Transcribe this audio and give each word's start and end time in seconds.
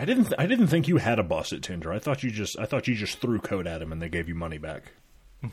I 0.00 0.06
didn't. 0.06 0.32
I 0.38 0.46
didn't 0.46 0.68
think 0.68 0.88
you 0.88 0.96
had 0.96 1.18
a 1.18 1.22
boss 1.22 1.52
at 1.52 1.60
Tinder. 1.62 1.92
I 1.92 1.98
thought 1.98 2.22
you 2.22 2.30
just. 2.30 2.58
I 2.58 2.64
thought 2.64 2.88
you 2.88 2.94
just 2.94 3.18
threw 3.20 3.38
code 3.38 3.66
at 3.66 3.82
him 3.82 3.92
and 3.92 4.00
they 4.00 4.08
gave 4.08 4.30
you 4.30 4.34
money 4.34 4.56
back. 4.56 4.92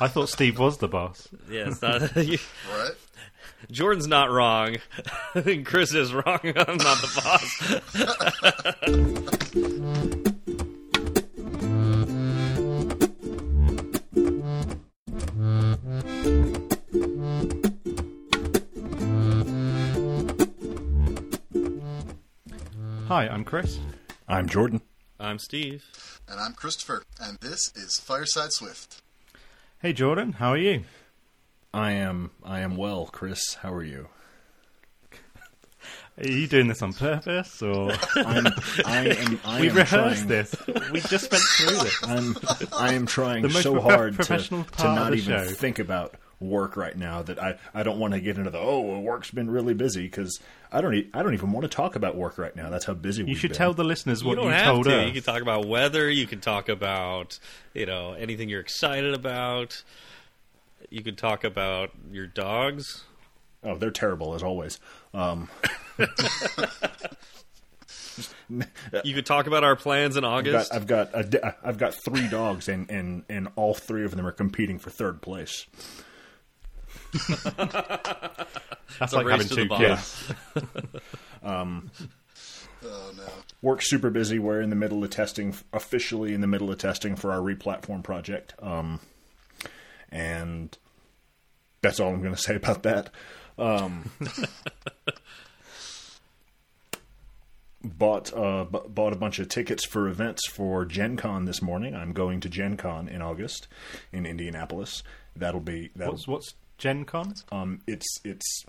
I 0.00 0.08
thought 0.08 0.30
Steve 0.30 0.58
was 0.58 0.78
the 0.78 0.88
boss. 0.88 1.28
Yeah, 1.50 1.70
not. 1.82 2.16
you- 2.26 2.38
Right? 2.72 2.92
Jordan's 3.70 4.06
not 4.06 4.30
wrong. 4.30 4.76
Chris 5.64 5.92
is 5.92 6.14
wrong. 6.14 6.40
I'm 6.42 6.78
not 6.78 6.96
the 7.02 7.10
boss. 10.24 10.29
Hi, 23.10 23.26
I'm 23.26 23.42
Chris. 23.42 23.80
I'm 24.28 24.48
Jordan. 24.48 24.82
I'm 25.18 25.40
Steve. 25.40 25.84
And 26.28 26.38
I'm 26.38 26.52
Christopher, 26.52 27.02
and 27.20 27.38
this 27.40 27.72
is 27.74 27.98
Fireside 27.98 28.52
Swift. 28.52 29.02
Hey, 29.82 29.92
Jordan. 29.92 30.34
How 30.34 30.50
are 30.50 30.56
you? 30.56 30.84
I 31.74 31.90
am. 31.90 32.30
I 32.44 32.60
am 32.60 32.76
well, 32.76 33.06
Chris. 33.06 33.54
How 33.62 33.72
are 33.74 33.82
you? 33.82 34.10
Are 36.18 36.28
you 36.28 36.46
doing 36.46 36.68
this 36.68 36.82
on 36.82 36.92
purpose, 36.92 37.60
or 37.60 37.90
I'm. 38.14 38.46
I 38.86 39.08
am. 39.08 39.40
I 39.44 39.60
we 39.60 39.70
am 39.70 39.74
rehearsed 39.74 39.88
trying, 39.88 40.28
this? 40.28 40.54
We 40.92 41.00
just 41.00 41.32
went 41.32 41.42
through 41.42 41.78
this. 41.82 41.98
I'm. 42.04 42.36
I 42.78 42.94
am 42.94 43.06
trying 43.06 43.50
so 43.50 43.72
prof- 43.72 43.82
hard 43.82 44.20
to, 44.20 44.38
to 44.38 44.84
not 44.84 45.14
even 45.14 45.36
show. 45.48 45.48
think 45.48 45.80
about 45.80 46.14
work 46.40 46.74
right 46.76 46.96
now 46.96 47.20
that 47.22 47.38
I, 47.38 47.58
I 47.74 47.82
don't 47.82 47.98
want 47.98 48.14
to 48.14 48.20
get 48.20 48.38
into 48.38 48.50
the 48.50 48.58
oh 48.58 48.98
work's 49.00 49.30
been 49.30 49.50
really 49.50 49.74
busy 49.74 50.02
because 50.04 50.40
I 50.72 50.80
don't 50.80 50.94
e- 50.94 51.10
I 51.12 51.22
don't 51.22 51.34
even 51.34 51.52
want 51.52 51.64
to 51.64 51.68
talk 51.68 51.96
about 51.96 52.16
work 52.16 52.38
right 52.38 52.56
now. 52.56 52.70
That's 52.70 52.86
how 52.86 52.94
busy 52.94 53.20
You 53.22 53.26
we've 53.28 53.38
should 53.38 53.50
been. 53.50 53.58
tell 53.58 53.74
the 53.74 53.84
listeners 53.84 54.22
You 54.22 54.28
what 54.28 54.36
don't 54.36 54.46
you 54.46 54.52
have 54.52 54.64
told 54.66 54.84
to. 54.86 55.00
us. 55.00 55.06
You 55.06 55.12
can 55.12 55.22
talk 55.22 55.42
about 55.42 55.66
weather. 55.66 56.08
You 56.10 56.26
can 56.26 56.40
talk 56.40 56.68
about 56.70 57.38
you 57.74 57.84
know 57.86 58.14
anything 58.14 58.48
you're 58.48 58.60
excited 58.60 59.12
about. 59.14 59.82
You 60.88 61.02
can 61.02 61.14
talk 61.14 61.44
about 61.44 61.90
your 62.10 62.26
dogs. 62.26 63.04
Oh, 63.62 63.76
they're 63.76 63.90
terrible 63.90 64.34
as 64.34 64.42
always. 64.42 64.80
Um, 65.12 65.48
You 69.04 69.14
could 69.14 69.26
talk 69.26 69.46
about 69.46 69.62
our 69.64 69.76
plans 69.76 70.16
in 70.16 70.24
I've 70.24 70.44
got, 70.44 70.54
August. 70.54 70.74
I've 70.74 70.86
got 70.86 71.10
a 71.14 71.22
di- 71.22 71.54
I've 71.62 71.78
got 71.78 71.94
three 72.04 72.26
dogs 72.28 72.68
and, 72.68 72.90
and, 72.90 73.22
and 73.28 73.48
all 73.54 73.74
three 73.74 74.04
of 74.04 74.14
them 74.16 74.26
are 74.26 74.32
competing 74.32 74.78
for 74.78 74.90
third 74.90 75.22
place. 75.22 75.66
That's 78.98 79.12
a 79.12 79.16
like 79.16 79.26
race 79.26 79.42
having 79.42 79.48
to 79.48 79.54
two 79.54 79.68
the 79.68 79.76
kids. 79.76 80.32
Oh 82.82 83.12
no. 83.16 83.24
Work's 83.62 83.90
super 83.90 84.10
busy. 84.10 84.38
We're 84.38 84.60
in 84.60 84.70
the 84.70 84.76
middle 84.76 85.04
of 85.04 85.10
testing, 85.10 85.54
officially 85.72 86.32
in 86.32 86.40
the 86.40 86.46
middle 86.46 86.70
of 86.70 86.78
testing 86.78 87.14
for 87.14 87.30
our 87.30 87.40
replatform 87.40 88.02
project. 88.02 88.54
Um, 88.60 89.00
and 90.10 90.76
that's 91.82 92.00
all 92.00 92.12
I'm 92.12 92.22
going 92.22 92.34
to 92.34 92.40
say 92.40 92.56
about 92.56 92.82
that. 92.84 93.10
Um, 93.58 94.10
bought 97.84 98.32
uh, 98.34 98.64
b- 98.64 98.80
bought 98.88 99.12
a 99.12 99.16
bunch 99.16 99.38
of 99.38 99.48
tickets 99.48 99.84
for 99.86 100.08
events 100.08 100.46
for 100.48 100.84
Gen 100.84 101.16
Con 101.16 101.44
this 101.44 101.60
morning. 101.62 101.94
I'm 101.94 102.12
going 102.12 102.40
to 102.40 102.48
Gen 102.48 102.76
Con 102.76 103.08
in 103.08 103.20
August 103.22 103.68
in 104.12 104.24
Indianapolis. 104.26 105.02
That'll 105.36 105.60
be 105.60 105.90
that'll 105.94 106.14
What's 106.14 106.26
what's 106.28 106.54
Gen 106.80 107.04
Con? 107.04 107.34
Um, 107.52 107.80
it's 107.86 108.08
it's. 108.24 108.64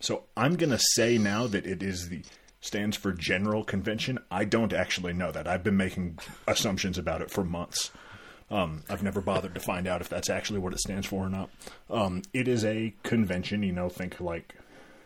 So 0.00 0.24
I'm 0.36 0.56
gonna 0.56 0.78
say 0.78 1.16
now 1.16 1.46
that 1.46 1.64
it 1.66 1.82
is 1.82 2.08
the 2.10 2.22
stands 2.60 2.96
for 2.96 3.12
General 3.12 3.64
Convention. 3.64 4.18
I 4.30 4.44
don't 4.44 4.72
actually 4.72 5.12
know 5.14 5.30
that. 5.32 5.46
I've 5.48 5.62
been 5.62 5.76
making 5.76 6.18
assumptions 6.46 6.98
about 6.98 7.22
it 7.22 7.30
for 7.30 7.44
months. 7.44 7.90
Um, 8.50 8.82
I've 8.90 9.02
never 9.02 9.20
bothered 9.20 9.54
to 9.54 9.60
find 9.60 9.86
out 9.86 10.00
if 10.00 10.08
that's 10.08 10.28
actually 10.30 10.58
what 10.60 10.72
it 10.72 10.80
stands 10.80 11.06
for 11.06 11.24
or 11.26 11.28
not. 11.30 11.48
Um, 11.88 12.22
it 12.34 12.48
is 12.48 12.64
a 12.64 12.92
convention. 13.04 13.62
You 13.62 13.72
know, 13.72 13.88
think 13.88 14.20
like, 14.20 14.54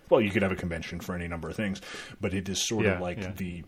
well, 0.09 0.21
you 0.21 0.31
could 0.31 0.43
have 0.43 0.53
a 0.53 0.57
convention 0.57 1.01
for 1.01 1.15
any 1.15 1.29
number 1.29 1.49
of 1.51 1.57
things, 1.57 1.81
but 2.21 2.33
it 2.35 2.49
is 2.49 2.67
sort 2.67 2.85
Yeah, 2.87 2.93
of 2.97 3.01
like 3.01 3.19
yeah. 3.19 3.33
the 3.37 3.63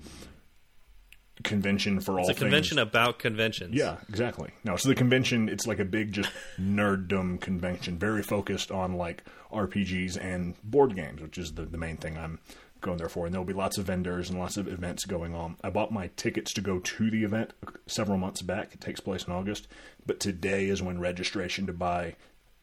convention 1.45 2.01
for 2.01 2.13
all 2.21 2.29
it's 2.29 2.31
a 2.31 2.35
convention 2.41 2.77
things. 2.77 2.89
about 2.89 3.19
conventions. 3.19 3.75
Yeah, 3.75 3.97
exactly. 4.09 4.51
No, 4.65 4.77
so 4.77 4.89
the 4.89 4.95
convention, 4.95 5.49
it's 5.49 5.67
like 5.67 5.79
a 5.79 5.85
big, 5.85 6.13
just 6.13 6.31
nerddom 6.61 7.41
convention, 7.41 7.99
very 7.99 8.23
focused 8.23 8.71
on 8.71 8.95
like 8.95 9.25
RPGs 9.53 10.17
and 10.23 10.55
board 10.63 10.95
games, 10.95 11.21
which 11.21 11.39
is 11.39 11.53
the, 11.55 11.63
the 11.65 11.79
main 11.79 11.97
thing 11.97 12.17
I'm 12.17 12.39
going 12.81 12.99
there 12.99 13.09
for. 13.09 13.27
And 13.27 13.35
there'll 13.35 13.45
be 13.47 13.53
lots 13.53 13.79
of 13.79 13.87
vendors 13.87 14.29
and 14.31 14.39
lots 14.39 14.57
of 14.57 14.69
events 14.69 15.05
going 15.05 15.35
on. 15.35 15.57
I 15.63 15.71
bought 15.71 15.93
my 15.93 16.11
tickets 16.17 16.53
to 16.55 16.61
go 16.61 16.79
to 16.81 17.11
the 17.11 17.25
event 17.25 17.53
uh, 17.67 17.71
several 17.87 18.19
months 18.19 18.43
back. 18.43 18.75
It 18.75 18.81
takes 18.81 19.01
place 19.01 19.25
in 19.25 19.33
August, 19.33 19.69
but 20.05 20.21
today 20.21 20.67
is 20.67 20.83
when 20.83 20.99
registration 21.01 21.67
to 21.67 21.73
buy 21.73 22.17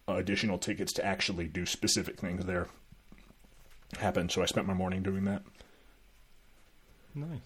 additional 0.08 0.58
tickets 0.58 0.92
to 0.94 1.06
actually 1.06 1.48
do 1.48 1.66
specific 1.66 2.20
things 2.20 2.46
there 2.46 2.68
happened. 4.00 4.32
So 4.32 4.42
I 4.42 4.46
spent 4.46 4.68
my 4.68 4.74
morning 4.74 5.04
doing 5.04 5.26
that, 5.26 5.44
Nice. 7.16 7.40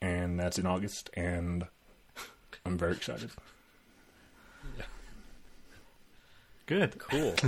And 0.00 0.38
that's 0.38 0.58
in 0.58 0.66
August, 0.66 1.10
and 1.14 1.66
I'm 2.64 2.78
very 2.78 2.92
excited. 2.92 3.30
Good. 6.66 6.98
Cool. 6.98 7.34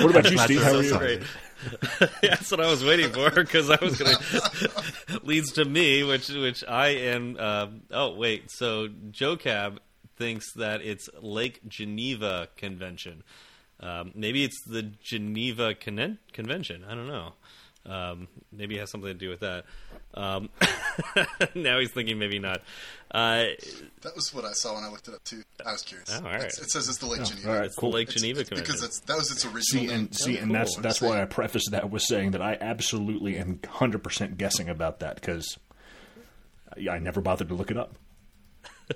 What 0.00 0.10
about 0.16 0.30
you, 0.30 0.38
Steve? 0.38 0.62
How 0.62 0.76
are 0.76 0.82
you? 0.82 0.96
Great. 0.96 1.22
That's 2.22 2.50
what 2.50 2.60
I 2.60 2.70
was 2.70 2.82
waiting 2.82 3.12
for 3.12 3.30
because 3.30 3.68
I 3.68 3.76
was 3.84 3.98
going 3.98 4.16
to 4.16 5.20
leads 5.22 5.52
to 5.52 5.66
me, 5.66 6.02
which 6.02 6.30
which 6.30 6.64
I 6.66 6.88
am. 6.88 7.36
Um, 7.36 7.82
oh 7.90 8.14
wait, 8.14 8.50
so 8.50 8.88
Joe 9.10 9.36
Cab 9.36 9.78
thinks 10.16 10.46
that 10.54 10.80
it's 10.80 11.10
Lake 11.20 11.60
Geneva 11.68 12.48
Convention. 12.56 13.22
Um, 13.78 14.12
maybe 14.14 14.42
it's 14.42 14.62
the 14.66 14.82
Geneva 14.82 15.74
Con- 15.74 16.18
Convention. 16.32 16.84
I 16.88 16.94
don't 16.94 17.08
know. 17.08 17.34
Um, 17.86 18.28
maybe 18.52 18.76
it 18.76 18.80
has 18.80 18.90
something 18.90 19.08
to 19.08 19.14
do 19.14 19.30
with 19.30 19.40
that. 19.40 19.64
Um, 20.14 20.50
now 21.54 21.78
he's 21.80 21.90
thinking 21.92 22.18
maybe 22.18 22.38
not. 22.38 22.60
Uh, 23.10 23.44
That 24.02 24.14
was 24.14 24.32
what 24.34 24.44
I 24.44 24.52
saw 24.52 24.74
when 24.74 24.84
I 24.84 24.88
looked 24.88 25.08
it 25.08 25.14
up 25.14 25.24
too. 25.24 25.42
I 25.64 25.72
was 25.72 25.82
curious. 25.82 26.10
Oh, 26.12 26.18
all 26.18 26.22
right. 26.30 26.36
It's- 26.36 26.58
It 26.60 26.70
says 26.70 26.88
it's 26.88 26.98
the 26.98 27.06
Lake 27.06 27.24
Geneva. 27.24 27.48
all 27.50 27.56
right, 27.56 27.64
it's 27.64 27.74
cool. 27.76 27.90
the 27.90 27.96
Lake 27.96 28.08
It's- 28.08 28.20
Geneva 28.22 28.40
it's 28.40 28.48
Convention. 28.50 28.72
because 28.72 28.84
it's, 28.86 29.00
that 29.00 29.16
was 29.16 29.30
its 29.32 29.44
original 29.44 29.62
See 29.62 29.86
name. 29.86 29.90
and 29.90 30.14
see, 30.16 30.36
and 30.36 30.46
cool. 30.48 30.52
that's 30.54 30.76
that's 30.76 31.00
why 31.00 31.22
I 31.22 31.24
prefaced 31.24 31.70
that 31.72 31.90
with 31.90 32.02
saying 32.02 32.32
that 32.32 32.42
I 32.42 32.56
absolutely 32.60 33.38
am 33.38 33.60
hundred 33.66 34.04
percent 34.04 34.36
guessing 34.38 34.68
about 34.68 35.00
that 35.00 35.14
because 35.16 35.58
I, 36.76 36.90
I 36.90 36.98
never 36.98 37.20
bothered 37.20 37.48
to 37.48 37.54
look 37.54 37.70
it 37.70 37.76
up. 37.78 37.94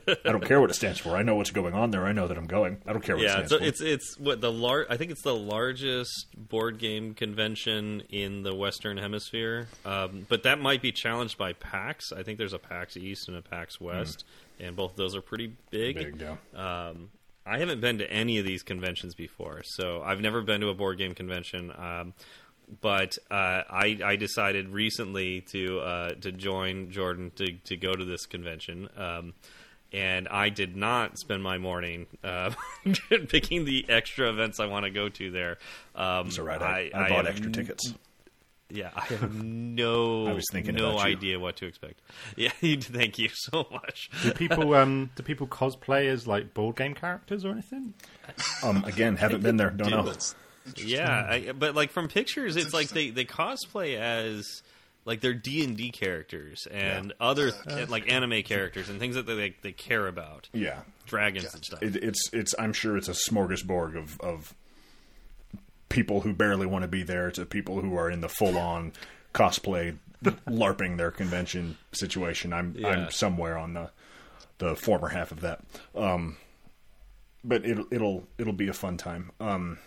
I 0.08 0.32
don't 0.32 0.44
care 0.44 0.60
what 0.60 0.70
it 0.70 0.74
stands 0.74 0.98
for. 0.98 1.16
I 1.16 1.22
know 1.22 1.36
what's 1.36 1.50
going 1.50 1.74
on 1.74 1.90
there. 1.90 2.04
I 2.04 2.12
know 2.12 2.28
that 2.28 2.36
I'm 2.36 2.46
going. 2.46 2.78
I 2.86 2.92
don't 2.92 3.02
care 3.02 3.16
what 3.16 3.24
yeah, 3.24 3.40
it 3.40 3.48
stands 3.48 3.50
so 3.50 3.58
for. 3.58 3.64
it's 3.64 3.80
it's 3.80 4.18
what 4.18 4.40
the 4.40 4.50
lar- 4.50 4.86
I 4.90 4.96
think 4.96 5.10
it's 5.10 5.22
the 5.22 5.34
largest 5.34 6.26
board 6.36 6.78
game 6.78 7.14
convention 7.14 8.02
in 8.10 8.42
the 8.42 8.54
Western 8.54 8.96
Hemisphere. 8.96 9.68
Um, 9.84 10.26
but 10.28 10.42
that 10.44 10.60
might 10.60 10.82
be 10.82 10.92
challenged 10.92 11.38
by 11.38 11.52
PAX. 11.52 12.12
I 12.12 12.22
think 12.22 12.38
there's 12.38 12.52
a 12.52 12.58
PAX 12.58 12.96
East 12.96 13.28
and 13.28 13.36
a 13.36 13.42
PAX 13.42 13.80
West, 13.80 14.24
and 14.60 14.76
both 14.76 14.92
of 14.92 14.96
those 14.96 15.14
are 15.14 15.22
pretty 15.22 15.52
big. 15.70 15.96
big. 15.96 16.20
Yeah. 16.20 16.88
Um, 16.88 17.10
I 17.46 17.58
haven't 17.58 17.80
been 17.80 17.98
to 17.98 18.10
any 18.10 18.38
of 18.38 18.46
these 18.46 18.62
conventions 18.62 19.14
before, 19.14 19.62
so 19.64 20.02
I've 20.02 20.20
never 20.20 20.40
been 20.40 20.62
to 20.62 20.68
a 20.68 20.74
board 20.74 20.98
game 20.98 21.14
convention. 21.14 21.72
Um, 21.76 22.14
but 22.80 23.18
uh, 23.30 23.62
I, 23.70 23.98
I 24.02 24.16
decided 24.16 24.70
recently 24.70 25.42
to 25.52 25.80
uh, 25.80 26.14
to 26.14 26.32
join 26.32 26.90
Jordan 26.90 27.30
to, 27.36 27.52
to 27.64 27.76
go 27.76 27.92
to 27.92 28.04
this 28.04 28.26
convention. 28.26 28.88
Um, 28.96 29.34
and 29.94 30.26
I 30.26 30.48
did 30.48 30.76
not 30.76 31.18
spend 31.18 31.42
my 31.42 31.56
morning 31.56 32.06
uh, 32.24 32.50
picking 33.28 33.64
the 33.64 33.86
extra 33.88 34.28
events 34.28 34.58
I 34.58 34.66
want 34.66 34.84
to 34.84 34.90
go 34.90 35.08
to 35.08 35.30
there. 35.30 35.58
Um, 35.94 36.26
It's 36.26 36.38
all 36.38 36.44
right. 36.44 36.60
I, 36.60 36.90
I, 36.92 37.08
bought 37.08 37.26
extra 37.28 37.50
tickets. 37.50 37.94
yeah, 38.68 38.90
I 38.96 39.04
have 39.04 39.32
no, 39.44 40.26
I 40.26 40.32
was 40.32 40.46
thinking 40.50 40.74
no 40.74 40.98
idea 40.98 41.38
what 41.38 41.56
to 41.56 41.66
expect. 41.66 42.00
Yeah, 42.36 42.50
thank 42.58 43.18
you 43.18 43.28
so 43.32 43.66
much. 43.70 44.10
Do 44.22 44.32
people 44.32 44.74
um 44.74 45.10
do 45.14 45.22
people 45.22 45.46
cosplay 45.46 46.08
as 46.08 46.26
like 46.26 46.52
board 46.52 46.74
game 46.76 46.94
characters 46.94 47.44
or 47.44 47.52
anything? 47.52 47.94
Um, 48.64 48.84
again, 48.84 49.16
haven't 49.16 49.42
been 49.42 49.56
there. 49.56 49.70
Don't 49.70 49.90
know. 49.90 50.02
That's. 50.02 50.34
Yeah, 50.76 51.26
I, 51.30 51.52
but 51.52 51.74
like 51.74 51.90
from 51.90 52.08
pictures, 52.08 52.56
it's 52.56 52.72
like 52.72 52.88
they, 52.88 53.10
they 53.10 53.26
cosplay 53.26 53.98
as 53.98 54.62
like 55.04 55.20
they're 55.20 55.34
D 55.34 55.62
and 55.64 55.76
D 55.76 55.90
characters 55.90 56.66
and 56.70 57.12
other 57.20 57.52
Uh, 57.66 57.86
like 57.88 58.10
anime 58.10 58.42
characters 58.42 58.88
and 58.88 58.98
things 58.98 59.14
that 59.16 59.26
they 59.26 59.54
they 59.62 59.72
care 59.72 60.06
about, 60.06 60.48
Yeah. 60.52 60.80
dragons 61.06 61.52
and 61.54 61.64
stuff. 61.64 61.82
It, 61.82 61.96
it's 61.96 62.30
it's. 62.32 62.54
I'm 62.58 62.72
sure 62.72 62.96
it's 62.96 63.08
a 63.08 63.12
smorgasbord 63.12 63.96
of 63.96 64.20
of 64.20 64.54
people 65.88 66.22
who 66.22 66.32
barely 66.32 66.66
want 66.66 66.82
to 66.82 66.88
be 66.88 67.02
there 67.02 67.30
to 67.30 67.44
people 67.46 67.80
who 67.80 67.96
are 67.96 68.10
in 68.10 68.20
the 68.20 68.28
full 68.28 68.56
on 68.58 68.92
cosplay 69.32 69.96
larping 70.48 70.96
their 70.96 71.10
convention 71.10 71.76
situation. 71.92 72.52
I'm 72.52 72.74
Yeah. 72.76 72.88
I'm 72.88 73.10
somewhere 73.10 73.56
on 73.58 73.74
the 73.74 73.90
the 74.58 74.74
former 74.76 75.08
half 75.08 75.32
of 75.32 75.40
that. 75.40 75.60
Um, 75.94 76.36
but 77.42 77.64
it'll 77.66 77.86
it'll 77.90 78.26
it'll 78.38 78.52
be 78.54 78.68
a 78.68 78.72
fun 78.72 78.96
time. 78.96 79.30
Um, 79.40 79.78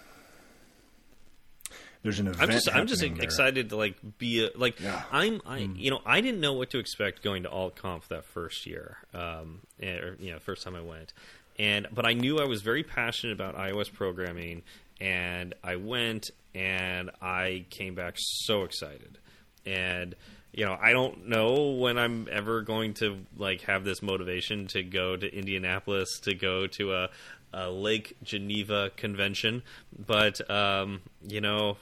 there's 2.04 2.20
an 2.20 2.28
event. 2.28 2.42
I'm 2.42 2.52
just 2.52 2.70
I'm 2.74 2.88
just 2.88 3.02
there. 3.02 3.14
excited 3.22 3.70
to 3.70 3.76
like 3.76 3.96
be 4.18 4.46
a, 4.46 4.58
like 4.58 4.80
Yeah. 4.80 5.02
I'm 5.12 5.42
I 5.46 5.58
you 5.58 5.90
know 5.92 6.02
I 6.06 6.22
didn't 6.22 6.40
know 6.40 6.54
what 6.54 6.70
to 6.72 6.80
expect 6.80 7.24
going 7.24 7.44
to 7.44 7.50
Alt 7.50 7.76
Conf 7.76 8.08
that 8.10 8.26
first 8.26 8.66
year, 8.66 8.98
um, 9.14 9.62
eh, 9.82 9.98
or 9.98 10.16
you 10.20 10.32
know 10.32 10.40
first 10.40 10.64
time 10.64 10.76
I 10.76 10.82
went, 10.82 11.14
and 11.58 11.88
but 11.92 12.06
I 12.06 12.14
knew 12.14 12.40
I 12.40 12.46
was 12.46 12.62
very 12.62 12.84
passionate 12.84 13.34
about 13.34 13.56
iOS 13.56 13.92
programming, 13.92 14.64
and 15.02 15.54
I 15.64 15.78
went 15.78 16.30
and 16.56 17.12
I 17.22 17.66
came 17.70 17.96
back 17.96 18.16
so 18.18 18.64
excited, 18.64 19.18
and 19.66 20.16
you 20.54 20.66
know 20.66 20.78
I 20.80 20.94
don't 20.94 21.28
know 21.28 21.72
when 21.72 21.98
I'm 21.98 22.28
ever 22.32 22.62
going 22.62 22.94
to 22.96 23.26
like 23.36 23.62
have 23.62 23.84
this 23.84 24.02
motivation 24.02 24.68
to 24.68 24.84
go 24.84 25.16
to 25.16 25.36
Indianapolis 25.36 26.20
to 26.24 26.36
go 26.36 26.68
to 26.68 26.94
a. 26.94 27.10
A 27.54 27.70
Lake 27.72 28.18
Geneva 28.24 28.92
convention, 28.98 29.64
but 29.98 30.52
um, 30.52 31.00
you 31.26 31.40
know, 31.40 31.78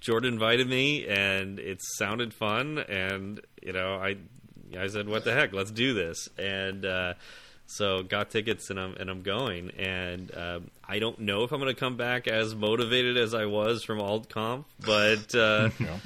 Jordan 0.00 0.32
invited 0.34 0.68
me, 0.68 1.06
and 1.06 1.58
it 1.58 1.78
sounded 1.98 2.34
fun, 2.34 2.78
and 2.78 3.40
you 3.62 3.72
know, 3.72 3.94
I 3.96 4.16
I 4.78 4.88
said, 4.88 5.08
"What 5.08 5.24
the 5.24 5.32
heck? 5.32 5.52
Let's 5.52 5.70
do 5.70 5.94
this!" 5.94 6.28
And 6.38 6.84
uh, 6.84 7.14
so 7.66 8.02
got 8.02 8.30
tickets, 8.30 8.70
and 8.70 8.78
I'm 8.78 8.94
and 8.96 9.08
I'm 9.08 9.22
going, 9.22 9.70
and 9.78 10.36
um, 10.36 10.70
I 10.86 10.98
don't 10.98 11.20
know 11.20 11.44
if 11.44 11.52
I'm 11.52 11.60
going 11.60 11.74
to 11.74 11.78
come 11.78 11.96
back 11.96 12.28
as 12.28 12.54
motivated 12.54 13.16
as 13.16 13.34
I 13.34 13.46
was 13.46 13.84
from 13.84 13.98
AltConf, 13.98 14.64
but 14.84 15.34
uh, 15.34 15.70
Yeah. 15.80 15.98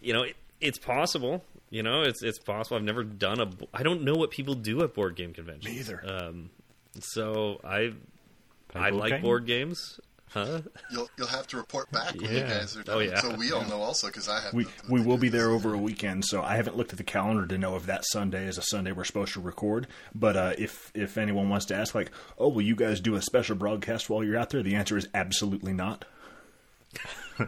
you 0.00 0.12
know, 0.12 0.22
it, 0.22 0.36
it's 0.60 0.78
possible. 0.78 1.42
You 1.70 1.82
know, 1.82 2.02
it's 2.02 2.22
it's 2.22 2.38
possible. 2.38 2.76
I've 2.76 2.84
never 2.84 3.02
done 3.04 3.40
a. 3.40 3.50
I 3.74 3.82
don't 3.82 4.02
know 4.02 4.14
what 4.14 4.30
people 4.30 4.54
do 4.54 4.82
at 4.82 4.94
board 4.94 5.16
game 5.16 5.32
conventions. 5.32 5.72
Me 5.74 5.80
either. 5.80 6.02
Um, 6.06 6.50
so 7.00 7.60
I 7.64 7.92
I 8.74 8.90
like 8.90 9.12
game? 9.14 9.22
board 9.22 9.46
games. 9.46 9.98
Huh? 10.30 10.60
You'll 10.90 11.08
you'll 11.16 11.28
have 11.28 11.46
to 11.48 11.56
report 11.56 11.90
back 11.92 12.14
when 12.14 12.30
you 12.30 12.38
Yeah. 12.38 12.48
guys 12.58 12.76
are 12.76 12.82
done. 12.82 12.96
Oh, 12.96 12.98
yeah. 12.98 13.20
So 13.20 13.34
we 13.36 13.52
all 13.52 13.64
know 13.64 13.80
also 13.80 14.08
because 14.08 14.28
I 14.28 14.40
have. 14.40 14.52
We 14.52 14.64
nothing 14.64 14.90
we 14.90 15.00
will 15.00 15.16
be 15.16 15.28
there 15.28 15.50
over 15.50 15.72
a 15.72 15.78
weekend, 15.78 16.24
so 16.26 16.42
I 16.42 16.56
haven't 16.56 16.76
looked 16.76 16.90
at 16.92 16.98
the 16.98 17.04
calendar 17.04 17.46
to 17.46 17.56
know 17.56 17.76
if 17.76 17.86
that 17.86 18.04
Sunday 18.04 18.46
is 18.46 18.58
a 18.58 18.62
Sunday 18.62 18.92
we're 18.92 19.04
supposed 19.04 19.32
to 19.34 19.40
record. 19.40 19.86
But 20.14 20.36
uh, 20.36 20.52
if 20.58 20.90
if 20.94 21.16
anyone 21.16 21.48
wants 21.48 21.66
to 21.66 21.76
ask, 21.76 21.94
like, 21.94 22.10
oh, 22.38 22.48
will 22.48 22.62
you 22.62 22.76
guys 22.76 23.00
do 23.00 23.14
a 23.14 23.22
special 23.22 23.56
broadcast 23.56 24.10
while 24.10 24.22
you're 24.24 24.36
out 24.36 24.50
there? 24.50 24.62
The 24.62 24.74
answer 24.74 24.98
is 24.98 25.08
absolutely 25.14 25.72
not. 25.72 26.04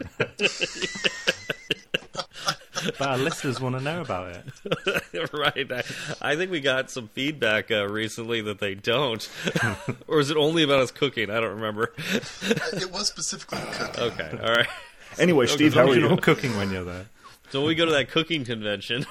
But 2.97 3.01
our 3.01 3.17
listeners 3.17 3.59
want 3.59 3.77
to 3.77 3.83
know 3.83 4.01
about 4.01 4.35
it. 4.35 5.33
right. 5.33 5.71
I, 5.71 5.83
I 6.31 6.35
think 6.35 6.51
we 6.51 6.59
got 6.61 6.89
some 6.89 7.07
feedback 7.09 7.71
uh, 7.71 7.87
recently 7.87 8.41
that 8.41 8.59
they 8.59 8.75
don't. 8.75 9.27
or 10.07 10.19
is 10.19 10.29
it 10.29 10.37
only 10.37 10.63
about 10.63 10.79
us 10.79 10.91
cooking? 10.91 11.29
I 11.29 11.39
don't 11.39 11.55
remember. 11.55 11.93
It 11.97 12.91
was 12.91 13.07
specifically 13.07 13.59
cooking. 13.73 14.03
okay. 14.03 14.37
All 14.41 14.53
right. 14.53 14.67
Anyway, 15.17 15.47
Steve, 15.47 15.73
how 15.73 15.89
are 15.89 15.95
You're 15.97 16.11
you? 16.11 16.17
cooking 16.17 16.55
when 16.55 16.71
you're 16.71 16.83
there. 16.83 17.07
So 17.49 17.65
we 17.65 17.73
go 17.73 17.83
to 17.85 17.91
that 17.91 18.09
cooking 18.09 18.45
convention. 18.45 19.05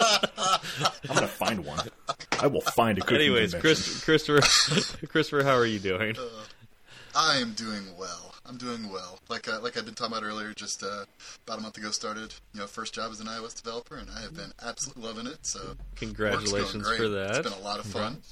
I'm 0.00 1.14
gonna 1.14 1.26
find 1.26 1.64
one. 1.64 1.88
I 2.40 2.46
will 2.46 2.60
find 2.60 2.96
a 2.96 3.00
cooking 3.00 3.16
Anyways, 3.16 3.54
convention. 3.54 4.00
Chris, 4.04 4.28
Christopher, 4.30 5.06
Christopher, 5.08 5.42
how 5.42 5.56
are 5.56 5.66
you 5.66 5.80
doing? 5.80 6.16
I 7.14 7.38
am 7.38 7.52
doing 7.54 7.82
well. 7.98 8.27
I'm 8.48 8.56
doing 8.56 8.90
well. 8.90 9.18
Like 9.28 9.46
uh, 9.48 9.60
like 9.60 9.76
I've 9.76 9.84
been 9.84 9.94
talking 9.94 10.16
about 10.16 10.26
earlier, 10.26 10.54
just 10.54 10.82
uh, 10.82 11.04
about 11.46 11.58
a 11.58 11.62
month 11.62 11.76
ago 11.76 11.90
started. 11.90 12.34
You 12.54 12.60
know, 12.60 12.66
first 12.66 12.94
job 12.94 13.12
as 13.12 13.20
an 13.20 13.26
iOS 13.26 13.62
developer, 13.62 13.96
and 13.96 14.08
I 14.10 14.22
have 14.22 14.34
been 14.34 14.52
absolutely 14.62 15.02
loving 15.02 15.26
it. 15.26 15.44
So 15.46 15.60
Congratulations 15.96 16.88
for 16.96 17.08
that. 17.08 17.36
It's 17.36 17.50
been 17.50 17.58
a 17.58 17.64
lot 17.64 17.78
of 17.78 17.86
fun, 17.86 18.22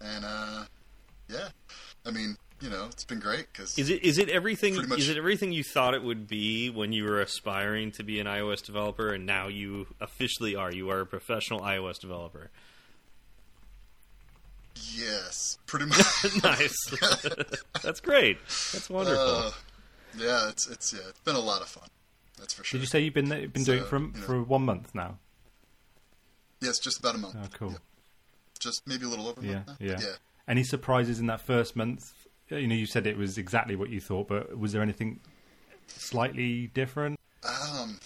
and 0.00 0.24
uh, 0.24 0.64
yeah, 1.28 1.48
I 2.06 2.12
mean, 2.12 2.36
you 2.60 2.70
know, 2.70 2.86
it's 2.86 3.04
been 3.04 3.20
great 3.20 3.46
because 3.52 3.76
Is 3.78 3.90
it 3.90 4.04
is 4.04 4.18
it 4.18 4.28
everything? 4.28 4.74
Is 4.92 5.08
it 5.08 5.16
everything 5.16 5.52
you 5.52 5.64
thought 5.64 5.94
it 5.94 6.02
would 6.02 6.28
be 6.28 6.70
when 6.70 6.92
you 6.92 7.04
were 7.04 7.20
aspiring 7.20 7.90
to 7.92 8.04
be 8.04 8.20
an 8.20 8.26
iOS 8.26 8.64
developer, 8.64 9.08
and 9.08 9.26
now 9.26 9.48
you 9.48 9.88
officially 10.00 10.54
are? 10.54 10.72
You 10.72 10.90
are 10.90 11.00
a 11.00 11.06
professional 11.06 11.60
iOS 11.60 11.98
developer. 11.98 12.50
Yes, 14.94 15.58
pretty 15.66 15.86
much. 15.86 16.42
nice. 16.42 16.76
That's 17.82 18.00
great. 18.00 18.38
That's 18.72 18.88
wonderful. 18.90 19.20
Uh, 19.24 19.50
yeah, 20.18 20.48
it's 20.48 20.68
it's 20.68 20.92
yeah, 20.92 21.00
it's 21.08 21.20
been 21.20 21.36
a 21.36 21.40
lot 21.40 21.62
of 21.62 21.68
fun. 21.68 21.88
That's 22.38 22.54
for 22.54 22.64
sure. 22.64 22.78
Did 22.78 22.82
you 22.84 22.88
say 22.88 23.00
you've 23.00 23.14
been 23.14 23.28
there- 23.28 23.46
been 23.48 23.64
doing 23.64 23.80
it 23.80 23.86
for 23.86 23.98
you 23.98 24.06
know. 24.08 24.20
for 24.20 24.42
one 24.42 24.62
month 24.62 24.94
now? 24.94 25.18
Yes, 26.60 26.78
just 26.78 26.98
about 26.98 27.14
a 27.14 27.18
month. 27.18 27.36
Oh, 27.38 27.46
cool. 27.54 27.70
Yeah. 27.72 27.76
Just 28.58 28.86
maybe 28.86 29.06
a 29.06 29.08
little 29.08 29.28
over 29.28 29.40
a 29.40 29.44
Yeah, 29.44 29.52
month 29.54 29.66
now. 29.68 29.74
yeah. 29.80 29.98
yeah. 30.00 30.12
Any 30.48 30.64
surprises 30.64 31.18
in 31.20 31.26
that 31.26 31.40
first 31.40 31.76
month? 31.76 32.12
You 32.48 32.66
know, 32.66 32.74
you 32.74 32.86
said 32.86 33.06
it 33.06 33.16
was 33.16 33.38
exactly 33.38 33.76
what 33.76 33.88
you 33.90 34.00
thought, 34.00 34.28
but 34.28 34.58
was 34.58 34.72
there 34.72 34.82
anything 34.82 35.20
slightly 35.86 36.66
different? 36.68 37.18
Um, 37.44 37.98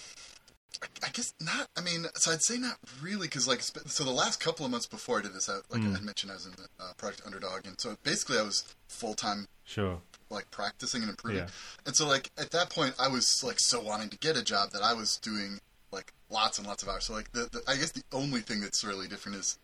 I, 0.83 1.07
I 1.07 1.09
guess 1.11 1.33
not. 1.39 1.67
I 1.77 1.81
mean, 1.81 2.05
so 2.15 2.31
I'd 2.31 2.41
say 2.41 2.57
not 2.57 2.77
really, 3.01 3.27
because 3.27 3.47
like, 3.47 3.61
so 3.61 4.03
the 4.03 4.11
last 4.11 4.39
couple 4.39 4.65
of 4.65 4.71
months 4.71 4.87
before 4.87 5.19
I 5.19 5.21
did 5.23 5.33
this, 5.33 5.49
I, 5.49 5.55
like 5.69 5.81
Mm. 5.81 5.97
I 5.97 6.01
mentioned, 6.01 6.31
I 6.31 6.35
was 6.35 6.45
in 6.45 6.53
the 6.53 6.67
uh, 6.83 6.93
Project 6.97 7.21
Underdog, 7.25 7.65
and 7.65 7.79
so 7.79 7.97
basically 8.03 8.37
I 8.37 8.43
was 8.43 8.63
full 8.87 9.13
time 9.13 9.47
Sure. 9.65 9.99
like 10.29 10.49
practicing 10.51 11.01
and 11.01 11.09
improving. 11.09 11.39
Yeah. 11.39 11.47
And 11.85 11.95
so 11.95 12.07
like 12.07 12.31
at 12.37 12.51
that 12.51 12.69
point, 12.69 12.93
I 12.99 13.07
was 13.07 13.43
like 13.43 13.59
so 13.59 13.79
wanting 13.81 14.09
to 14.09 14.17
get 14.17 14.37
a 14.37 14.43
job 14.43 14.71
that 14.71 14.81
I 14.83 14.93
was 14.93 15.17
doing 15.17 15.59
like 15.91 16.13
lots 16.29 16.57
and 16.57 16.67
lots 16.67 16.83
of 16.83 16.89
hours. 16.89 17.05
So 17.05 17.13
like 17.13 17.31
the, 17.31 17.49
the 17.51 17.61
I 17.67 17.75
guess 17.75 17.91
the 17.91 18.03
only 18.11 18.41
thing 18.41 18.61
that's 18.61 18.83
really 18.83 19.07
different 19.07 19.37
is 19.37 19.57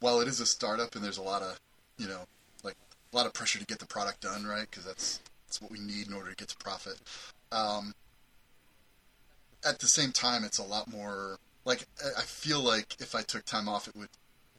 while 0.00 0.20
it 0.20 0.28
is 0.28 0.40
a 0.40 0.46
startup 0.46 0.94
and 0.94 1.04
there's 1.04 1.18
a 1.18 1.22
lot 1.22 1.42
of 1.42 1.58
you 1.98 2.06
know 2.06 2.20
like 2.62 2.76
a 3.12 3.16
lot 3.16 3.26
of 3.26 3.32
pressure 3.32 3.58
to 3.58 3.64
get 3.64 3.78
the 3.78 3.86
product 3.86 4.20
done 4.20 4.44
right 4.44 4.66
because 4.70 4.84
that's 4.84 5.20
that's 5.46 5.60
what 5.62 5.70
we 5.70 5.78
need 5.80 6.06
in 6.06 6.12
order 6.12 6.30
to 6.30 6.36
get 6.36 6.48
to 6.48 6.56
profit. 6.56 6.98
Um, 7.52 7.94
at 9.64 9.78
the 9.80 9.86
same 9.86 10.12
time, 10.12 10.44
it's 10.44 10.58
a 10.58 10.62
lot 10.64 10.90
more 10.90 11.38
like 11.64 11.86
I 12.16 12.22
feel 12.22 12.60
like 12.60 12.96
if 13.00 13.14
I 13.14 13.22
took 13.22 13.44
time 13.44 13.68
off, 13.68 13.88
it 13.88 13.96
would 13.96 14.08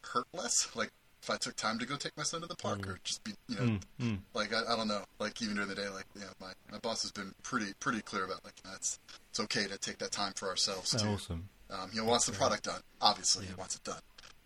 hurt 0.02 0.26
less. 0.34 0.68
Like 0.76 0.92
if 1.22 1.30
I 1.30 1.38
took 1.38 1.56
time 1.56 1.80
to 1.80 1.86
go 1.86 1.96
take 1.96 2.16
my 2.18 2.24
son 2.24 2.42
to 2.42 2.48
the 2.48 2.56
park 2.56 2.88
or 2.88 3.00
just 3.04 3.24
be 3.24 3.32
you 3.48 3.56
know 3.56 3.62
Mm, 3.64 3.80
mm. 4.00 4.18
like 4.34 4.54
I, 4.54 4.62
I 4.74 4.76
don't 4.76 4.88
know. 4.88 5.04
Like 5.20 5.42
even 5.42 5.56
during 5.56 5.70
the 5.70 5.76
day 5.76 5.90
like 5.90 6.06
you 6.16 6.22
know 6.22 6.28
my, 6.40 6.52
my 6.72 6.78
boss 6.80 7.02
has 7.04 7.12
been 7.12 7.34
pretty 7.44 7.74
pretty 7.80 8.02
clear 8.02 8.26
about 8.26 8.44
like 8.44 8.56
that's 8.64 9.00
it's 9.30 9.40
okay 9.40 9.68
to 9.68 9.78
take 9.78 9.98
that 10.00 10.12
time 10.12 10.34
for 10.36 10.48
ourselves 10.50 10.92
too. 10.92 11.08
awesome. 11.08 11.50
um, 11.72 11.90
he 11.94 12.00
wants 12.02 12.26
the 12.26 12.32
product 12.32 12.64
done. 12.66 12.82
Obviously 13.02 13.46
he 13.46 13.54
wants 13.56 13.76
it 13.76 13.84
done. 13.84 14.02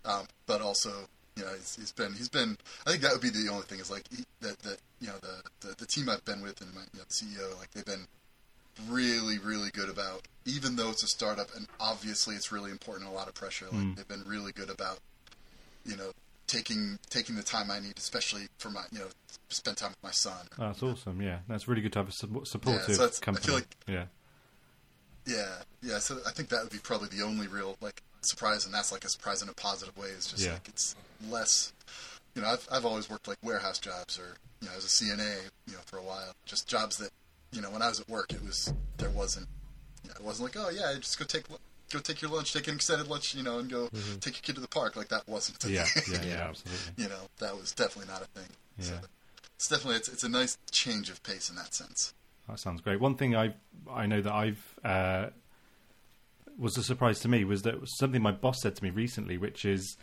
Um, 0.06 0.26
but 0.46 0.62
also 0.62 0.92
you 1.36 1.44
know 1.44 1.52
he's, 1.54 1.76
he's 1.76 1.92
been 1.92 2.14
he's 2.14 2.30
been 2.30 2.58
I 2.86 2.92
think 2.92 3.04
that 3.04 3.12
would 3.14 3.22
be 3.22 3.30
the 3.30 3.50
only 3.52 3.64
thing 3.64 3.80
is 3.80 3.92
like 3.92 4.04
he, 4.10 4.24
that 4.42 4.60
that 4.60 4.78
you 5.02 5.08
know 5.08 5.16
the, 5.22 5.68
the 5.68 5.76
the 5.76 5.86
team 5.86 6.08
I've 6.10 6.24
been 6.26 6.42
with 6.42 6.62
and 6.62 6.74
my 6.74 6.82
you 6.94 7.00
know, 7.00 7.06
CEO 7.10 7.58
like 7.60 7.72
they've 7.72 7.86
been 7.86 8.08
really 8.88 9.38
really 9.40 9.70
good 9.72 9.90
about 9.90 10.28
even 10.46 10.76
though 10.76 10.90
it's 10.90 11.04
a 11.04 11.08
startup 11.08 11.54
and 11.56 11.68
obviously 11.80 12.36
it's 12.36 12.52
really 12.52 12.72
important 12.72 13.10
a 13.10 13.12
lot 13.14 13.28
of 13.28 13.34
pressure 13.34 13.66
like 13.72 13.82
Mm. 13.82 13.96
they've 13.96 14.08
been 14.08 14.24
really 14.26 14.52
good 14.52 14.70
about 14.70 15.00
you 15.86 15.96
know 15.98 16.12
taking 16.48 16.98
taking 17.10 17.36
the 17.36 17.44
time 17.44 17.70
I 17.72 17.80
need 17.80 17.98
especially 17.98 18.48
for 18.58 18.70
my 18.70 18.84
you 18.92 19.00
know 19.00 19.08
spend 19.50 19.78
time 19.78 19.90
with 19.92 20.04
my 20.04 20.12
son 20.12 20.48
Oh, 20.58 20.68
that's 20.68 20.82
awesome. 20.84 21.22
Yeah, 21.22 21.40
that's 21.48 21.68
really 21.68 21.82
good 21.82 21.94
to 21.94 22.00
have 22.00 22.10
a 22.10 22.12
su- 22.12 22.42
supportive 22.46 22.84
so 22.84 22.92
that's- 22.94 23.20
I 23.22 23.26
company. 23.26 23.46
feel 23.46 23.56
like- 23.56 23.76
yeah. 23.88 24.06
Yeah, 25.26 25.62
yeah. 25.84 26.00
So 26.00 26.20
I 26.26 26.32
think 26.32 26.50
that 26.50 26.64
would 26.64 26.72
be 26.72 26.80
probably 26.80 27.10
the 27.10 27.24
only 27.24 27.48
real 27.48 27.78
like 27.82 28.02
surprise, 28.22 28.66
and 28.66 28.74
that's 28.74 28.92
like 28.92 29.06
a 29.06 29.10
surprise 29.10 29.42
in 29.44 29.50
a 29.50 29.54
positive 29.54 29.96
way. 29.98 30.08
Is 30.10 30.26
just 30.28 30.44
Yeah. 30.44 30.54
like 30.54 30.68
it's 30.68 30.96
less. 31.28 31.72
You 32.36 32.42
know, 32.42 32.48
I've 32.50 32.68
I've 32.72 32.86
always 32.86 33.10
worked 33.10 33.28
like 33.28 33.38
warehouse 33.44 33.78
jobs 33.80 34.18
or 34.18 34.38
you 34.62 34.68
know 34.70 34.74
as 34.76 34.86
a 34.86 34.88
CNA, 34.90 35.50
you 35.68 35.74
know, 35.74 35.80
for 35.86 35.98
a 35.98 36.04
while. 36.04 36.34
Just 36.46 36.68
jobs 36.68 36.98
that 36.98 37.12
you 37.52 37.62
know 37.62 37.70
when 37.72 37.82
I 37.82 37.90
was 37.90 38.00
at 38.00 38.10
work, 38.10 38.32
it 38.34 38.44
was 38.44 38.74
there 38.98 39.10
wasn't. 39.10 39.48
You 40.04 40.10
know, 40.10 40.16
it 40.20 40.24
wasn't 40.24 40.56
like 40.56 40.66
oh 40.66 40.70
yeah, 40.70 40.94
just 41.00 41.18
go 41.20 41.26
take 41.26 41.44
go 41.92 42.00
take 42.00 42.22
your 42.22 42.32
lunch, 42.32 42.54
take 42.54 42.68
an 42.68 42.76
extended 42.76 43.08
lunch, 43.08 43.34
you 43.36 43.44
know, 43.44 43.60
and 43.60 43.70
go 43.70 43.90
take 44.20 44.36
your 44.36 44.42
kid 44.44 44.56
to 44.56 44.62
the 44.62 44.68
park. 44.68 44.96
Like 44.96 45.10
that 45.10 45.28
wasn't. 45.28 45.64
A 45.66 45.70
Yeah, 45.72 45.84
thing. 45.86 46.30
yeah, 46.30 46.36
yeah, 46.38 46.44
absolutely. 46.50 47.04
you 47.04 47.10
know, 47.10 47.22
that 47.40 47.56
was 47.58 47.72
definitely 47.72 48.12
not 48.12 48.22
a 48.22 48.40
thing. 48.40 48.50
So 48.80 48.94
Yeah. 48.94 49.00
it's 49.56 49.68
definitely 49.68 49.96
it's 49.98 50.08
it's 50.08 50.24
a 50.24 50.30
nice 50.30 50.58
change 50.72 51.10
of 51.10 51.22
pace 51.24 51.50
in 51.50 51.56
that 51.58 51.74
sense. 51.74 52.14
That 52.48 52.60
sounds 52.60 52.82
great. 52.82 53.00
One 53.00 53.16
thing 53.16 53.36
I 53.36 53.54
I 53.92 54.06
know 54.06 54.22
that 54.22 54.34
I've 54.34 54.76
uh, 54.84 55.28
was 56.58 56.78
a 56.78 56.84
surprise 56.84 57.20
to 57.22 57.28
me 57.28 57.44
was 57.44 57.62
that 57.64 57.76
something 57.88 58.22
my 58.22 58.32
boss 58.32 58.62
said 58.62 58.76
to 58.76 58.84
me 58.84 58.90
recently, 58.90 59.38
which 59.38 59.66
is 59.66 59.98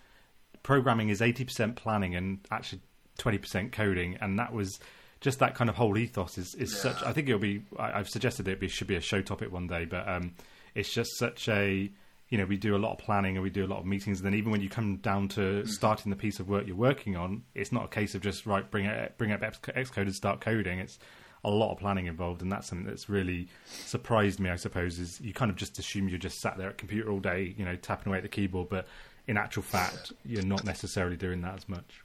programming 0.62 1.08
is 1.08 1.20
eighty 1.22 1.44
percent 1.44 1.76
planning 1.76 2.14
and 2.14 2.38
actually 2.50 2.82
twenty 3.18 3.38
percent 3.38 3.72
coding, 3.72 4.16
and 4.20 4.38
that 4.38 4.52
was 4.52 4.78
just 5.20 5.38
that 5.38 5.54
kind 5.54 5.70
of 5.70 5.76
whole 5.76 5.96
ethos 5.96 6.38
is, 6.38 6.54
is 6.54 6.80
such. 6.80 7.02
I 7.02 7.12
think 7.12 7.28
it'll 7.28 7.40
be. 7.40 7.62
I, 7.78 7.98
I've 7.98 8.08
suggested 8.08 8.48
it 8.48 8.60
be, 8.60 8.68
should 8.68 8.86
be 8.86 8.96
a 8.96 9.00
show 9.00 9.22
topic 9.22 9.52
one 9.52 9.66
day, 9.66 9.84
but 9.84 10.08
um, 10.08 10.34
it's 10.74 10.92
just 10.92 11.16
such 11.18 11.48
a. 11.48 11.90
You 12.28 12.38
know, 12.38 12.44
we 12.44 12.56
do 12.56 12.74
a 12.74 12.78
lot 12.78 12.90
of 12.90 12.98
planning 12.98 13.36
and 13.36 13.42
we 13.44 13.50
do 13.50 13.64
a 13.64 13.68
lot 13.68 13.78
of 13.78 13.86
meetings. 13.86 14.18
And 14.18 14.26
then 14.26 14.34
even 14.34 14.50
when 14.50 14.60
you 14.60 14.68
come 14.68 14.96
down 14.96 15.28
to 15.28 15.64
starting 15.64 16.10
the 16.10 16.16
piece 16.16 16.40
of 16.40 16.48
work 16.48 16.66
you're 16.66 16.74
working 16.74 17.16
on, 17.16 17.44
it's 17.54 17.70
not 17.70 17.84
a 17.84 17.88
case 17.88 18.16
of 18.16 18.20
just 18.20 18.46
right 18.46 18.68
bring 18.68 18.84
it 18.84 19.16
bring 19.16 19.30
up 19.30 19.44
X- 19.44 19.60
Xcode 19.60 20.02
and 20.02 20.14
start 20.14 20.40
coding. 20.40 20.80
It's 20.80 20.98
a 21.44 21.50
lot 21.50 21.70
of 21.70 21.78
planning 21.78 22.06
involved, 22.06 22.42
and 22.42 22.50
that's 22.50 22.66
something 22.66 22.84
that's 22.84 23.08
really 23.08 23.46
surprised 23.66 24.40
me. 24.40 24.50
I 24.50 24.56
suppose 24.56 24.98
is 24.98 25.20
you 25.20 25.32
kind 25.32 25.50
of 25.50 25.56
just 25.56 25.78
assume 25.78 26.08
you're 26.08 26.18
just 26.18 26.40
sat 26.40 26.58
there 26.58 26.68
at 26.68 26.78
computer 26.78 27.10
all 27.10 27.20
day, 27.20 27.54
you 27.56 27.64
know, 27.64 27.76
tapping 27.76 28.10
away 28.10 28.18
at 28.18 28.24
the 28.24 28.28
keyboard, 28.28 28.68
but 28.68 28.88
in 29.28 29.36
actual 29.36 29.62
fact, 29.62 30.12
you're 30.24 30.44
not 30.44 30.64
necessarily 30.64 31.16
doing 31.16 31.42
that 31.42 31.54
as 31.54 31.68
much. 31.68 32.02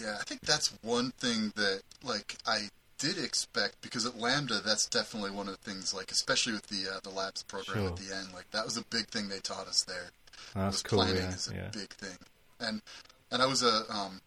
Yeah, 0.00 0.16
I 0.20 0.24
think 0.24 0.40
that's 0.42 0.68
one 0.82 1.12
thing 1.12 1.52
that 1.56 1.82
like 2.02 2.36
I 2.46 2.68
did 2.98 3.18
expect 3.18 3.80
because 3.82 4.06
at 4.06 4.18
Lambda, 4.18 4.60
that's 4.64 4.86
definitely 4.86 5.30
one 5.30 5.48
of 5.48 5.56
the 5.62 5.70
things. 5.70 5.92
Like 5.94 6.10
especially 6.10 6.52
with 6.54 6.66
the 6.68 6.90
uh, 6.96 7.00
the 7.02 7.10
labs 7.10 7.42
program 7.42 7.78
Sure. 7.84 7.88
at 7.88 7.96
the 7.96 8.14
end, 8.14 8.28
like 8.34 8.50
that 8.52 8.64
was 8.64 8.76
a 8.76 8.84
big 8.84 9.08
thing 9.08 9.28
they 9.28 9.38
taught 9.40 9.66
us 9.68 9.82
there. 9.84 10.10
That's 10.54 10.76
was 10.76 10.82
cool. 10.82 10.98
planning 11.00 11.22
Yeah, 11.22 11.34
is 11.34 11.48
a 11.48 11.54
yeah. 11.54 11.68
big 11.72 11.88
thing, 11.90 12.16
and 12.60 12.82
and 13.30 13.42
I 13.42 13.46
was 13.46 13.62
a 13.62 13.82
um, 13.92 14.20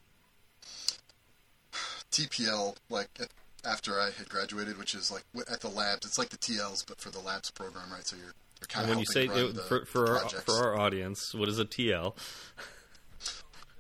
TPL 2.12 2.76
like 2.90 3.10
at, 3.20 3.30
after 3.66 4.00
I 4.00 4.12
had 4.18 4.30
graduated, 4.30 4.78
which 4.78 4.96
is 4.96 5.12
like 5.12 5.24
at 5.52 5.62
the 5.62 5.70
labs. 5.70 6.06
It's 6.06 6.18
like 6.18 6.30
the 6.30 6.38
TLs, 6.38 6.86
but 6.88 7.00
for 7.00 7.10
the 7.10 7.20
labs 7.20 7.52
program, 7.52 7.92
right? 7.92 8.06
So 8.08 8.16
you're 8.16 8.34
you're 8.60 8.68
kind 8.68 8.86
of 8.86 8.90
when 8.90 9.00
you 9.00 9.06
say 9.06 9.28
run 9.28 9.38
it, 9.38 9.56
the, 9.56 9.62
for 9.62 9.86
for 9.86 10.18
our, 10.18 10.30
for 10.30 10.54
our 10.54 10.78
audience, 10.80 11.34
what 11.34 11.50
is 11.50 11.60
a 11.60 11.66
TL? 11.66 12.16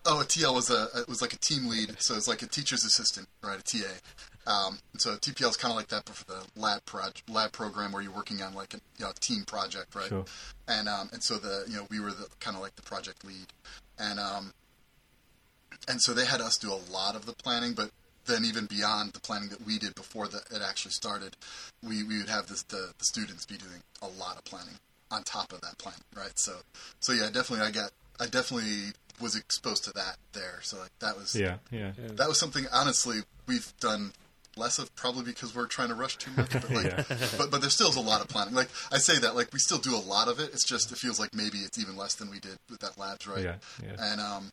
Oh, 0.10 0.22
a 0.22 0.24
TL 0.24 0.56
was 0.56 0.70
a 0.70 0.88
it 1.02 1.10
was 1.10 1.22
like 1.22 1.34
a 1.34 1.38
team 1.38 1.68
lead, 1.68 1.96
so 2.00 2.16
it's 2.16 2.30
like 2.30 2.42
a 2.42 2.48
teacher's 2.48 2.86
assistant, 2.86 3.28
right? 3.44 3.60
A 3.60 3.64
TA. 3.64 3.90
Um, 4.48 4.80
so 4.98 5.16
TPL 5.18 5.50
is 5.50 5.58
kind 5.58 5.72
of 5.74 5.76
like 5.76 5.90
that, 5.90 6.06
but 6.06 6.16
for 6.16 6.26
the 6.26 6.46
lab 6.56 6.82
lab 7.28 7.52
program 7.52 7.92
where 7.92 8.02
you're 8.02 8.14
working 8.14 8.42
on 8.42 8.54
like 8.54 8.74
a 8.74 8.78
you 8.98 9.06
know, 9.06 9.12
team 9.20 9.44
project, 9.46 9.94
right? 9.94 10.08
Sure. 10.08 10.24
And 10.70 10.88
um, 10.88 11.10
and 11.12 11.22
so 11.22 11.36
the 11.36 11.66
you 11.68 11.76
know 11.76 11.88
we 11.92 12.00
were 12.00 12.12
the 12.12 12.28
kind 12.40 12.56
of 12.56 12.64
like 12.64 12.78
the 12.78 12.84
project 12.84 13.26
lead, 13.26 13.48
and 14.00 14.18
um, 14.18 14.54
and 15.90 16.02
so 16.02 16.14
they 16.14 16.26
had 16.26 16.40
us 16.40 16.58
do 16.58 16.72
a 16.72 16.80
lot 16.92 17.16
of 17.16 17.26
the 17.26 17.34
planning, 17.34 17.74
but 17.74 17.92
then 18.28 18.46
even 18.46 18.66
beyond 18.66 19.12
the 19.12 19.20
planning 19.20 19.50
that 19.50 19.66
we 19.66 19.78
did 19.78 19.96
before 19.96 20.28
the, 20.28 20.38
it 20.52 20.62
actually 20.62 20.92
started, 20.92 21.36
we, 21.82 22.04
we 22.04 22.18
would 22.18 22.30
have 22.30 22.48
this, 22.48 22.64
the 22.64 22.94
the 22.98 23.06
students 23.06 23.46
be 23.46 23.58
doing 23.58 23.82
a 24.02 24.08
lot 24.08 24.38
of 24.38 24.46
planning 24.46 24.76
on 25.12 25.24
top 25.24 25.52
of 25.52 25.60
that 25.62 25.78
planning, 25.78 26.00
right? 26.16 26.40
So 26.40 26.54
so 27.02 27.12
yeah, 27.12 27.30
definitely 27.30 27.66
I 27.66 27.72
got 27.72 27.92
I 28.20 28.28
definitely 28.28 28.94
was 29.22 29.36
exposed 29.36 29.84
to 29.86 29.92
that 29.94 30.18
there. 30.34 30.60
So 30.62 30.78
like 30.78 30.92
that 31.00 31.18
was 31.18 31.36
Yeah, 31.36 31.58
yeah. 31.72 31.92
that 31.98 32.28
was 32.28 32.40
something 32.40 32.66
honestly 32.72 33.20
we've 33.48 33.74
done 33.80 34.12
less 34.56 34.80
of 34.80 34.94
probably 34.96 35.24
because 35.24 35.54
we're 35.56 35.68
trying 35.68 35.90
to 35.90 35.96
rush 35.96 36.18
too 36.18 36.32
much 36.36 36.52
but 36.52 36.70
like 36.72 36.86
Yeah. 36.86 37.04
but 37.38 37.52
but 37.52 37.62
there 37.62 37.70
still 37.70 37.90
is 37.90 37.96
a 37.96 38.02
lot 38.02 38.22
of 38.22 38.28
planning 38.28 38.56
like 38.56 38.70
i 38.92 38.98
say 38.98 39.20
that 39.20 39.36
like 39.36 39.54
we 39.54 39.60
still 39.60 39.78
do 39.78 39.96
a 39.96 40.02
lot 40.02 40.28
of 40.28 40.40
it 40.40 40.50
it's 40.52 40.66
just 40.66 40.92
it 40.92 40.98
feels 40.98 41.20
like 41.20 41.32
maybe 41.36 41.60
it's 41.60 41.78
even 41.78 41.96
less 41.96 42.16
than 42.16 42.32
we 42.32 42.40
did 42.40 42.58
with 42.68 42.80
that 42.80 42.98
labs 42.98 43.28
right 43.28 43.44
Yeah, 43.44 43.56
yeah. 43.84 43.96
and 44.00 44.20
um 44.20 44.52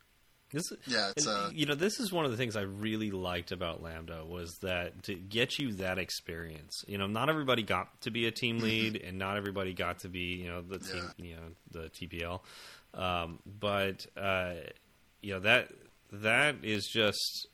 This, 0.52 0.70
Yeah, 0.86 1.10
it's, 1.16 1.26
and, 1.26 1.34
uh, 1.36 1.50
you 1.54 1.64
know, 1.66 1.74
this 1.74 1.98
is 2.00 2.12
one 2.12 2.26
of 2.26 2.30
the 2.30 2.36
things 2.36 2.54
I 2.54 2.60
really 2.62 3.10
liked 3.10 3.50
about 3.50 3.82
Lambda 3.82 4.24
was 4.26 4.58
that 4.62 5.02
to 5.04 5.14
get 5.14 5.58
you 5.58 5.72
that 5.76 5.98
experience. 5.98 6.84
You 6.86 6.98
know, 6.98 7.06
not 7.08 7.28
everybody 7.30 7.62
got 7.64 8.00
to 8.02 8.10
be 8.12 8.26
a 8.26 8.30
team 8.30 8.58
lead, 8.58 9.02
and 9.02 9.18
not 9.18 9.36
everybody 9.36 9.72
got 9.72 10.00
to 10.00 10.08
be, 10.08 10.36
you 10.36 10.48
know, 10.48 10.60
the 10.62 10.78
team, 10.78 11.10
you 11.16 11.34
know, 11.34 11.48
the 11.72 11.88
TPL. 11.88 12.40
Um, 12.94 13.38
but 13.60 14.06
uh, 14.16 14.54
you 15.20 15.34
know 15.34 15.40
that 15.40 15.68
that 16.12 16.56
is 16.62 16.86
just, 16.86 17.48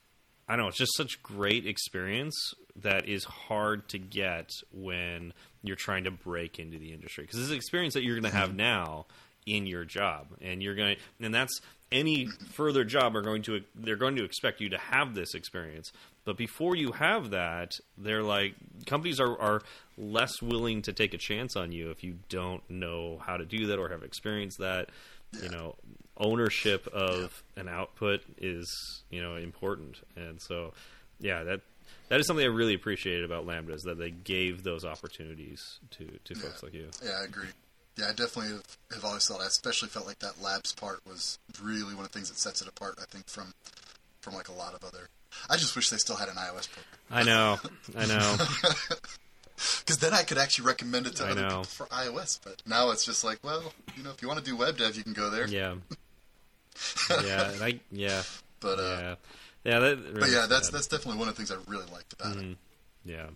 I 0.49 0.56
don't 0.56 0.64
know, 0.64 0.68
it's 0.68 0.78
just 0.78 0.97
such 0.97 1.23
great 1.23 1.66
experience 1.66 2.54
that 2.76 3.09
is 3.09 3.25
hard 3.25 3.88
to 3.88 3.99
get 3.99 4.50
when 4.73 5.32
you're 5.62 5.76
trying 5.76 6.04
to 6.04 6.11
break 6.11 6.59
into 6.59 6.78
the 6.78 6.92
industry. 6.92 7.25
Because 7.25 7.40
it's 7.40 7.50
an 7.50 7.56
experience 7.56 7.94
that 7.94 8.02
you're 8.02 8.18
going 8.20 8.30
to 8.30 8.37
have 8.37 8.54
now 8.54 9.06
in 9.47 9.66
your 9.66 9.85
job. 9.85 10.26
And 10.40 10.62
you're 10.62 10.75
going 10.75 10.97
to 10.97 11.25
and 11.25 11.35
that's 11.35 11.61
any 11.92 12.26
further 12.52 12.85
job 12.85 13.16
are 13.16 13.23
going 13.23 13.42
to 13.42 13.62
they're 13.75 13.97
going 13.97 14.16
to 14.16 14.25
expect 14.25 14.61
you 14.61 14.68
to 14.70 14.78
have 14.78 15.14
this 15.14 15.35
experience. 15.35 15.92
But 16.25 16.37
before 16.37 16.76
you 16.76 16.92
have 16.92 17.30
that 17.30 17.73
they're 17.99 18.23
like 18.23 18.54
companies 18.87 19.20
are, 19.20 19.38
are 19.40 19.62
less 19.99 20.40
willing 20.40 20.82
to 20.82 20.92
take 20.92 21.14
a 21.14 21.18
chance 21.18 21.56
on 21.56 21.73
you 21.73 21.90
if 21.90 22.04
you 22.04 22.18
don't 22.28 22.62
know 22.70 23.20
how 23.25 23.37
to 23.37 23.44
do 23.44 23.66
that 23.66 23.78
or 23.78 23.88
have 23.88 24.02
experienced 24.02 24.59
that 24.59 24.90
you 25.42 25.49
know 25.49 25.76
ownership 26.16 26.87
of 26.88 27.42
an 27.56 27.68
output 27.68 28.22
is 28.38 29.02
you 29.10 29.22
know 29.22 29.37
important. 29.37 29.99
And 30.16 30.40
so 30.40 30.72
yeah 31.20 31.42
that 31.44 31.60
that 32.08 32.20
is 32.20 32.26
something 32.26 32.44
I 32.44 32.49
really 32.49 32.75
appreciated 32.75 33.25
about 33.25 33.46
Lambda 33.46 33.72
is 33.72 33.82
that 33.84 33.99
they 33.99 34.10
gave 34.10 34.62
those 34.62 34.84
opportunities 34.84 35.78
to, 35.92 36.06
to 36.25 36.34
folks 36.34 36.62
like 36.62 36.75
you. 36.75 36.88
yeah 37.04 37.18
i 37.20 37.25
agree. 37.25 37.49
Yeah 37.96 38.06
i 38.06 38.12
definitely 38.12 38.52
have, 38.52 38.76
have 38.94 39.04
always 39.04 39.26
thought 39.26 39.40
i 39.40 39.46
especially 39.46 39.88
felt 39.88 40.06
like 40.06 40.18
that 40.20 40.40
labs 40.42 40.72
part 40.72 41.00
was 41.06 41.38
really 41.62 41.94
one 41.94 42.04
of 42.04 42.10
the 42.10 42.18
things 42.18 42.28
that 42.30 42.38
sets 42.38 42.62
it 42.62 42.68
apart 42.68 42.94
i 43.00 43.04
think 43.04 43.26
from 43.28 43.52
from 44.20 44.34
like 44.34 44.49
a 44.49 44.52
lot 44.52 44.75
of 44.75 44.84
other. 44.84 45.08
I 45.49 45.56
just 45.56 45.75
wish 45.76 45.88
they 45.90 45.96
still 45.96 46.16
had 46.16 46.28
an 46.28 46.34
ios 46.34 46.68
program. 46.70 46.87
I 47.10 47.22
know, 47.22 47.58
I 47.96 48.06
know. 48.06 48.37
because 49.81 49.99
then 49.99 50.12
I 50.14 50.23
could 50.23 50.38
actually 50.38 50.67
recommend 50.67 51.07
it 51.07 51.17
to 51.17 51.25
I 51.25 51.31
other 51.31 51.40
know. 51.43 51.49
people 51.49 51.64
for 51.64 51.87
iOS. 51.87 52.38
But 52.43 52.62
now 52.67 52.90
it's 52.90 53.05
just 53.05 53.25
like, 53.25 53.38
well, 53.45 53.73
you 53.97 54.02
know, 54.02 54.11
if 54.11 54.23
you 54.23 54.29
want 54.29 54.38
to 54.43 54.45
do 54.45 54.57
web 54.57 54.76
dev, 54.79 54.97
you 54.97 55.02
can 55.02 55.12
go 55.12 55.31
there. 55.31 55.47
Yeah, 55.47 55.75
yeah, 57.25 57.50
and 57.52 57.62
I 57.62 57.81
yeah, 57.90 58.23
But 58.61 58.79
uh, 58.79 58.83
yeah, 59.00 59.14
yeah. 59.64 59.79
That, 59.81 60.14
but 60.21 60.31
yeah, 60.31 60.47
that's 60.49 60.71
that's 60.71 60.87
definitely 60.87 61.19
one 61.19 61.29
of 61.29 61.35
the 61.37 61.45
things 61.45 61.50
I 61.50 61.71
really 61.71 61.90
liked 61.93 62.12
about 62.14 62.37
Mm-hmm. 62.37 62.52
it. 62.52 62.57
yeah. 63.05 63.26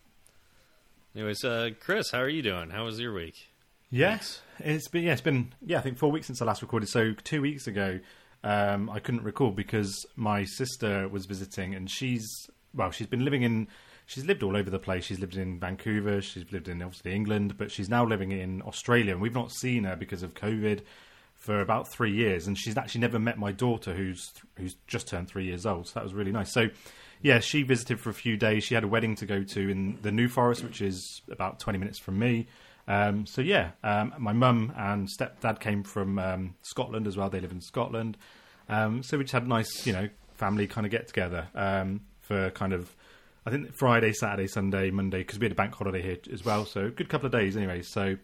Anyways, 1.15 1.45
uh, 1.45 1.71
Chris, 1.81 2.11
how 2.11 2.19
are 2.19 2.29
you 2.29 2.43
doing? 2.43 2.71
How 2.71 2.85
was 2.85 2.99
your 2.99 3.13
week? 3.15 3.49
Yes, 3.91 4.41
it's 4.59 4.89
been 4.89 5.05
yeah, 5.05 5.13
it's 5.13 5.21
been 5.21 5.53
yeah, 5.65 5.79
I 5.79 5.83
think 5.83 5.99
four 5.99 6.11
weeks 6.11 6.27
since 6.27 6.43
I 6.43 6.45
last 6.45 6.63
recorded. 6.63 6.89
So 6.89 7.13
two 7.23 7.41
weeks 7.43 7.67
ago, 7.67 8.01
um, 8.43 8.91
I 8.91 8.99
couldn't 8.99 9.23
record 9.23 9.55
because 9.55 10.05
my 10.17 10.45
sister 10.45 11.07
was 11.09 11.27
visiting, 11.27 11.75
and 11.75 11.89
she's 11.91 12.27
well, 12.75 12.91
she's 12.91 13.07
been 13.07 13.25
living 13.25 13.43
in, 13.43 13.69
she's 14.07 14.25
lived 14.25 14.43
all 14.43 14.57
over 14.57 14.71
the 14.71 14.79
place. 14.79 15.05
She's 15.05 15.21
lived 15.21 15.37
in 15.37 15.59
Vancouver, 15.59 16.21
she's 16.21 16.51
lived 16.53 16.69
in 16.69 16.83
obviously 16.83 17.15
England, 17.15 17.57
but 17.57 17.71
she's 17.71 17.89
now 17.89 18.05
living 18.05 18.33
in 18.33 18.63
Australia, 18.63 19.13
and 19.13 19.21
we've 19.21 19.35
not 19.35 19.53
seen 19.53 19.85
her 19.85 19.97
because 19.97 20.23
of 20.23 20.35
COVID 20.35 20.81
for 21.35 21.61
about 21.61 21.89
three 21.89 22.13
years, 22.13 22.47
and 22.47 22.57
she's 22.57 22.77
actually 22.77 23.03
never 23.03 23.19
met 23.19 23.39
my 23.39 23.53
daughter, 23.53 23.95
who's 23.95 24.33
who's 24.57 24.77
just 24.87 25.09
turned 25.09 25.29
three 25.29 25.45
years 25.45 25.67
old. 25.67 25.89
So 25.89 25.95
that 25.95 26.05
was 26.05 26.15
really 26.15 26.33
nice. 26.33 26.53
So. 26.53 26.69
Yeah, 27.23 27.41
she 27.41 27.63
visited 27.63 28.01
for 28.01 28.11
a 28.11 28.15
few 28.15 28.37
days. 28.37 28.65
She 28.65 28.75
had 28.75 28.85
a 28.85 28.89
wedding 28.89 29.15
to 29.17 29.25
go 29.25 29.43
to 29.43 29.71
in 29.71 29.99
the 30.03 30.13
New 30.13 30.29
Forest, 30.29 30.63
which 30.63 30.83
is 30.83 31.23
about 31.31 31.59
20 31.59 31.79
minutes 31.79 31.99
from 31.99 32.19
me. 32.19 32.49
Um, 32.87 33.25
so 33.25 33.41
yeah, 33.41 33.71
um, 33.83 34.13
my 34.19 34.33
mum 34.35 34.73
and 34.77 35.09
stepdad 35.09 35.59
came 35.59 35.85
from 35.85 36.19
um, 36.19 36.55
Scotland 36.61 37.07
as 37.07 37.17
well. 37.17 37.31
They 37.31 37.41
live 37.41 37.53
in 37.53 37.63
Scotland, 37.63 38.19
um, 38.69 39.03
so 39.03 39.19
we 39.19 39.25
just 39.25 39.33
had 39.33 39.45
a 39.45 39.49
nice, 39.49 39.87
you 39.87 39.93
know, 39.93 40.09
family 40.35 40.67
kind 40.67 40.87
of 40.87 40.91
get 40.91 41.07
together 41.07 41.49
um, 41.55 42.01
for 42.21 42.51
kind 42.51 42.73
of, 42.73 42.95
I 43.47 43.51
think 43.51 43.75
Friday, 43.75 44.13
Saturday, 44.13 44.47
Sunday, 44.47 44.91
Monday 44.91 45.19
because 45.19 45.39
we 45.39 45.45
had 45.45 45.53
a 45.53 45.57
bank 45.57 45.75
holiday 45.75 46.01
here 46.03 46.17
as 46.33 46.45
well. 46.45 46.65
So 46.65 46.87
a 46.87 46.91
good 46.91 47.09
couple 47.09 47.27
of 47.27 47.33
days 47.33 47.57
anyway. 47.57 47.83
So 47.83 48.17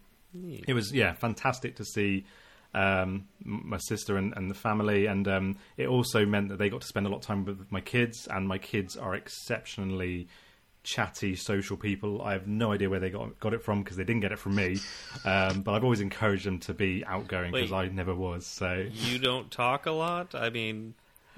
it 0.66 0.72
was 0.74 0.92
yeah 0.92 1.12
fantastic 1.12 1.76
to 1.76 1.84
see 1.84 2.24
um, 2.72 3.26
my 3.44 3.78
sister 3.78 4.16
and, 4.16 4.32
and 4.36 4.48
the 4.50 4.54
family, 4.54 5.06
and 5.06 5.26
um, 5.28 5.56
it 5.76 5.88
also 5.88 6.24
meant 6.24 6.48
that 6.50 6.58
they 6.58 6.68
got 6.70 6.80
to 6.82 6.86
spend 6.86 7.06
a 7.06 7.08
lot 7.10 7.16
of 7.16 7.22
time 7.22 7.44
with 7.44 7.70
my 7.72 7.80
kids, 7.80 8.28
and 8.30 8.46
my 8.46 8.58
kids 8.58 8.96
are 8.96 9.14
exceptionally 9.14 10.28
chatty 10.82 11.36
social 11.36 11.76
people. 11.76 12.22
I 12.22 12.32
have 12.32 12.46
no 12.46 12.72
idea 12.72 12.88
where 12.88 13.00
they 13.00 13.10
got 13.10 13.38
got 13.40 13.52
it 13.54 13.62
from 13.62 13.82
because 13.82 13.96
they 13.96 14.04
didn't 14.04 14.20
get 14.22 14.32
it 14.32 14.38
from 14.38 14.54
me. 14.54 14.78
Um, 15.24 15.62
but 15.62 15.72
I've 15.74 15.84
always 15.84 16.00
encouraged 16.00 16.46
them 16.46 16.60
to 16.60 16.72
be 16.74 17.04
outgoing 17.04 17.52
because 17.52 17.72
I 17.72 17.88
never 17.88 18.14
was. 18.14 18.46
So 18.46 18.86
You 18.90 19.18
don't 19.18 19.50
talk 19.50 19.86
a 19.86 19.90
lot. 19.90 20.34
I 20.34 20.48
mean, 20.50 20.94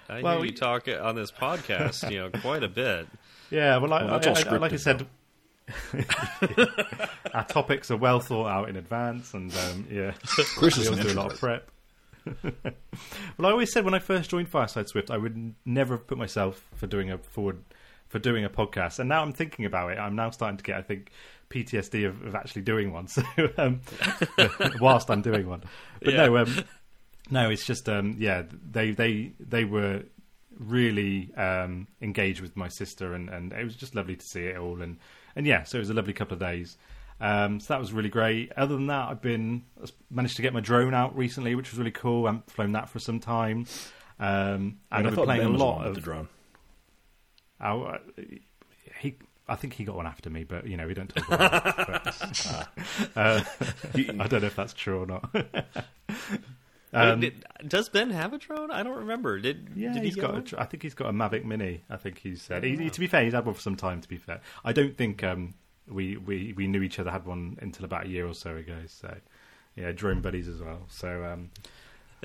I 0.08 0.20
Well, 0.20 0.34
hear 0.36 0.44
you 0.44 0.50
we- 0.52 0.56
talk 0.56 0.86
on 0.86 1.14
this 1.16 1.32
podcast, 1.32 2.08
you 2.10 2.18
know, 2.20 2.30
quite 2.30 2.62
a 2.62 2.68
bit. 2.68 3.08
Yeah, 3.52 3.76
well, 3.76 3.92
I, 3.92 4.04
Well, 4.04 4.14
I- 4.14 4.44
I- 4.54 4.56
like 4.56 4.72
I 4.72 4.76
said. 4.76 5.06
our 7.34 7.44
topics 7.46 7.90
are 7.90 7.96
well 7.96 8.20
thought 8.20 8.48
out 8.48 8.68
in 8.68 8.76
advance, 8.76 9.32
and 9.34 9.52
um, 9.56 9.86
yeah, 9.90 10.12
Chris 10.56 10.76
we 10.76 10.82
is 10.82 10.88
all 10.88 10.96
do 10.96 11.08
a 11.12 11.14
lot 11.14 11.32
of 11.32 11.38
prep. 11.38 11.70
well, 12.42 13.46
I 13.46 13.50
always 13.50 13.72
said 13.72 13.84
when 13.84 13.94
I 13.94 13.98
first 13.98 14.30
joined 14.30 14.48
Fireside 14.48 14.88
Swift, 14.88 15.10
I 15.10 15.16
would 15.16 15.54
never 15.64 15.96
have 15.96 16.06
put 16.06 16.18
myself 16.18 16.62
for 16.74 16.86
doing 16.86 17.10
a 17.10 17.18
forward 17.18 17.62
for 18.08 18.18
doing 18.18 18.44
a 18.44 18.50
podcast, 18.50 18.98
and 18.98 19.08
now 19.08 19.22
I'm 19.22 19.32
thinking 19.32 19.64
about 19.64 19.92
it. 19.92 19.98
I'm 19.98 20.14
now 20.16 20.30
starting 20.30 20.58
to 20.58 20.64
get, 20.64 20.76
I 20.76 20.82
think, 20.82 21.10
PTSD 21.50 22.06
of, 22.06 22.22
of 22.26 22.34
actually 22.34 22.62
doing 22.62 22.92
one. 22.92 23.06
So, 23.08 23.22
um, 23.56 23.80
whilst 24.80 25.10
I'm 25.10 25.22
doing 25.22 25.48
one, 25.48 25.62
but 26.02 26.12
Yeah. 26.12 26.26
no, 26.26 26.36
um, 26.38 26.64
no, 27.30 27.50
it's 27.50 27.64
just 27.64 27.88
um, 27.88 28.16
yeah, 28.18 28.42
they 28.70 28.90
they 28.90 29.32
they 29.40 29.64
were 29.64 30.02
really 30.58 31.32
um, 31.36 31.86
engaged 32.00 32.40
with 32.40 32.56
my 32.56 32.68
sister, 32.68 33.14
and, 33.14 33.28
and 33.28 33.52
it 33.52 33.64
was 33.64 33.76
just 33.76 33.94
lovely 33.94 34.16
to 34.16 34.24
see 34.24 34.44
it 34.46 34.56
all, 34.56 34.82
and 34.82 34.98
and 35.36 35.46
yeah, 35.46 35.64
so 35.64 35.78
it 35.78 35.80
was 35.80 35.90
a 35.90 35.94
lovely 35.94 36.12
couple 36.12 36.34
of 36.34 36.40
days. 36.40 36.76
Um, 37.20 37.60
so 37.60 37.74
that 37.74 37.80
was 37.80 37.92
really 37.92 38.08
great. 38.08 38.52
Other 38.56 38.74
than 38.74 38.88
that, 38.88 39.08
I've 39.08 39.22
been 39.22 39.62
managed 40.10 40.36
to 40.36 40.42
get 40.42 40.52
my 40.52 40.60
drone 40.60 40.92
out 40.92 41.16
recently, 41.16 41.54
which 41.54 41.70
was 41.70 41.78
really 41.78 41.92
cool. 41.92 42.26
I 42.26 42.30
haven't 42.30 42.50
flown 42.50 42.72
that 42.72 42.88
for 42.88 42.98
some 42.98 43.20
time, 43.20 43.66
um, 44.18 44.78
and 44.90 45.06
I 45.06 45.08
I've 45.08 45.14
been 45.14 45.24
playing 45.24 45.42
Ben 45.42 45.54
a 45.54 45.56
lot 45.56 45.86
of 45.86 45.94
the 45.94 46.00
drone. 46.00 46.28
Oh, 47.60 47.82
uh, 47.84 47.98
he, 49.00 49.16
I 49.48 49.54
think 49.54 49.74
he 49.74 49.84
got 49.84 49.96
one 49.96 50.06
after 50.06 50.30
me, 50.30 50.44
but 50.44 50.66
you 50.66 50.76
know 50.76 50.86
we 50.86 50.94
don't 50.94 51.14
talk 51.14 51.28
about 51.28 51.62
that. 51.64 52.68
But, 53.14 53.16
uh, 53.16 53.44
I 53.94 54.26
don't 54.26 54.40
know 54.40 54.46
if 54.46 54.56
that's 54.56 54.72
true 54.72 55.02
or 55.02 55.06
not. 55.06 55.30
Um, 56.92 57.20
Wait, 57.20 57.40
did, 57.60 57.68
does 57.68 57.88
Ben 57.88 58.10
have 58.10 58.32
a 58.32 58.38
drone? 58.38 58.70
I 58.70 58.82
don't 58.82 58.98
remember. 58.98 59.38
Did 59.38 59.70
yeah, 59.74 59.92
did 59.94 60.02
he 60.02 60.08
he's 60.10 60.16
got. 60.16 60.52
A, 60.52 60.60
I 60.60 60.64
think 60.66 60.82
he's 60.82 60.94
got 60.94 61.08
a 61.08 61.12
Mavic 61.12 61.44
Mini. 61.44 61.82
I 61.88 61.96
think 61.96 62.18
he 62.18 62.36
said. 62.36 62.64
He, 62.64 62.76
he- 62.76 62.90
to 62.90 63.00
be 63.00 63.06
fair, 63.06 63.24
he's 63.24 63.32
had 63.32 63.46
one 63.46 63.54
for 63.54 63.60
some 63.60 63.76
time. 63.76 64.00
To 64.00 64.08
be 64.08 64.18
fair, 64.18 64.40
I 64.64 64.72
don't 64.72 64.96
think 64.96 65.24
um, 65.24 65.54
we, 65.88 66.16
we 66.18 66.52
we 66.54 66.66
knew 66.66 66.82
each 66.82 66.98
other 66.98 67.10
had 67.10 67.24
one 67.24 67.58
until 67.62 67.84
about 67.84 68.04
a 68.06 68.08
year 68.08 68.26
or 68.26 68.34
so 68.34 68.56
ago. 68.56 68.76
So 68.86 69.14
yeah, 69.74 69.92
drone 69.92 70.20
buddies 70.20 70.48
as 70.48 70.60
well. 70.60 70.82
So. 70.88 71.24
Um, 71.24 71.50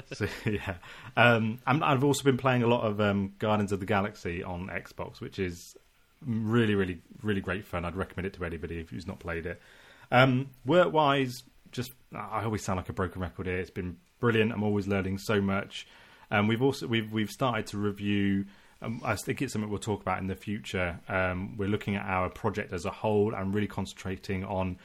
so 0.14 0.28
yeah, 0.46 0.76
um, 1.16 1.58
I'm, 1.66 1.82
I've 1.82 2.04
also 2.04 2.24
been 2.24 2.38
playing 2.38 2.62
a 2.62 2.68
lot 2.68 2.82
of 2.84 3.02
um, 3.02 3.34
Guardians 3.40 3.72
of 3.72 3.80
the 3.80 3.88
Galaxy 3.88 4.44
on 4.44 4.68
Xbox, 4.68 5.20
which 5.20 5.40
is 5.40 5.76
really, 6.24 6.76
really, 6.76 7.00
really 7.24 7.42
great 7.42 7.66
fun. 7.66 7.84
I'd 7.84 7.96
recommend 7.96 8.28
it 8.28 8.34
to 8.34 8.46
anybody 8.46 8.80
if 8.80 8.90
who's 8.92 9.08
not 9.08 9.18
played 9.18 9.48
it. 9.48 9.60
Um, 10.12 10.52
work 10.66 10.94
wise, 10.94 11.42
just 11.72 11.92
I 12.16 12.44
always 12.44 12.64
sound 12.64 12.78
like 12.78 12.90
a 12.90 12.94
broken 12.94 13.24
record 13.24 13.48
here. 13.48 13.58
It's 13.58 13.72
been 13.72 13.98
brilliant. 14.20 14.52
I'm 14.52 14.64
always 14.64 14.88
learning 14.88 15.18
so 15.18 15.42
much. 15.42 15.88
Um, 16.32 16.48
we've 16.48 16.62
also 16.62 16.88
we've 16.88 17.12
we've 17.12 17.32
started 17.32 17.68
to 17.68 17.78
review. 17.78 18.46
Um, 18.82 19.02
I 19.04 19.16
think 19.16 19.42
it's 19.42 19.54
something 19.54 19.70
we'll 19.70 19.80
talk 19.80 20.02
about 20.02 20.20
in 20.20 20.28
the 20.28 20.36
future. 20.36 21.00
Um, 21.08 21.58
we're 21.58 21.70
looking 21.70 21.96
at 21.96 22.06
our 22.06 22.30
project 22.30 22.74
as 22.74 22.86
a 22.86 22.92
whole 22.92 23.34
and 23.34 23.54
really 23.54 23.68
concentrating 23.68 24.44
on 24.44 24.78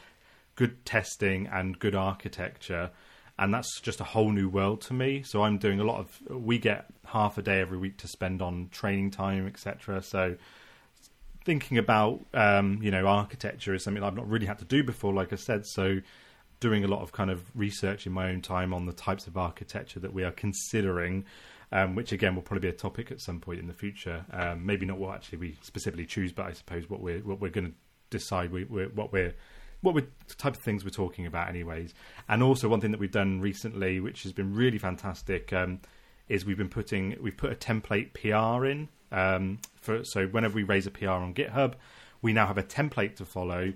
good 0.55 0.85
testing 0.85 1.47
and 1.47 1.79
good 1.79 1.95
architecture 1.95 2.91
and 3.39 3.55
that's 3.55 3.81
just 3.81 4.01
a 4.03 4.05
whole 4.05 4.31
new 4.31 4.51
world 4.51 4.83
to 4.83 4.93
me 4.93 5.23
so 5.23 5.43
i'm 5.43 5.57
doing 5.57 5.81
a 5.81 5.83
lot 5.83 5.99
of 5.99 6.21
we 6.29 6.59
get 6.59 6.85
half 7.07 7.39
a 7.39 7.43
day 7.43 7.59
every 7.59 7.79
week 7.79 7.97
to 7.97 8.07
spend 8.07 8.43
on 8.43 8.69
training 8.71 9.11
time 9.11 9.47
etc 9.47 10.03
so 10.03 10.37
thinking 11.45 11.79
about 11.79 12.25
um, 12.35 12.79
you 12.83 12.91
know 12.91 13.07
architecture 13.07 13.75
is 13.75 13.83
something 13.83 14.03
I've 14.03 14.17
not 14.17 14.29
really 14.29 14.47
had 14.47 14.59
to 14.59 14.65
do 14.65 14.83
before, 14.85 15.13
like 15.13 15.33
I 15.33 15.37
said. 15.37 15.67
So 15.67 16.01
doing 16.63 16.85
a 16.85 16.89
lot 16.89 17.03
of 17.03 17.13
kind 17.13 17.31
of 17.31 17.43
research 17.55 18.07
in 18.07 18.13
my 18.13 18.31
own 18.31 18.41
time 18.41 18.73
on 18.73 18.87
the 18.87 18.93
types 18.93 19.27
of 19.27 19.37
architecture 19.37 19.99
that 19.99 20.15
we 20.15 20.23
are 20.23 20.31
considering, 20.31 21.25
um, 21.73 21.97
which 21.97 22.13
again 22.13 22.35
will 22.35 22.43
probably 22.43 22.69
be 22.71 22.75
a 22.75 22.79
topic 22.79 23.11
at 23.11 23.21
some 23.21 23.41
point 23.41 23.59
in 23.59 23.67
the 23.67 23.75
future. 23.75 24.25
Um, 24.33 24.65
maybe 24.65 24.87
not 24.87 24.99
what 24.99 25.17
actually 25.17 25.39
we 25.39 25.59
specifically 25.61 26.07
choose, 26.07 26.33
but 26.33 26.47
I 26.47 26.53
suppose 26.53 26.89
what 26.89 27.01
we're 27.01 27.19
what 27.19 27.41
we're 27.41 27.51
going 27.51 27.67
to 27.67 27.75
decide 28.11 28.53
we, 28.53 28.65
we're, 28.65 28.89
what 28.89 29.13
we're 29.13 29.35
what 29.81 29.95
we're 29.97 30.07
type 30.39 30.55
of 30.55 30.63
things 30.63 30.85
we're 30.85 30.91
talking 30.91 31.27
about, 31.27 31.49
anyways. 31.49 31.93
And 32.29 32.43
also 32.43 32.69
one 32.69 32.81
thing 32.81 32.93
that 32.93 33.01
we've 33.01 33.11
done 33.11 33.41
recently, 33.41 33.99
which 33.99 34.23
has 34.23 34.33
been 34.33 34.55
really 34.55 34.79
fantastic, 34.79 35.53
um, 35.53 35.81
is 36.29 36.47
we've 36.47 36.57
been 36.57 36.69
putting 36.69 37.17
we've 37.21 37.37
put 37.37 37.51
a 37.51 37.57
template 37.57 38.15
PR 38.15 38.65
in 38.65 38.89
um, 39.11 39.59
for 39.81 40.05
so 40.05 40.27
whenever 40.29 40.55
we 40.55 40.63
raise 40.63 40.87
a 40.87 40.91
PR 40.91 41.11
on 41.11 41.35
GitHub, 41.35 41.75
we 42.23 42.33
now 42.33 42.47
have 42.47 42.59
a 42.59 42.63
template 42.63 43.17
to 43.17 43.25
follow 43.25 43.73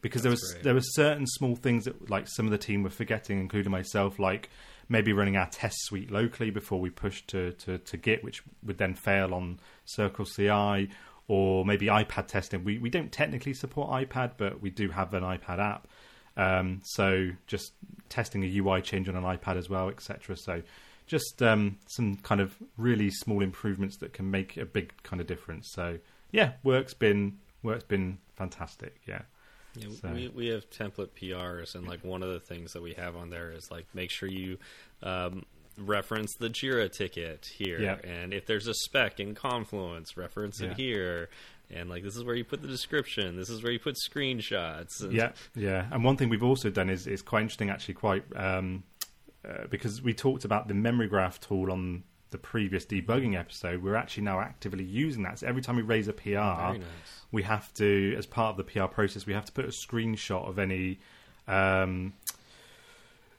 because 0.00 0.22
there 0.22 0.30
was 0.30 0.52
great. 0.52 0.64
there 0.64 0.74
were 0.74 0.80
certain 0.80 1.26
small 1.26 1.56
things 1.56 1.84
that 1.84 2.10
like 2.10 2.26
some 2.28 2.46
of 2.46 2.52
the 2.52 2.58
team 2.58 2.82
were 2.82 2.90
forgetting, 2.90 3.40
including 3.40 3.70
myself, 3.70 4.18
like 4.18 4.50
maybe 4.88 5.12
running 5.12 5.36
our 5.36 5.46
test 5.46 5.76
suite 5.84 6.10
locally 6.10 6.50
before 6.50 6.80
we 6.80 6.90
pushed 6.90 7.28
to, 7.28 7.52
to, 7.52 7.78
to 7.78 7.96
Git, 7.96 8.24
which 8.24 8.42
would 8.64 8.78
then 8.78 8.94
fail 8.94 9.32
on 9.32 9.60
Circle 9.84 10.24
CI, 10.24 10.90
or 11.28 11.64
maybe 11.64 11.86
iPad 11.86 12.26
testing. 12.26 12.64
We 12.64 12.78
we 12.78 12.90
don't 12.90 13.12
technically 13.12 13.54
support 13.54 13.90
iPad, 13.90 14.32
but 14.36 14.60
we 14.60 14.70
do 14.70 14.88
have 14.90 15.14
an 15.14 15.22
iPad 15.22 15.58
app. 15.58 15.88
Um, 16.36 16.80
so 16.84 17.30
just 17.46 17.72
testing 18.08 18.42
a 18.44 18.58
UI 18.58 18.82
change 18.82 19.08
on 19.08 19.16
an 19.16 19.24
iPad 19.24 19.56
as 19.56 19.68
well, 19.68 19.88
etc. 19.88 20.36
So 20.36 20.62
just 21.06 21.42
um, 21.42 21.76
some 21.86 22.16
kind 22.16 22.40
of 22.40 22.56
really 22.76 23.10
small 23.10 23.42
improvements 23.42 23.96
that 23.98 24.12
can 24.12 24.30
make 24.30 24.56
a 24.56 24.64
big 24.64 24.92
kind 25.02 25.20
of 25.20 25.26
difference. 25.26 25.70
So 25.72 25.98
yeah, 26.30 26.52
work's 26.62 26.94
been 26.94 27.38
work's 27.62 27.84
been 27.84 28.18
fantastic. 28.36 29.00
Yeah. 29.06 29.22
Yeah, 29.76 29.88
So- 30.00 30.12
we 30.12 30.28
we 30.28 30.46
have 30.48 30.68
template 30.70 31.10
PRs, 31.20 31.74
and 31.74 31.86
like 31.86 32.02
one 32.04 32.22
of 32.22 32.30
the 32.30 32.40
things 32.40 32.72
that 32.72 32.82
we 32.82 32.94
have 32.94 33.16
on 33.16 33.30
there 33.30 33.52
is 33.52 33.70
like 33.70 33.86
make 33.94 34.10
sure 34.10 34.28
you 34.28 34.58
um, 35.02 35.44
reference 35.78 36.34
the 36.38 36.50
Jira 36.50 36.90
ticket 36.92 37.46
here, 37.56 38.00
and 38.04 38.34
if 38.34 38.46
there's 38.46 38.66
a 38.66 38.74
spec 38.74 39.18
in 39.20 39.34
Confluence, 39.34 40.16
reference 40.16 40.60
Yeah. 40.60 40.70
it 40.72 40.76
here, 40.76 41.30
and 41.70 41.88
like 41.88 42.02
this 42.02 42.16
is 42.16 42.24
where 42.24 42.34
you 42.34 42.44
put 42.44 42.60
the 42.62 42.68
description, 42.68 43.36
this 43.36 43.48
is 43.48 43.62
where 43.62 43.72
you 43.72 43.78
put 43.78 43.96
screenshots. 43.96 45.00
and- 45.02 45.12
Yeah, 45.12 45.32
yeah. 45.54 45.88
And 45.92 46.04
one 46.04 46.16
thing 46.16 46.28
we've 46.28 46.42
also 46.42 46.68
done 46.70 46.90
is 46.90 47.06
is 47.06 47.22
quite 47.22 47.42
interesting, 47.42 47.70
actually, 47.70 47.94
quite 47.94 48.24
um, 48.36 48.82
uh, 49.48 49.66
because 49.70 50.02
we 50.02 50.12
talked 50.12 50.44
about 50.44 50.68
the 50.68 50.74
memory 50.74 51.06
graph 51.08 51.40
tool 51.40 51.70
on 51.72 52.02
the 52.30 52.38
previous 52.38 52.84
debugging 52.86 53.38
episode. 53.38 53.82
We're 53.82 53.96
actually 53.96 54.24
now 54.24 54.40
actively 54.40 54.84
using 54.84 55.22
that. 55.24 55.40
So 55.40 55.46
every 55.46 55.62
time 55.62 55.76
we 55.76 55.82
raise 55.82 56.08
a 56.08 56.12
PR, 56.12 56.30
nice. 56.32 56.80
we 57.32 57.42
have 57.42 57.72
to, 57.74 58.14
as 58.16 58.26
part 58.26 58.50
of 58.50 58.56
the 58.56 58.64
PR 58.64 58.86
process, 58.86 59.26
we 59.26 59.32
have 59.32 59.44
to 59.46 59.52
put 59.52 59.64
a 59.64 59.68
screenshot 59.68 60.48
of 60.48 60.58
any. 60.58 61.00
Um, 61.48 62.14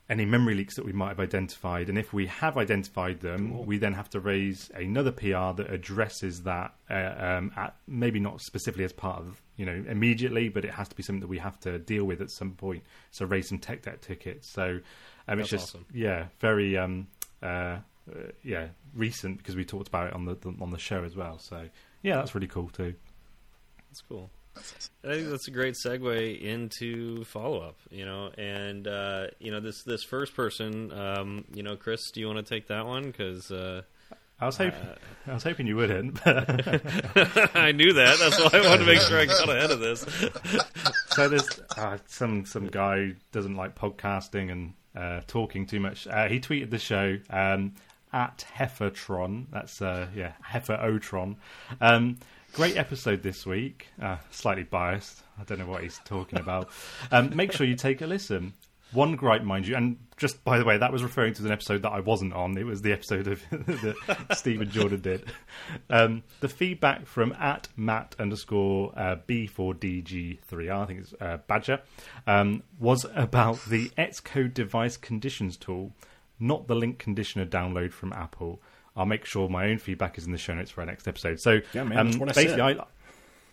any 0.10 0.26
memory 0.26 0.56
leaks 0.56 0.76
that 0.76 0.84
we 0.84 0.92
might 0.92 1.08
have 1.08 1.22
identified, 1.22 1.88
and 1.88 1.98
if 1.98 2.12
we 2.12 2.28
have 2.28 2.58
identified 2.58 3.22
them, 3.22 3.66
we 3.66 3.78
then 3.78 3.94
have 3.94 4.10
to 4.10 4.20
raise 4.20 4.70
another 4.76 5.10
PR 5.10 5.54
that 5.56 5.68
addresses 5.70 6.44
that. 6.44 6.74
Uh, 6.90 7.14
um, 7.18 7.52
at, 7.56 7.78
maybe 7.88 8.20
not 8.20 8.42
specifically 8.42 8.84
as 8.84 8.92
part 8.92 9.22
of 9.22 9.42
you 9.56 9.66
know 9.66 9.86
immediately, 9.88 10.50
but 10.50 10.66
it 10.66 10.72
has 10.72 10.90
to 10.90 10.96
be 10.96 11.02
something 11.02 11.22
that 11.22 11.30
we 11.30 11.38
have 11.38 11.58
to 11.62 11.80
deal 11.80 12.04
with 12.04 12.20
at 12.20 12.30
some 12.30 12.52
point. 12.52 12.84
So 13.12 13.26
raise 13.26 13.48
some 13.48 13.60
tech 13.60 13.84
debt 13.84 14.02
tickets. 14.02 14.50
So 14.50 14.82
um, 15.30 15.40
it's 15.40 15.50
just 15.50 15.70
awesome. 15.70 15.86
yeah, 15.94 16.26
very 16.40 16.78
um, 16.78 17.08
uh, 17.42 17.78
yeah 18.44 18.68
recent 18.94 19.38
because 19.38 19.56
we 19.56 19.66
talked 19.66 19.88
about 19.88 20.08
it 20.08 20.14
on 20.14 20.26
the, 20.26 20.36
the 20.36 20.54
on 20.62 20.72
the 20.72 20.78
show 20.78 21.04
as 21.04 21.16
well. 21.16 21.40
So 21.40 21.68
yeah, 22.02 22.16
that's 22.16 22.36
really 22.36 22.48
cool 22.48 22.70
too. 22.70 22.94
That's 23.90 24.02
cool. 24.02 24.30
I 25.04 25.14
think 25.16 25.30
that's 25.30 25.48
a 25.48 25.52
great 25.52 25.76
segue 25.76 26.42
into 26.42 27.24
follow 27.24 27.62
up. 27.62 27.78
You 27.90 28.06
know, 28.06 28.32
and 28.38 28.88
uh, 28.88 29.28
you 29.40 29.52
know 29.52 29.60
this 29.60 29.84
this 29.84 30.04
first 30.04 30.36
person. 30.36 30.92
Um, 30.92 31.46
you 31.54 31.64
know, 31.64 31.76
Chris, 31.76 32.12
do 32.12 32.20
you 32.20 32.28
want 32.28 32.46
to 32.46 32.54
take 32.56 32.68
that 32.68 32.86
one? 32.86 33.04
Because 33.04 33.50
uh, 33.52 33.84
I 34.40 34.46
was 34.48 34.58
hoping 34.58 34.82
Uh, 34.82 34.96
I 35.28 35.34
was 35.34 35.44
hoping 35.44 35.68
you 35.68 35.76
wouldn't. 35.76 36.20
I 36.26 37.72
knew 37.72 37.94
that. 37.94 38.18
That's 38.20 38.40
why 38.40 38.60
I 38.60 38.68
wanted 38.68 38.80
to 38.80 38.86
make 38.86 39.00
sure 39.02 39.20
I 39.20 39.26
got 39.26 39.50
ahead 39.50 39.72
of 39.72 39.80
this. 39.80 40.02
so 41.08 41.30
there's 41.30 41.62
uh, 41.78 41.98
some 42.08 42.46
some 42.46 42.68
guy 42.68 42.98
who 42.98 43.14
doesn't 43.32 43.56
like 43.56 43.76
podcasting 43.76 44.52
and 44.52 44.74
uh, 44.96 45.22
talking 45.28 45.66
too 45.66 45.80
much. 45.80 46.08
Uh, 46.08 46.28
he 46.28 46.40
tweeted 46.40 46.72
the 46.72 46.80
show 46.80 47.18
um, 47.30 47.74
at 48.14 48.46
Heffertron. 48.58 49.46
That's 49.52 49.82
uh, 49.82 50.08
yeah 50.16 50.34
Hefferotron. 50.46 51.38
Um, 51.80 52.18
great 52.54 52.78
episode 52.78 53.24
this 53.24 53.46
week. 53.46 53.88
Uh, 54.02 54.18
slightly 54.30 54.64
biased. 54.64 55.24
I 55.40 55.44
don't 55.44 55.60
know 55.60 55.68
what 55.68 55.84
he's 55.84 56.00
talking 56.06 56.40
about. 56.40 56.70
Um, 57.12 57.36
make 57.36 57.52
sure 57.52 57.66
you 57.68 57.76
take 57.76 58.02
a 58.02 58.08
listen. 58.08 58.54
One 58.94 59.16
gripe, 59.16 59.44
mind 59.44 59.68
you, 59.68 59.76
and 59.76 59.98
just 60.18 60.44
by 60.44 60.60
the 60.60 60.66
way, 60.66 60.78
that 60.78 60.92
was 60.94 61.02
referring 61.04 61.34
to 61.34 61.46
an 61.46 61.52
episode 61.52 61.82
that 61.82 61.92
I 61.92 62.00
wasn't 62.02 62.34
on. 62.34 62.58
It 62.58 62.66
was 62.66 62.82
the 62.82 62.94
episode 62.94 63.28
of 63.28 63.42
that 63.50 64.28
Steve 64.38 64.62
and 64.62 64.72
Jordan 64.72 65.02
did. 65.02 65.26
Um, 65.90 66.24
the 66.42 66.48
feedback 66.48 67.06
from 67.06 67.34
at 67.34 67.70
Matt 67.76 68.16
underscore 68.20 68.94
uh, 68.96 69.16
B4DG3R, 69.28 70.72
I 70.72 70.86
think 70.86 71.00
it's 71.02 71.14
uh, 71.20 71.38
Badger, 71.48 71.82
um, 72.28 72.64
was 72.80 73.06
about 73.16 73.64
the 73.66 73.90
Xcode 73.98 74.54
device 74.54 74.96
conditions 74.98 75.58
tool, 75.58 75.94
not 76.42 76.68
the 76.68 76.76
link 76.76 77.00
conditioner 77.00 77.46
download 77.46 77.92
from 77.92 78.14
Apple. 78.14 78.62
I'll 78.96 79.06
make 79.06 79.26
sure 79.26 79.48
my 79.48 79.70
own 79.70 79.78
feedback 79.78 80.18
is 80.18 80.26
in 80.26 80.32
the 80.32 80.38
show 80.38 80.54
notes 80.54 80.72
for 80.72 80.82
our 80.82 80.88
next 80.88 81.08
episode. 81.08 81.40
So, 81.40 81.60
Yeah, 81.74 81.84
man, 81.84 81.98
um, 81.98 82.08
that's 82.08 82.18
what 82.18 82.30
I 82.30 82.34
basically. 82.34 82.62
I, 82.62 82.86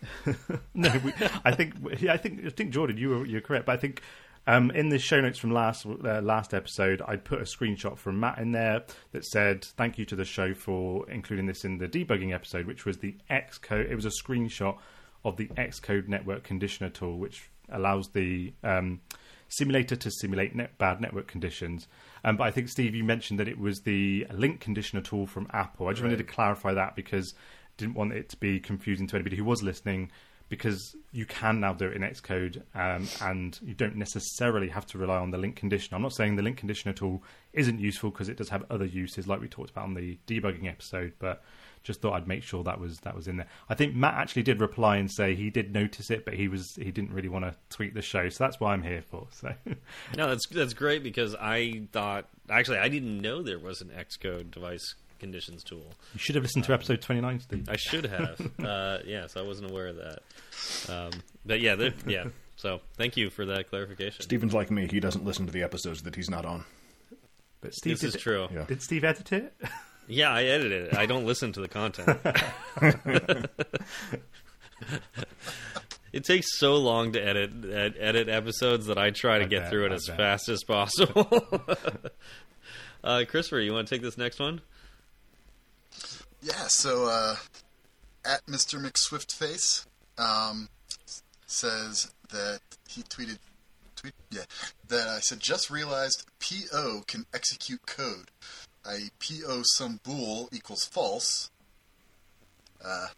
no, 0.75 1.01
we, 1.05 1.13
I 1.45 1.53
think 1.53 1.75
yeah, 2.01 2.13
I 2.13 2.17
think 2.17 2.45
I 2.47 2.51
think 2.51 2.71
Jordan, 2.71 2.97
you 2.97 3.11
were 3.11 3.27
you're 3.27 3.41
correct, 3.41 3.67
but 3.67 3.73
I 3.73 3.77
think 3.77 4.03
um, 4.47 4.71
in 4.71 4.89
the 4.89 4.99
show 4.99 5.21
notes 5.21 5.39
from 5.39 5.51
last 5.51 5.87
uh, 5.87 6.21
last 6.23 6.55
episode, 6.55 7.03
I 7.07 7.17
put 7.17 7.41
a 7.41 7.45
screenshot 7.45 7.99
from 7.99 8.21
Matt 8.21 8.39
in 8.39 8.53
there 8.53 8.85
that 9.13 9.25
said 9.25 9.65
thank 9.65 9.99
you 9.99 10.05
to 10.07 10.17
the 10.17 10.25
show 10.25 10.55
for 10.55 11.09
including 11.11 11.47
this 11.47 11.65
in 11.65 11.79
the 11.79 11.89
debugging 11.89 12.33
episode, 12.33 12.67
which 12.67 12.85
was 12.85 12.99
the 12.99 13.17
Xcode. 13.31 13.91
It 13.91 13.95
was 13.95 14.07
a 14.07 14.11
screenshot 14.11 14.79
of 15.25 15.37
the 15.37 15.49
Xcode 15.49 16.09
network 16.09 16.45
conditioner 16.45 16.91
tool, 16.91 17.19
which 17.19 17.51
allows 17.69 18.09
the 18.09 18.53
um, 18.65 19.01
simulator 19.49 19.97
to 19.97 20.11
simulate 20.11 20.55
net, 20.55 20.77
bad 20.79 21.01
network 21.01 21.27
conditions. 21.27 21.89
Um, 22.25 22.37
but 22.37 22.45
I 22.45 22.51
think 22.51 22.69
Steve, 22.69 22.95
you 22.95 23.05
mentioned 23.05 23.39
that 23.41 23.49
it 23.49 23.59
was 23.59 23.81
the 23.81 24.27
link 24.33 24.61
conditioner 24.61 25.03
tool 25.03 25.27
from 25.27 25.49
Apple. 25.53 25.89
I 25.89 25.93
just 25.93 26.03
wanted 26.03 26.19
to 26.19 26.25
clarify 26.25 26.75
that 26.75 26.97
because 26.97 27.35
didn't 27.77 27.95
want 27.95 28.13
it 28.13 28.29
to 28.29 28.37
be 28.37 28.61
confusing 28.61 29.07
to 29.07 29.17
anybody 29.17 29.37
who 29.37 29.45
was 29.45 29.63
listening 29.63 30.11
because 30.49 30.97
you 31.13 31.27
can 31.27 31.61
now 31.61 31.73
do 31.73 31.87
it 31.87 31.95
in 31.95 32.03
Xcode 32.03 32.63
um, 32.75 33.07
and 33.23 33.59
you 33.63 33.75
don't 33.75 33.97
necessarily 33.97 34.69
have 34.69 34.87
to 34.87 34.99
rely 34.99 35.19
on 35.19 35.31
the 35.31 35.39
link 35.39 35.57
conditioner. 35.57 35.97
I'm 35.97 36.03
not 36.03 36.15
saying 36.15 36.37
the 36.37 36.43
link 36.43 36.57
conditioner 36.57 36.95
tool 36.95 37.23
isn't 37.53 37.79
useful 37.79 38.11
because 38.11 38.29
it 38.29 38.37
does 38.37 38.49
have 38.49 38.65
other 38.71 38.87
uses 38.87 39.27
like 39.27 39.41
we 39.41 39.49
talked 39.49 39.71
about 39.71 39.85
on 39.85 39.95
the 39.95 40.19
debugging 40.27 40.69
episode, 40.69 41.13
but 41.19 41.43
just 41.89 42.03
thought 42.03 42.13
I'd 42.13 42.29
make 42.29 42.45
sure 42.45 42.63
that 42.65 42.79
was 42.79 42.99
that 43.01 43.17
was 43.17 43.27
in 43.27 43.39
there. 43.39 43.49
I 43.69 43.75
think 43.75 43.95
Matt 43.97 44.15
actually 44.15 44.43
did 44.45 44.61
reply 44.61 44.99
and 44.99 45.11
say 45.11 45.35
he 45.35 45.49
did 45.51 45.73
notice 45.73 46.11
it, 46.11 46.25
but 46.25 46.35
he 46.35 46.47
was 46.47 46.75
he 46.77 46.93
didn't 46.93 47.13
really 47.13 47.31
want 47.31 47.47
to 47.47 47.55
tweet 47.71 47.95
the 47.95 48.03
show, 48.03 48.29
so 48.29 48.45
that's 48.45 48.61
why 48.61 48.75
I'm 48.75 48.83
here 48.83 49.03
for. 49.03 49.27
So 49.33 49.53
No, 50.17 50.29
that's 50.29 50.47
that's 50.49 50.75
great 50.75 51.03
because 51.03 51.35
I 51.35 51.83
thought 51.91 52.29
actually 52.49 52.79
I 52.79 52.89
didn't 52.89 53.21
know 53.21 53.43
there 53.43 53.59
was 53.59 53.81
an 53.81 53.89
Xcode 53.89 54.51
device 54.51 54.95
conditions 55.19 55.65
tool. 55.65 55.95
you 56.13 56.19
should 56.21 56.37
have 56.37 56.45
listened 56.45 56.65
to 56.67 56.73
episode 56.73 57.01
29, 57.01 57.41
Steve. 57.41 57.69
I 57.69 57.77
should 57.77 58.05
have. 58.05 58.41
uh, 58.65 58.99
yeah, 59.05 59.27
so 59.27 59.43
I 59.43 59.47
wasn't 59.47 59.71
aware 59.71 59.89
of 59.89 59.97
that. 59.97 60.19
Um, 60.89 61.11
but 61.45 61.61
yeah, 61.61 61.75
there- 61.75 61.95
yeah. 62.07 62.27
So 62.57 62.81
thank 62.97 63.17
you 63.17 63.31
for 63.31 63.47
that 63.47 63.71
clarification. 63.71 64.21
Steven's 64.23 64.53
like 64.53 64.71
me; 64.71 64.87
he 64.89 65.01
doesn't 65.01 65.25
listen 65.25 65.47
to 65.47 65.53
the 65.53 65.63
episodes 65.63 66.03
that 66.03 66.15
he's 66.17 66.29
not 66.29 66.45
on. 66.45 66.65
But 67.61 67.73
Steve, 67.75 67.95
this 67.95 68.05
is 68.05 68.13
did, 68.13 68.21
true. 68.21 68.49
Yeah. 68.53 68.65
did 68.65 68.83
Steve 68.83 69.05
edit 69.05 69.33
it? 69.33 69.55
Yeah, 70.09 70.31
I 70.33 70.45
edited 70.45 70.89
it. 70.89 70.97
I 70.97 71.07
don't 71.07 71.27
listen 71.27 71.53
to 71.53 71.61
the 71.61 71.69
content. 71.69 72.19
it 76.13 76.25
takes 76.25 76.59
so 76.59 76.77
long 76.77 77.13
to 77.13 77.21
edit 77.21 77.51
ed- 77.71 77.95
edit 77.99 78.29
episodes 78.29 78.87
that 78.87 78.99
I 78.99 79.11
try 79.11 79.39
to 79.39 79.45
I 79.45 79.49
get 79.49 79.63
bet, 79.63 79.71
through 79.71 79.87
it 79.87 79.93
I 79.93 79.95
as 79.97 80.07
bet. 80.07 80.17
fast 80.17 80.49
as 80.49 80.65
possible. 80.65 81.29
uh, 83.05 83.25
Christopher, 83.29 83.61
you 83.61 83.73
want 83.73 83.87
to 83.89 83.95
take 83.95 84.03
this 84.03 84.17
next 84.17 84.39
one? 84.41 84.61
Yeah, 86.43 86.67
so 86.69 87.07
uh, 87.07 87.37
at 88.25 88.47
Mr. 88.47 88.81
McSwiftface 88.83 89.87
um, 90.17 90.69
says 91.47 92.13
that 92.31 92.61
he 92.89 93.03
tweeted, 93.03 93.39
tweet, 93.97 94.15
yeah, 94.31 94.43
that 94.89 95.09
I 95.09 95.19
said 95.19 95.41
just 95.41 95.69
realized 95.71 96.25
PO 96.41 97.03
can 97.07 97.27
execute 97.35 97.85
code. 97.87 98.31
I 98.85 99.11
PO 99.21 99.63
some 99.65 100.01
bool 100.03 100.49
equals 100.53 100.85
false. 100.85 101.51
Uh, 102.85 103.09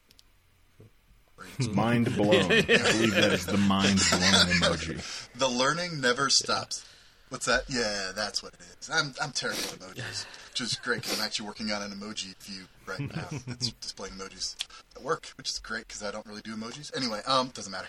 Mind 1.73 2.15
blown. 2.17 2.35
I 2.35 2.63
believe 2.63 3.15
that 3.15 3.33
is 3.33 3.47
the 3.47 3.57
mind 3.57 4.01
blown 4.11 4.47
emoji. 4.59 5.29
the 5.39 5.49
learning 5.49 6.01
never 6.01 6.29
stops. 6.29 6.85
What's 7.31 7.47
that? 7.47 7.63
Yeah, 7.69 8.11
that's 8.15 8.43
what 8.43 8.55
it 8.55 8.61
is. 8.81 8.91
I'm 8.93 9.15
I'm 9.23 9.31
terrible 9.31 9.61
at 9.61 9.79
emojis, 9.79 10.27
which 10.51 10.61
is 10.61 10.75
great 10.77 11.03
because 11.03 11.19
I'm 11.19 11.25
actually 11.25 11.47
working 11.47 11.71
on 11.71 11.81
an 11.83 11.93
emoji 11.93 12.37
view 12.43 12.65
right 12.87 13.01
now 13.01 13.27
that's 13.47 13.71
displaying 13.73 14.15
emojis 14.15 14.57
at 14.97 15.03
work, 15.03 15.29
which 15.37 15.49
is 15.49 15.59
great 15.61 15.87
because 15.87 16.03
I 16.03 16.11
don't 16.11 16.27
really 16.27 16.43
do 16.43 16.57
emojis. 16.57 16.95
Anyway, 16.97 17.21
um, 17.27 17.49
doesn't 17.55 17.71
matter. 17.71 17.89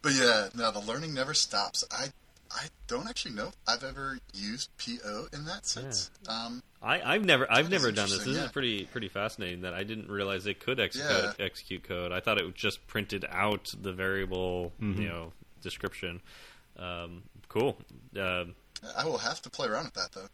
but 0.00 0.12
yeah, 0.12 0.48
no, 0.56 0.70
the 0.72 0.80
learning 0.80 1.12
never 1.12 1.34
stops. 1.34 1.84
I 1.92 2.12
I 2.54 2.66
don't 2.86 3.08
actually 3.08 3.34
know 3.34 3.48
if 3.48 3.56
I've 3.66 3.82
ever 3.84 4.18
used 4.34 4.68
PO 4.76 5.28
in 5.32 5.44
that 5.46 5.64
sense. 5.66 6.10
Um, 6.28 6.62
I, 6.82 7.00
I've 7.14 7.24
never 7.24 7.50
I've 7.50 7.70
never 7.70 7.90
done 7.92 8.08
this. 8.08 8.18
This 8.18 8.26
interesting, 8.26 8.44
is 8.46 8.52
pretty 8.52 8.84
pretty 8.84 9.08
fascinating. 9.08 9.62
That 9.62 9.74
I 9.74 9.84
didn't 9.84 10.10
realize 10.10 10.46
it 10.46 10.60
could 10.60 10.78
execute 10.80 11.10
Yeah. 11.10 11.32
execute 11.44 11.84
code. 11.84 12.12
I 12.12 12.20
thought 12.20 12.38
it 12.38 12.54
just 12.54 12.86
printed 12.86 13.24
out 13.30 13.72
the 13.80 13.92
variable 13.92 14.72
you 14.80 15.08
know 15.08 15.32
description. 15.62 16.20
Um, 16.78 17.22
cool. 17.48 17.76
Um 18.18 18.54
I 18.96 19.04
will 19.04 19.18
have 19.18 19.40
to 19.42 19.50
play 19.50 19.68
around 19.68 19.84
with 19.84 19.94
that 19.94 20.12
though. 20.12 20.26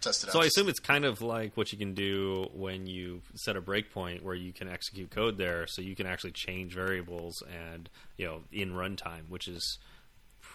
Test 0.00 0.24
it 0.24 0.28
out. 0.28 0.32
So 0.32 0.42
I 0.42 0.46
assume 0.46 0.68
it's 0.68 0.80
kind 0.80 1.04
of 1.04 1.22
like 1.22 1.56
what 1.56 1.70
you 1.72 1.78
can 1.78 1.94
do 1.94 2.48
when 2.52 2.86
you 2.88 3.22
set 3.34 3.56
a 3.56 3.62
breakpoint 3.62 4.22
where 4.22 4.34
you 4.34 4.52
can 4.52 4.68
execute 4.68 5.10
code 5.10 5.38
there, 5.38 5.66
so 5.68 5.80
you 5.80 5.94
can 5.94 6.06
actually 6.06 6.32
change 6.32 6.74
variables 6.74 7.42
and 7.70 7.88
you 8.16 8.26
know 8.26 8.40
in 8.52 8.72
runtime, 8.72 9.28
which 9.28 9.46
is 9.46 9.78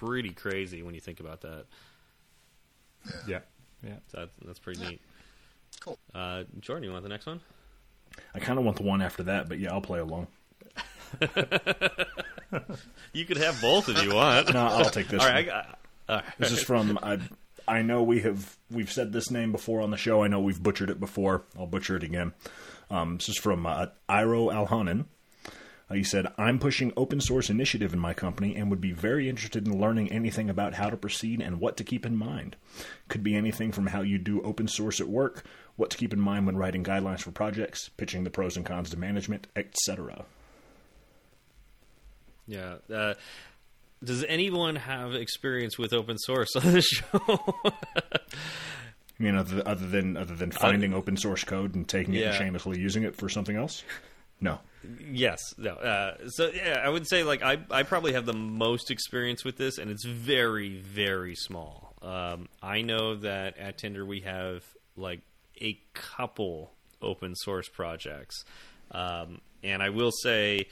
pretty 0.06 0.32
crazy 0.32 0.82
when 0.82 0.94
you 0.96 1.02
think 1.02 1.20
about 1.20 1.42
that. 1.42 1.66
Yeah, 3.28 3.40
yeah. 3.84 3.96
So 4.12 4.20
that's, 4.20 4.36
that's 4.46 4.60
pretty 4.60 4.82
neat. 4.86 5.02
cool. 5.80 5.98
Uh, 6.14 6.44
Jordan, 6.60 6.84
you 6.84 6.92
want 6.92 7.04
the 7.04 7.10
next 7.10 7.26
one? 7.26 7.40
I 8.36 8.40
kind 8.40 8.60
of 8.60 8.66
want 8.66 8.78
the 8.78 8.84
one 8.84 9.02
after 9.02 9.24
that, 9.24 9.48
but 9.48 9.60
yeah, 9.60 9.72
I'll 9.72 9.82
play 9.82 10.00
along. 10.00 10.28
You 13.14 13.26
could 13.26 13.38
have 13.38 13.62
both 13.62 13.90
if 13.90 14.04
you 14.04 14.14
want. 14.14 14.54
No, 14.54 14.66
I'll 14.66 14.90
take 14.90 15.08
this. 15.08 15.22
All 15.22 15.28
one. 15.28 15.36
right, 15.36 15.46
I 15.46 15.50
got. 15.50 15.80
All 16.10 16.16
right. 16.18 16.26
This 16.38 16.52
is 16.52 16.64
from 16.64 17.00
I. 17.02 17.20
I 17.68 17.82
know 17.82 18.04
we 18.04 18.22
have 18.22 18.58
we've 18.70 18.92
said 18.92 19.14
this 19.14 19.32
name 19.32 19.52
before 19.52 19.82
on 19.82 19.92
the 19.92 19.98
show. 19.98 20.24
I 20.24 20.28
know 20.28 20.42
we've 20.42 20.62
butchered 20.62 20.90
it 20.90 21.00
before. 21.00 21.44
I'll 21.58 21.68
butcher 21.68 21.96
it 21.96 22.04
again. 22.04 22.34
Um, 22.90 23.18
this 23.18 23.30
is 23.30 23.38
from 23.38 23.66
uh, 23.66 23.88
Iro 24.10 24.48
Alhanen. 24.50 25.06
Uh, 25.92 25.96
he 25.96 26.04
said, 26.04 26.28
"I'm 26.38 26.58
pushing 26.58 26.94
open 26.96 27.20
source 27.20 27.50
initiative 27.50 27.92
in 27.92 28.00
my 28.00 28.14
company 28.14 28.56
and 28.56 28.70
would 28.70 28.80
be 28.80 28.94
very 28.94 29.28
interested 29.28 29.68
in 29.68 29.78
learning 29.78 30.10
anything 30.10 30.50
about 30.50 30.76
how 30.76 30.90
to 30.90 30.96
proceed 30.96 31.42
and 31.42 31.60
what 31.60 31.76
to 31.78 31.84
keep 31.84 32.06
in 32.06 32.16
mind. 32.16 32.56
Could 33.10 33.24
be 33.24 33.36
anything 33.36 33.74
from 33.74 33.88
how 33.88 34.02
you 34.02 34.18
do 34.18 34.42
open 34.42 34.70
source 34.70 35.02
at 35.02 35.10
work, 35.10 35.44
what 35.76 35.90
to 35.90 35.98
keep 35.98 36.14
in 36.14 36.22
mind 36.22 36.46
when 36.46 36.56
writing 36.56 36.84
guidelines 36.84 37.20
for 37.20 37.32
projects, 37.32 37.90
pitching 37.90 38.24
the 38.24 38.30
pros 38.30 38.56
and 38.56 38.66
cons 38.66 38.90
to 38.92 38.98
management, 38.98 39.48
etc." 39.56 40.24
Yeah. 42.48 42.76
Uh, 42.94 43.16
does 44.02 44.24
anyone 44.24 44.78
have 44.78 45.14
experience 45.14 45.78
with 45.78 45.92
open 45.92 46.18
source 46.20 46.56
on 46.56 46.72
this 46.72 46.86
show? 46.86 47.20
I 47.26 49.24
mean, 49.24 49.36
other, 49.36 49.62
other 49.66 49.88
than 49.88 50.16
other 50.16 50.36
than 50.36 50.52
finding 50.52 50.94
open 50.94 51.18
source 51.18 51.44
code 51.44 51.76
and 51.76 51.86
taking 51.88 52.14
it 52.14 52.24
and 52.24 52.36
shamelessly 52.36 52.80
using 52.80 53.04
it 53.04 53.16
for 53.18 53.28
something 53.28 53.58
else, 53.58 53.84
no. 54.42 54.60
yes. 55.12 55.40
No. 55.58 55.74
Uh, 55.76 56.18
so 56.30 56.50
yeah, 56.54 56.82
I 56.84 56.90
would 56.90 57.08
say 57.08 57.24
like 57.24 57.44
I 57.44 57.60
I 57.70 57.84
probably 57.84 58.14
have 58.14 58.26
the 58.26 58.34
most 58.34 58.92
experience 58.92 59.46
with 59.46 59.58
this, 59.58 59.78
and 59.78 59.90
it's 59.90 60.06
very 60.06 60.82
very 60.82 61.36
small. 61.36 61.94
Um, 62.02 62.50
I 62.62 62.82
know 62.82 63.16
that 63.18 63.58
at 63.58 63.78
Tinder 63.78 64.06
we 64.06 64.22
have 64.22 64.64
like 64.98 65.22
a 65.62 65.80
couple 65.94 66.72
open 67.02 67.36
source 67.36 67.70
projects, 67.70 68.44
um, 68.92 69.40
and 69.64 69.84
I 69.84 69.90
will 69.90 70.12
say 70.12 70.66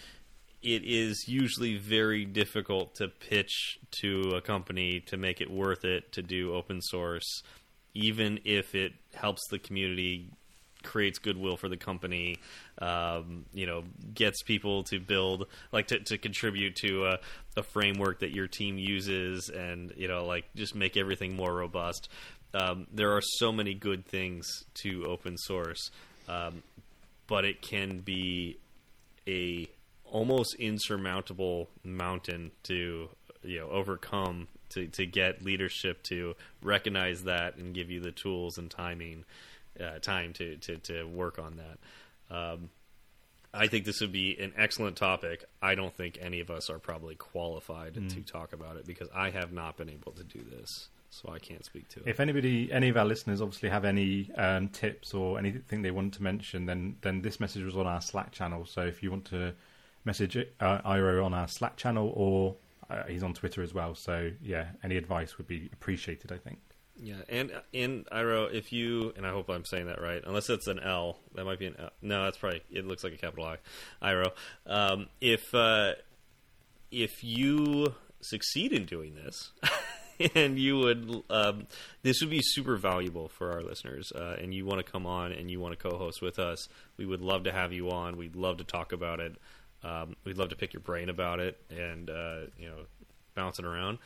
it 0.61 0.83
is 0.83 1.25
usually 1.27 1.77
very 1.77 2.25
difficult 2.25 2.95
to 2.95 3.07
pitch 3.07 3.79
to 4.01 4.33
a 4.35 4.41
company 4.41 4.99
to 5.07 5.17
make 5.17 5.39
it 5.39 5.49
worth 5.49 5.85
it 5.85 6.11
to 6.13 6.21
do 6.21 6.53
open 6.53 6.81
source, 6.81 7.43
even 7.93 8.39
if 8.43 8.75
it 8.75 8.93
helps 9.13 9.41
the 9.49 9.59
community, 9.59 10.29
creates 10.83 11.19
goodwill 11.19 11.57
for 11.57 11.69
the 11.69 11.77
company, 11.77 12.37
um, 12.79 13.45
you 13.53 13.65
know, 13.65 13.83
gets 14.13 14.41
people 14.43 14.83
to 14.83 14.99
build, 14.99 15.47
like 15.71 15.87
to, 15.87 15.99
to 15.99 16.17
contribute 16.17 16.75
to 16.77 17.05
a, 17.05 17.19
a 17.57 17.63
framework 17.63 18.19
that 18.19 18.31
your 18.31 18.47
team 18.47 18.77
uses, 18.77 19.49
and 19.49 19.93
you 19.97 20.07
know, 20.07 20.25
like 20.25 20.45
just 20.55 20.75
make 20.75 20.97
everything 20.97 21.35
more 21.35 21.53
robust. 21.53 22.09
Um, 22.53 22.87
there 22.91 23.11
are 23.11 23.21
so 23.21 23.51
many 23.51 23.73
good 23.73 24.05
things 24.05 24.47
to 24.75 25.05
open 25.05 25.37
source, 25.37 25.91
um, 26.27 26.63
but 27.27 27.45
it 27.45 27.61
can 27.61 27.99
be 27.99 28.57
a 29.27 29.69
almost 30.05 30.55
insurmountable 30.55 31.69
mountain 31.83 32.51
to 32.63 33.09
you 33.43 33.59
know 33.59 33.69
overcome 33.69 34.47
to, 34.69 34.87
to 34.87 35.05
get 35.05 35.43
leadership 35.43 36.01
to 36.03 36.35
recognize 36.61 37.23
that 37.23 37.55
and 37.57 37.73
give 37.73 37.89
you 37.89 37.99
the 37.99 38.11
tools 38.11 38.57
and 38.57 38.69
timing 38.69 39.23
uh, 39.81 39.99
time 39.99 40.33
to, 40.33 40.57
to, 40.57 40.77
to 40.77 41.03
work 41.03 41.39
on 41.39 41.57
that. 41.57 42.35
Um, 42.35 42.69
I 43.53 43.67
think 43.67 43.85
this 43.85 44.01
would 44.01 44.11
be 44.11 44.37
an 44.39 44.53
excellent 44.55 44.95
topic. 44.95 45.43
I 45.61 45.73
don't 45.73 45.95
think 45.95 46.19
any 46.21 46.39
of 46.39 46.51
us 46.51 46.69
are 46.69 46.77
probably 46.77 47.15
qualified 47.15 47.95
to 47.95 48.21
talk 48.21 48.53
about 48.53 48.77
it 48.77 48.85
because 48.85 49.09
I 49.13 49.31
have 49.31 49.51
not 49.51 49.75
been 49.75 49.89
able 49.89 50.11
to 50.11 50.23
do 50.23 50.39
this, 50.51 50.89
so 51.09 51.29
I 51.33 51.39
can't 51.39 51.65
speak 51.65 51.87
to 51.89 52.01
it. 52.01 52.07
If 52.07 52.19
anybody, 52.19 52.71
any 52.71 52.89
of 52.89 52.97
our 52.97 53.05
listeners, 53.05 53.41
obviously 53.41 53.69
have 53.69 53.85
any 53.85 54.29
um, 54.35 54.69
tips 54.69 55.15
or 55.15 55.39
anything 55.39 55.81
they 55.81 55.89
want 55.89 56.13
to 56.13 56.23
mention, 56.23 56.67
then 56.67 56.97
then 57.01 57.23
this 57.23 57.39
message 57.39 57.63
was 57.63 57.75
on 57.75 57.87
our 57.87 58.01
Slack 58.01 58.31
channel. 58.31 58.67
So 58.67 58.81
if 58.81 59.01
you 59.01 59.09
want 59.09 59.25
to 59.25 59.53
message 60.05 60.37
uh, 60.37 60.81
Iro 60.85 61.25
on 61.25 61.33
our 61.33 61.47
Slack 61.47 61.75
channel, 61.75 62.13
or 62.15 62.55
uh, 62.91 63.03
he's 63.07 63.23
on 63.23 63.33
Twitter 63.33 63.63
as 63.63 63.73
well. 63.73 63.95
So 63.95 64.31
yeah, 64.43 64.67
any 64.83 64.95
advice 64.95 65.39
would 65.39 65.47
be 65.47 65.71
appreciated. 65.73 66.31
I 66.31 66.37
think. 66.37 66.59
Yeah, 67.01 67.21
and 67.29 67.51
in 67.71 68.05
Iro, 68.11 68.45
if 68.45 68.73
you 68.73 69.13
and 69.15 69.25
I 69.25 69.31
hope 69.31 69.49
I'm 69.49 69.63
saying 69.63 69.87
that 69.87 70.01
right, 70.01 70.21
unless 70.25 70.49
it's 70.49 70.67
an 70.67 70.79
L, 70.79 71.19
that 71.35 71.45
might 71.45 71.59
be 71.59 71.67
an 71.67 71.75
L. 71.79 71.89
No, 72.01 72.25
that's 72.25 72.37
probably 72.37 72.61
it. 72.71 72.85
Looks 72.85 73.03
like 73.03 73.13
a 73.13 73.17
capital 73.17 73.45
I. 73.45 74.11
Iro, 74.11 74.31
um, 74.65 75.07
if 75.21 75.53
uh, 75.55 75.93
if 76.91 77.23
you 77.23 77.95
succeed 78.21 78.73
in 78.73 78.85
doing 78.85 79.15
this, 79.15 79.51
and 80.35 80.59
you 80.59 80.77
would, 80.77 81.23
um, 81.29 81.67
this 82.03 82.19
would 82.21 82.29
be 82.29 82.41
super 82.41 82.75
valuable 82.75 83.29
for 83.29 83.51
our 83.53 83.61
listeners. 83.61 84.11
Uh, 84.13 84.35
and 84.41 84.53
you 84.53 84.65
want 84.65 84.85
to 84.85 84.91
come 84.91 85.05
on 85.05 85.31
and 85.31 85.49
you 85.49 85.59
want 85.59 85.77
to 85.77 85.89
co-host 85.89 86.21
with 86.21 86.39
us, 86.39 86.67
we 86.97 87.05
would 87.05 87.21
love 87.21 87.43
to 87.45 87.51
have 87.51 87.71
you 87.71 87.89
on. 87.91 88.17
We'd 88.17 88.35
love 88.35 88.57
to 88.57 88.63
talk 88.63 88.91
about 88.91 89.19
it. 89.19 89.35
Um, 89.83 90.15
we'd 90.25 90.37
love 90.37 90.49
to 90.49 90.57
pick 90.57 90.73
your 90.73 90.81
brain 90.81 91.07
about 91.09 91.39
it 91.39 91.57
and 91.69 92.09
uh, 92.09 92.39
you 92.57 92.67
know 92.67 92.85
bounce 93.35 93.59
it 93.59 93.65
around. 93.65 93.99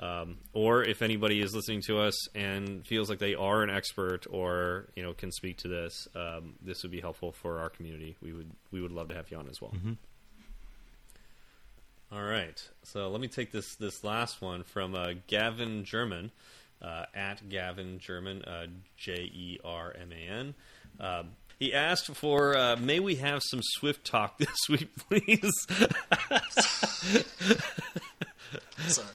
Um, 0.00 0.38
or 0.54 0.82
if 0.82 1.02
anybody 1.02 1.42
is 1.42 1.54
listening 1.54 1.82
to 1.82 1.98
us 1.98 2.34
and 2.34 2.86
feels 2.86 3.10
like 3.10 3.18
they 3.18 3.34
are 3.34 3.62
an 3.62 3.68
expert 3.68 4.26
or 4.30 4.88
you 4.96 5.02
know 5.02 5.12
can 5.12 5.30
speak 5.30 5.58
to 5.58 5.68
this, 5.68 6.08
um, 6.14 6.54
this 6.62 6.82
would 6.82 6.90
be 6.90 7.00
helpful 7.00 7.32
for 7.32 7.60
our 7.60 7.68
community. 7.68 8.16
We 8.22 8.32
would 8.32 8.50
we 8.70 8.80
would 8.80 8.92
love 8.92 9.08
to 9.08 9.14
have 9.14 9.30
you 9.30 9.36
on 9.36 9.48
as 9.48 9.60
well. 9.60 9.72
All 12.12 12.24
right, 12.24 12.60
so 12.82 13.10
let 13.10 13.20
me 13.20 13.28
take 13.28 13.52
this 13.52 13.76
this 13.76 14.02
last 14.02 14.40
one 14.40 14.64
from 14.64 14.94
uh, 14.94 15.12
Gavin 15.26 15.84
Jerman 15.84 16.30
uh, 16.82 17.04
at 17.14 17.46
Gavin 17.48 18.00
Jerman 18.00 18.42
uh, 18.48 18.66
J 18.96 19.12
E 19.12 19.60
R 19.62 19.94
M 20.00 20.12
A 20.12 20.32
N. 20.32 20.54
Um, 20.98 21.28
he 21.58 21.74
asked 21.74 22.06
for, 22.16 22.56
uh, 22.56 22.76
may 22.76 23.00
we 23.00 23.16
have 23.16 23.42
some 23.44 23.60
Swift 23.62 24.06
talk 24.06 24.38
this 24.38 24.68
week, 24.68 24.88
please? 24.96 25.52
Sorry. 28.88 29.06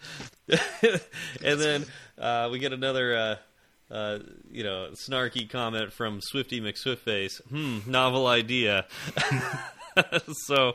And 0.50 1.60
then 1.60 1.86
uh, 2.18 2.50
we 2.52 2.60
get 2.60 2.74
another, 2.74 3.16
uh, 3.16 3.94
uh, 3.94 4.20
you 4.52 4.64
know, 4.64 4.90
snarky 4.94 5.50
comment 5.50 5.92
from 5.92 6.22
Swifty 6.22 6.62
McSwiftface. 6.62 7.42
Hmm, 7.50 7.80
novel 7.90 8.28
idea. 8.28 8.86
so, 10.48 10.74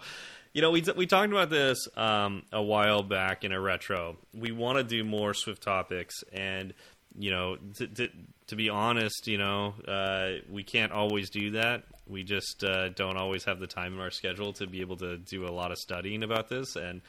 you 0.53 0.63
know, 0.63 0.71
we 0.71 0.85
we 0.97 1.07
talked 1.07 1.31
about 1.31 1.51
this 1.51 1.87
um, 1.97 2.43
a 2.53 2.63
while 2.63 3.03
back 3.03 3.45
in 3.45 3.53
a 3.53 3.61
retro. 3.61 4.17
We 4.35 4.53
want 4.53 4.79
to 4.79 4.85
do 4.85 5.05
more 5.05 5.35
Swift 5.35 5.63
topics, 5.63 6.17
and 6.33 6.75
you 7.19 7.31
know, 7.31 7.57
to, 7.77 7.87
to, 7.87 8.09
to 8.49 8.57
be 8.57 8.69
honest, 8.69 9.27
you 9.27 9.39
know, 9.39 9.75
uh, 9.87 10.43
we 10.51 10.63
can't 10.63 10.93
always 10.93 11.31
do 11.31 11.53
that. 11.53 11.85
We 12.07 12.25
just 12.25 12.65
uh, 12.65 12.89
don't 12.91 13.17
always 13.17 13.45
have 13.45 13.61
the 13.61 13.69
time 13.69 13.95
in 13.95 14.01
our 14.01 14.11
schedule 14.11 14.53
to 14.55 14.67
be 14.67 14.81
able 14.81 14.97
to 14.97 15.19
do 15.19 15.47
a 15.47 15.53
lot 15.53 15.71
of 15.71 15.79
studying 15.79 16.25
about 16.25 16.49
this, 16.49 16.75
and 16.75 17.01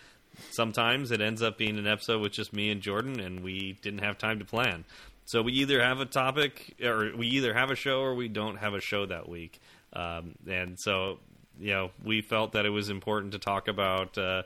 sometimes 0.49 1.11
it 1.11 1.21
ends 1.21 1.41
up 1.41 1.57
being 1.57 1.77
an 1.77 1.87
episode 1.87 2.21
with 2.21 2.31
just 2.31 2.53
me 2.53 2.71
and 2.71 2.81
Jordan, 2.81 3.19
and 3.19 3.43
we 3.43 3.77
didn't 3.81 3.99
have 4.03 4.17
time 4.17 4.39
to 4.39 4.45
plan. 4.45 4.85
So 5.25 5.41
we 5.41 5.53
either 5.53 5.81
have 5.81 5.99
a 5.99 6.05
topic, 6.05 6.75
or 6.83 7.11
we 7.15 7.27
either 7.27 7.53
have 7.53 7.69
a 7.71 7.75
show, 7.75 8.01
or 8.01 8.15
we 8.15 8.27
don't 8.27 8.57
have 8.57 8.73
a 8.73 8.81
show 8.81 9.05
that 9.05 9.29
week. 9.29 9.61
Um, 9.93 10.35
and 10.49 10.77
so, 10.79 11.19
you 11.59 11.71
know, 11.73 11.91
we 12.03 12.21
felt 12.21 12.53
that 12.53 12.65
it 12.65 12.69
was 12.69 12.89
important 12.89 13.33
to 13.33 13.39
talk 13.39 13.67
about, 13.67 14.17
uh, 14.17 14.43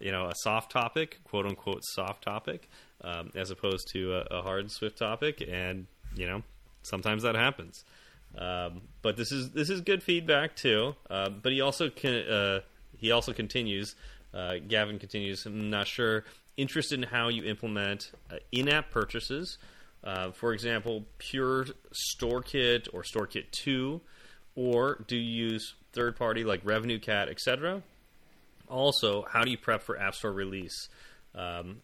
you 0.00 0.12
know, 0.12 0.26
a 0.26 0.34
soft 0.36 0.72
topic, 0.72 1.20
quote 1.24 1.46
unquote 1.46 1.80
soft 1.84 2.24
topic, 2.24 2.68
um, 3.02 3.30
as 3.34 3.50
opposed 3.50 3.88
to 3.92 4.14
a, 4.14 4.38
a 4.38 4.42
hard 4.42 4.70
Swift 4.70 4.98
topic, 4.98 5.42
and 5.46 5.86
you 6.16 6.26
know, 6.26 6.42
sometimes 6.82 7.22
that 7.22 7.34
happens. 7.34 7.84
Um, 8.36 8.82
but 9.02 9.16
this 9.16 9.32
is 9.32 9.50
this 9.50 9.70
is 9.70 9.80
good 9.80 10.02
feedback 10.02 10.56
too. 10.56 10.94
Uh, 11.08 11.30
but 11.30 11.52
he 11.52 11.60
also 11.60 11.88
can 11.88 12.14
uh, 12.28 12.60
he 12.98 13.10
also 13.10 13.32
continues. 13.32 13.94
Uh, 14.36 14.56
Gavin 14.68 14.98
continues. 14.98 15.46
I'm 15.46 15.70
not 15.70 15.86
sure. 15.86 16.24
Interested 16.56 16.98
in 16.98 17.08
how 17.08 17.28
you 17.28 17.44
implement 17.44 18.12
uh, 18.30 18.36
in-app 18.52 18.90
purchases. 18.90 19.58
Uh, 20.04 20.30
for 20.30 20.52
example, 20.52 21.04
pure 21.18 21.66
StoreKit 21.92 22.88
or 22.92 23.02
StoreKit 23.02 23.50
Two, 23.50 24.02
or 24.54 25.04
do 25.08 25.16
you 25.16 25.48
use 25.48 25.74
third-party 25.92 26.44
like 26.44 26.64
RevenueCat, 26.64 27.30
etc. 27.30 27.82
Also, 28.68 29.24
how 29.28 29.42
do 29.42 29.50
you 29.50 29.58
prep 29.58 29.82
for 29.82 29.98
App 29.98 30.14
Store 30.14 30.32
release? 30.32 30.88
Um, 31.34 31.78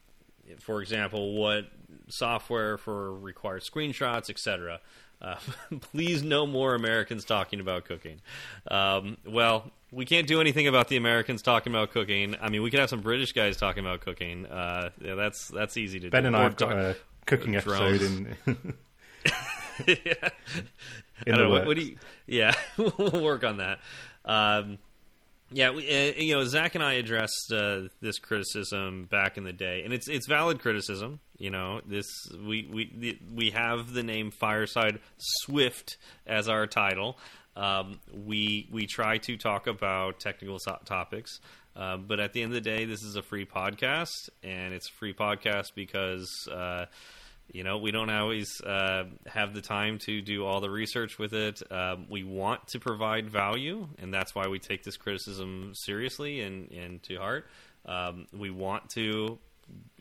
for 0.61 0.83
example, 0.83 1.35
what 1.35 1.67
software 2.09 2.77
for 2.77 3.15
required 3.15 3.63
screenshots, 3.63 4.29
etc. 4.29 4.81
Uh, 5.21 5.37
please, 5.81 6.23
no 6.23 6.47
more 6.47 6.75
Americans 6.75 7.25
talking 7.25 7.61
about 7.61 7.85
cooking. 7.85 8.21
Um, 8.69 9.17
well, 9.27 9.71
we 9.93 10.07
can't 10.07 10.27
do 10.27 10.41
anything 10.41 10.67
about 10.67 10.89
the 10.89 10.97
Americans 10.97 11.43
talking 11.43 11.73
about 11.73 11.93
cooking. 11.93 12.35
I 12.41 12.49
mean, 12.49 12.63
we 12.63 12.71
could 12.71 12.81
have 12.81 12.89
some 12.89 13.03
British 13.03 13.33
guys 13.33 13.59
talking 13.59 13.85
about 13.85 14.01
cooking. 14.01 14.47
Uh, 14.47 14.91
yeah, 15.01 15.15
that's 15.15 15.49
that's 15.49 15.77
easy 15.77 16.01
to 16.01 16.11
Ben 16.11 16.23
do. 16.23 16.29
and 16.29 16.37
Or 16.37 16.41
I 16.41 16.43
have 16.45 16.57
got 16.57 16.73
a 16.73 16.97
cooking 17.27 17.57
episode 17.57 17.99
drones. 17.99 18.27
in. 18.47 18.75
yeah. 19.87 20.29
In 21.27 21.35
I 21.35 21.37
don't 21.37 21.39
know, 21.45 21.51
what, 21.51 21.67
what 21.67 21.77
do 21.77 21.83
you? 21.83 21.97
Yeah, 22.27 22.55
we'll 22.77 23.23
work 23.23 23.45
on 23.45 23.59
that. 23.59 23.79
Um, 24.25 24.79
yeah, 25.55 25.71
we, 25.71 25.87
uh, 25.89 26.13
you 26.17 26.35
know, 26.35 26.45
Zach 26.45 26.75
and 26.75 26.83
I 26.83 26.95
addressed 26.95 27.53
uh, 27.53 27.83
this 28.01 28.19
criticism 28.19 29.07
back 29.11 29.37
in 29.37 29.45
the 29.45 29.53
day, 29.53 29.83
and 29.85 29.93
it's 29.93 30.09
it's 30.09 30.27
valid 30.27 30.61
criticism. 30.61 31.21
You 31.37 31.51
know, 31.51 31.81
this 31.87 32.07
we 32.33 32.69
we 32.73 32.93
the, 32.97 33.19
we 33.33 33.51
have 33.51 33.93
the 33.93 34.03
name 34.03 34.31
Fireside 34.31 35.01
Swift 35.19 35.99
as 36.27 36.49
our 36.49 36.67
title. 36.67 37.19
Um, 37.57 38.01
we 38.13 38.69
we 38.71 38.87
try 38.87 39.19
to 39.19 39.37
talk 39.37 39.67
about 39.67 40.21
technical 40.21 40.59
so- 40.59 40.79
topics, 40.85 41.41
uh, 41.77 41.99
but 41.99 42.21
at 42.21 42.33
the 42.33 42.43
end 42.43 42.53
of 42.53 42.55
the 42.55 42.71
day, 42.71 42.85
this 42.85 43.03
is 43.03 43.17
a 43.17 43.23
free 43.23 43.45
podcast, 43.47 44.31
and 44.43 44.73
it's 44.75 44.89
a 44.89 44.93
free 44.93 45.15
podcast 45.15 45.75
because. 45.75 46.49
Uh, 46.51 46.87
you 47.51 47.65
know, 47.65 47.77
we 47.77 47.91
don't 47.91 48.09
always 48.09 48.61
uh, 48.63 49.05
have 49.27 49.53
the 49.53 49.61
time 49.61 49.99
to 50.07 50.23
do 50.23 50.47
all 50.47 50.61
the 50.61 50.71
research 50.71 51.19
with 51.19 51.35
it. 51.35 51.61
Um, 51.71 52.07
we 52.09 52.25
want 52.25 52.69
to 52.69 52.81
provide 52.81 53.29
value, 53.29 53.89
and 53.99 54.15
that's 54.15 54.35
why 54.35 54.47
we 54.49 54.59
take 54.59 54.85
this 54.85 54.97
criticism 54.97 55.73
seriously 55.75 56.41
and, 56.41 56.71
and 56.71 57.03
to 57.03 57.17
heart. 57.17 57.47
Um, 57.85 58.27
we 58.33 58.51
want 58.51 58.89
to 58.91 59.39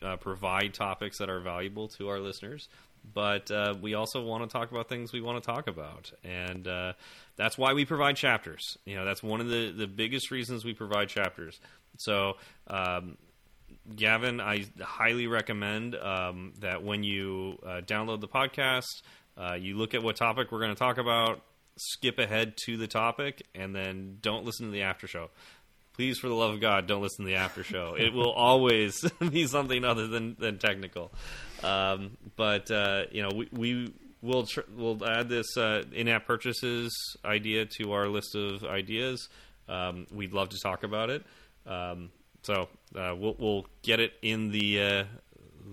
uh, 0.02 0.16
provide 0.16 0.72
topics 0.72 1.18
that 1.18 1.28
are 1.28 1.40
valuable 1.40 1.88
to 1.88 2.08
our 2.08 2.20
listeners, 2.20 2.68
but 3.14 3.50
uh, 3.50 3.74
we 3.80 3.94
also 3.94 4.22
want 4.22 4.48
to 4.48 4.52
talk 4.52 4.70
about 4.70 4.88
things 4.88 5.12
we 5.12 5.20
want 5.20 5.42
to 5.42 5.46
talk 5.46 5.66
about, 5.66 6.12
and 6.24 6.66
uh, 6.66 6.92
that's 7.36 7.58
why 7.58 7.72
we 7.72 7.84
provide 7.84 8.16
chapters. 8.16 8.76
You 8.84 8.96
know, 8.96 9.04
that's 9.04 9.22
one 9.22 9.40
of 9.40 9.48
the 9.48 9.72
the 9.72 9.86
biggest 9.86 10.30
reasons 10.30 10.64
we 10.64 10.74
provide 10.74 11.08
chapters. 11.08 11.60
So. 11.98 12.34
Um, 12.66 13.16
Gavin, 13.96 14.40
I 14.40 14.66
highly 14.80 15.26
recommend 15.26 15.96
um, 15.96 16.52
that 16.60 16.84
when 16.84 17.02
you 17.02 17.58
uh, 17.66 17.80
download 17.80 18.20
the 18.20 18.28
podcast, 18.28 19.02
uh, 19.36 19.54
you 19.54 19.76
look 19.76 19.94
at 19.94 20.02
what 20.02 20.16
topic 20.16 20.52
we're 20.52 20.60
going 20.60 20.74
to 20.74 20.78
talk 20.78 20.98
about, 20.98 21.42
skip 21.76 22.18
ahead 22.18 22.54
to 22.66 22.76
the 22.76 22.86
topic, 22.86 23.42
and 23.54 23.74
then 23.74 24.18
don't 24.20 24.44
listen 24.44 24.66
to 24.66 24.72
the 24.72 24.82
after 24.82 25.06
show. 25.06 25.30
Please, 25.94 26.18
for 26.18 26.28
the 26.28 26.34
love 26.34 26.54
of 26.54 26.60
God, 26.60 26.86
don't 26.86 27.02
listen 27.02 27.24
to 27.24 27.30
the 27.30 27.36
after 27.36 27.62
show. 27.62 27.94
it 27.98 28.12
will 28.12 28.32
always 28.36 29.04
be 29.30 29.46
something 29.46 29.84
other 29.84 30.06
than, 30.06 30.36
than 30.38 30.58
technical. 30.58 31.12
Um, 31.64 32.16
but 32.36 32.70
uh, 32.70 33.04
you 33.10 33.22
know, 33.22 33.30
we, 33.34 33.48
we 33.52 33.94
will 34.20 34.46
tr- 34.46 34.60
we'll 34.74 35.04
add 35.04 35.28
this 35.28 35.56
uh, 35.56 35.84
in-app 35.92 36.26
purchases 36.26 36.92
idea 37.24 37.66
to 37.78 37.92
our 37.92 38.08
list 38.08 38.34
of 38.34 38.64
ideas. 38.64 39.28
Um, 39.68 40.06
we'd 40.12 40.32
love 40.32 40.50
to 40.50 40.58
talk 40.62 40.82
about 40.82 41.10
it. 41.10 41.24
Um, 41.66 42.10
so 42.42 42.68
uh, 42.96 43.14
we'll 43.16 43.36
we'll 43.38 43.66
get 43.82 44.00
it 44.00 44.12
in 44.22 44.50
the 44.50 44.80
uh, 44.80 45.04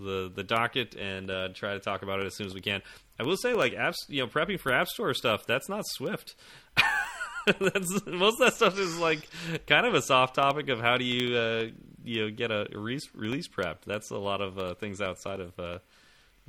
the 0.04 0.32
the 0.34 0.43
docket 0.43 0.95
and 0.95 1.30
uh, 1.32 1.49
try 1.54 1.73
to 1.73 1.80
talk 1.80 2.02
about 2.02 2.19
it 2.19 2.25
as 2.25 2.36
soon 2.36 2.47
as 2.47 2.54
we 2.54 2.62
can. 2.62 2.82
I 3.19 3.23
will 3.23 3.38
say, 3.38 3.54
like 3.54 3.73
apps, 3.73 3.97
you 4.08 4.21
know, 4.21 4.28
prepping 4.28 4.60
for 4.60 4.71
App 4.71 4.88
Store 4.88 5.13
stuff. 5.13 5.45
That's 5.45 5.67
not 5.67 5.86
Swift. 5.88 6.36
that's 7.60 8.06
most 8.06 8.39
of 8.39 8.47
that 8.47 8.54
stuff 8.54 8.78
is 8.78 8.97
like 8.97 9.28
kind 9.67 9.86
of 9.86 9.93
a 9.93 10.02
soft 10.02 10.36
topic 10.36 10.69
of 10.69 10.80
how 10.80 10.97
do 10.97 11.06
you 11.06 11.36
uh, 11.36 11.65
you 12.10 12.24
know 12.24 12.32
get 12.32 12.52
a 12.52 12.67
release 12.72 13.10
release 13.13 13.48
prep. 13.48 13.86
That's 13.86 14.10
a 14.10 14.17
lot 14.17 14.41
of 14.41 14.58
uh, 14.58 14.74
things 14.76 15.00
outside 15.00 15.39
of 15.39 15.58
uh, 15.60 15.80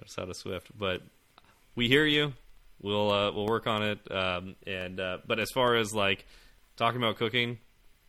outside 0.01 0.29
of 0.29 0.37
Swift, 0.37 0.71
but 0.77 1.03
we 1.75 1.89
hear 1.89 2.07
you. 2.07 2.33
We'll 2.81 3.13
uh, 3.13 3.31
we'll 3.33 3.47
work 3.47 3.67
on 3.67 3.83
it. 3.83 4.11
Um, 4.11 4.57
and 4.67 4.99
uh, 4.99 5.19
but 5.27 5.39
as 5.39 5.51
far 5.51 5.77
as 5.77 5.95
like 5.95 6.27
talking 6.77 7.01
about 7.01 7.17
cooking, 7.17 7.59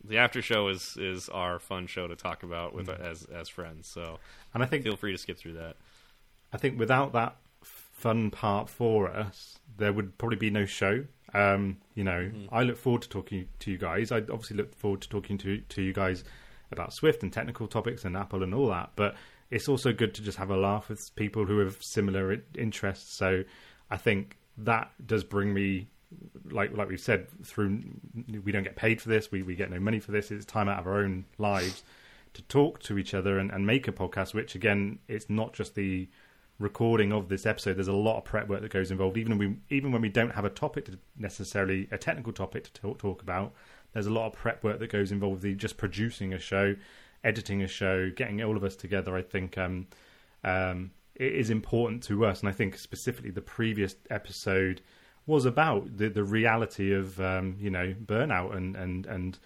the 0.04 0.18
after 0.18 0.42
show 0.42 0.70
is 0.70 0.96
is 0.98 1.28
our 1.30 1.60
fun 1.60 1.88
show 1.88 2.08
to 2.08 2.16
talk 2.16 2.44
about 2.44 2.74
with 2.74 2.90
as 2.90 3.26
as 3.26 3.50
friends. 3.50 3.90
So 3.90 4.20
And 4.54 4.64
I 4.64 4.66
think 4.66 4.84
feel 4.84 4.96
free 4.96 5.12
to 5.12 5.18
skip 5.18 5.38
through 5.38 5.54
that. 5.54 5.76
I 6.54 6.58
think 6.58 6.80
without 6.80 7.12
that 7.14 7.36
fun 7.64 8.32
part 8.32 8.70
for 8.70 9.10
us, 9.10 9.60
there 9.78 9.94
would 9.94 10.18
probably 10.18 10.38
be 10.38 10.50
no 10.50 10.66
show. 10.66 11.06
Um, 11.34 11.78
you 11.96 12.04
know, 12.04 12.30
I 12.52 12.64
look 12.64 12.78
forward 12.78 13.04
to 13.04 13.10
talking 13.10 13.48
to 13.60 13.72
you 13.72 13.78
guys. 13.78 14.12
I 14.12 14.18
obviously 14.18 14.58
look 14.58 14.76
forward 14.76 15.02
to 15.02 15.10
talking 15.10 15.38
to 15.40 15.60
to 15.60 15.82
you 15.82 15.94
guys 15.94 16.24
about 16.72 16.94
Swift 16.94 17.24
and 17.24 17.32
technical 17.32 17.68
topics 17.68 18.06
and 18.06 18.16
Apple 18.16 18.44
and 18.44 18.54
all 18.54 18.68
that. 18.70 18.92
But 18.96 19.16
it's 19.50 19.68
also 19.68 19.92
good 19.92 20.14
to 20.16 20.22
just 20.22 20.38
have 20.38 20.50
a 20.50 20.58
laugh 20.58 20.90
with 20.90 21.00
people 21.16 21.46
who 21.46 21.60
have 21.60 21.78
similar 21.82 22.38
interests. 22.58 23.18
So 23.18 23.44
I 23.90 23.98
think 23.98 24.38
that 24.58 24.92
does 25.06 25.24
bring 25.24 25.54
me. 25.54 25.88
Like 26.50 26.76
like 26.76 26.90
we've 26.90 27.00
said, 27.00 27.28
through 27.46 27.82
we 28.44 28.52
don't 28.52 28.64
get 28.64 28.76
paid 28.76 29.02
for 29.02 29.08
this. 29.08 29.32
We 29.32 29.44
we 29.44 29.56
get 29.56 29.72
no 29.72 29.80
money 29.80 30.00
for 30.00 30.12
this. 30.12 30.30
It's 30.30 30.46
time 30.46 30.68
out 30.68 30.80
of 30.80 30.88
our 30.88 31.00
own 31.00 31.26
lives 31.38 31.84
to 32.34 32.42
talk 32.44 32.80
to 32.84 32.98
each 32.98 33.14
other 33.14 33.40
and, 33.40 33.50
and 33.52 33.66
make 33.66 33.88
a 33.88 33.94
podcast. 33.94 34.34
Which 34.34 34.56
again, 34.56 35.00
it's 35.08 35.30
not 35.30 35.54
just 35.54 35.76
the 35.76 36.10
recording 36.62 37.12
of 37.12 37.28
this 37.28 37.46
episode, 37.46 37.76
there's 37.76 37.88
a 37.88 37.94
lot 37.94 38.18
of 38.18 38.24
prep 38.24 38.48
work 38.48 38.62
that 38.62 38.72
goes 38.72 38.92
involved. 38.92 39.18
Even 39.18 39.38
when 39.38 39.60
we 39.70 39.76
even 39.76 39.92
when 39.92 40.02
we 40.02 40.10
don't 40.10 40.34
have 40.34 40.46
a 40.46 40.50
topic 40.50 40.86
to 40.86 40.98
necessarily 41.18 41.88
a 41.92 41.98
technical 41.98 42.32
topic 42.32 42.64
to 42.66 42.74
talk, 42.74 43.00
talk 43.00 43.22
about, 43.22 43.54
there's 43.93 44.08
a 44.08 44.12
lot 44.12 44.27
of 44.27 44.34
prep 44.34 44.63
work 44.63 44.80
that 44.80 44.91
goes 44.91 45.12
involved 45.12 45.43
with 45.43 45.58
just 45.58 45.77
producing 45.77 46.34
a 46.34 46.39
show, 46.39 46.75
editing 47.23 47.62
a 47.62 47.67
show, 47.67 48.10
getting 48.10 48.41
all 48.41 48.58
of 48.58 48.63
us 48.63 48.75
together. 48.75 49.15
I 49.15 49.21
think 49.21 49.58
um, 49.58 49.88
um, 50.43 50.91
it 51.15 51.34
is 51.34 51.49
important 51.49 52.04
to 52.04 52.25
us, 52.25 52.39
and 52.39 52.49
I 52.49 52.51
think 52.51 52.77
specifically 52.77 53.32
the 53.32 53.41
previous 53.41 53.95
episode 54.10 54.82
was 55.27 55.45
about 55.45 55.97
the 55.97 56.10
the 56.10 56.23
reality 56.23 56.93
of 56.93 57.19
um, 57.19 57.56
you 57.60 57.69
know 57.69 57.93
burnout 58.06 58.56
and 58.56 58.75
and 58.75 59.06
and 59.06 59.39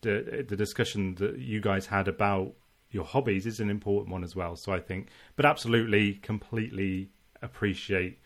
the 0.00 0.44
the 0.48 0.56
discussion 0.56 1.14
that 1.16 1.38
you 1.38 1.60
guys 1.60 1.86
had 1.86 2.08
about 2.08 2.54
your 2.90 3.04
hobbies 3.04 3.46
is 3.46 3.60
an 3.60 3.68
important 3.68 4.10
one 4.10 4.24
as 4.24 4.34
well. 4.34 4.56
So 4.56 4.72
I 4.72 4.80
think, 4.80 5.08
but 5.36 5.44
absolutely, 5.44 6.14
completely 6.14 7.10
appreciate 7.42 8.18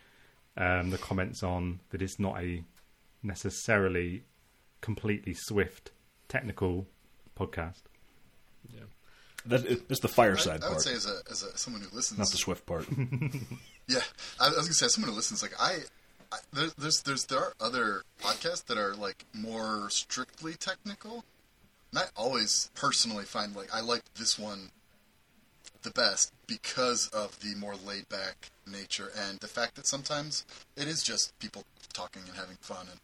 um, 0.57 0.91
the 0.91 0.99
comments 0.99 1.43
on 1.43 1.81
that 1.91 2.03
it's 2.03 2.19
not 2.19 2.41
a 2.41 2.63
necessarily 3.23 4.25
completely 4.83 5.33
swift 5.33 5.93
technical 6.29 6.87
podcast. 7.39 7.83
That, 9.47 9.65
it, 9.65 9.83
it's 9.89 10.01
the 10.01 10.09
I, 10.09 10.13
fireside 10.13 10.63
I 10.63 10.69
would 10.69 10.75
part, 10.75 10.83
say 10.83 10.93
as 10.95 11.07
a 11.07 11.21
as 11.31 11.43
a 11.43 11.57
someone 11.59 11.83
who 11.83 11.95
listens, 11.95 12.19
not 12.19 12.29
the 12.29 12.37
Swift 12.37 12.67
part. 12.67 12.87
Yeah, 13.89 13.99
I, 14.41 14.47
I 14.47 14.49
was 14.51 14.59
gonna 14.59 14.75
say, 14.75 14.87
as 14.87 14.95
someone 14.95 15.11
who 15.11 15.17
listens, 15.17 15.43
like 15.43 15.55
I, 15.59 15.79
I 16.31 16.39
there, 16.53 16.69
there's 16.79 17.03
there's 17.03 17.25
there 17.25 17.41
are 17.41 17.53
other 17.61 18.05
podcasts 18.21 18.65
that 18.67 18.79
are 18.79 18.95
like 18.95 19.25
more 19.35 19.91
strictly 19.91 20.55
technical, 20.55 21.25
and 21.91 21.99
I 21.99 22.05
always 22.17 22.71
personally 22.77 23.25
find 23.25 23.57
like 23.57 23.75
I 23.75 23.81
like 23.81 24.03
this 24.15 24.39
one 24.39 24.71
the 25.83 25.91
best 25.91 26.33
because 26.47 27.09
of 27.09 27.41
the 27.41 27.57
more 27.57 27.75
laid 27.75 28.09
back 28.09 28.51
nature 28.71 29.11
and 29.19 29.41
the 29.41 29.49
fact 29.49 29.75
that 29.75 29.85
sometimes 29.89 30.47
it 30.77 30.87
is 30.87 31.03
just 31.03 31.37
people 31.41 31.65
talking 31.93 32.23
and 32.29 32.37
having 32.37 32.57
fun 32.61 32.87
and 32.89 33.01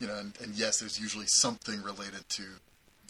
you 0.00 0.06
know 0.06 0.16
and, 0.16 0.32
and 0.42 0.54
yes, 0.54 0.80
there's 0.80 0.98
usually 0.98 1.26
something 1.28 1.82
related 1.82 2.28
to 2.30 2.42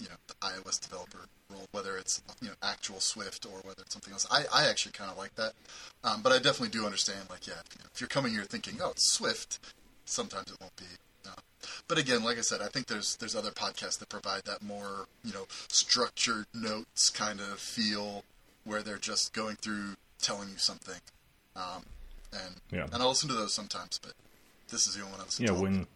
you 0.00 0.09
know 0.09 0.16
the 0.29 0.35
iOS 0.46 0.81
developer 0.81 1.18
role, 1.50 1.66
whether 1.72 1.96
it's 1.96 2.22
you 2.40 2.48
know 2.48 2.55
actual 2.62 3.00
Swift 3.00 3.46
or 3.46 3.59
whether 3.64 3.83
it's 3.83 3.92
something 3.92 4.12
else. 4.12 4.26
I, 4.31 4.44
I 4.53 4.68
actually 4.68 4.92
kind 4.92 5.11
of 5.11 5.16
like 5.18 5.35
that, 5.37 5.53
um, 6.05 6.22
but 6.22 6.33
I 6.33 6.37
definitely 6.37 6.68
do 6.70 6.85
understand. 6.85 7.20
Like, 7.31 7.46
yeah, 7.46 7.55
you 7.72 7.79
know, 7.81 7.87
if 7.94 8.00
you're 8.00 8.09
coming 8.09 8.33
here 8.33 8.44
thinking, 8.44 8.79
oh, 8.83 8.90
it's 8.90 9.12
Swift, 9.12 9.59
sometimes 10.05 10.50
it 10.50 10.57
won't 10.61 10.74
be. 10.76 10.85
No. 11.24 11.33
But 11.87 11.98
again, 11.98 12.24
like 12.24 12.38
I 12.38 12.40
said, 12.40 12.61
I 12.62 12.68
think 12.68 12.87
there's 12.87 13.16
there's 13.16 13.37
other 13.37 13.50
podcasts 13.50 13.98
that 13.98 14.09
provide 14.09 14.44
that 14.44 14.62
more 14.62 15.07
you 15.24 15.33
know 15.33 15.46
structured 15.68 16.46
notes 16.55 17.11
kind 17.11 17.40
of 17.40 17.59
feel, 17.59 18.24
where 18.64 18.83
they're 18.83 18.96
just 18.96 19.33
going 19.33 19.57
through 19.57 19.96
telling 20.22 20.48
you 20.48 20.57
something, 20.59 21.00
um, 21.57 21.85
and 22.33 22.55
Yeah. 22.70 22.85
and 22.92 23.03
I'll 23.03 23.09
listen 23.11 23.29
to 23.29 23.35
those 23.35 23.53
sometimes, 23.55 23.98
but 24.03 24.12
this 24.70 24.87
is 24.87 24.94
the 24.94 25.00
only 25.00 25.12
one 25.12 25.20
I 25.20 25.24
listen 25.24 25.44
Yeah, 25.44 25.53
to. 25.53 25.61
when 25.61 25.87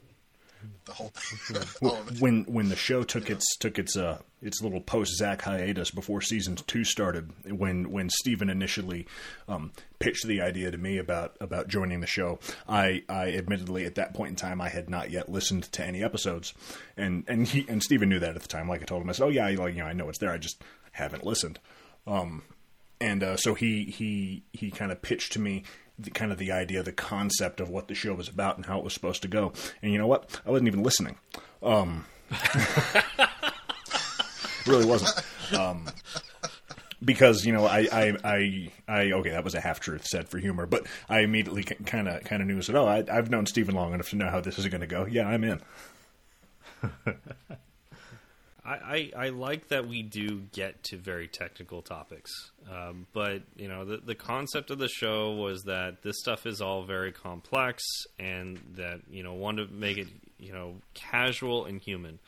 the 0.85 0.93
whole 0.93 1.13
thing. 1.15 1.59
all 1.83 1.97
of 1.97 2.13
it. 2.13 2.21
when 2.21 2.45
when 2.45 2.69
the 2.69 2.77
show 2.77 3.03
took 3.03 3.31
its 3.31 3.45
took 3.59 3.79
its 3.79 3.97
uh 3.97 4.19
its 4.43 4.63
little 4.63 4.81
post 4.81 5.17
Zach 5.17 5.43
hiatus 5.43 5.91
before 5.91 6.21
season 6.21 6.57
two 6.57 6.85
started, 6.85 7.31
when 7.51 7.91
when 7.91 8.11
Steven 8.11 8.51
initially 8.51 9.07
um, 9.49 9.73
pitched 9.99 10.27
the 10.27 10.43
idea 10.43 10.71
to 10.71 10.79
me 10.79 10.99
about 10.99 11.37
about 11.41 11.69
joining 11.69 12.01
the 12.01 12.07
show, 12.07 12.39
I 12.69 13.03
I 13.09 13.33
admittedly 13.33 13.85
at 13.87 13.95
that 13.95 14.15
point 14.15 14.31
in 14.31 14.37
time 14.37 14.61
I 14.61 14.69
had 14.69 14.91
not 14.91 15.11
yet 15.11 15.29
listened 15.31 15.65
to 15.73 15.85
any 15.85 16.03
episodes, 16.03 16.55
and 16.97 17.25
and 17.27 17.47
he 17.47 17.65
and 17.69 17.83
Steven 17.83 18.09
knew 18.09 18.19
that 18.19 18.37
at 18.37 18.43
the 18.43 18.49
time. 18.49 18.69
Like 18.69 18.83
I 18.83 18.85
told 18.85 19.03
him, 19.03 19.09
I 19.09 19.13
said, 19.13 19.25
"Oh 19.25 19.31
yeah, 19.31 19.47
like 19.49 19.75
you 19.75 19.81
know, 19.81 19.87
I 19.87 19.93
know 19.93 20.09
it's 20.09 20.19
there. 20.19 20.33
I 20.33 20.39
just 20.39 20.63
haven't 20.93 21.25
listened." 21.25 21.59
Um, 22.07 22.43
and 23.01 23.23
uh, 23.23 23.37
so 23.37 23.55
he 23.55 23.85
he 23.85 24.45
he 24.53 24.71
kind 24.71 24.93
of 24.93 25.03
pitched 25.03 25.33
to 25.33 25.39
me 25.39 25.65
the, 25.99 26.11
kind 26.11 26.33
of 26.33 26.39
the 26.39 26.53
idea, 26.53 26.83
the 26.83 26.93
concept 26.93 27.61
of 27.61 27.69
what 27.69 27.89
the 27.89 27.95
show 27.95 28.15
was 28.15 28.29
about 28.29 28.57
and 28.57 28.67
how 28.67 28.79
it 28.79 28.85
was 28.85 28.95
supposed 28.95 29.23
to 29.23 29.29
go. 29.29 29.53
And 29.83 29.93
you 29.93 29.99
know 29.99 30.07
what? 30.07 30.41
I 30.47 30.51
wasn't 30.51 30.69
even 30.69 30.83
listening. 30.83 31.17
Um, 31.63 32.07
really 34.67 34.87
wasn't. 34.87 35.25
Um, 35.59 35.87
because 37.05 37.45
you 37.45 37.53
know, 37.53 37.67
I, 37.67 37.87
I, 37.93 38.17
I, 38.25 38.71
I, 38.89 39.13
okay, 39.13 39.31
that 39.31 39.45
was 39.45 39.55
a 39.55 39.61
half 39.61 39.81
truth 39.81 40.07
said 40.07 40.29
for 40.29 40.39
humor, 40.39 40.67
but 40.67 40.87
I 41.09 41.21
immediately 41.21 41.63
kind 41.63 42.09
of, 42.09 42.25
kind 42.25 42.43
of 42.43 42.49
knew. 42.49 42.61
Said, 42.63 42.77
"Oh, 42.77 42.87
I, 42.87 43.05
I've 43.11 43.31
known 43.31 43.47
Stephen 43.47 43.75
long 43.75 43.93
enough 43.93 44.11
to 44.11 44.17
know 44.17 44.31
how 44.31 44.41
this 44.41 44.59
is 44.59 44.67
going 44.69 44.81
to 44.81 44.87
go. 44.87 45.07
Yeah, 45.07 45.29
I'm 45.29 45.45
in." 45.45 45.61
I, 48.65 49.11
I, 49.17 49.27
I 49.27 49.29
like 49.29 49.69
that 49.69 49.87
we 49.87 50.03
do 50.03 50.41
get 50.53 50.83
to 50.85 50.97
very 50.97 51.29
technical 51.29 51.83
topics, 51.83 52.31
um, 52.71 53.07
but 53.13 53.43
you 53.57 53.69
know 53.69 53.85
the 53.85 53.99
the 53.99 54.15
concept 54.15 54.71
of 54.71 54.79
the 54.79 54.89
show 54.89 55.33
was 55.33 55.65
that 55.65 56.03
this 56.03 56.19
stuff 56.19 56.47
is 56.47 56.63
all 56.63 56.83
very 56.83 57.13
complex, 57.13 57.83
and 58.19 58.59
that 58.77 59.01
you 59.11 59.23
know 59.23 59.35
want 59.35 59.59
to 59.59 59.67
make 59.67 59.99
it 59.99 60.09
you 60.39 60.53
know 60.53 60.77
casual 60.95 61.67
and 61.67 61.83
human, 61.83 62.19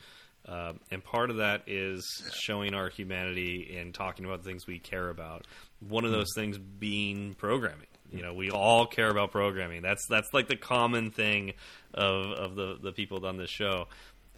uh, 0.47 0.73
and 0.91 1.03
part 1.03 1.31
of 1.31 1.37
that 1.37 1.63
is 1.65 2.05
showing 2.33 2.75
our 2.75 2.89
humanity 2.89 3.75
and 3.79 3.93
talking 3.93 4.25
about 4.25 4.43
things 4.43 4.67
we 4.67 4.77
care 4.77 5.09
about. 5.09 5.47
One 5.87 6.05
of 6.05 6.11
those 6.11 6.33
things 6.35 6.57
being 6.57 7.33
programming. 7.33 7.87
You 8.11 8.21
know, 8.21 8.33
we 8.33 8.51
all 8.51 8.85
care 8.85 9.09
about 9.09 9.31
programming. 9.31 9.81
That's 9.81 10.05
that's 10.07 10.33
like 10.33 10.47
the 10.47 10.55
common 10.55 11.09
thing 11.09 11.53
of 11.95 12.31
of 12.31 12.55
the 12.55 12.77
the 12.79 12.91
people 12.91 13.25
on 13.25 13.37
this 13.37 13.49
show, 13.49 13.87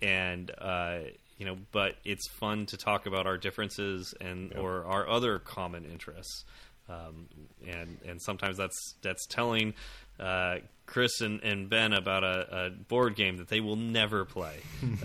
and. 0.01 0.49
Uh, 0.57 0.99
you 1.39 1.45
know, 1.45 1.57
but 1.71 1.95
it's 2.03 2.27
fun 2.27 2.65
to 2.67 2.77
talk 2.77 3.05
about 3.05 3.25
our 3.25 3.37
differences 3.37 4.13
and 4.19 4.53
or 4.55 4.85
our 4.85 5.07
other 5.07 5.39
common 5.39 5.85
interests. 5.85 6.43
Um, 6.89 7.27
and 7.65 7.97
and 8.05 8.21
sometimes 8.21 8.57
that's 8.57 8.95
that's 9.01 9.25
telling 9.25 9.73
uh, 10.19 10.57
Chris 10.89 11.21
and, 11.21 11.43
and 11.43 11.69
Ben 11.69 11.93
about 11.93 12.23
a, 12.23 12.65
a, 12.65 12.69
board 12.71 13.15
game 13.15 13.37
that 13.37 13.47
they 13.47 13.59
will 13.59 13.75
never 13.75 14.25
play, 14.25 14.57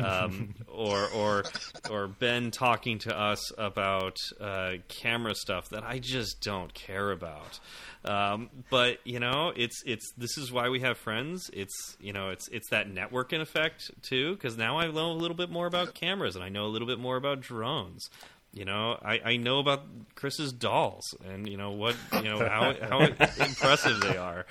um, 0.03 0.55
or 0.68 1.07
or 1.14 1.44
or 1.90 2.09
Ben 2.09 2.50
talking 2.50 2.98
to 3.00 3.16
us 3.16 3.53
about 3.59 4.16
uh, 4.40 4.72
camera 4.88 5.35
stuff 5.35 5.68
that 5.68 5.85
I 5.85 5.98
just 5.98 6.40
don't 6.40 6.72
care 6.72 7.11
about. 7.11 7.61
Um, 8.07 8.48
but 8.70 8.98
you 9.05 9.20
know, 9.20 9.53
it's 9.55 9.83
it's 9.85 10.11
this 10.16 10.38
is 10.38 10.50
why 10.50 10.70
we 10.70 10.81
have 10.81 10.96
friends. 10.96 11.50
It's 11.53 11.96
you 12.00 12.14
know, 12.14 12.31
it's 12.31 12.48
it's 12.48 12.70
that 12.70 12.90
networking 12.90 13.42
effect 13.42 13.90
too. 14.03 14.35
Because 14.35 14.57
now 14.57 14.79
I 14.79 14.90
know 14.90 15.11
a 15.11 15.12
little 15.12 15.37
bit 15.37 15.50
more 15.50 15.66
about 15.66 15.94
cameras, 15.94 16.35
and 16.35 16.42
I 16.42 16.48
know 16.48 16.64
a 16.64 16.72
little 16.72 16.88
bit 16.88 16.98
more 16.98 17.16
about 17.16 17.40
drones. 17.40 18.09
You 18.54 18.64
know, 18.64 18.96
I, 19.04 19.20
I 19.24 19.36
know 19.36 19.58
about 19.58 19.82
Chris's 20.14 20.52
dolls, 20.52 21.02
and 21.28 21.48
you 21.48 21.56
know 21.56 21.72
what, 21.72 21.96
you 22.12 22.22
know 22.22 22.38
how 22.48 22.72
how 22.88 23.00
impressive 23.00 24.00
they 24.00 24.16
are. 24.16 24.46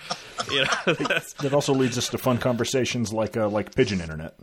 You 0.52 0.66
know, 0.66 0.94
That 1.40 1.52
also 1.54 1.74
leads 1.74 1.98
us 1.98 2.10
to 2.10 2.18
fun 2.18 2.38
conversations 2.38 3.14
like 3.14 3.38
uh, 3.38 3.48
like 3.48 3.74
pigeon 3.74 4.02
internet. 4.02 4.38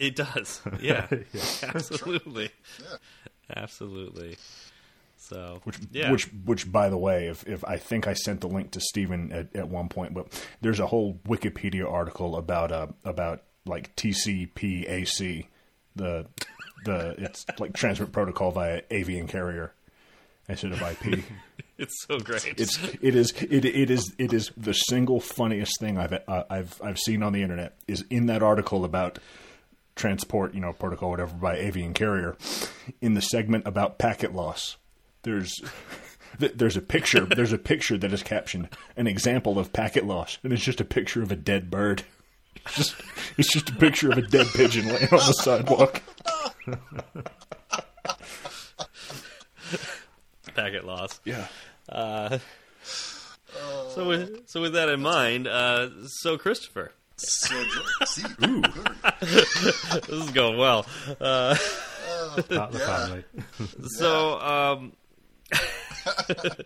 it 0.00 0.16
does. 0.16 0.60
Yeah, 0.80 1.06
absolutely, 1.62 2.50
absolutely. 3.54 4.36
So, 5.16 5.60
Which, 5.64 5.78
yeah, 5.90 6.10
which, 6.10 6.24
which, 6.44 6.70
by 6.70 6.90
the 6.90 6.98
way, 6.98 7.28
if, 7.28 7.46
if 7.46 7.64
I 7.64 7.78
think 7.78 8.06
I 8.06 8.12
sent 8.12 8.42
the 8.42 8.48
link 8.48 8.72
to 8.72 8.80
Stephen 8.80 9.32
at, 9.32 9.56
at 9.56 9.68
one 9.68 9.88
point, 9.88 10.12
but 10.12 10.26
there's 10.60 10.80
a 10.80 10.86
whole 10.86 11.18
Wikipedia 11.26 11.90
article 11.90 12.36
about 12.36 12.70
uh, 12.72 12.88
about 13.04 13.42
like 13.64 13.94
TCP/AC, 13.96 15.46
the 15.96 16.26
the 16.84 17.14
it's 17.18 17.46
like 17.58 17.72
transmit 17.72 18.12
protocol 18.12 18.50
via 18.50 18.82
avian 18.90 19.26
carrier 19.26 19.72
instead 20.48 20.72
of 20.72 20.82
IP. 20.82 21.24
it's 21.78 22.04
so 22.06 22.18
great. 22.18 22.44
it's 22.58 22.78
it 23.00 23.14
is 23.14 23.32
it 23.42 23.64
it 23.64 23.90
is 23.90 24.12
it 24.18 24.32
is 24.32 24.50
the 24.56 24.74
single 24.74 25.20
funniest 25.20 25.78
thing 25.80 25.98
I've 25.98 26.12
uh, 26.12 26.44
I've 26.50 26.80
I've 26.82 26.98
seen 26.98 27.22
on 27.22 27.32
the 27.32 27.42
internet 27.42 27.76
is 27.88 28.04
in 28.10 28.26
that 28.26 28.42
article 28.42 28.84
about 28.84 29.18
transport, 29.96 30.54
you 30.54 30.60
know, 30.60 30.72
protocol 30.72 31.10
whatever 31.10 31.34
by 31.34 31.56
avian 31.56 31.94
carrier 31.94 32.36
in 33.00 33.14
the 33.14 33.22
segment 33.22 33.66
about 33.66 33.98
packet 33.98 34.34
loss. 34.34 34.76
There's 35.22 35.54
there's 36.38 36.76
a 36.76 36.82
picture 36.82 37.24
there's 37.24 37.52
a 37.52 37.58
picture 37.58 37.96
that 37.96 38.12
is 38.12 38.22
captioned 38.22 38.68
an 38.96 39.06
example 39.06 39.58
of 39.58 39.72
packet 39.72 40.04
loss 40.04 40.38
and 40.42 40.52
it's 40.52 40.64
just 40.64 40.80
a 40.80 40.84
picture 40.84 41.22
of 41.22 41.32
a 41.32 41.36
dead 41.36 41.70
bird. 41.70 42.04
It's 42.66 42.76
just 42.76 42.94
it's 43.36 43.52
just 43.52 43.68
a 43.68 43.74
picture 43.74 44.10
of 44.10 44.16
a 44.16 44.22
dead 44.22 44.46
pigeon 44.54 44.86
laying 44.86 45.08
on 45.08 45.18
the 45.18 45.32
sidewalk. 45.32 46.00
packet 50.54 50.84
loss. 50.84 51.20
Yeah. 51.24 51.46
Uh, 51.88 52.38
so 53.90 54.06
with 54.06 54.48
so 54.48 54.60
with 54.60 54.74
that 54.74 54.88
in 54.88 55.00
mind, 55.00 55.46
uh, 55.46 55.88
so 56.06 56.38
Christopher, 56.38 56.92
So 57.16 57.54
good. 57.54 58.08
See, 58.08 58.22
good. 58.38 58.64
this 59.20 60.08
is 60.08 60.30
going 60.30 60.58
well. 60.58 60.86
Uh, 61.20 61.56
Part 62.34 62.50
of 62.50 62.72
the 62.72 62.78
family. 62.80 63.24
so 63.98 64.40
um, 64.40 64.92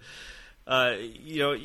uh, 0.66 0.94
you 0.98 1.38
know, 1.40 1.56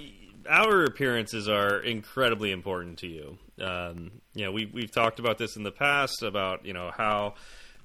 our 0.50 0.84
appearances 0.84 1.48
are 1.48 1.80
incredibly 1.80 2.52
important 2.52 2.98
to 3.00 3.08
you. 3.08 3.38
Um, 3.62 4.12
you 4.34 4.46
know, 4.46 4.52
we 4.52 4.66
we've 4.66 4.92
talked 4.92 5.20
about 5.20 5.38
this 5.38 5.56
in 5.56 5.64
the 5.64 5.72
past 5.72 6.24
about 6.24 6.66
you 6.66 6.74
know 6.74 6.92
how 6.96 7.36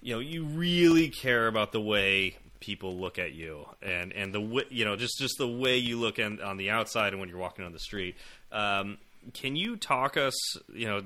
you 0.03 0.15
know 0.15 0.21
you 0.21 0.45
really 0.45 1.09
care 1.09 1.47
about 1.47 1.73
the 1.73 1.81
way 1.81 2.37
people 2.61 2.99
look 2.99 3.19
at 3.19 3.33
you 3.33 3.67
and 3.83 4.13
and 4.13 4.35
the 4.35 4.41
way, 4.41 4.65
you 4.71 4.85
know 4.85 4.97
just 4.97 5.19
just 5.19 5.39
the 5.39 5.49
way 5.49 5.77
you 5.79 5.99
look 5.99 6.19
in, 6.19 6.41
on 6.41 6.57
the 6.57 6.71
outside 6.71 7.13
and 7.13 7.21
when 7.21 7.29
you're 7.29 7.39
walking 7.39 7.65
on 7.65 7.73
the 7.73 7.79
street. 7.79 8.17
Um, 8.51 8.99
can 9.35 9.57
you 9.57 9.77
talk 9.77 10.17
us, 10.17 10.35
you 10.73 10.87
know, 10.87 11.03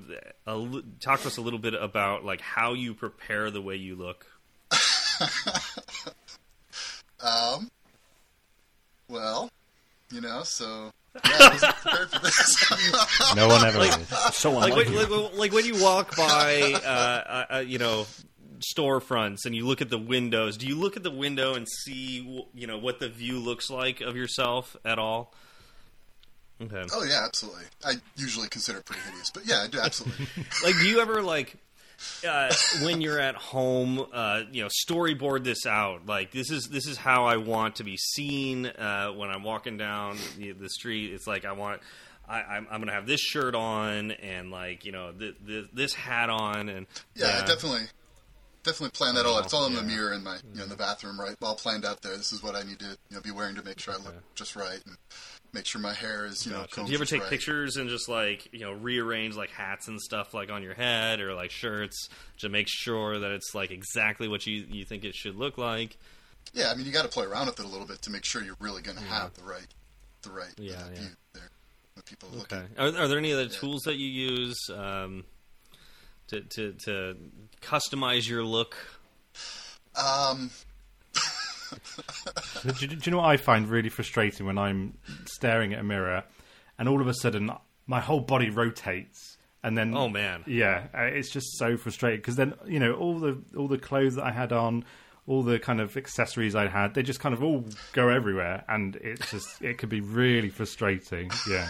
a, 0.46 0.82
talk 1.00 1.20
to 1.22 1.26
us 1.26 1.38
a 1.38 1.40
little 1.40 1.58
bit 1.58 1.74
about 1.74 2.24
like 2.24 2.40
how 2.40 2.74
you 2.74 2.94
prepare 2.94 3.50
the 3.50 3.60
way 3.60 3.76
you 3.76 3.96
look? 3.96 4.26
Um, 7.22 7.70
well, 9.08 9.48
you 10.10 10.20
know, 10.20 10.42
so 10.42 10.90
yeah, 11.14 11.20
I 11.24 11.50
wasn't 11.52 11.76
prepared 11.76 12.10
for 12.10 12.18
this. 12.18 13.36
No 13.36 13.46
one 13.46 13.64
ever 13.64 13.80
is. 13.82 14.08
So 14.34 14.52
like, 14.52 14.72
unlike 14.72 14.88
when, 14.88 14.92
you. 14.92 15.20
like, 15.20 15.38
like 15.38 15.52
when 15.52 15.64
you 15.64 15.82
walk 15.82 16.16
by, 16.16 16.72
uh, 16.84 16.88
uh, 16.88 17.44
uh, 17.54 17.58
you 17.58 17.78
know, 17.78 18.06
storefronts 18.62 19.44
and 19.44 19.54
you 19.54 19.66
look 19.66 19.80
at 19.80 19.90
the 19.90 19.98
windows. 19.98 20.56
Do 20.56 20.66
you 20.66 20.76
look 20.76 20.96
at 20.96 21.02
the 21.02 21.10
window 21.10 21.54
and 21.54 21.68
see, 21.68 22.46
you 22.54 22.66
know, 22.66 22.78
what 22.78 23.00
the 23.00 23.08
view 23.08 23.38
looks 23.38 23.70
like 23.70 24.00
of 24.00 24.16
yourself 24.16 24.76
at 24.84 24.98
all? 24.98 25.34
Okay. 26.60 26.84
oh 26.92 27.02
yeah, 27.02 27.24
absolutely. 27.24 27.64
I 27.84 27.94
usually 28.16 28.48
consider 28.48 28.78
it 28.78 28.84
pretty 28.84 29.02
hideous, 29.02 29.30
but 29.30 29.46
yeah, 29.46 29.62
I 29.62 29.66
do 29.66 29.80
absolutely. 29.80 30.26
Like, 30.64 30.74
do 30.76 30.86
you 30.86 31.00
ever 31.00 31.22
like? 31.22 31.56
Uh, 32.28 32.52
when 32.82 33.00
you're 33.00 33.20
at 33.20 33.36
home, 33.36 34.04
uh, 34.12 34.42
you 34.50 34.62
know, 34.62 34.68
storyboard 34.88 35.44
this 35.44 35.66
out. 35.66 36.04
Like 36.04 36.32
this 36.32 36.50
is 36.50 36.68
this 36.68 36.86
is 36.88 36.96
how 36.96 37.26
I 37.26 37.36
want 37.36 37.76
to 37.76 37.84
be 37.84 37.96
seen 37.96 38.66
uh, 38.66 39.10
when 39.10 39.30
I'm 39.30 39.44
walking 39.44 39.76
down 39.76 40.18
the, 40.36 40.50
the 40.50 40.68
street. 40.68 41.12
It's 41.12 41.28
like 41.28 41.44
I 41.44 41.52
want, 41.52 41.80
I, 42.28 42.40
I'm, 42.40 42.66
I'm 42.70 42.80
gonna 42.80 42.92
have 42.92 43.06
this 43.06 43.20
shirt 43.20 43.54
on 43.54 44.10
and 44.10 44.50
like 44.50 44.84
you 44.84 44.90
know 44.90 45.12
th- 45.12 45.36
th- 45.46 45.66
this 45.72 45.94
hat 45.94 46.28
on 46.28 46.68
and 46.68 46.86
Yeah, 47.14 47.44
definitely, 47.44 47.86
definitely 48.62 48.90
plan 48.90 49.14
that 49.14 49.26
all. 49.26 49.36
out. 49.38 49.44
It's 49.44 49.54
all 49.54 49.66
in 49.66 49.74
the 49.74 49.82
mirror 49.82 50.12
in 50.12 50.22
my, 50.22 50.36
you 50.52 50.58
know, 50.58 50.64
in 50.64 50.68
the 50.68 50.76
bathroom, 50.76 51.20
right? 51.20 51.36
All 51.42 51.54
planned 51.54 51.84
out 51.84 52.02
there. 52.02 52.16
This 52.16 52.32
is 52.32 52.42
what 52.42 52.54
I 52.54 52.62
need 52.62 52.78
to, 52.80 52.96
you 53.10 53.16
know, 53.16 53.20
be 53.20 53.30
wearing 53.30 53.54
to 53.56 53.62
make 53.62 53.78
sure 53.78 53.94
I 53.94 53.98
look 53.98 54.14
just 54.34 54.56
right 54.56 54.80
and 54.86 54.96
make 55.52 55.66
sure 55.66 55.80
my 55.80 55.92
hair 55.92 56.24
is, 56.26 56.46
you 56.46 56.52
know, 56.52 56.60
Gotcha. 56.60 56.74
combed 56.74 56.86
Do 56.86 56.92
you 56.92 56.98
ever 56.98 57.04
take 57.04 57.20
right. 57.22 57.30
pictures 57.30 57.76
and 57.76 57.88
just 57.88 58.08
like 58.08 58.48
you 58.52 58.60
know 58.60 58.72
rearrange 58.72 59.36
like 59.36 59.50
hats 59.50 59.88
and 59.88 60.00
stuff 60.00 60.32
like 60.34 60.50
on 60.50 60.62
your 60.62 60.74
head 60.74 61.20
or 61.20 61.34
like 61.34 61.50
shirts 61.50 62.08
to 62.38 62.48
make 62.48 62.66
sure 62.68 63.18
that 63.18 63.32
it's 63.32 63.54
like 63.54 63.70
exactly 63.70 64.28
what 64.28 64.46
you 64.46 64.64
you 64.70 64.84
think 64.84 65.04
it 65.04 65.14
should 65.14 65.36
look 65.36 65.58
like? 65.58 65.96
Yeah, 66.54 66.70
I 66.70 66.74
mean, 66.74 66.86
you 66.86 66.92
got 66.92 67.02
to 67.02 67.08
play 67.08 67.24
around 67.24 67.46
with 67.46 67.60
it 67.60 67.64
a 67.64 67.68
little 67.68 67.86
bit 67.86 68.02
to 68.02 68.10
make 68.10 68.24
sure 68.24 68.42
you're 68.42 68.56
really 68.60 68.82
going 68.82 68.98
to 68.98 69.04
have 69.04 69.32
the 69.34 69.44
right, 69.44 69.66
the 70.22 70.30
right 70.30 70.52
Yeah, 70.58 70.74
uh, 70.74 70.76
yeah. 70.92 71.00
view 71.00 71.08
there 71.34 71.50
when 71.94 72.02
people 72.04 72.28
are 72.30 72.36
looking. 72.36 72.58
Okay. 72.58 72.66
Are, 72.78 73.04
are 73.04 73.08
there 73.08 73.18
any 73.18 73.32
other 73.32 73.48
tools 73.48 73.82
that 73.82 73.96
you 73.96 74.06
use 74.06 74.58
um, 74.74 75.24
to, 76.32 76.40
to 76.40 76.72
to 76.84 77.16
customize 77.60 78.28
your 78.28 78.44
look? 78.44 78.76
Um, 79.96 80.50
do, 82.64 82.72
you- 82.80 82.86
do 82.88 82.96
you 83.04 83.10
know 83.12 83.18
what 83.18 83.26
I 83.28 83.36
find 83.36 83.68
really 83.68 83.88
frustrating 83.88 84.46
when 84.46 84.58
I'm 84.58 84.94
staring 85.26 85.72
at 85.72 85.80
a 85.80 85.82
mirror 85.84 86.24
and 86.78 86.88
all 86.88 87.00
of 87.00 87.06
a 87.08 87.14
sudden 87.14 87.50
my 87.86 88.00
whole 88.00 88.20
body 88.20 88.50
rotates 88.50 89.36
and 89.62 89.76
then 89.78 89.94
Oh, 89.96 90.08
man. 90.08 90.42
yeah, 90.46 90.86
uh, 90.96 91.02
it's 91.02 91.30
just 91.30 91.56
so 91.58 91.76
frustrating 91.76 92.20
because 92.20 92.36
then 92.36 92.54
you 92.66 92.80
know 92.80 92.94
all 92.94 93.18
the 93.18 93.38
all 93.56 93.68
the 93.68 93.78
clothes 93.78 94.16
that 94.16 94.24
I 94.24 94.32
had 94.32 94.52
on, 94.52 94.84
all 95.26 95.42
the 95.44 95.58
kind 95.60 95.80
of 95.80 95.96
accessories 95.96 96.54
I 96.56 96.66
had, 96.66 96.94
they 96.94 97.02
just 97.04 97.20
kind 97.20 97.32
of 97.32 97.44
all 97.44 97.64
go 97.92 98.08
everywhere, 98.08 98.64
and 98.68 98.96
it's 98.96 99.30
just 99.30 99.62
it 99.62 99.78
could 99.78 99.88
be 99.88 100.00
really 100.00 100.48
frustrating. 100.48 101.30
Yeah, 101.48 101.68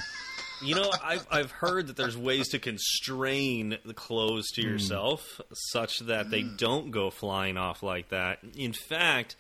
You 0.63 0.77
know, 0.77 0.91
I've 1.03 1.27
I've 1.31 1.51
heard 1.51 1.89
that 1.89 1.97
there's 1.97 2.17
ways 2.17 2.49
to 2.51 2.59
constrain 2.59 3.79
the 3.85 3.95
clothes 3.95 4.51
to 4.53 4.63
yourself 4.63 5.41
such 5.71 5.99
that 6.01 6.31
they 6.31 6.43
don't 6.43 6.91
go 6.91 7.11
flying 7.11 7.57
off 7.57 7.83
like 7.83 8.11
that. 8.11 8.39
In 8.57 8.73
fact, 8.73 9.37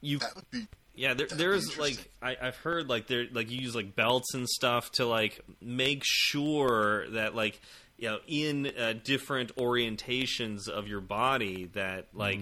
you. 0.00 0.20
Be 0.50 0.66
yeah, 0.96 1.12
there, 1.12 1.26
there's 1.26 1.78
like 1.78 2.10
I, 2.22 2.36
I've 2.40 2.56
heard 2.56 2.88
like 2.88 3.06
there 3.06 3.26
like 3.30 3.50
you 3.50 3.58
use 3.58 3.74
like 3.74 3.94
belts 3.94 4.34
and 4.34 4.48
stuff 4.48 4.90
to 4.92 5.06
like 5.06 5.38
make 5.60 6.02
sure 6.04 7.08
that 7.10 7.34
like 7.34 7.60
you 7.98 8.08
know 8.08 8.18
in 8.26 8.66
uh, 8.66 8.94
different 9.04 9.54
orientations 9.56 10.68
of 10.68 10.88
your 10.88 11.02
body 11.02 11.68
that 11.74 12.08
like 12.14 12.40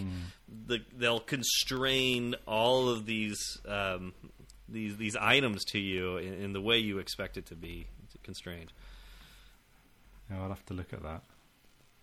the 0.66 0.80
they'll 0.96 1.18
constrain 1.18 2.36
all 2.46 2.88
of 2.88 3.06
these 3.06 3.58
um, 3.66 4.14
these 4.68 4.96
these 4.96 5.16
items 5.16 5.64
to 5.64 5.80
you 5.80 6.18
in, 6.18 6.34
in 6.34 6.52
the 6.52 6.60
way 6.60 6.78
you 6.78 6.98
expect 6.98 7.36
it 7.36 7.46
to 7.46 7.56
be 7.56 7.88
constrained. 8.24 8.72
Yeah, 10.30 10.42
I'll 10.42 10.48
have 10.48 10.64
to 10.66 10.74
look 10.74 10.92
at 10.92 11.02
that. 11.02 11.22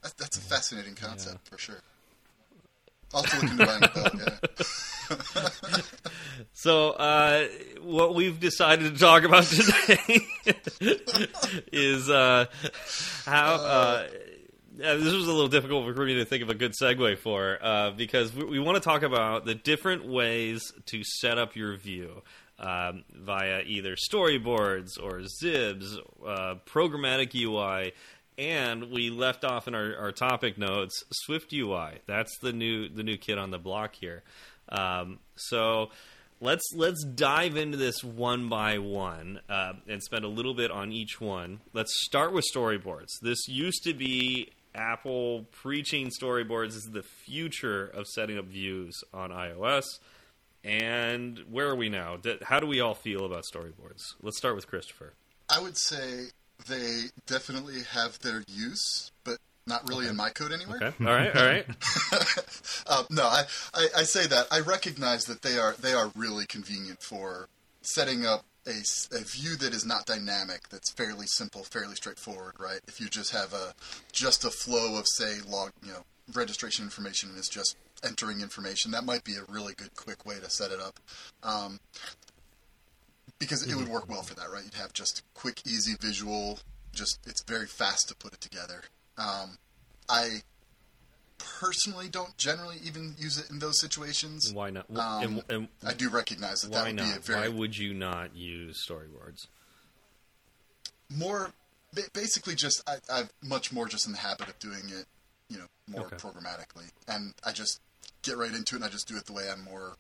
that, 0.03 0.17
that's 0.17 0.37
a 0.37 0.41
fascinating 0.41 0.95
concept 0.95 1.47
for 1.47 1.57
sure. 1.57 1.81
I'll 3.13 3.23
have 3.23 3.39
to 3.39 3.45
look 3.45 3.51
into 3.51 3.65
buying. 3.65 4.21
Yeah. 5.49 5.77
So, 6.53 6.91
uh, 6.91 7.47
what 7.81 8.15
we've 8.15 8.39
decided 8.39 8.93
to 8.93 8.99
talk 8.99 9.23
about 9.23 9.43
today 9.43 10.19
is 11.71 12.09
uh, 12.09 12.45
how. 13.25 13.55
Uh, 13.55 14.07
yeah, 14.77 14.93
this 14.95 15.13
was 15.13 15.27
a 15.27 15.31
little 15.31 15.49
difficult 15.49 15.93
for 15.93 16.05
me 16.05 16.15
to 16.15 16.25
think 16.25 16.41
of 16.43 16.49
a 16.49 16.55
good 16.55 16.73
segue 16.81 17.17
for 17.17 17.59
uh, 17.61 17.91
because 17.91 18.33
we, 18.33 18.45
we 18.45 18.59
want 18.59 18.75
to 18.77 18.81
talk 18.81 19.03
about 19.03 19.45
the 19.45 19.53
different 19.53 20.07
ways 20.07 20.71
to 20.87 21.03
set 21.03 21.37
up 21.37 21.55
your 21.55 21.75
view 21.75 22.23
um, 22.61 23.03
via 23.13 23.63
either 23.63 23.95
storyboards 23.95 24.91
or 25.01 25.21
Zibs, 25.43 25.97
uh, 26.25 26.55
programmatic 26.65 27.33
UI, 27.35 27.93
and 28.37 28.91
we 28.91 29.09
left 29.09 29.43
off 29.43 29.67
in 29.67 29.75
our, 29.75 29.95
our 29.97 30.11
topic 30.11 30.57
notes 30.57 31.03
Swift 31.11 31.51
UI. 31.51 31.99
That's 32.07 32.37
the 32.39 32.53
new 32.53 32.87
the 32.87 33.03
new 33.03 33.17
kid 33.17 33.37
on 33.37 33.51
the 33.51 33.59
block 33.59 33.95
here. 33.95 34.23
Um, 34.69 35.19
so 35.35 35.89
let's 36.39 36.63
let's 36.75 37.03
dive 37.03 37.57
into 37.57 37.77
this 37.77 38.03
one 38.03 38.47
by 38.47 38.77
one 38.77 39.41
uh, 39.49 39.73
and 39.87 40.01
spend 40.01 40.23
a 40.23 40.29
little 40.29 40.53
bit 40.53 40.71
on 40.71 40.91
each 40.91 41.19
one. 41.19 41.61
Let's 41.73 41.91
start 42.05 42.31
with 42.31 42.45
storyboards. 42.53 43.09
This 43.21 43.47
used 43.47 43.83
to 43.83 43.93
be 43.93 44.51
Apple 44.73 45.45
preaching 45.51 46.09
storyboards 46.09 46.69
is 46.75 46.89
the 46.91 47.03
future 47.03 47.87
of 47.87 48.07
setting 48.07 48.37
up 48.37 48.45
views 48.45 49.03
on 49.13 49.31
iOS. 49.31 49.83
And 50.63 51.39
where 51.49 51.67
are 51.69 51.75
we 51.75 51.89
now? 51.89 52.17
How 52.43 52.59
do 52.59 52.67
we 52.67 52.81
all 52.81 52.93
feel 52.93 53.25
about 53.25 53.43
storyboards? 53.43 54.13
Let's 54.21 54.37
start 54.37 54.55
with 54.55 54.67
Christopher. 54.67 55.13
I 55.49 55.59
would 55.59 55.77
say 55.77 56.27
they 56.67 57.05
definitely 57.25 57.81
have 57.91 58.19
their 58.19 58.43
use, 58.47 59.11
but 59.23 59.39
not 59.65 59.87
really 59.87 60.07
in 60.07 60.15
my 60.15 60.29
code 60.29 60.51
anywhere. 60.51 60.77
Okay. 60.81 61.05
All 61.05 61.13
right. 61.13 61.35
All 61.35 61.45
right. 61.45 61.65
Uh, 62.87 63.03
no, 63.09 63.23
I, 63.23 63.43
I, 63.73 63.87
I 63.97 64.03
say 64.03 64.27
that 64.27 64.47
I 64.51 64.59
recognize 64.59 65.25
that 65.25 65.43
they 65.43 65.57
are 65.57 65.75
they 65.79 65.93
are 65.93 66.11
really 66.15 66.45
convenient 66.45 67.01
for 67.01 67.47
setting 67.81 68.25
up 68.25 68.43
a, 68.67 68.83
a 69.13 69.19
view 69.19 69.55
that 69.57 69.73
is 69.73 69.85
not 69.85 70.05
dynamic. 70.05 70.67
That's 70.69 70.91
fairly 70.91 71.25
simple, 71.27 71.63
fairly 71.63 71.95
straightforward, 71.95 72.55
right? 72.59 72.81
If 72.87 72.99
you 72.99 73.07
just 73.07 73.31
have 73.31 73.53
a 73.53 73.73
just 74.11 74.43
a 74.43 74.49
flow 74.49 74.97
of 74.97 75.07
say 75.07 75.37
log, 75.47 75.71
you 75.83 75.93
know, 75.93 76.03
registration 76.33 76.83
information 76.83 77.29
and 77.29 77.37
it's 77.37 77.49
just 77.49 77.77
entering 78.03 78.41
information, 78.41 78.91
that 78.91 79.03
might 79.03 79.23
be 79.23 79.35
a 79.35 79.43
really 79.51 79.73
good 79.73 79.95
quick 79.95 80.25
way 80.25 80.35
to 80.39 80.49
set 80.49 80.71
it 80.71 80.79
up. 80.79 80.99
Um, 81.43 81.79
because 83.39 83.65
it 83.65 83.75
would 83.75 83.87
work 83.87 84.07
well 84.07 84.21
for 84.21 84.35
that, 84.35 84.51
right? 84.51 84.63
You'd 84.63 84.75
have 84.75 84.93
just 84.93 85.23
quick, 85.33 85.61
easy 85.65 85.95
visual. 85.99 86.59
Just 86.93 87.19
it's 87.25 87.43
very 87.43 87.65
fast 87.65 88.07
to 88.09 88.15
put 88.15 88.33
it 88.33 88.41
together. 88.41 88.83
Um, 89.17 89.57
I 90.07 90.43
personally 91.59 92.07
don't 92.07 92.37
generally 92.37 92.77
even 92.83 93.15
use 93.17 93.39
it 93.39 93.49
in 93.49 93.59
those 93.59 93.79
situations. 93.79 94.53
Why 94.53 94.69
not? 94.69 94.85
Um, 94.95 95.23
and, 95.23 95.43
and 95.49 95.67
I 95.83 95.93
do 95.93 96.09
recognize 96.09 96.61
that 96.61 96.71
that 96.71 96.83
why 96.83 96.89
would 96.89 96.97
be 96.97 97.11
a 97.17 97.19
very 97.19 97.39
Why 97.39 97.47
would 97.49 97.77
you 97.77 97.93
not 97.93 98.35
use 98.35 98.85
storyboards? 98.87 99.47
more 101.09 101.51
basically 102.13 102.55
just 102.55 102.81
I, 102.87 102.97
I'm 103.11 103.29
much 103.43 103.71
more 103.71 103.87
just 103.87 104.05
in 104.05 104.13
the 104.13 104.19
habit 104.19 104.47
of 104.47 104.57
doing 104.59 104.83
it, 104.87 105.05
you 105.49 105.57
know, 105.57 105.65
more 105.87 106.05
Okay. 106.05 106.15
programmatically, 106.17 106.89
and 107.07 107.33
I 107.43 107.51
just 107.51 107.79
get 108.23 108.37
right 108.37 108.53
into 108.53 108.75
it 108.75 108.77
and 108.77 108.85
I 108.85 108.89
just 108.89 109.07
do 109.07 109.15
it 109.17 109.25
the 109.25 109.33
way 109.33 109.49
I'm 109.51 109.63
more 109.63 109.93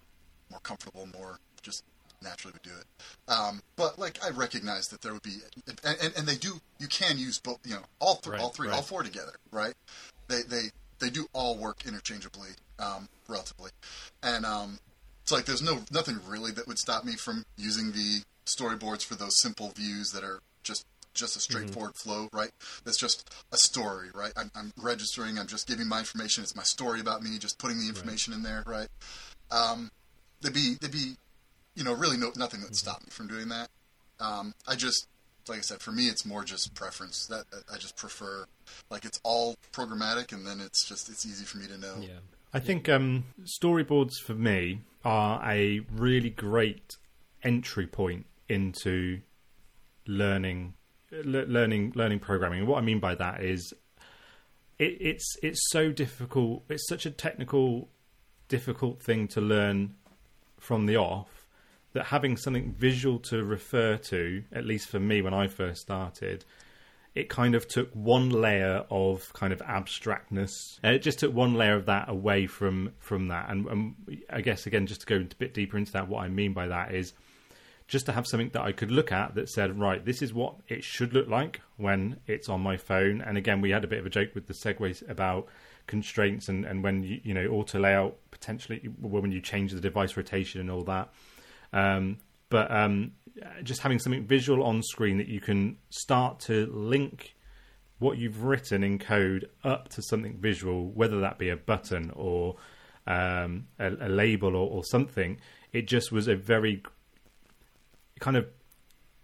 more 0.49 0.59
comfortable, 0.61 1.07
more 1.17 1.39
just 1.61 1.83
naturally 2.21 2.53
would 2.53 2.61
do 2.61 2.77
it. 2.77 3.31
Um, 3.31 3.61
but 3.75 3.97
like 3.97 4.23
I 4.23 4.29
recognize 4.29 4.89
that 4.89 5.01
there 5.01 5.13
would 5.13 5.23
be, 5.23 5.37
and, 5.67 5.79
and, 6.01 6.13
and 6.17 6.27
they 6.27 6.35
do. 6.35 6.61
You 6.79 6.87
can 6.87 7.17
use 7.17 7.39
both, 7.39 7.59
you 7.65 7.75
know, 7.75 7.81
all 7.99 8.15
three, 8.15 8.33
Right, 8.33 8.41
all 8.41 8.49
three, 8.49 8.67
right. 8.67 8.75
all 8.75 8.81
four 8.81 9.03
together, 9.03 9.33
right? 9.51 9.73
They 10.27 10.41
they 10.43 10.63
they 10.99 11.09
do 11.09 11.27
all 11.33 11.57
work 11.57 11.85
interchangeably, 11.87 12.49
um, 12.79 13.09
relatively, 13.27 13.71
and 14.21 14.45
um, 14.45 14.79
it's 15.23 15.31
like 15.31 15.45
there's 15.45 15.61
no 15.61 15.79
nothing 15.91 16.19
really 16.27 16.51
that 16.51 16.67
would 16.67 16.79
stop 16.79 17.03
me 17.05 17.15
from 17.15 17.45
using 17.57 17.91
the 17.91 18.21
storyboards 18.45 19.05
for 19.05 19.15
those 19.15 19.39
simple 19.39 19.69
views 19.69 20.11
that 20.11 20.23
are 20.23 20.41
just 20.63 20.85
just 21.13 21.35
a 21.35 21.39
straightforward 21.39 21.95
flow, 21.95 22.29
right? 22.33 22.51
That's 22.83 22.97
just 22.97 23.29
a 23.51 23.57
story, 23.57 24.09
right? 24.13 24.31
I'm, 24.35 24.51
I'm 24.55 24.71
registering. 24.81 25.37
I'm 25.37 25.47
just 25.47 25.67
giving 25.67 25.87
my 25.87 25.99
information. 25.99 26.43
It's 26.43 26.55
my 26.55 26.63
story 26.63 26.99
about 26.99 27.23
me. 27.23 27.37
Just 27.37 27.59
putting 27.59 27.79
the 27.79 27.87
information 27.87 28.33
in 28.33 28.43
there, 28.43 28.63
right? 28.65 28.87
Um, 29.51 29.91
there'd 30.41 30.53
be 30.53 30.75
there'd 30.79 30.93
be, 30.93 31.15
you 31.75 31.83
know, 31.83 31.93
really 31.93 32.17
no 32.17 32.31
nothing 32.35 32.61
that 32.61 32.67
would 32.67 32.75
stop 32.75 33.01
me 33.01 33.09
from 33.09 33.27
doing 33.27 33.49
that. 33.49 33.69
Um, 34.19 34.53
I 34.67 34.75
just, 34.75 35.07
like 35.47 35.59
I 35.59 35.61
said, 35.61 35.81
for 35.81 35.91
me, 35.91 36.07
it's 36.07 36.25
more 36.25 36.43
just 36.43 36.73
preference. 36.73 37.27
That 37.27 37.49
that 37.51 37.63
I 37.71 37.77
just 37.77 37.97
prefer, 37.97 38.45
like 38.89 39.05
it's 39.05 39.19
all 39.23 39.55
programmatic, 39.73 40.31
and 40.31 40.45
then 40.45 40.59
it's 40.61 40.87
just 40.87 41.09
it's 41.09 41.25
easy 41.25 41.45
for 41.45 41.57
me 41.57 41.67
to 41.67 41.77
know. 41.77 41.95
Yeah. 41.99 42.19
I 42.53 42.59
think 42.59 42.89
um, 42.89 43.23
storyboards 43.45 44.19
for 44.19 44.33
me 44.33 44.81
are 45.05 45.41
a 45.49 45.81
really 45.91 46.29
great 46.29 46.97
entry 47.43 47.87
point 47.87 48.25
into 48.49 49.21
learning, 50.05 50.73
le- 50.73 50.73
learning, 51.11 51.93
learning 51.95 52.19
programming. 52.19 52.59
And 52.59 52.67
what 52.67 52.77
I 52.77 52.81
mean 52.81 52.99
by 52.99 53.15
that 53.15 53.43
is, 53.43 53.73
it, 54.79 54.97
it's 54.99 55.35
it's 55.43 55.69
so 55.69 55.91
difficult. 55.91 56.63
It's 56.69 56.87
such 56.87 57.05
a 57.05 57.11
technical, 57.11 57.89
difficult 58.47 59.01
thing 59.01 59.27
to 59.29 59.41
learn 59.41 59.95
from 60.59 60.85
the 60.85 60.97
off 60.97 61.47
that 61.93 62.05
having 62.05 62.37
something 62.37 62.71
visual 62.71 63.19
to 63.19 63.43
refer 63.43 63.97
to, 63.97 64.43
at 64.53 64.65
least 64.65 64.87
for 64.87 64.99
me 64.99 65.21
when 65.21 65.33
I 65.33 65.47
first 65.47 65.81
started, 65.81 66.45
it 67.13 67.27
kind 67.27 67.55
of 67.55 67.67
took 67.67 67.91
one 67.93 68.29
layer 68.29 68.85
of 68.89 69.33
kind 69.33 69.51
of 69.51 69.61
abstractness. 69.61 70.79
Uh, 70.83 70.89
It 70.89 71.01
just 71.01 71.19
took 71.19 71.33
one 71.33 71.55
layer 71.55 71.75
of 71.75 71.87
that 71.87 72.07
away 72.07 72.47
from 72.47 72.93
from 72.99 73.27
that. 73.27 73.49
And, 73.49 73.65
and 73.67 73.95
I 74.29 74.41
guess 74.41 74.65
again, 74.65 74.87
just 74.87 75.01
to 75.01 75.07
go 75.07 75.17
a 75.17 75.35
bit 75.35 75.53
deeper 75.53 75.77
into 75.77 75.91
that, 75.91 76.07
what 76.07 76.23
I 76.23 76.29
mean 76.29 76.53
by 76.53 76.67
that 76.67 76.93
is 76.93 77.13
just 77.91 78.05
to 78.05 78.13
have 78.13 78.25
something 78.25 78.49
that 78.53 78.61
I 78.61 78.71
could 78.71 78.89
look 78.89 79.11
at 79.11 79.35
that 79.35 79.49
said, 79.49 79.77
right, 79.77 80.03
this 80.05 80.21
is 80.21 80.33
what 80.33 80.55
it 80.69 80.81
should 80.81 81.13
look 81.13 81.27
like 81.27 81.59
when 81.75 82.21
it's 82.25 82.47
on 82.47 82.61
my 82.61 82.77
phone. 82.77 83.19
And 83.19 83.37
again, 83.37 83.59
we 83.59 83.69
had 83.69 83.83
a 83.83 83.87
bit 83.87 83.99
of 83.99 84.05
a 84.05 84.09
joke 84.09 84.29
with 84.33 84.47
the 84.47 84.53
segues 84.53 85.07
about 85.09 85.47
constraints 85.87 86.47
and, 86.47 86.63
and 86.63 86.85
when 86.85 87.03
you 87.03 87.19
you 87.21 87.33
know 87.33 87.47
auto 87.47 87.77
layout 87.77 88.15
potentially 88.29 88.77
when 89.01 89.31
you 89.31 89.41
change 89.41 89.73
the 89.73 89.81
device 89.81 90.15
rotation 90.15 90.61
and 90.61 90.71
all 90.71 90.83
that. 90.83 91.09
Um, 91.73 92.19
but 92.47 92.71
um, 92.71 93.11
just 93.61 93.81
having 93.81 93.99
something 93.99 94.25
visual 94.25 94.63
on 94.63 94.81
screen 94.83 95.17
that 95.17 95.27
you 95.27 95.41
can 95.41 95.75
start 95.89 96.39
to 96.41 96.67
link 96.67 97.35
what 97.99 98.17
you've 98.17 98.43
written 98.43 98.85
in 98.85 98.99
code 98.99 99.49
up 99.65 99.89
to 99.89 100.01
something 100.01 100.37
visual, 100.37 100.91
whether 100.91 101.19
that 101.19 101.37
be 101.37 101.49
a 101.49 101.57
button 101.57 102.09
or 102.15 102.55
um, 103.05 103.67
a, 103.79 103.91
a 103.99 104.07
label 104.07 104.55
or, 104.55 104.69
or 104.69 104.85
something, 104.85 105.41
it 105.73 105.87
just 105.87 106.09
was 106.09 106.29
a 106.29 106.35
very 106.35 106.81
kind 108.21 108.37
of 108.37 108.47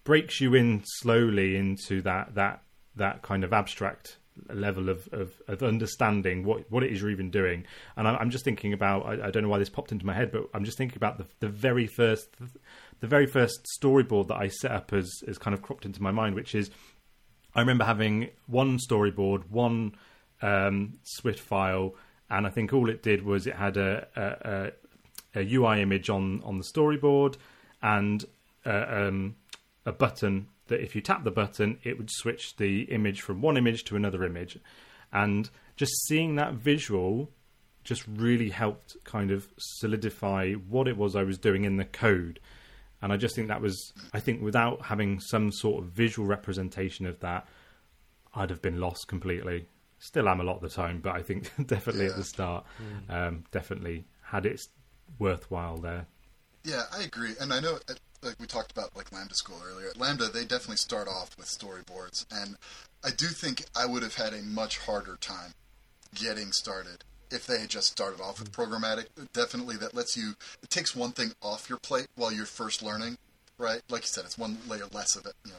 breaks 0.04 0.42
you 0.42 0.54
in 0.56 0.84
slowly 0.86 1.56
into 1.56 2.02
that 2.02 2.36
that 2.36 2.64
that 2.96 3.22
kind 3.22 3.44
of 3.44 3.54
abstract 3.54 4.18
level 4.50 4.90
of, 4.90 5.08
of, 5.12 5.42
of 5.48 5.64
understanding 5.64 6.44
what, 6.44 6.70
what 6.72 6.84
it 6.84 6.92
is 6.92 7.02
you're 7.02 7.10
even 7.10 7.30
doing. 7.30 7.66
And 7.96 8.08
I'm, 8.08 8.16
I'm 8.18 8.30
just 8.30 8.44
thinking 8.44 8.74
about 8.74 9.06
I, 9.06 9.28
I 9.28 9.32
don't 9.32 9.44
know 9.44 9.50
why 9.50 9.60
this 9.60 9.70
popped 9.70 9.92
into 9.92 10.06
my 10.06 10.14
head, 10.14 10.32
but 10.32 10.50
I'm 10.54 10.66
just 10.66 10.78
thinking 10.78 10.98
about 10.98 11.18
the, 11.18 11.26
the 11.40 11.48
very 11.48 11.88
first 11.88 12.36
the 13.00 13.08
very 13.08 13.28
first 13.28 13.68
storyboard 13.80 14.28
that 14.28 14.38
I 14.38 14.50
set 14.50 14.72
up 14.72 14.94
as 14.94 15.10
as 15.28 15.38
kind 15.38 15.54
of 15.54 15.62
cropped 15.62 15.86
into 15.86 16.02
my 16.02 16.12
mind, 16.12 16.36
which 16.36 16.56
is 16.56 16.70
I 17.56 17.62
remember 17.62 17.86
having 17.86 18.30
one 18.46 18.78
storyboard, 18.78 19.50
one 19.50 19.96
um, 20.42 21.00
Swift 21.04 21.40
file, 21.40 21.96
and 22.30 22.46
I 22.46 22.50
think 22.50 22.74
all 22.74 22.90
it 22.90 23.02
did 23.02 23.24
was 23.24 23.48
it 23.48 23.56
had 23.56 23.78
a, 23.78 24.08
a, 24.16 25.40
a, 25.40 25.42
a 25.42 25.56
UI 25.56 25.82
image 25.82 26.10
on 26.10 26.42
on 26.44 26.58
the 26.58 26.64
storyboard 26.64 27.38
and 27.82 28.26
uh, 28.68 28.86
um, 28.90 29.36
a 29.86 29.92
button 29.92 30.48
that 30.68 30.82
if 30.82 30.96
you 30.96 31.02
tap 31.02 31.24
the 31.24 31.32
button, 31.32 31.80
it 31.84 31.98
would 31.98 32.10
switch 32.12 32.58
the 32.58 32.82
image 32.84 33.22
from 33.22 33.42
one 33.42 33.58
image 33.58 33.86
to 33.86 33.96
another 33.96 34.24
image. 34.24 34.60
And 35.12 35.50
just 35.76 35.94
seeing 36.08 36.36
that 36.36 36.54
visual 36.54 37.32
just 37.84 38.04
really 38.06 38.50
helped 38.50 38.98
kind 39.06 39.32
of 39.32 39.48
solidify 39.58 40.52
what 40.54 40.90
it 40.90 40.98
was 40.98 41.16
I 41.16 41.24
was 41.24 41.38
doing 41.38 41.64
in 41.64 41.78
the 41.78 41.86
code. 41.86 42.40
And 43.02 43.14
I 43.14 43.18
just 43.18 43.36
think 43.36 43.48
that 43.48 43.62
was, 43.62 43.94
I 44.14 44.20
think 44.20 44.42
without 44.42 44.86
having 44.86 45.22
some 45.22 45.52
sort 45.52 45.84
of 45.84 45.92
visual 45.92 46.28
representation 46.28 47.06
of 47.06 47.20
that, 47.22 47.48
I'd 48.36 48.50
have 48.50 48.62
been 48.62 48.82
lost 48.82 49.08
completely. 49.08 49.68
Still 50.00 50.28
am 50.28 50.42
a 50.42 50.44
lot 50.44 50.58
of 50.58 50.62
the 50.62 50.70
time, 50.70 51.00
but 51.00 51.16
I 51.16 51.22
think 51.22 51.50
definitely 51.66 52.08
at 52.08 52.18
the 52.18 52.24
start, 52.24 52.66
um, 53.10 53.46
definitely 53.52 54.06
had 54.22 54.46
its 54.46 54.68
worthwhile 55.18 55.78
there. 55.78 56.08
Yeah, 56.66 56.84
I 56.92 57.04
agree, 57.04 57.34
and 57.40 57.54
I 57.54 57.62
know, 57.62 57.80
like 58.22 58.40
we 58.40 58.46
talked 58.48 58.72
about, 58.72 58.96
like 58.96 59.12
Lambda 59.12 59.36
School 59.36 59.62
earlier. 59.66 59.90
At 59.90 59.98
Lambda, 59.98 60.28
they 60.28 60.44
definitely 60.44 60.78
start 60.78 61.08
off 61.08 61.38
with 61.38 61.48
storyboards, 61.48 62.26
and 62.32 62.58
I 63.04 63.10
do 63.12 63.28
think 63.28 63.66
I 63.76 63.86
would 63.86 64.04
have 64.04 64.16
had 64.16 64.34
a 64.34 64.42
much 64.42 64.80
harder 64.80 65.18
time 65.22 65.54
getting 66.16 66.52
started 66.52 67.04
if 67.30 67.46
they 67.46 67.60
had 67.60 67.70
just 67.70 67.92
started 67.92 68.22
off 68.22 68.40
with 68.40 68.52
programmatic. 68.52 69.06
Definitely, 69.34 69.76
that 69.78 69.94
lets 69.94 70.16
you. 70.18 70.34
It 70.64 70.70
takes 70.70 70.96
one 70.96 71.12
thing 71.12 71.32
off 71.42 71.70
your 71.70 71.80
plate 71.80 72.08
while 72.16 72.32
you're 72.32 72.46
first 72.46 72.82
learning, 72.82 73.18
right? 73.58 73.82
Like 73.90 74.02
you 74.04 74.08
said, 74.08 74.26
it's 74.26 74.38
one 74.38 74.58
layer 74.68 74.86
less 74.92 75.16
of 75.16 75.26
it, 75.26 75.34
you 75.46 75.52
know, 75.52 75.58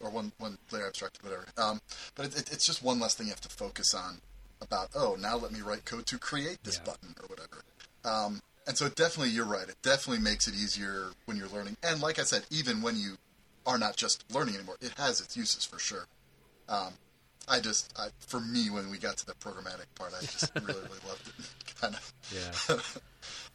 or 0.00 0.10
one 0.10 0.32
one 0.38 0.58
layer 0.72 0.86
abstract, 0.86 1.22
whatever. 1.22 1.46
Um, 1.56 1.80
but 2.14 2.26
it, 2.26 2.36
it, 2.40 2.52
it's 2.52 2.66
just 2.66 2.82
one 2.82 2.98
less 2.98 3.14
thing 3.14 3.26
you 3.26 3.32
have 3.32 3.40
to 3.42 3.48
focus 3.48 3.94
on. 3.94 4.18
About 4.62 4.88
oh, 4.94 5.18
now 5.20 5.36
let 5.36 5.52
me 5.52 5.60
write 5.60 5.84
code 5.84 6.06
to 6.06 6.16
create 6.18 6.56
this 6.64 6.78
Yeah. 6.78 6.84
button 6.92 7.14
or 7.20 7.26
whatever. 7.26 7.62
Um, 8.06 8.40
and 8.66 8.76
so 8.76 8.88
definitely, 8.88 9.30
you're 9.32 9.44
right. 9.46 9.68
It 9.68 9.76
definitely 9.82 10.22
makes 10.22 10.48
it 10.48 10.54
easier 10.54 11.10
when 11.26 11.36
you're 11.36 11.48
learning. 11.48 11.76
And 11.82 12.00
like 12.00 12.18
I 12.18 12.22
said, 12.22 12.44
even 12.50 12.82
when 12.82 12.96
you 12.96 13.16
are 13.66 13.78
not 13.78 13.96
just 13.96 14.24
learning 14.32 14.54
anymore, 14.56 14.76
it 14.80 14.92
has 14.96 15.20
its 15.20 15.36
uses 15.36 15.64
for 15.64 15.78
sure. 15.78 16.06
Um, 16.68 16.94
I 17.48 17.60
just, 17.60 17.92
I, 17.98 18.08
for 18.18 18.40
me, 18.40 18.70
when 18.70 18.90
we 18.90 18.98
got 18.98 19.16
to 19.18 19.26
the 19.26 19.34
programmatic 19.34 19.86
part, 19.94 20.12
I 20.16 20.20
just 20.22 20.50
really, 20.56 20.80
really 20.80 21.00
loved 21.06 21.28
it. 21.38 21.74
kind 21.80 21.94
of. 21.94 22.12
Yeah. 22.32 22.76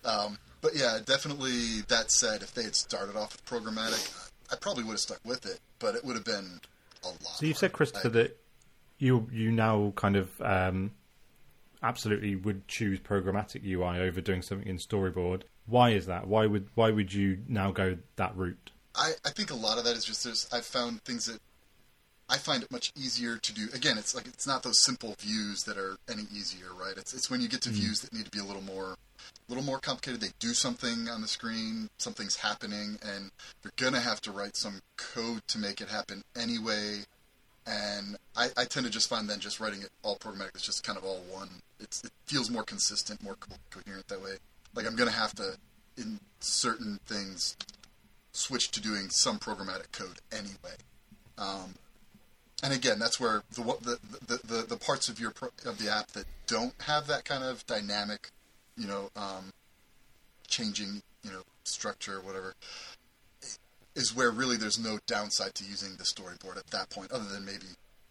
Um, 0.04 0.40
but 0.62 0.72
yeah, 0.76 0.98
definitely. 1.06 1.82
That 1.88 2.10
said, 2.12 2.42
if 2.42 2.56
they 2.56 2.64
had 2.64 2.76
started 2.76 3.16
off 3.16 3.34
with 3.34 3.46
programmatic, 3.46 4.32
I 4.52 4.56
probably 4.56 4.84
would 4.84 4.94
have 4.94 5.00
stuck 5.00 5.20
with 5.24 5.46
it. 5.46 5.60
But 5.78 5.94
it 5.94 6.04
would 6.04 6.16
have 6.16 6.26
been 6.26 6.60
a 7.04 7.08
lot. 7.08 7.20
So 7.36 7.46
you've 7.46 7.58
said. 7.60 7.72
Christopher, 7.72 8.08
I- 8.08 8.12
that 8.12 8.38
you 8.98 9.30
you 9.32 9.52
now 9.52 9.94
kind 9.96 10.16
of 10.16 10.42
um, 10.42 10.90
absolutely 11.84 12.36
would 12.36 12.68
choose 12.68 13.00
programmatic 13.00 13.64
UI 13.66 14.00
over 14.00 14.22
doing 14.22 14.42
something 14.42 14.68
in 14.68 14.78
storyboard. 14.78 15.44
Why 15.66 15.92
is 15.92 16.06
that? 16.08 16.28
Why 16.28 16.46
would 16.46 16.70
why 16.76 16.92
would 16.92 17.14
you 17.14 17.40
now 17.48 17.72
go 17.72 17.98
that 18.16 18.36
route? 18.36 18.72
I, 18.96 19.14
I 19.24 19.30
think 19.30 19.52
a 19.52 19.56
lot 19.56 19.78
of 19.78 19.86
that 19.86 19.96
is 19.96 20.04
just 20.04 20.24
there's 20.24 20.48
I've 20.52 20.66
found 20.66 21.04
things 21.04 21.26
that 21.28 21.40
I 22.32 22.38
find 22.38 22.64
it 22.64 22.72
much 22.72 22.94
easier 22.96 23.38
to 23.38 23.54
do. 23.54 23.68
Again, 23.74 23.98
it's 23.98 24.16
like 24.16 24.26
it's 24.26 24.48
not 24.48 24.64
those 24.64 24.80
simple 24.80 25.16
views 25.20 25.64
that 25.66 25.78
are 25.78 25.98
any 26.10 26.24
easier, 26.34 26.68
right? 26.80 26.94
It's 26.98 27.14
it's 27.14 27.30
when 27.30 27.42
you 27.42 27.50
get 27.50 27.62
to 27.64 27.70
mm-hmm. 27.70 27.82
views 27.82 28.02
that 28.02 28.14
need 28.14 28.26
to 28.26 28.32
be 28.32 28.40
a 28.40 28.44
little 28.44 28.62
more 28.62 28.94
a 28.94 29.50
little 29.50 29.64
more 29.64 29.80
complicated. 29.80 30.22
They 30.22 30.32
do 30.40 30.54
something 30.54 31.10
on 31.10 31.22
the 31.22 31.28
screen, 31.28 31.90
something's 31.98 32.38
happening, 32.38 32.98
and 33.04 33.32
you're 33.64 33.74
gonna 33.76 34.00
have 34.00 34.22
to 34.22 34.32
write 34.32 34.56
some 34.56 34.80
code 34.98 35.42
to 35.48 35.60
make 35.60 35.82
it 35.82 35.90
happen 35.90 36.24
anyway. 36.36 37.02
And 37.66 38.18
I, 38.36 38.50
I 38.58 38.66
tend 38.66 38.86
to 38.86 38.92
just 38.92 39.08
find 39.10 39.30
then 39.30 39.40
just 39.40 39.60
writing 39.60 39.82
it 39.82 39.90
all 40.04 40.18
programmatic 40.18 40.56
is 40.56 40.64
just 40.64 40.84
kind 40.84 40.98
of 40.98 41.04
all 41.04 41.22
one. 41.32 41.50
It's, 41.80 42.04
it 42.04 42.12
feels 42.26 42.50
more 42.50 42.64
consistent, 42.64 43.22
more 43.24 43.36
co- 43.36 43.56
coherent 43.70 44.08
that 44.08 44.22
way. 44.22 44.36
Like 44.74 44.88
I'm 44.88 44.96
gonna 44.96 45.12
have 45.12 45.36
to 45.36 45.58
in 45.98 46.20
certain 46.40 47.00
things 47.06 47.56
switch 48.32 48.72
to 48.72 48.82
doing 48.82 49.10
some 49.10 49.38
programmatic 49.38 49.92
code 49.92 50.20
anyway. 50.32 50.78
Um, 51.38 51.76
and 52.64 52.74
again, 52.74 53.00
that's 53.00 53.20
where 53.20 53.44
the, 53.54 53.64
the 53.64 54.00
the, 54.28 54.48
the 54.48 54.62
the 54.64 54.78
parts 54.78 55.10
of 55.10 55.20
your 55.20 55.34
of 55.66 55.78
the 55.78 55.92
app 55.92 56.08
that 56.10 56.26
don't 56.48 56.74
have 56.82 57.08
that 57.08 57.26
kind 57.26 57.44
of 57.44 57.66
dynamic, 57.66 58.30
you 58.78 58.88
know, 58.88 59.10
um, 59.16 59.52
changing, 60.48 61.02
you 61.24 61.32
know, 61.32 61.42
structure 61.64 62.18
or 62.18 62.22
whatever, 62.22 62.54
is 63.96 64.16
where 64.16 64.32
really 64.32 64.58
there's 64.58 64.80
no 64.80 65.00
downside 65.08 65.54
to 65.56 65.64
using 65.66 65.96
the 65.98 66.04
storyboard 66.04 66.58
at 66.58 66.68
that 66.68 66.90
point, 66.90 67.12
other 67.12 67.26
than 67.26 67.46
maybe, 67.46 67.66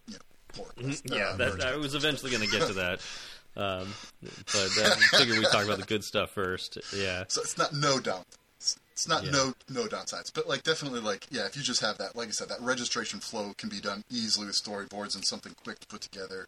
you 0.06 0.14
know, 0.14 0.18
poor. 0.52 0.66
Mm-hmm. 0.76 1.14
Yeah, 1.14 1.28
uh, 1.28 1.36
that. 1.36 1.64
I 1.64 1.76
was 1.76 1.94
eventually 1.94 2.30
going 2.30 2.48
to 2.48 2.50
get 2.50 2.66
to 2.68 2.74
that. 2.74 3.00
Um, 3.56 3.92
but 4.22 4.70
I 4.78 4.96
figured 5.18 5.36
we'd 5.36 5.48
talk 5.50 5.64
about 5.64 5.78
the 5.80 5.84
good 5.84 6.04
stuff 6.04 6.30
first. 6.30 6.78
Yeah. 6.96 7.24
So 7.26 7.40
it's 7.42 7.58
not 7.58 7.74
no 7.74 7.98
down. 7.98 8.22
It's, 8.58 8.78
it's 8.92 9.08
not 9.08 9.24
Yeah. 9.24 9.32
no 9.32 9.54
no 9.68 9.86
downsides, 9.86 10.32
but 10.32 10.46
like 10.48 10.62
definitely 10.62 11.00
like 11.00 11.26
yeah, 11.32 11.46
if 11.46 11.56
you 11.56 11.62
just 11.64 11.80
have 11.80 11.98
that, 11.98 12.14
like 12.14 12.28
I 12.28 12.30
said, 12.30 12.48
that 12.48 12.60
registration 12.60 13.18
flow 13.18 13.52
can 13.58 13.68
be 13.68 13.80
done 13.80 14.04
easily 14.08 14.46
with 14.46 14.54
storyboards 14.54 15.16
and 15.16 15.24
something 15.24 15.52
quick 15.64 15.80
to 15.80 15.86
put 15.88 16.00
together. 16.00 16.46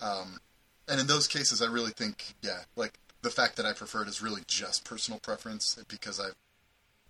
Um, 0.00 0.38
and 0.86 1.00
in 1.00 1.08
those 1.08 1.26
cases, 1.26 1.60
I 1.60 1.66
really 1.66 1.90
think 1.90 2.34
yeah, 2.40 2.60
like 2.76 2.92
the 3.22 3.30
fact 3.30 3.56
that 3.56 3.66
I 3.66 3.72
prefer 3.72 4.02
it 4.02 4.08
is 4.08 4.22
really 4.22 4.42
just 4.46 4.84
personal 4.84 5.18
preference 5.18 5.76
because 5.88 6.20
I've 6.20 6.36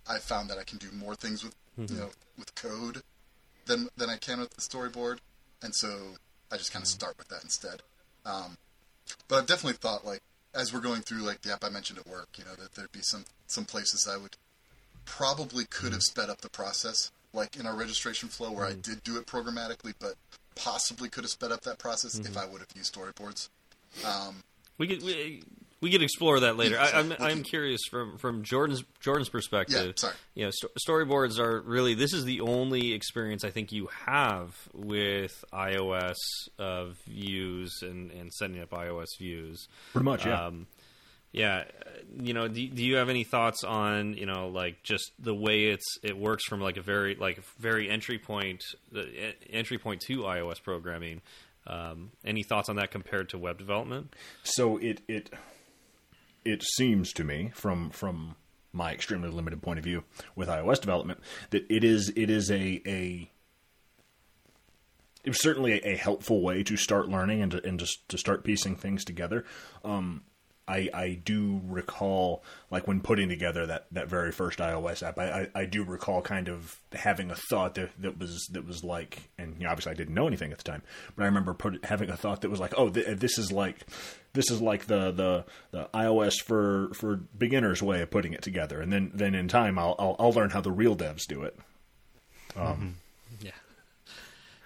I've 0.09 0.23
found 0.23 0.49
that 0.49 0.57
I 0.57 0.63
can 0.63 0.77
do 0.77 0.87
more 0.91 1.15
things 1.15 1.43
with 1.43 1.55
you 1.77 1.85
mm-hmm. 1.85 1.99
know 1.99 2.09
with 2.37 2.53
code 2.55 3.03
than 3.65 3.87
than 3.95 4.09
I 4.09 4.17
can 4.17 4.39
with 4.39 4.49
the 4.51 4.61
storyboard, 4.61 5.19
and 5.61 5.73
so 5.73 6.15
I 6.51 6.57
just 6.57 6.73
kind 6.73 6.83
of 6.83 6.89
mm-hmm. 6.89 6.99
start 6.99 7.17
with 7.17 7.29
that 7.29 7.43
instead. 7.43 7.81
Um, 8.25 8.57
but 9.27 9.37
I've 9.37 9.47
definitely 9.47 9.77
thought 9.77 10.05
like 10.05 10.21
as 10.53 10.73
we're 10.73 10.81
going 10.81 11.01
through 11.01 11.21
like 11.21 11.41
the 11.41 11.53
app 11.53 11.63
I 11.63 11.69
mentioned 11.69 11.99
at 11.99 12.07
work, 12.07 12.29
you 12.37 12.43
know, 12.43 12.55
that 12.55 12.73
there'd 12.73 12.91
be 12.91 13.01
some 13.01 13.25
some 13.47 13.65
places 13.65 14.07
I 14.11 14.17
would 14.17 14.35
probably 15.05 15.65
could 15.65 15.93
have 15.93 16.01
mm-hmm. 16.01 16.19
sped 16.19 16.29
up 16.29 16.41
the 16.41 16.49
process, 16.49 17.11
like 17.33 17.55
in 17.55 17.65
our 17.65 17.75
registration 17.75 18.29
flow 18.29 18.51
where 18.51 18.65
I 18.65 18.73
did 18.73 19.03
do 19.03 19.17
it 19.17 19.25
programmatically, 19.25 19.93
but 19.99 20.15
possibly 20.55 21.09
could 21.09 21.23
have 21.23 21.31
sped 21.31 21.51
up 21.51 21.61
that 21.61 21.79
process 21.79 22.17
if 22.19 22.35
I 22.37 22.45
would 22.45 22.59
have 22.59 22.69
used 22.75 22.93
storyboards. 22.93 23.49
Um, 24.05 24.43
We 24.77 24.87
could 24.87 25.03
we, 25.03 25.43
we 25.81 25.91
could 25.91 26.01
explore 26.03 26.41
that 26.41 26.57
later. 26.57 26.75
Yeah, 26.75 26.83
I, 26.83 26.87
sorry, 26.87 27.03
I'm 27.03 27.23
I'm 27.23 27.43
curious 27.43 27.81
from 27.89 28.17
from 28.17 28.43
Jordan's 28.43 28.83
Jordan's 28.99 29.29
perspective. 29.29 29.85
Yeah, 29.87 29.91
sorry. 29.95 30.13
You 30.35 30.45
know, 30.45 30.51
sto- 30.51 30.69
storyboards 30.87 31.39
are 31.39 31.61
really 31.61 31.93
this 31.93 32.13
is 32.13 32.25
the 32.25 32.41
only 32.41 32.93
experience 32.93 33.43
I 33.43 33.49
think 33.49 33.71
you 33.71 33.87
have 34.05 34.55
with 34.73 35.43
iOS 35.53 36.17
uh, 36.57 36.87
views 37.07 37.79
and 37.81 38.11
and 38.11 38.31
setting 38.33 38.59
up 38.61 38.71
iOS 38.71 39.07
views. 39.17 39.67
Pretty 39.93 40.05
much, 40.05 40.25
yeah. 40.25 40.45
Um, 40.45 40.67
yeah, 41.31 41.63
uh, 41.85 41.89
you 42.19 42.33
know, 42.33 42.47
do, 42.47 42.67
do 42.67 42.83
you 42.83 42.95
have 42.95 43.09
any 43.09 43.23
thoughts 43.23 43.63
on 43.63 44.15
you 44.15 44.25
know 44.25 44.49
like 44.49 44.83
just 44.83 45.11
the 45.19 45.35
way 45.35 45.65
it's 45.65 45.97
it 46.03 46.17
works 46.17 46.43
from 46.45 46.59
like 46.59 46.77
a 46.77 46.81
very 46.81 47.15
like 47.15 47.41
very 47.59 47.89
entry 47.89 48.17
point 48.17 48.63
the 48.91 49.35
entry 49.49 49.77
point 49.77 50.01
to 50.07 50.23
iOS 50.23 50.61
programming? 50.61 51.21
Um, 51.67 52.11
any 52.25 52.41
thoughts 52.41 52.67
on 52.67 52.77
that 52.77 52.89
compared 52.89 53.29
to 53.29 53.37
web 53.37 53.59
development? 53.59 54.15
so 54.43 54.77
it 54.77 55.01
it 55.07 55.31
it 56.45 56.63
seems 56.63 57.13
to 57.13 57.23
me 57.23 57.51
from 57.53 57.89
from 57.89 58.35
my 58.71 58.93
extremely 58.93 59.29
limited 59.29 59.61
point 59.61 59.79
of 59.79 59.85
view 59.85 60.03
with 60.35 60.47
iOS 60.47 60.79
development 60.79 61.19
that 61.49 61.65
it 61.69 61.83
is 61.83 62.11
it 62.15 62.29
is 62.29 62.51
a 62.51 62.81
a 62.85 63.31
it 65.23 65.29
was 65.29 65.41
certainly 65.41 65.73
a, 65.73 65.93
a 65.93 65.95
helpful 65.95 66.41
way 66.41 66.63
to 66.63 66.77
start 66.77 67.09
learning 67.09 67.41
and 67.41 67.51
to, 67.51 67.67
and 67.67 67.79
just 67.79 68.07
to 68.09 68.17
start 68.17 68.43
piecing 68.43 68.75
things 68.75 69.03
together. 69.03 69.43
Um, 69.83 70.23
I, 70.69 70.89
I 70.93 71.19
do 71.25 71.59
recall, 71.65 72.43
like 72.69 72.87
when 72.87 73.01
putting 73.01 73.27
together 73.27 73.65
that, 73.65 73.87
that 73.91 74.07
very 74.07 74.31
first 74.31 74.59
iOS 74.59 75.01
app, 75.01 75.17
I, 75.17 75.41
I, 75.55 75.61
I 75.61 75.65
do 75.65 75.83
recall 75.83 76.21
kind 76.21 76.47
of 76.47 76.79
having 76.93 77.31
a 77.31 77.35
thought 77.35 77.75
that, 77.75 77.89
that 78.01 78.19
was 78.19 78.47
that 78.51 78.65
was 78.67 78.83
like, 78.83 79.29
and 79.37 79.55
you 79.57 79.63
know, 79.63 79.71
obviously 79.71 79.91
I 79.91 79.95
didn't 79.95 80.13
know 80.13 80.27
anything 80.27 80.51
at 80.51 80.59
the 80.59 80.63
time, 80.63 80.83
but 81.15 81.23
I 81.23 81.25
remember 81.25 81.53
put, 81.55 81.83
having 81.83 82.09
a 82.09 82.15
thought 82.15 82.41
that 82.41 82.49
was 82.49 82.59
like, 82.59 82.73
oh, 82.77 82.89
th- 82.89 83.17
this 83.17 83.37
is 83.39 83.51
like 83.51 83.77
this 84.33 84.51
is 84.51 84.61
like 84.61 84.85
the, 84.85 85.11
the, 85.11 85.45
the 85.71 85.89
iOS 85.93 86.35
for, 86.45 86.91
for 86.93 87.15
beginners 87.15 87.81
way 87.81 88.01
of 88.01 88.11
putting 88.11 88.33
it 88.33 88.43
together, 88.43 88.79
and 88.79 88.93
then 88.93 89.11
then 89.13 89.33
in 89.33 89.47
time 89.47 89.79
I'll 89.79 89.95
I'll, 89.97 90.15
I'll 90.19 90.31
learn 90.31 90.51
how 90.51 90.61
the 90.61 90.71
real 90.71 90.95
devs 90.95 91.25
do 91.27 91.41
it. 91.41 91.57
Yeah. 92.55 92.75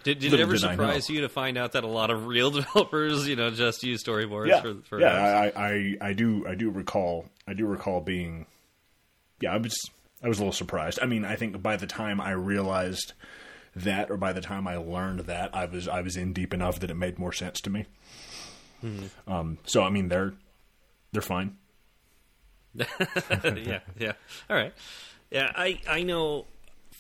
Did, 0.04 0.20
did 0.20 0.34
it 0.34 0.40
ever 0.40 0.54
did 0.54 0.62
surprise 0.62 1.10
you 1.10 1.22
to 1.22 1.30
find 1.30 1.58
out 1.58 1.74
that 1.74 1.84
a 1.84 1.88
lot 1.88 2.12
of 2.12 2.28
real 2.28 2.52
developers, 2.52 3.28
you 3.28 3.36
know, 3.36 3.50
just 3.52 3.84
use 3.84 4.04
storyboards 4.04 4.50
yeah, 4.50 4.62
for, 4.62 4.76
for 4.84 5.02
yeah. 5.02 5.52
I, 5.56 5.70
I, 5.70 5.98
I 6.02 6.14
do 6.14 6.46
I 6.48 6.56
do 6.56 6.70
recall 6.70 7.26
I 7.48 7.54
do 7.54 7.66
recall 7.66 8.02
being 8.02 8.46
yeah 9.42 9.54
I 9.54 9.58
was 9.58 9.76
I 10.22 10.28
was 10.28 10.40
a 10.40 10.42
little 10.42 10.54
surprised. 10.54 11.00
I 11.02 11.06
mean 11.06 11.26
I 11.26 11.36
think 11.36 11.62
by 11.62 11.78
the 11.78 11.88
time 11.88 12.20
I 12.20 12.32
realized 12.32 13.14
that 13.76 14.12
or 14.12 14.18
by 14.18 14.34
the 14.34 14.42
time 14.42 14.68
I 14.68 14.78
learned 14.78 15.22
that 15.22 15.56
I 15.56 15.66
was 15.66 15.88
I 15.88 16.02
was 16.02 16.16
in 16.18 16.34
deep 16.34 16.54
enough 16.54 16.80
that 16.80 16.92
it 16.92 16.96
made 16.96 17.18
more 17.18 17.34
sense 17.34 17.62
to 17.62 17.70
me. 17.70 17.86
Mm-hmm. 18.84 19.32
Um, 19.32 19.58
so 19.66 19.84
I 19.84 19.90
mean 19.90 20.10
they're 20.10 20.34
they're 21.12 21.22
fine. 21.22 21.58
yeah, 22.76 23.80
yeah. 23.98 24.14
All 24.50 24.58
right. 24.58 24.74
Yeah, 25.30 25.52
I 25.56 25.80
I 25.88 26.04
know 26.04 26.48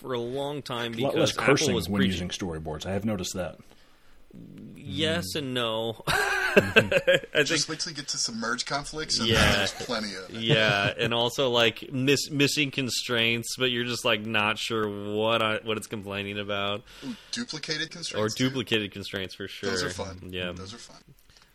for 0.03 0.13
a 0.13 0.19
long 0.19 0.61
time 0.61 0.93
A 0.93 0.97
lot 0.97 1.13
because 1.13 1.35
less 1.35 1.45
cursing 1.47 1.67
Apple 1.69 1.75
was 1.75 1.89
when 1.89 2.01
preaching. 2.01 2.27
using 2.27 2.29
storyboards. 2.29 2.85
I 2.85 2.91
have 2.91 3.05
noticed 3.05 3.33
that. 3.35 3.57
Yes 4.75 5.35
and 5.35 5.53
no. 5.53 6.03
I 6.07 6.91
think 7.35 7.47
Just 7.47 7.69
wait 7.69 7.79
till 7.79 7.91
you 7.91 7.95
get 7.95 8.07
to 8.09 8.17
some 8.17 8.39
merge 8.39 8.65
conflicts, 8.65 9.17
and 9.19 9.27
Yeah. 9.27 9.55
there's 9.55 9.71
plenty 9.71 10.13
of 10.15 10.29
it. 10.29 10.41
yeah, 10.41 10.91
and 10.99 11.13
also 11.13 11.49
like 11.49 11.91
miss, 11.91 12.29
missing 12.29 12.69
constraints, 12.71 13.55
but 13.57 13.65
you're 13.71 13.85
just 13.85 14.05
like 14.05 14.25
not 14.25 14.57
sure 14.59 14.87
what 15.15 15.41
I, 15.41 15.59
what 15.63 15.77
it's 15.77 15.87
complaining 15.87 16.37
about, 16.39 16.83
Ooh, 17.05 17.15
duplicated 17.31 17.87
or 17.87 17.89
constraints. 17.89 18.35
too. 18.35 18.49
duplicated 18.49 18.91
constraints 18.91 19.35
for 19.35 19.47
sure. 19.47 19.69
Those 19.69 19.83
are 19.83 19.89
fun. 19.89 20.29
Yeah, 20.31 20.51
those 20.51 20.73
are 20.73 20.77
fun. 20.79 21.01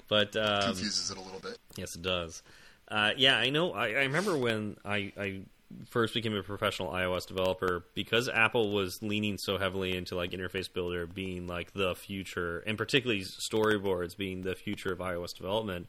but 0.09 0.35
um, 0.37 0.63
Confuses 0.63 1.11
it 1.11 1.17
a 1.19 1.21
little 1.21 1.41
bit. 1.41 1.59
Yes, 1.77 1.95
it 1.95 2.03
does. 2.03 2.43
Uh, 2.89 3.11
yeah, 3.17 3.37
I 3.37 3.51
know. 3.51 3.73
I, 3.73 3.89
I 3.89 4.03
remember 4.05 4.37
when 4.39 4.77
I, 4.85 5.13
I 5.19 5.41
first 5.87 6.15
became 6.15 6.35
a 6.35 6.43
professional 6.43 6.91
iOS 6.93 7.27
developer 7.27 7.85
because 7.95 8.29
Apple 8.29 8.73
was 8.73 8.99
leaning 9.03 9.37
so 9.39 9.59
heavily 9.59 9.97
into 9.97 10.15
like 10.15 10.31
interface 10.31 10.73
builder 10.73 11.07
being 11.07 11.47
like 11.47 11.73
the 11.73 11.95
future, 11.95 12.61
and 12.67 12.79
particularly 12.79 13.23
storyboards 13.23 14.17
being 14.17 14.43
the 14.43 14.55
future 14.55 14.93
of 14.93 14.99
iOS 14.99 15.35
development. 15.37 15.87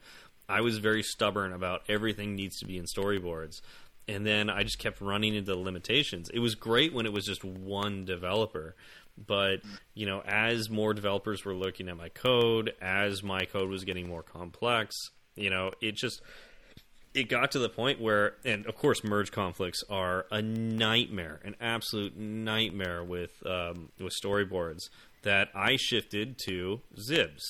I 0.47 0.61
was 0.61 0.80
very 0.80 1.03
stubborn 1.03 1.53
about 1.53 1.84
everything 1.88 2.36
needs 2.36 2.57
to 2.59 2.65
be 2.65 2.77
in 2.77 2.86
storyboards. 2.86 3.61
And 4.07 4.25
then 4.25 4.49
I 4.49 4.63
just 4.63 4.80
kept 4.80 5.01
running 5.01 5.36
into 5.36 5.53
the 5.53 5.59
limitations. 5.59 6.30
It 6.34 6.39
was 6.39 6.55
great 6.55 6.93
when 6.93 7.05
it 7.05 7.13
was 7.13 7.25
just 7.25 7.43
one 7.43 8.05
developer, 8.05 8.75
but 9.27 9.61
you 9.93 10.07
know, 10.07 10.21
as 10.25 10.69
more 10.69 10.93
developers 10.93 11.45
were 11.45 11.53
looking 11.53 11.89
at 11.89 11.97
my 11.97 12.09
code, 12.09 12.73
as 12.82 13.21
my 13.21 13.45
code 13.45 13.69
was 13.69 13.84
getting 13.84 14.07
more 14.07 14.23
complex, 14.23 14.95
you 15.36 15.51
know, 15.51 15.71
it 15.82 15.95
just 15.95 16.21
it 17.20 17.30
got 17.30 17.51
to 17.51 17.59
the 17.59 17.70
point 17.70 17.99
where, 17.99 18.36
and 18.45 18.65
of 18.65 18.76
course, 18.76 19.03
merge 19.03 19.32
conflicts 19.32 19.84
are 19.89 20.26
a 20.32 20.41
nightmare, 20.41 21.39
an 21.43 21.55
absolute 21.59 22.17
nightmare 22.17 23.03
with 23.03 23.32
um, 23.45 23.89
with 23.99 24.13
storyboards. 24.24 24.89
That 25.24 25.49
I 25.53 25.76
shifted 25.76 26.38
to 26.45 26.80
Zibs, 26.97 27.41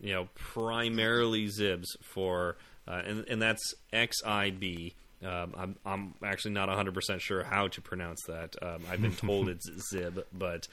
you 0.00 0.12
know, 0.12 0.28
primarily 0.34 1.46
Zibs 1.46 1.86
for, 2.02 2.56
uh, 2.86 3.02
and 3.06 3.24
and 3.28 3.40
that's 3.40 3.74
XIB. 3.92 4.92
Um, 5.24 5.54
I'm 5.56 5.76
I'm 5.86 6.14
actually 6.22 6.52
not 6.52 6.68
100 6.68 6.92
percent 6.92 7.22
sure 7.22 7.42
how 7.42 7.68
to 7.68 7.80
pronounce 7.80 8.22
that. 8.28 8.54
Um, 8.60 8.82
I've 8.90 9.00
been 9.00 9.16
told 9.16 9.48
it's 9.48 9.66
Zib, 9.90 10.24
but 10.32 10.68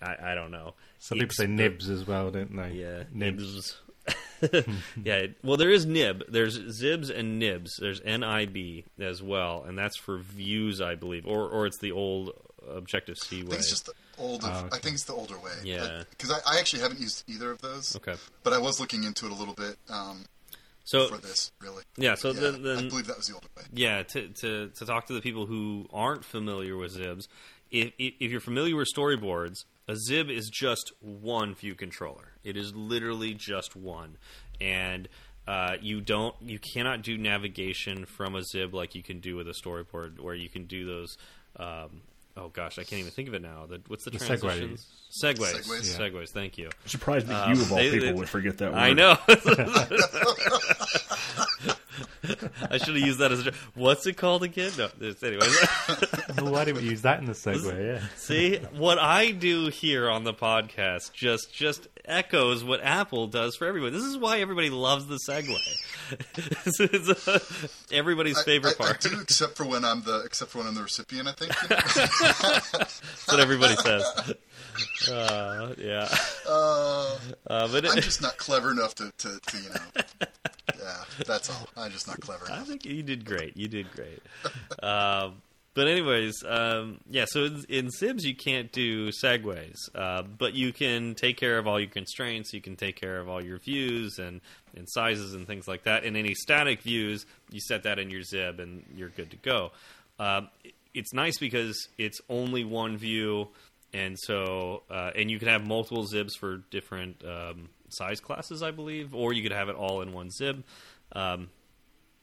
I, 0.00 0.32
I 0.32 0.34
don't 0.34 0.52
know. 0.52 0.74
Some 1.00 1.18
people 1.18 1.34
say 1.34 1.46
nibs 1.46 1.88
as 1.90 2.06
well, 2.06 2.30
don't 2.30 2.54
they? 2.54 2.70
yeah, 2.72 3.04
nibs. 3.12 3.42
nibs. 3.42 3.76
yeah, 5.02 5.14
it- 5.14 5.36
well, 5.42 5.56
there 5.56 5.70
is 5.70 5.86
nib. 5.86 6.24
There's 6.28 6.58
zibs 6.58 7.10
and 7.16 7.38
nibs. 7.38 7.76
There's 7.80 8.00
nib 8.04 8.84
as 9.00 9.22
well, 9.22 9.64
and 9.66 9.78
that's 9.78 9.96
for 9.96 10.18
views, 10.18 10.80
I 10.80 10.94
believe, 10.94 11.26
or 11.26 11.48
or 11.48 11.66
it's 11.66 11.78
the 11.78 11.92
old 11.92 12.32
Objective 12.68 13.16
C 13.16 13.42
way. 13.42 13.50
think 13.50 13.60
it's 13.60 13.70
just 13.70 13.86
the 13.86 13.92
older. 14.18 14.46
Oh, 14.46 14.58
okay. 14.66 14.68
I 14.72 14.78
think 14.78 14.94
it's 14.94 15.04
the 15.04 15.14
older 15.14 15.38
way. 15.38 15.52
Yeah. 15.64 16.02
Because 16.10 16.30
I, 16.30 16.38
I 16.46 16.58
actually 16.58 16.82
haven't 16.82 17.00
used 17.00 17.24
either 17.26 17.50
of 17.50 17.60
those. 17.62 17.96
Okay, 17.96 18.14
But 18.42 18.52
I 18.52 18.58
was 18.58 18.78
looking 18.78 19.04
into 19.04 19.24
it 19.26 19.32
a 19.32 19.34
little 19.34 19.54
bit 19.54 19.76
um, 19.88 20.24
so 20.84 21.06
for 21.08 21.16
this, 21.18 21.50
really. 21.60 21.84
yeah, 21.96 22.14
so 22.14 22.32
yeah, 22.32 22.50
then, 22.50 22.78
I 22.78 22.88
believe 22.88 23.06
that 23.06 23.16
was 23.16 23.28
the 23.28 23.34
older 23.34 23.46
way. 23.56 23.62
yeah, 23.72 24.02
to, 24.02 24.28
to 24.40 24.68
to 24.68 24.84
talk 24.86 25.06
to 25.06 25.12
the 25.14 25.20
people 25.22 25.46
who 25.46 25.86
aren't 25.92 26.24
familiar 26.24 26.76
with 26.76 26.96
zibs, 26.96 27.26
if 27.70 27.92
if 27.98 28.14
if 28.20 28.30
you're 28.30 28.40
familiar 28.40 28.76
with 28.76 28.88
storyboards, 28.94 29.64
a 29.86 29.96
zib 29.96 30.28
is 30.28 30.50
just 30.50 30.92
one 31.00 31.54
view 31.54 31.74
controller. 31.74 32.32
It 32.44 32.56
is 32.56 32.74
literally 32.74 33.34
just 33.34 33.76
one, 33.76 34.16
and 34.60 35.08
uh, 35.46 35.76
you 35.80 36.00
don't 36.00 36.34
you 36.40 36.58
cannot 36.58 37.02
do 37.02 37.18
navigation 37.18 38.06
from 38.06 38.34
a 38.34 38.42
zib 38.42 38.74
like 38.74 38.94
you 38.94 39.02
can 39.02 39.20
do 39.20 39.36
with 39.36 39.48
a 39.48 39.52
storyboard, 39.54 40.20
where 40.20 40.34
you 40.34 40.48
can 40.48 40.64
do 40.66 40.84
those. 40.86 41.16
Um, 41.56 42.02
oh 42.36 42.48
gosh, 42.48 42.78
I 42.78 42.84
can't 42.84 43.00
even 43.00 43.12
think 43.12 43.28
of 43.28 43.34
it 43.34 43.42
now. 43.42 43.66
The, 43.66 43.80
what's 43.88 44.04
the, 44.04 44.10
The 44.10 44.18
transitions? 44.18 44.86
Segways. 45.24 45.66
Segues. 45.68 45.98
Segues. 45.98 46.28
Thank 46.30 46.58
you. 46.58 46.66
I'm 46.66 46.88
surprised 46.88 47.26
that 47.28 47.48
Um, 47.48 47.54
you, 47.54 47.60
of 47.62 47.72
all 47.72 47.78
they- 47.78 47.90
people, 47.90 48.06
they- 48.08 48.12
would 48.12 48.28
forget 48.28 48.58
that 48.58 48.72
word. 48.72 48.78
I 48.78 48.92
know. 48.92 49.16
I 52.70 52.78
should 52.78 52.96
have 52.96 53.06
used 53.06 53.18
that 53.18 53.32
as 53.32 53.46
a. 53.46 53.52
What's 53.74 54.06
it 54.06 54.16
called 54.16 54.42
again? 54.42 54.70
No, 54.78 54.88
anyway. 55.22 55.46
Well, 56.38 56.52
why 56.52 56.64
didn't 56.64 56.82
we 56.82 56.88
use 56.88 57.02
that 57.02 57.18
in 57.20 57.26
the 57.26 57.32
segue? 57.32 57.68
Yeah. 57.98 58.00
See 58.16 58.56
what 58.76 58.98
I 58.98 59.30
do 59.32 59.68
here 59.68 60.08
on 60.08 60.24
the 60.24 60.32
podcast 60.34 61.12
just 61.12 61.52
just 61.52 61.88
echoes 62.04 62.62
what 62.62 62.80
Apple 62.82 63.26
does 63.26 63.56
for 63.56 63.66
everyone. 63.66 63.92
This 63.92 64.04
is 64.04 64.16
why 64.16 64.38
everybody 64.40 64.70
loves 64.70 65.06
the 65.06 65.18
segue. 65.28 65.48
It's- 66.36 66.80
it's, 66.80 67.28
uh, 67.28 67.38
everybody's 67.92 68.38
I- 68.38 68.44
favorite 68.44 68.76
I, 68.80 68.84
part. 68.84 69.06
I 69.06 69.08
do, 69.10 69.20
except 69.20 69.56
for 69.56 69.64
when 69.66 69.84
I'm 69.84 70.02
the 70.02 70.20
except 70.24 70.50
for 70.52 70.58
when 70.58 70.68
I'm 70.68 70.74
the 70.74 70.82
recipient. 70.82 71.28
I 71.28 71.32
think. 71.32 71.52
That's 72.72 73.26
what 73.28 73.40
everybody 73.40 73.76
says. 73.76 74.04
Uh, 75.10 75.74
yeah, 75.78 76.08
uh, 76.48 77.18
uh, 77.48 77.68
but 77.68 77.88
I'm 77.88 78.00
just 78.00 78.22
not 78.22 78.36
clever 78.36 78.70
enough 78.70 78.94
to, 78.96 79.12
to, 79.18 79.38
to 79.46 79.56
you 79.58 79.68
know. 79.70 80.04
Yeah, 80.78 80.94
that's 81.26 81.50
all. 81.50 81.68
I'm 81.76 81.90
just 81.90 82.06
not 82.06 82.20
clever 82.20 82.46
Enough. 82.46 82.60
I 82.60 82.64
think 82.64 82.84
you 82.84 83.02
did 83.02 83.24
great. 83.24 83.56
You 83.56 83.68
did 83.68 83.86
great. 83.92 84.22
um, 84.82 85.34
but 85.74 85.86
anyways, 85.88 86.42
um, 86.46 86.98
yeah. 87.10 87.24
So 87.28 87.44
in, 87.44 87.64
in 87.68 87.88
Zibs 87.88 88.22
you 88.24 88.34
can't 88.34 88.70
do 88.72 89.10
segues, 89.10 89.76
uh, 89.94 90.22
but 90.22 90.54
you 90.54 90.72
can 90.72 91.14
take 91.14 91.36
care 91.36 91.58
of 91.58 91.66
all 91.66 91.78
your 91.78 91.88
constraints. 91.90 92.52
You 92.52 92.60
can 92.60 92.76
take 92.76 92.96
care 92.96 93.18
of 93.20 93.28
all 93.28 93.42
your 93.42 93.58
views 93.58 94.18
and, 94.18 94.40
and 94.76 94.88
sizes 94.88 95.34
and 95.34 95.46
things 95.46 95.68
like 95.68 95.84
that. 95.84 96.04
And 96.04 96.16
any 96.16 96.34
static 96.34 96.82
views, 96.82 97.26
you 97.50 97.60
set 97.60 97.84
that 97.84 97.98
in 97.98 98.10
your 98.10 98.22
Zib 98.22 98.58
and 98.60 98.84
you're 98.94 99.08
good 99.10 99.30
to 99.30 99.36
go. 99.36 99.70
Um, 100.18 100.48
it- 100.64 100.74
it's 100.94 101.12
nice 101.12 101.38
because 101.38 101.86
it's 101.98 102.18
only 102.30 102.64
one 102.64 102.96
view, 102.96 103.48
and 103.92 104.18
so 104.18 104.82
uh, 104.90 105.10
and 105.14 105.30
you 105.30 105.38
can 105.38 105.48
have 105.48 105.66
multiple 105.66 106.04
Zibs 106.04 106.36
for 106.38 106.58
different 106.70 107.22
um, 107.24 107.68
size 107.88 108.20
classes, 108.20 108.62
I 108.62 108.70
believe, 108.70 109.14
or 109.14 109.32
you 109.32 109.42
could 109.42 109.52
have 109.52 109.68
it 109.68 109.76
all 109.76 110.02
in 110.02 110.12
one 110.12 110.30
Zib. 110.30 110.64
Um, 111.12 111.48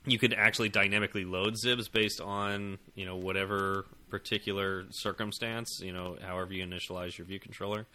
you 0.07 0.19
could 0.19 0.33
actually 0.33 0.69
dynamically 0.69 1.25
load 1.25 1.55
zibs 1.55 1.91
based 1.91 2.21
on 2.21 2.77
you 2.95 3.05
know 3.05 3.15
whatever 3.15 3.85
particular 4.09 4.85
circumstance 4.91 5.79
you 5.81 5.91
know 5.91 6.17
however 6.21 6.53
you 6.53 6.65
initialize 6.65 7.17
your 7.17 7.25
view 7.25 7.39
controller 7.39 7.85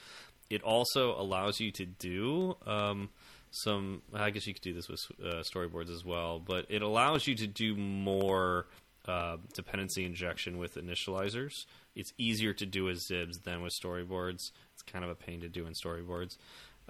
it 0.48 0.62
also 0.62 1.14
allows 1.20 1.60
you 1.60 1.70
to 1.70 1.86
do 1.86 2.56
um, 2.66 3.08
some 3.50 4.02
i 4.14 4.30
guess 4.30 4.46
you 4.46 4.54
could 4.54 4.62
do 4.62 4.74
this 4.74 4.88
with 4.88 5.00
uh, 5.24 5.42
storyboards 5.54 5.90
as 5.90 6.04
well 6.04 6.38
but 6.38 6.66
it 6.68 6.82
allows 6.82 7.26
you 7.26 7.34
to 7.34 7.46
do 7.46 7.76
more 7.76 8.66
uh, 9.10 9.36
dependency 9.54 10.04
injection 10.04 10.58
with 10.58 10.76
initializers 10.76 11.52
it's 11.96 12.12
easier 12.18 12.52
to 12.52 12.66
do 12.66 12.84
with 12.84 13.00
zibs 13.10 13.42
than 13.44 13.62
with 13.62 13.72
storyboards 13.82 14.52
it's 14.72 14.82
kind 14.86 15.04
of 15.04 15.10
a 15.10 15.14
pain 15.14 15.40
to 15.40 15.48
do 15.48 15.66
in 15.66 15.72
storyboards 15.72 16.36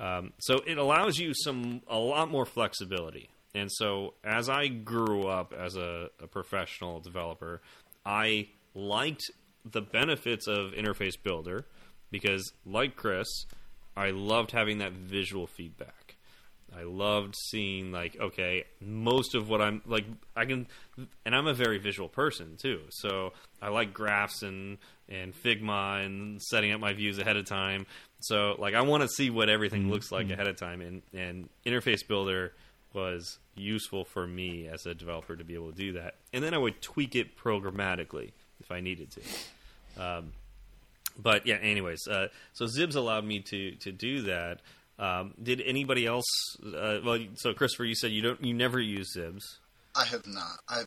um, 0.00 0.32
so 0.38 0.62
it 0.66 0.78
allows 0.78 1.18
you 1.18 1.34
some 1.34 1.82
a 1.86 1.98
lot 1.98 2.30
more 2.30 2.46
flexibility. 2.46 3.28
And 3.54 3.70
so 3.70 4.14
as 4.24 4.48
I 4.48 4.68
grew 4.68 5.26
up 5.26 5.52
as 5.52 5.76
a, 5.76 6.08
a 6.20 6.26
professional 6.26 7.00
developer, 7.00 7.60
I 8.06 8.48
liked 8.74 9.30
the 9.70 9.82
benefits 9.82 10.46
of 10.46 10.72
Interface 10.72 11.22
Builder 11.22 11.66
because, 12.10 12.52
like 12.64 12.96
Chris, 12.96 13.28
I 13.96 14.10
loved 14.10 14.52
having 14.52 14.78
that 14.78 14.92
visual 14.92 15.46
feedback. 15.46 15.99
I 16.76 16.84
loved 16.84 17.34
seeing 17.36 17.92
like 17.92 18.16
okay, 18.20 18.64
most 18.80 19.34
of 19.34 19.48
what 19.48 19.60
I'm 19.60 19.82
like 19.86 20.04
I 20.36 20.44
can, 20.44 20.66
and 21.24 21.34
I'm 21.34 21.46
a 21.46 21.54
very 21.54 21.78
visual 21.78 22.08
person 22.08 22.56
too. 22.56 22.80
So 22.90 23.32
I 23.60 23.68
like 23.68 23.92
graphs 23.92 24.42
and 24.42 24.78
and 25.08 25.34
Figma 25.34 26.04
and 26.04 26.40
setting 26.40 26.72
up 26.72 26.80
my 26.80 26.92
views 26.92 27.18
ahead 27.18 27.36
of 27.36 27.46
time. 27.46 27.86
So 28.20 28.54
like 28.58 28.74
I 28.74 28.82
want 28.82 29.02
to 29.02 29.08
see 29.08 29.30
what 29.30 29.48
everything 29.48 29.90
looks 29.90 30.12
like 30.12 30.30
ahead 30.30 30.46
of 30.46 30.56
time, 30.56 30.80
and 30.80 31.02
and 31.12 31.48
Interface 31.66 32.06
Builder 32.06 32.52
was 32.92 33.38
useful 33.54 34.04
for 34.04 34.26
me 34.26 34.66
as 34.66 34.86
a 34.86 34.94
developer 34.94 35.36
to 35.36 35.44
be 35.44 35.54
able 35.54 35.70
to 35.70 35.76
do 35.76 35.92
that. 35.92 36.16
And 36.32 36.42
then 36.42 36.54
I 36.54 36.58
would 36.58 36.80
tweak 36.80 37.14
it 37.14 37.36
programmatically 37.36 38.32
if 38.60 38.70
I 38.70 38.80
needed 38.80 39.12
to. 39.12 40.02
Um, 40.02 40.32
but 41.18 41.46
yeah, 41.46 41.56
anyways, 41.56 42.06
uh, 42.08 42.28
so 42.52 42.64
Zibs 42.66 42.96
allowed 42.96 43.24
me 43.24 43.40
to 43.40 43.72
to 43.72 43.92
do 43.92 44.22
that. 44.22 44.60
Um, 45.00 45.34
did 45.42 45.62
anybody 45.64 46.06
else? 46.06 46.26
Uh, 46.64 46.98
well, 47.04 47.18
so 47.36 47.54
Christopher, 47.54 47.84
you 47.86 47.94
said 47.94 48.10
you 48.12 48.20
don't, 48.22 48.44
you 48.44 48.52
never 48.54 48.78
use 48.78 49.16
Zibs. 49.16 49.42
I 49.96 50.04
have 50.04 50.26
not. 50.26 50.58
I, 50.68 50.82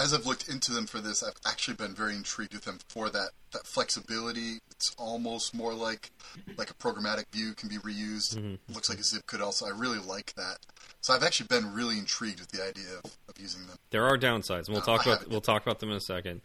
as 0.00 0.14
I've 0.14 0.24
looked 0.24 0.48
into 0.48 0.72
them 0.72 0.86
for 0.86 0.98
this, 1.00 1.22
I've 1.22 1.34
actually 1.46 1.74
been 1.74 1.94
very 1.94 2.14
intrigued 2.14 2.54
with 2.54 2.64
them 2.64 2.78
for 2.88 3.10
that 3.10 3.30
that 3.52 3.66
flexibility. 3.66 4.58
It's 4.70 4.94
almost 4.96 5.54
more 5.54 5.74
like 5.74 6.10
like 6.56 6.70
a 6.70 6.74
programmatic 6.74 7.24
view 7.32 7.52
can 7.54 7.68
be 7.68 7.76
reused. 7.76 8.36
Mm-hmm. 8.36 8.72
Looks 8.72 8.88
like 8.88 8.98
a 8.98 9.02
zib 9.04 9.26
could 9.26 9.40
also. 9.42 9.66
I 9.66 9.70
really 9.70 9.98
like 9.98 10.32
that. 10.36 10.58
So 11.00 11.12
I've 11.14 11.22
actually 11.22 11.48
been 11.48 11.74
really 11.74 11.98
intrigued 11.98 12.40
with 12.40 12.50
the 12.50 12.62
idea 12.62 12.86
of, 13.04 13.10
of 13.28 13.38
using 13.38 13.66
them. 13.66 13.76
There 13.90 14.06
are 14.06 14.16
downsides, 14.16 14.66
and 14.66 14.68
we'll 14.68 14.80
No, 14.80 14.86
talk 14.86 15.00
I 15.00 15.02
about 15.02 15.12
haven't. 15.18 15.30
we'll 15.30 15.40
talk 15.42 15.62
about 15.62 15.80
them 15.80 15.90
in 15.90 15.96
a 15.96 16.00
second. 16.00 16.40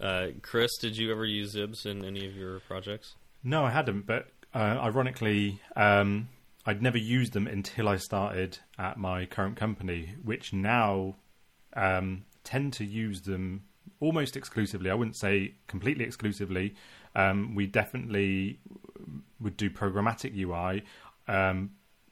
Uh, 0.00 0.26
Chris, 0.42 0.70
did 0.78 0.96
you 0.96 1.10
ever 1.10 1.24
use 1.24 1.56
Zibs 1.56 1.84
in 1.84 2.04
any 2.04 2.26
of 2.26 2.36
your 2.36 2.60
projects? 2.60 3.14
No, 3.42 3.64
I 3.64 3.70
hadn't, 3.70 4.06
but 4.06 4.28
uh, 4.54 4.78
ironically, 4.82 5.60
um, 5.76 6.28
I'd 6.66 6.82
never 6.82 6.98
used 6.98 7.32
them 7.32 7.46
until 7.46 7.88
I 7.88 7.96
started 7.96 8.58
at 8.78 8.98
my 8.98 9.26
current 9.26 9.56
company, 9.56 10.14
which 10.22 10.52
now 10.52 11.16
um, 11.74 12.24
tend 12.44 12.72
to 12.74 12.84
use 12.84 13.22
them 13.22 13.64
almost 14.00 14.36
exclusively. 14.36 14.90
I 14.90 14.94
wouldn't 14.94 15.16
say 15.16 15.54
completely 15.66 16.04
exclusively. 16.04 16.74
Um, 17.14 17.54
we 17.54 17.66
definitely 17.66 18.60
would 19.40 19.56
do 19.56 19.70
programmatic 19.70 20.36
UI, 20.36 20.82
um, 21.26 21.70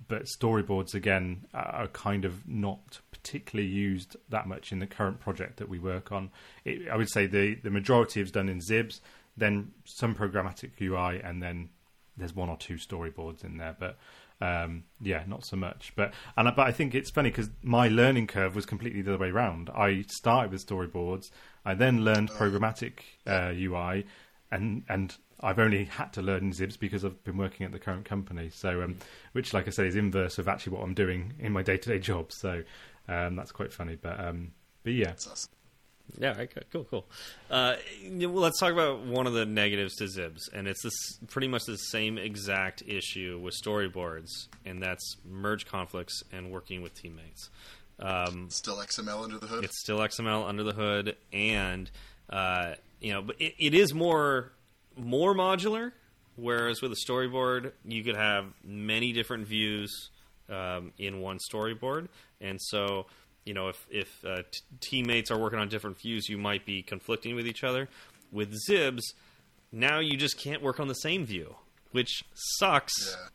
but 0.09 0.25
storyboards 0.25 0.95
again 0.95 1.47
are 1.53 1.89
kind 1.89 2.25
of 2.25 2.47
not 2.47 3.01
particularly 3.11 3.69
used 3.69 4.17
that 4.29 4.47
much 4.47 4.73
in 4.73 4.79
the 4.79 4.87
current 4.87 5.21
project 5.21 5.57
that 5.57 5.69
we 5.69 5.79
work 5.79 6.13
on. 6.13 6.31
It, 6.65 6.89
I 6.89 6.97
would 6.97 7.11
say 7.11 7.27
the 7.27 7.57
the 7.57 7.71
majority 7.71 8.21
is 8.21 8.31
done 8.31 8.49
in 8.49 8.61
Zibs, 8.61 9.01
then 9.37 9.73
some 9.85 10.15
programmatic 10.15 10.81
UI, 10.81 11.21
and 11.21 11.43
then 11.43 11.71
there's 12.17 12.35
one 12.35 12.49
or 12.49 12.57
two 12.57 12.75
storyboards 12.75 13.45
in 13.45 13.59
there, 13.59 13.77
but 13.79 13.99
um, 14.41 14.85
yeah, 15.01 15.23
not 15.27 15.45
so 15.45 15.57
much. 15.57 15.93
But 15.97 16.13
and 16.37 16.55
but 16.55 16.67
I 16.67 16.73
think 16.73 16.95
it's 16.95 17.11
funny 17.11 17.31
because 17.31 17.51
my 17.63 17.89
learning 17.89 18.27
curve 18.27 18.55
was 18.55 18.67
completely 18.67 19.03
the 19.03 19.15
other 19.15 19.23
way 19.23 19.31
around. 19.31 19.71
I 19.71 20.05
started 20.09 20.53
with 20.53 20.67
storyboards, 20.67 21.31
I 21.65 21.75
then 21.75 22.05
learned 22.05 22.31
programmatic 22.31 23.01
uh, 23.27 23.53
UI, 23.55 24.07
and 24.51 24.85
and 24.89 25.17
I've 25.41 25.59
only 25.59 25.85
had 25.85 26.13
to 26.15 26.23
learn 26.23 26.53
Zibs 26.53 26.79
because 26.79 27.05
I've 27.05 27.23
been 27.25 27.37
working 27.37 27.67
at 27.67 27.73
the 27.73 27.79
current 27.79 28.05
company. 28.05 28.51
So, 28.51 28.83
um, 28.83 28.97
which, 29.33 29.53
like 29.53 29.67
I 29.67 29.71
said, 29.71 29.87
is 29.87 29.97
inverse 29.97 30.39
of 30.39 30.49
actually 30.49 30.75
what 30.75 30.83
I'm 30.83 30.95
doing 30.95 31.35
in 31.39 31.53
my 31.53 31.63
day 31.63 31.77
to 31.77 31.89
day 31.89 31.99
job. 31.99 32.33
So 32.33 32.63
um, 33.09 33.37
that's 33.37 33.53
quite 33.53 33.73
funny. 33.73 33.97
But 34.01 34.19
um, 34.21 34.53
but 34.83 34.93
yeah, 34.93 35.07
That's 35.09 35.27
awesome. 35.27 35.51
Yeah, 36.19 36.31
okay, 36.39 36.63
cool, 36.73 36.85
cool. 36.85 37.07
Uh, 37.51 37.77
well, 38.11 38.31
let's 38.31 38.59
talk 38.59 38.73
about 38.73 39.01
one 39.01 39.27
of 39.27 39.33
the 39.35 39.45
negatives 39.45 39.97
to 39.97 40.05
Zibs, 40.05 40.41
and 40.53 40.67
it's 40.67 40.83
this 40.83 40.95
pretty 41.29 41.49
much 41.49 41.65
the 41.67 41.77
same 41.77 42.17
exact 42.17 42.83
issue 42.87 43.39
with 43.43 43.55
storyboards, 43.55 44.31
and 44.65 44.83
that's 44.83 45.17
merge 45.29 45.67
conflicts 45.67 46.23
and 46.33 46.51
working 46.51 46.81
with 46.83 46.95
teammates. 46.95 47.51
Um, 47.99 48.49
Still 48.51 48.77
XML 48.77 49.25
under 49.25 49.39
the 49.39 49.47
hood. 49.47 49.65
it's 49.65 49.81
still 49.81 49.99
XML 49.99 50.49
under 50.49 50.63
the 50.63 50.73
hood, 50.73 51.17
and 51.33 51.91
uh, 52.31 52.75
you 53.01 53.13
know, 53.13 53.23
but 53.23 53.41
it, 53.41 53.55
it 53.59 53.75
is 53.75 53.93
more 53.95 54.53
more 54.97 55.35
modular. 55.35 55.93
Whereas 56.39 56.83
with 56.83 56.93
a 56.93 56.97
storyboard, 57.11 57.73
you 57.87 58.05
could 58.05 58.17
have 58.17 58.45
many 58.63 59.15
different 59.15 59.47
views 59.47 60.11
um, 60.51 60.93
in 60.99 61.21
one 61.21 61.39
storyboard, 61.51 62.09
and 62.43 62.61
so 62.61 63.07
you 63.47 63.55
know 63.55 63.69
if 63.69 63.87
if 63.91 64.25
uh, 64.25 64.43
t- 64.51 64.61
teammates 64.81 65.31
are 65.31 65.39
working 65.39 65.59
on 65.59 65.69
different 65.71 65.99
views, 65.99 66.29
you 66.29 66.37
might 66.37 66.67
be 66.67 66.83
conflicting 66.83 67.35
with 67.35 67.47
each 67.47 67.65
other. 67.65 67.89
With 68.33 68.55
Zibs, 68.69 69.01
now 69.73 70.01
you 70.01 70.17
just 70.17 70.37
can't 70.39 70.61
work 70.63 70.79
on 70.81 70.89
the 70.89 70.95
same 70.95 71.25
view, 71.25 71.55
which 71.93 72.25
sucks 72.59 72.93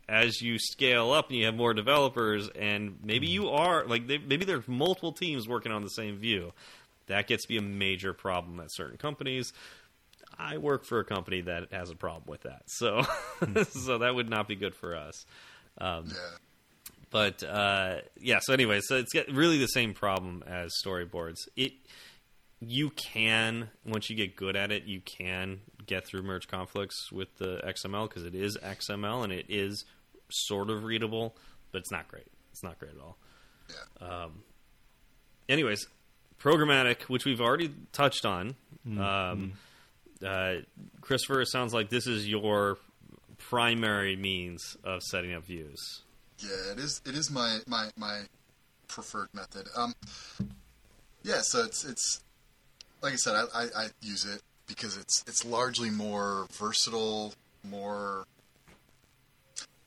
Yeah. 0.10 0.18
as 0.24 0.42
you 0.42 0.60
scale 0.60 1.12
up 1.12 1.30
and 1.30 1.38
you 1.40 1.46
have 1.46 1.56
more 1.56 1.74
developers, 1.74 2.50
and 2.50 3.00
maybe 3.04 3.28
you 3.28 3.50
are 3.50 3.86
like 3.86 4.06
they, 4.08 4.18
maybe 4.20 4.46
there's 4.46 4.68
multiple 4.68 5.14
teams 5.14 5.48
working 5.48 5.72
on 5.72 5.82
the 5.82 5.90
same 5.90 6.18
view. 6.18 6.52
That 7.08 7.28
gets 7.28 7.44
to 7.44 7.48
be 7.50 7.58
a 7.58 7.62
major 7.62 8.14
problem 8.14 8.60
at 8.60 8.68
certain 8.72 8.98
companies. 8.98 9.52
I 10.40 10.58
work 10.58 10.86
for 10.86 11.00
a 11.00 11.04
company 11.06 11.42
that 11.42 11.72
has 11.74 11.90
a 11.90 11.96
problem 11.96 12.24
with 12.28 12.42
that, 12.44 12.64
so 12.68 13.04
so 13.70 13.98
that 14.00 14.14
would 14.16 14.30
not 14.30 14.48
be 14.48 14.56
good 14.56 14.76
for 14.76 14.96
us. 14.96 15.26
Um, 15.78 16.06
yeah. 16.08 16.14
But 17.12 17.44
uh, 17.44 17.98
yeah, 18.20 18.40
so 18.42 18.54
anyway, 18.54 18.80
so 18.82 18.98
it's 18.98 19.14
got 19.14 19.28
really 19.28 19.58
the 19.58 19.68
same 19.68 19.94
problem 19.94 20.44
as 20.48 20.72
storyboards. 20.84 21.38
It 21.56 21.74
you 22.60 22.92
can 22.92 23.70
once 23.86 24.10
you 24.10 24.16
get 24.16 24.36
good 24.36 24.56
at 24.56 24.72
it, 24.72 24.86
you 24.86 25.02
can 25.02 25.62
get 25.86 26.08
through 26.08 26.24
merge 26.24 26.48
conflicts 26.48 27.12
with 27.12 27.38
the 27.38 27.62
XML 27.66 28.08
because 28.08 28.24
it 28.24 28.36
is 28.36 28.58
XML 28.58 29.24
and 29.24 29.34
it 29.34 29.46
is 29.50 29.84
sort 30.30 30.70
of 30.70 30.84
readable, 30.84 31.36
but 31.72 31.80
it's 31.80 31.92
not 31.92 32.08
great. 32.08 32.28
It's 32.52 32.64
not 32.64 32.80
great 32.80 32.92
at 32.92 33.02
all. 33.02 33.18
Yeah. 34.00 34.28
Anyways, 35.50 35.86
programmatic, 36.40 37.04
which 37.04 37.26
we've 37.26 37.42
already 37.42 37.72
touched 37.92 38.26
on. 38.26 38.56
Um, 38.88 39.54
uh, 40.26 40.56
Christopher, 41.02 41.42
it 41.42 41.48
sounds 41.48 41.74
like 41.74 41.90
this 41.90 42.08
is 42.08 42.28
your 42.28 42.78
primary 43.38 44.16
means 44.16 44.78
of 44.84 45.02
setting 45.04 45.34
up 45.34 45.46
views. 45.46 46.02
Yeah, 46.42 46.72
it 46.74 46.80
is. 46.80 47.02
It 47.06 47.16
is 47.16 47.30
my 47.30 47.60
my 47.68 47.90
my 47.98 48.22
preferred 48.88 49.30
method. 49.34 49.68
Um, 49.76 49.94
yeah, 51.24 51.42
so 51.42 51.64
it's 51.64 51.86
it's 51.86 52.22
like 53.02 53.14
I 53.14 53.18
said, 53.18 53.36
I, 53.36 53.46
I, 53.54 53.64
I 53.76 53.88
use 54.02 54.26
it 54.26 54.42
because 54.68 54.98
it's 54.98 55.24
it's 55.28 55.46
largely 55.46 55.90
more 55.90 56.48
versatile, 56.52 57.34
more 57.64 58.26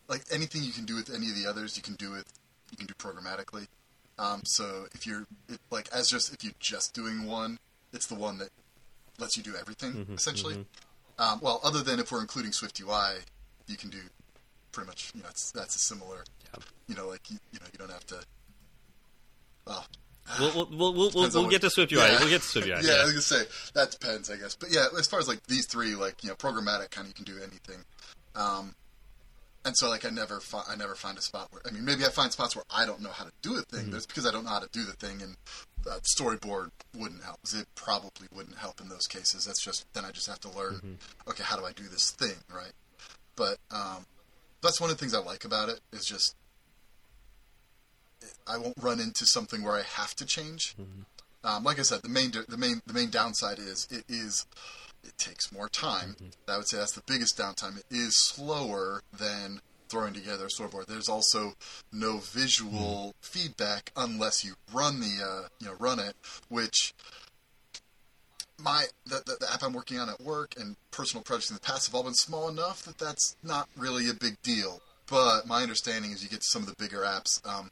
like 0.08 0.22
anything 0.32 0.62
you 0.62 0.72
can 0.72 0.84
do 0.84 0.94
with 0.96 1.12
any 1.14 1.28
of 1.30 1.36
the 1.36 1.46
others, 1.48 1.76
you 1.76 1.82
can 1.82 1.94
do 1.94 2.10
with 2.10 2.24
you 2.70 2.76
can 2.76 2.86
do 2.86 2.94
programmatically. 2.94 3.66
Um, 4.18 4.42
so 4.44 4.86
if 4.94 5.06
you're 5.06 5.26
it, 5.48 5.58
like 5.70 5.88
as 5.92 6.08
just 6.08 6.32
if 6.32 6.44
you're 6.44 6.52
just 6.60 6.94
doing 6.94 7.26
one, 7.26 7.58
it's 7.92 8.06
the 8.06 8.14
one 8.14 8.38
that 8.38 8.50
lets 9.18 9.36
you 9.36 9.42
do 9.42 9.54
everything 9.58 10.06
essentially. 10.14 10.64
Um, 11.18 11.38
well, 11.40 11.60
other 11.64 11.82
than 11.82 12.00
if 12.00 12.10
we're 12.10 12.20
including 12.20 12.52
Swift 12.52 12.80
UI, 12.80 13.20
you 13.66 13.76
can 13.76 13.90
do 13.90 13.98
pretty 14.72 14.88
much. 14.88 15.12
You 15.14 15.22
know, 15.22 15.28
it's, 15.30 15.50
that's 15.52 15.76
a 15.76 15.78
similar. 15.78 16.24
You 16.88 16.94
know, 16.94 17.08
like 17.08 17.30
you, 17.30 17.38
you 17.52 17.60
know, 17.60 17.66
you 17.72 17.78
don't 17.78 17.90
have 17.90 18.06
to. 18.06 18.20
Well, 19.66 19.86
We'll 20.40 20.52
we'll 20.54 20.66
we'll, 20.70 20.78
we'll, 20.78 20.92
we'll, 20.94 21.08
Depends 21.10 21.36
on 21.36 21.42
we'll 21.42 21.50
get 21.50 21.60
to 21.60 21.66
what- 21.66 21.72
Swift 21.74 21.92
UI. 21.92 21.98
Yeah. 21.98 22.18
We'll 22.18 22.28
get 22.30 22.40
to 22.40 22.48
Swift 22.48 22.66
UI. 22.66 22.76
yeah, 22.82 22.92
I 22.94 23.04
was 23.04 23.10
gonna 23.12 23.20
say 23.20 23.42
that 23.74 23.90
depends, 23.90 24.30
I 24.30 24.36
guess. 24.36 24.56
But 24.56 24.70
yeah, 24.72 24.86
as 24.98 25.06
far 25.06 25.18
as 25.20 25.28
like 25.28 25.46
these 25.48 25.66
three, 25.66 25.94
like 25.94 26.22
you 26.24 26.30
know, 26.30 26.34
programmatic 26.34 26.90
kind 26.92 27.04
of 27.06 27.08
you 27.08 27.14
can 27.14 27.24
do 27.26 27.36
anything. 27.42 27.84
Um, 28.34 28.74
and 29.66 29.76
so 29.76 29.90
like 29.90 30.06
I 30.06 30.08
never 30.10 30.40
fi- 30.40 30.64
I 30.66 30.76
never 30.76 30.94
find 30.94 31.18
a 31.18 31.20
spot 31.20 31.48
where 31.50 31.60
I 31.66 31.72
mean 31.72 31.84
maybe 31.84 32.06
I 32.06 32.08
find 32.08 32.32
spots 32.32 32.56
where 32.56 32.64
I 32.74 32.86
don't 32.86 33.02
know 33.02 33.10
how 33.10 33.24
to 33.24 33.32
do 33.42 33.58
a 33.58 33.62
thing, 33.62 33.90
but 33.90 33.96
it's 33.98 34.06
because 34.06 34.26
I 34.26 34.32
don't 34.32 34.44
know 34.44 34.50
how 34.50 34.60
to 34.60 34.68
do 34.72 34.84
the 34.84 34.92
thing, 34.94 35.20
and 35.20 35.36
uh, 35.86 35.98
storyboard 36.18 36.70
wouldn't 36.96 37.22
help. 37.22 37.40
It 37.54 37.66
probably 37.74 38.26
wouldn't 38.34 38.56
help 38.56 38.80
in 38.80 38.88
those 38.88 39.06
cases. 39.06 39.44
That's 39.44 39.62
just 39.62 39.84
then 39.92 40.06
I 40.06 40.10
just 40.10 40.26
have 40.26 40.40
to 40.40 40.50
learn. 40.56 40.98
Okay, 41.28 41.44
how 41.44 41.58
do 41.58 41.66
I 41.66 41.72
do 41.72 41.84
this 41.84 42.12
thing 42.12 42.36
right? 42.50 42.72
But 43.36 43.58
um, 43.70 44.06
that's 44.62 44.80
one 44.80 44.88
of 44.90 44.96
the 44.96 45.00
things 45.04 45.14
I 45.14 45.18
like 45.18 45.44
about 45.44 45.68
it 45.68 45.80
is 45.92 46.06
just 46.06 46.34
I 48.46 48.58
won't 48.58 48.76
run 48.80 49.00
into 49.00 49.26
something 49.26 49.62
where 49.62 49.74
I 49.74 49.82
have 49.82 50.14
to 50.16 50.26
change. 50.26 50.74
Um, 51.42 51.64
like 51.64 51.78
I 51.78 51.82
said, 51.82 52.02
the 52.02 52.08
main 52.08 52.32
the 52.48 52.56
main 52.56 52.80
the 52.86 52.94
main 52.94 53.10
downside 53.10 53.58
is 53.58 53.86
it 53.90 54.04
is 54.08 54.46
it 55.02 55.16
takes 55.18 55.52
more 55.52 55.68
time. 55.68 56.16
I 56.48 56.56
would 56.56 56.68
say 56.68 56.78
that's 56.78 56.92
the 56.92 57.02
biggest 57.06 57.38
downtime. 57.38 57.78
It 57.78 57.84
is 57.90 58.16
slower 58.16 59.02
than 59.16 59.60
throwing 59.88 60.14
together 60.14 60.46
a 60.46 60.48
storyboard. 60.48 60.86
There's 60.86 61.08
also 61.08 61.54
no 61.92 62.18
visual 62.18 63.14
feedback 63.20 63.92
unless 63.96 64.44
you 64.44 64.54
run 64.72 65.00
the 65.00 65.22
uh, 65.22 65.48
you 65.60 65.66
know 65.66 65.74
run 65.78 65.98
it, 65.98 66.14
which 66.48 66.94
my 68.58 68.86
the, 69.04 69.22
the, 69.26 69.36
the 69.40 69.52
app 69.52 69.62
I'm 69.62 69.72
working 69.72 69.98
on 69.98 70.08
at 70.08 70.20
work 70.20 70.54
and 70.58 70.76
personal 70.90 71.22
projects 71.22 71.50
in 71.50 71.54
the 71.54 71.60
past 71.60 71.86
have 71.86 71.94
all 71.94 72.04
been 72.04 72.14
small 72.14 72.48
enough 72.48 72.82
that 72.84 72.98
that's 72.98 73.36
not 73.42 73.68
really 73.76 74.08
a 74.08 74.14
big 74.14 74.40
deal. 74.42 74.80
But 75.08 75.46
my 75.46 75.62
understanding 75.62 76.12
is 76.12 76.22
you 76.22 76.28
get 76.30 76.40
to 76.40 76.46
some 76.48 76.62
of 76.62 76.68
the 76.68 76.74
bigger 76.78 77.00
apps. 77.00 77.46
Um, 77.46 77.70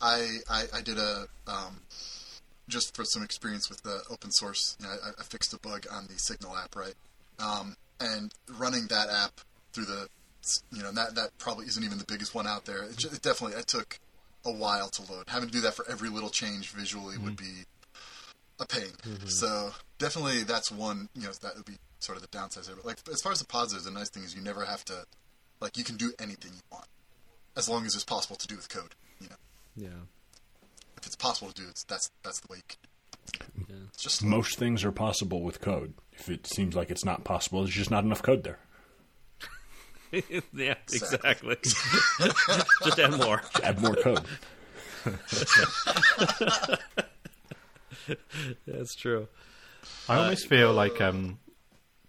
I, 0.00 0.38
I 0.50 0.64
I 0.74 0.80
did 0.82 0.98
a 0.98 1.26
um, 1.46 1.80
just 2.68 2.96
for 2.96 3.04
some 3.04 3.22
experience 3.22 3.68
with 3.70 3.82
the 3.82 4.02
open 4.10 4.30
source. 4.32 4.76
You 4.80 4.86
know, 4.86 4.92
I, 4.92 5.10
I 5.20 5.22
fixed 5.22 5.52
a 5.54 5.58
bug 5.58 5.86
on 5.90 6.06
the 6.08 6.18
Signal 6.18 6.56
app, 6.56 6.74
right? 6.76 6.94
Um, 7.38 7.76
and 8.00 8.32
running 8.58 8.86
that 8.88 9.08
app 9.08 9.40
through 9.72 9.84
the 9.86 10.08
you 10.72 10.82
know 10.82 10.92
that 10.92 11.14
that 11.14 11.30
probably 11.38 11.66
isn't 11.66 11.82
even 11.84 11.98
the 11.98 12.04
biggest 12.04 12.34
one 12.34 12.46
out 12.46 12.64
there. 12.64 12.82
It, 12.84 12.96
ju- 12.96 13.08
it 13.12 13.22
definitely 13.22 13.56
it 13.58 13.66
took 13.66 13.98
a 14.44 14.52
while 14.52 14.88
to 14.88 15.12
load. 15.12 15.24
Having 15.28 15.50
to 15.50 15.52
do 15.54 15.60
that 15.62 15.74
for 15.74 15.88
every 15.88 16.08
little 16.10 16.28
change 16.28 16.70
visually 16.70 17.16
would 17.18 17.36
be 17.36 17.64
a 18.60 18.66
pain. 18.66 18.90
So 19.26 19.70
definitely 19.98 20.42
that's 20.42 20.70
one. 20.70 21.08
You 21.14 21.22
know 21.22 21.32
that 21.42 21.56
would 21.56 21.64
be 21.64 21.78
sort 22.00 22.16
of 22.16 22.22
the 22.22 22.28
downside 22.36 22.64
there. 22.64 22.74
But 22.76 22.84
like 22.84 22.98
as 23.10 23.22
far 23.22 23.32
as 23.32 23.38
the 23.38 23.46
positives, 23.46 23.84
the 23.84 23.90
nice 23.90 24.10
thing 24.10 24.24
is 24.24 24.34
you 24.34 24.42
never 24.42 24.64
have 24.64 24.84
to 24.86 25.04
like 25.64 25.76
you 25.78 25.82
can 25.82 25.96
do 25.96 26.12
anything 26.20 26.52
you 26.54 26.60
want 26.70 26.86
as 27.56 27.68
long 27.68 27.84
as 27.86 27.94
it's 27.94 28.04
possible 28.04 28.36
to 28.36 28.46
do 28.46 28.54
with 28.54 28.68
code. 28.68 28.94
You 29.18 29.28
know, 29.30 29.36
yeah. 29.76 30.02
if 30.98 31.06
it's 31.06 31.16
possible 31.16 31.50
to 31.50 31.62
do 31.62 31.68
it, 31.68 31.82
that's 31.88 32.10
that's 32.22 32.40
the 32.40 32.48
way. 32.50 32.58
You 32.58 32.62
can. 32.68 32.78
Yeah. 33.68 33.76
It's 33.88 34.02
just 34.02 34.22
Most 34.22 34.58
things 34.58 34.84
are 34.84 34.92
possible 34.92 35.42
with 35.42 35.62
code. 35.62 35.94
If 36.12 36.28
it 36.28 36.46
seems 36.46 36.76
like 36.76 36.90
it's 36.90 37.04
not 37.04 37.24
possible, 37.24 37.62
there's 37.62 37.74
just 37.74 37.90
not 37.90 38.04
enough 38.04 38.22
code 38.22 38.44
there. 38.44 38.58
yeah, 40.52 40.74
exactly. 40.92 41.56
Just 42.84 43.00
add 43.00 43.18
more. 43.18 43.42
Add 43.64 43.80
more 43.80 43.96
code. 43.96 44.24
That's 48.64 48.94
true. 48.94 49.26
I 50.08 50.18
almost 50.18 50.46
feel 50.46 50.72
like 50.72 51.00
um, 51.00 51.40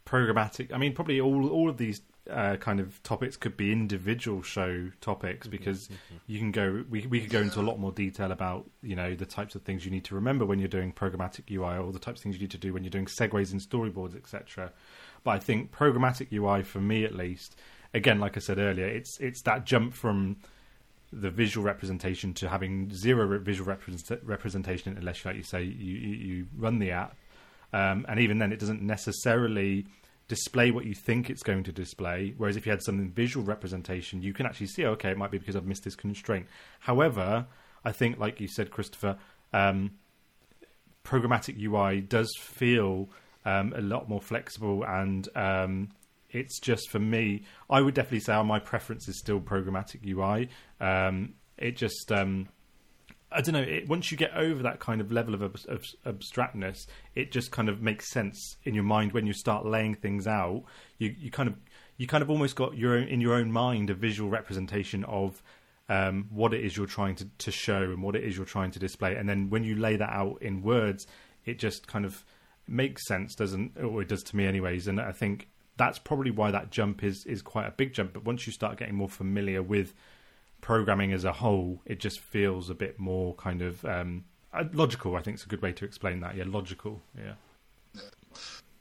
programmatic. 0.06 0.72
I 0.72 0.78
mean, 0.78 0.94
probably 0.94 1.20
all 1.20 1.50
all 1.50 1.68
of 1.68 1.78
these 1.78 2.02
uh, 2.30 2.56
kind 2.58 2.80
of 2.80 3.02
topics 3.04 3.38
could 3.38 3.56
be 3.56 3.72
individual 3.72 4.42
show 4.42 4.90
topics 5.02 5.48
because 5.48 5.90
you 6.28 6.40
can 6.40 6.52
go. 6.52 6.84
We 6.90 7.06
we 7.08 7.22
could 7.22 7.30
go 7.30 7.42
into 7.42 7.60
a 7.60 7.64
lot 7.64 7.80
more 7.80 7.92
detail 7.92 8.32
about 8.32 8.70
you 8.82 8.96
know 8.96 9.16
the 9.16 9.26
types 9.26 9.56
of 9.56 9.62
things 9.64 9.86
you 9.86 9.92
need 9.92 10.06
to 10.06 10.16
remember 10.16 10.46
when 10.46 10.60
you're 10.60 10.68
doing 10.68 10.92
programmatic 10.92 11.52
UI, 11.52 11.78
or 11.78 11.92
the 11.92 12.00
types 12.00 12.20
of 12.20 12.24
things 12.24 12.36
you 12.36 12.42
need 12.42 12.52
to 12.52 12.58
do 12.58 12.74
when 12.74 12.84
you're 12.84 12.92
doing 12.92 13.06
segues 13.06 13.52
and 13.52 13.62
storyboards, 13.62 14.16
etc. 14.16 14.72
But 15.24 15.32
I 15.32 15.40
think 15.40 15.72
programmatic 15.72 16.32
UI, 16.32 16.64
for 16.64 16.80
me 16.80 17.04
at 17.04 17.16
least, 17.16 17.56
again, 17.94 18.20
like 18.20 18.38
I 18.38 18.40
said 18.40 18.58
earlier, 18.58 18.88
it's 18.88 19.20
it's 19.20 19.42
that 19.44 19.66
jump 19.66 19.94
from 19.94 20.38
the 21.14 21.30
visual 21.30 21.66
representation 21.66 22.34
to 22.34 22.50
having 22.50 22.92
zero 22.94 23.40
visual 23.40 23.68
represent- 23.68 24.24
representation 24.24 24.98
unless, 24.98 25.24
like 25.24 25.36
you 25.36 25.44
say, 25.44 25.64
you, 25.64 25.96
you, 25.96 26.16
you 26.16 26.48
run 26.58 26.80
the 26.80 26.92
app. 26.92 27.16
Um, 27.72 28.06
and 28.10 28.20
even 28.20 28.40
then, 28.40 28.52
it 28.52 28.60
doesn't 28.60 28.82
necessarily 28.82 29.86
display 30.28 30.72
what 30.72 30.86
you 30.86 30.96
think 30.96 31.30
it's 31.30 31.44
going 31.44 31.64
to 31.64 31.72
display. 31.72 32.34
Whereas 32.38 32.58
if 32.58 32.66
you 32.66 32.72
had 32.72 32.82
some 32.82 33.10
visual 33.12 33.46
representation, 33.46 34.22
you 34.22 34.34
can 34.34 34.46
actually 34.46 34.68
see, 34.68 34.86
okay, 34.86 35.12
it 35.12 35.18
might 35.18 35.32
be 35.32 35.38
because 35.38 35.56
I've 35.56 35.66
missed 35.66 35.84
this 35.84 35.96
constraint. 35.96 36.48
However, 36.80 37.46
I 37.84 37.92
think, 37.92 38.18
like 38.18 38.40
you 38.40 38.48
said, 38.48 38.72
Christopher, 38.72 39.18
um, 39.54 39.92
programmatic 41.04 41.62
UI 41.62 42.02
does 42.02 42.36
feel 42.40 43.10
um, 43.46 43.74
a 43.76 43.82
lot 43.82 44.10
more 44.10 44.22
flexible 44.22 44.84
and 44.84 45.30
um, 45.36 45.90
it's 46.32 46.60
just 46.60 46.90
for 46.90 47.00
me 47.00 47.44
i 47.70 47.80
would 47.80 47.94
definitely 47.94 48.20
say 48.20 48.42
my 48.44 48.60
preference 48.60 49.08
is 49.08 49.18
still 49.20 49.40
programmatic 49.40 50.04
ui 50.06 50.50
um, 50.82 51.34
it 51.58 51.78
just 51.78 52.12
um, 52.12 52.48
i 53.36 53.42
don't 53.42 53.54
know 53.54 53.62
it, 53.62 53.88
once 53.88 54.12
you 54.12 54.18
get 54.18 54.34
over 54.36 54.64
that 54.64 54.80
kind 54.80 55.02
of 55.02 55.12
level 55.12 55.34
of, 55.34 55.44
ab- 55.44 55.60
of 55.68 55.86
abstractness 56.06 56.88
it 57.16 57.32
just 57.32 57.52
kind 57.52 57.70
of 57.70 57.82
makes 57.82 58.10
sense 58.10 58.58
in 58.64 58.74
your 58.74 58.84
mind 58.84 59.14
when 59.14 59.26
you 59.26 59.34
start 59.34 59.66
laying 59.66 59.96
things 59.96 60.28
out. 60.28 60.64
You, 60.98 61.16
you 61.18 61.32
kind 61.32 61.50
of 61.50 61.56
you 61.98 62.08
kind 62.08 62.22
of 62.22 62.30
almost 62.30 62.56
got 62.56 62.78
your 62.78 62.98
own 62.98 63.08
in 63.08 63.22
your 63.22 63.34
own 63.34 63.52
mind 63.52 63.90
a 63.90 63.94
visual 63.94 64.30
representation 64.30 65.04
of 65.06 65.42
um, 65.88 66.28
what 66.32 66.54
it 66.54 66.64
is 66.66 66.76
you're 66.76 66.88
trying 66.88 67.16
to, 67.16 67.28
to 67.38 67.52
show 67.52 67.84
and 67.84 68.02
what 68.02 68.16
it 68.16 68.24
is 68.24 68.36
you're 68.36 68.46
trying 68.46 68.72
to 68.72 68.80
display. 68.80 69.16
And 69.16 69.30
then 69.30 69.50
when 69.50 69.64
you 69.64 69.76
lay 69.76 69.96
that 69.96 70.10
out 70.10 70.42
in 70.42 70.62
words 70.62 71.08
it 71.46 71.60
just 71.60 71.88
kind 71.88 72.06
of 72.06 72.26
makes 72.68 73.08
sense 73.08 73.36
doesn't 73.36 73.78
or 73.78 74.02
it 74.02 74.08
does 74.08 74.24
to 74.24 74.36
me 74.36 74.46
anyways. 74.46 74.88
And 74.88 75.00
i 75.00 75.12
think 75.12 75.48
that's 75.78 76.00
probably 76.00 76.32
why 76.32 76.52
that 76.52 76.72
jump 76.72 77.04
is 77.04 77.26
is 77.26 77.42
quite 77.42 77.68
a 77.68 77.72
big 77.72 77.94
jump. 77.94 78.14
But 78.14 78.26
once 78.26 78.46
you 78.48 78.54
start 78.54 78.78
getting 78.78 78.96
more 78.96 79.10
familiar 79.10 79.62
with 79.62 79.94
programming 80.66 81.14
as 81.14 81.24
a 81.24 81.32
whole, 81.32 81.80
it 81.86 82.00
just 82.00 82.20
feels 82.20 82.72
a 82.72 82.74
bit 82.74 82.98
more 82.98 83.36
kind 83.36 83.62
of 83.62 83.86
um, 83.86 84.26
uh, 84.52 84.64
logical. 84.74 85.16
I 85.16 85.22
think 85.22 85.36
it's 85.36 85.46
a 85.46 85.48
good 85.48 85.62
way 85.62 85.72
to 85.72 85.86
explain 85.86 86.22
that. 86.22 86.36
Yeah, 86.36 86.46
logical. 86.48 87.02
Yeah. 87.16 87.34
Yeah. 87.94 88.02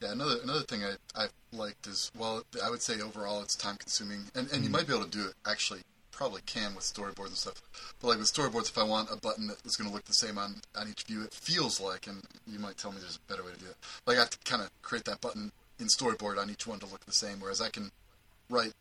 Yeah, 0.01 0.11
another 0.11 0.37
another 0.43 0.63
thing 0.63 0.81
I 0.83 0.95
I 1.15 1.27
liked 1.53 1.85
is 1.85 2.11
well, 2.17 2.43
I 2.63 2.71
would 2.71 2.81
say 2.81 2.99
overall 3.01 3.41
it's 3.43 3.55
time 3.55 3.77
consuming, 3.77 4.25
and 4.33 4.51
and 4.51 4.63
you 4.63 4.69
might 4.71 4.87
be 4.87 4.93
able 4.93 5.05
to 5.05 5.11
do 5.11 5.27
it 5.27 5.35
actually 5.45 5.81
probably 6.11 6.41
can 6.47 6.73
with 6.73 6.85
storyboards 6.85 7.27
and 7.27 7.37
stuff. 7.37 7.61
But 8.01 8.07
like 8.07 8.17
with 8.17 8.33
storyboards, 8.33 8.69
if 8.69 8.77
I 8.79 8.83
want 8.83 9.11
a 9.11 9.17
button 9.17 9.45
that 9.47 9.57
is 9.63 9.75
going 9.75 9.87
to 9.87 9.93
look 9.93 10.05
the 10.05 10.13
same 10.13 10.39
on 10.39 10.55
on 10.75 10.89
each 10.89 11.03
view, 11.03 11.23
it 11.23 11.33
feels 11.33 11.79
like, 11.79 12.07
and 12.07 12.23
you 12.47 12.57
might 12.57 12.77
tell 12.77 12.91
me 12.91 12.97
there's 12.99 13.19
a 13.23 13.31
better 13.31 13.43
way 13.43 13.51
to 13.53 13.59
do 13.59 13.67
it. 13.67 13.77
Like 14.07 14.17
I 14.17 14.21
have 14.21 14.31
to 14.31 14.39
kind 14.39 14.63
of 14.63 14.69
create 14.81 15.05
that 15.05 15.21
button 15.21 15.51
in 15.79 15.85
storyboard 15.85 16.39
on 16.39 16.49
each 16.49 16.65
one 16.65 16.79
to 16.79 16.87
look 16.87 17.05
the 17.05 17.13
same, 17.13 17.39
whereas 17.39 17.61
I 17.61 17.69
can 17.69 17.91
write, 18.49 18.73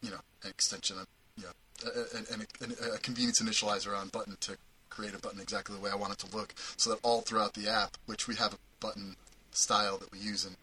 you 0.00 0.10
know, 0.10 0.20
an 0.42 0.50
extension, 0.50 0.98
of, 0.98 1.06
you 1.36 1.44
know, 1.44 1.52
a, 1.84 2.90
a, 2.90 2.94
a, 2.94 2.98
convenience 2.98 3.40
initializer 3.40 3.96
on 3.96 4.08
button 4.08 4.36
to 4.40 4.56
create 4.88 5.14
a 5.14 5.18
button 5.18 5.40
exactly 5.40 5.74
the 5.74 5.80
way 5.80 5.90
I 5.90 5.96
want 5.96 6.12
it 6.12 6.18
to 6.20 6.36
look, 6.36 6.54
so 6.76 6.90
that 6.90 6.98
all 7.02 7.20
throughout 7.20 7.54
the 7.54 7.68
app, 7.68 7.96
which 8.06 8.28
we 8.28 8.34
have 8.36 8.54
a 8.54 8.58
button 8.80 9.16
style 9.52 9.98
that 9.98 10.12
we 10.12 10.18
use 10.18 10.44
in, 10.44 10.56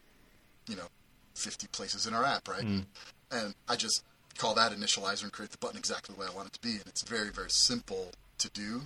you 0.67 0.75
know, 0.75 0.87
50 1.35 1.67
places 1.67 2.07
in 2.07 2.13
our 2.13 2.25
app, 2.25 2.47
right? 2.47 2.63
Mm. 2.63 2.85
And 3.31 3.55
I 3.67 3.75
just 3.75 4.03
call 4.37 4.53
that 4.55 4.71
initializer 4.71 5.23
and 5.23 5.31
create 5.31 5.51
the 5.51 5.57
button 5.57 5.77
exactly 5.77 6.13
the 6.13 6.21
way 6.21 6.27
I 6.31 6.35
want 6.35 6.49
it 6.49 6.53
to 6.53 6.61
be, 6.61 6.71
and 6.71 6.87
it's 6.87 7.03
very, 7.03 7.29
very 7.29 7.49
simple 7.49 8.11
to 8.37 8.49
do 8.49 8.81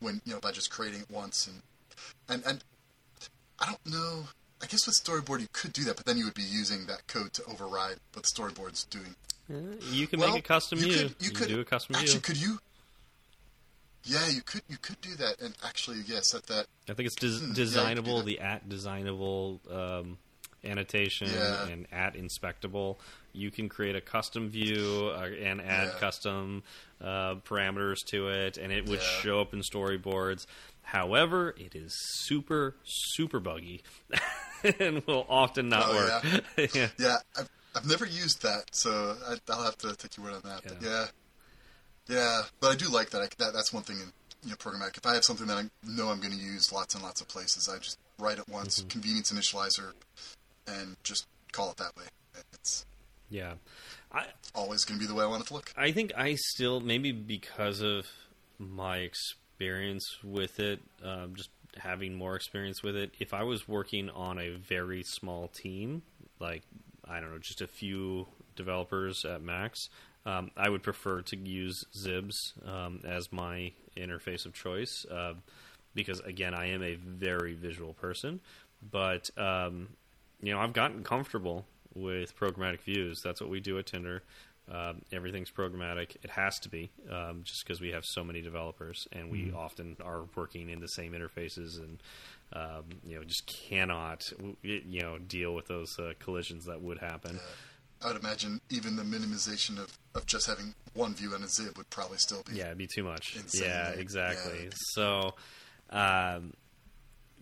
when 0.00 0.20
you 0.24 0.34
know 0.34 0.40
by 0.40 0.50
just 0.50 0.70
creating 0.70 1.00
it 1.00 1.10
once 1.10 1.46
and 1.46 1.62
and 2.28 2.44
and 2.44 2.64
I 3.58 3.66
don't 3.66 3.86
know 3.86 4.24
I 4.62 4.66
guess 4.66 4.86
with 4.86 4.94
storyboard 5.02 5.40
you 5.40 5.48
could 5.52 5.72
do 5.72 5.82
that, 5.84 5.96
but 5.96 6.06
then 6.06 6.16
you 6.16 6.24
would 6.24 6.34
be 6.34 6.42
using 6.42 6.86
that 6.86 7.08
code 7.08 7.32
to 7.34 7.44
override 7.46 7.96
what 8.12 8.24
the 8.24 8.30
storyboard's 8.32 8.84
doing. 8.84 9.16
Uh, 9.50 9.56
you 9.90 10.06
can 10.06 10.20
well, 10.20 10.32
make 10.32 10.44
a 10.44 10.46
custom 10.46 10.78
you. 10.78 10.84
Could, 10.84 10.96
you, 10.96 11.10
you 11.20 11.30
could 11.30 11.48
do 11.48 11.60
a 11.60 11.64
custom 11.64 11.96
actually. 11.96 12.20
Could 12.20 12.40
you? 12.40 12.58
Yeah, 14.04 14.28
you 14.28 14.42
could. 14.42 14.62
You 14.68 14.78
could 14.78 15.00
do 15.00 15.14
that, 15.16 15.40
and 15.40 15.54
actually, 15.64 15.98
yeah, 16.06 16.20
set 16.22 16.46
that. 16.46 16.66
I 16.88 16.94
think 16.94 17.06
it's 17.06 17.16
des- 17.16 17.44
hmm, 17.44 17.52
designable. 17.52 18.18
Yeah, 18.18 18.24
the 18.24 18.40
at 18.40 18.68
designable 18.68 19.60
um, 19.70 20.18
annotation 20.64 21.28
yeah. 21.32 21.66
and 21.66 21.86
at 21.92 22.14
inspectable. 22.16 22.96
You 23.32 23.50
can 23.50 23.68
create 23.68 23.96
a 23.96 24.00
custom 24.00 24.50
view 24.50 25.10
uh, 25.14 25.28
and 25.40 25.60
add 25.60 25.88
yeah. 25.88 26.00
custom 26.00 26.62
uh, 27.00 27.36
parameters 27.46 28.04
to 28.08 28.28
it, 28.28 28.58
and 28.58 28.72
it 28.72 28.88
would 28.88 29.02
show 29.02 29.40
up 29.40 29.54
in 29.54 29.60
storyboards. 29.60 30.46
However, 30.82 31.54
it 31.56 31.74
is 31.74 31.94
super, 31.94 32.74
super 32.84 33.40
buggy. 33.40 33.82
and 34.78 35.04
will 35.06 35.26
often 35.28 35.68
not 35.68 35.86
oh, 35.88 35.94
work. 35.94 36.74
Yeah, 36.74 36.88
yeah. 36.98 37.18
I've, 37.74 37.88
never 37.88 38.06
used 38.06 38.42
that, 38.42 38.74
so 38.74 39.16
I, 39.26 39.36
will 39.48 39.64
have 39.64 39.78
to 39.78 39.94
take 39.96 40.16
your 40.16 40.26
word 40.26 40.34
on 40.34 40.42
that. 40.44 40.62
Yeah. 40.64 40.70
But 40.70 40.82
yeah, 40.82 41.06
yeah, 42.08 42.42
but 42.60 42.72
I 42.72 42.76
do 42.76 42.88
like 42.88 43.10
that. 43.10 43.22
I, 43.22 43.28
that 43.38 43.52
that's 43.52 43.72
one 43.72 43.82
thing 43.82 43.96
in 43.96 44.12
you 44.44 44.50
know 44.50 44.56
programmatic. 44.56 44.96
If 44.98 45.06
I 45.06 45.14
have 45.14 45.24
something 45.24 45.46
that 45.46 45.56
I 45.56 45.64
know 45.86 46.08
I'm 46.08 46.20
going 46.20 46.32
to 46.32 46.38
use 46.38 46.72
lots 46.72 46.94
and 46.94 47.02
lots 47.02 47.20
of 47.20 47.28
places, 47.28 47.68
I 47.68 47.78
just 47.78 47.98
write 48.18 48.38
it 48.38 48.48
once, 48.48 48.80
mm-hmm. 48.80 48.88
convenience 48.88 49.32
initializer, 49.32 49.92
and 50.66 50.96
just 51.02 51.26
call 51.52 51.70
it 51.70 51.76
that 51.78 51.96
way. 51.96 52.04
It's 52.52 52.86
yeah, 53.30 53.54
I, 54.12 54.26
always 54.54 54.84
going 54.84 54.98
to 54.98 55.04
be 55.04 55.08
the 55.08 55.14
way 55.14 55.24
I 55.24 55.26
want 55.26 55.44
it 55.44 55.46
to 55.48 55.54
look. 55.54 55.72
I 55.76 55.92
think 55.92 56.12
I 56.16 56.34
still 56.34 56.80
maybe 56.80 57.12
because 57.12 57.80
of 57.80 58.06
my 58.58 58.98
experience 58.98 60.18
with 60.22 60.60
it, 60.60 60.80
um, 61.02 61.34
just 61.34 61.50
having 61.78 62.14
more 62.14 62.36
experience 62.36 62.82
with 62.82 62.96
it. 62.96 63.12
If 63.18 63.32
I 63.32 63.42
was 63.44 63.66
working 63.66 64.10
on 64.10 64.38
a 64.38 64.50
very 64.50 65.02
small 65.02 65.48
team, 65.48 66.02
like 66.38 66.62
I 67.08 67.20
don't 67.20 67.30
know, 67.30 67.38
just 67.38 67.60
a 67.60 67.66
few 67.66 68.26
developers 68.56 69.24
at 69.24 69.42
max, 69.42 69.88
um, 70.24 70.50
I 70.56 70.68
would 70.68 70.82
prefer 70.82 71.22
to 71.22 71.36
use 71.36 71.84
Zibs 71.96 72.52
um, 72.66 73.00
as 73.04 73.32
my 73.32 73.72
interface 73.96 74.46
of 74.46 74.54
choice 74.54 75.04
uh, 75.10 75.34
because, 75.94 76.20
again, 76.20 76.54
I 76.54 76.70
am 76.70 76.82
a 76.82 76.94
very 76.94 77.54
visual 77.54 77.92
person. 77.94 78.40
But 78.90 79.30
um, 79.36 79.88
you 80.42 80.52
know, 80.52 80.58
I've 80.58 80.72
gotten 80.72 81.04
comfortable 81.04 81.64
with 81.94 82.36
programmatic 82.38 82.80
views. 82.80 83.22
That's 83.22 83.40
what 83.40 83.50
we 83.50 83.60
do 83.60 83.78
at 83.78 83.86
Tinder. 83.86 84.22
Um, 84.70 85.02
everything's 85.12 85.50
programmatic. 85.50 86.16
It 86.22 86.30
has 86.30 86.58
to 86.60 86.68
be, 86.68 86.90
um, 87.10 87.42
just 87.42 87.64
because 87.64 87.80
we 87.80 87.90
have 87.90 88.04
so 88.04 88.24
many 88.24 88.42
developers, 88.42 89.08
and 89.12 89.30
we 89.30 89.46
mm. 89.46 89.56
often 89.56 89.96
are 90.04 90.22
working 90.34 90.68
in 90.70 90.80
the 90.80 90.88
same 90.88 91.12
interfaces, 91.12 91.78
and 91.78 91.98
um, 92.52 92.84
you 93.04 93.16
know, 93.16 93.24
just 93.24 93.46
cannot, 93.46 94.22
you 94.62 95.02
know, 95.02 95.18
deal 95.18 95.54
with 95.54 95.66
those 95.68 95.98
uh, 95.98 96.12
collisions 96.18 96.66
that 96.66 96.80
would 96.82 96.98
happen. 96.98 97.36
Uh, 97.36 98.04
I 98.04 98.12
would 98.12 98.22
imagine 98.22 98.60
even 98.70 98.96
the 98.96 99.02
minimization 99.02 99.78
of, 99.78 99.96
of 100.14 100.26
just 100.26 100.46
having 100.46 100.74
one 100.94 101.14
view 101.14 101.32
on 101.34 101.42
a 101.42 101.48
zib 101.48 101.76
would 101.76 101.88
probably 101.90 102.18
still 102.18 102.42
be 102.42 102.56
yeah, 102.56 102.66
it'd 102.66 102.78
be 102.78 102.88
too 102.92 103.04
much. 103.04 103.38
Yeah, 103.52 103.90
exactly. 103.90 104.64
Yeah. 104.64 104.70
So. 104.94 105.34
Um, 105.90 106.54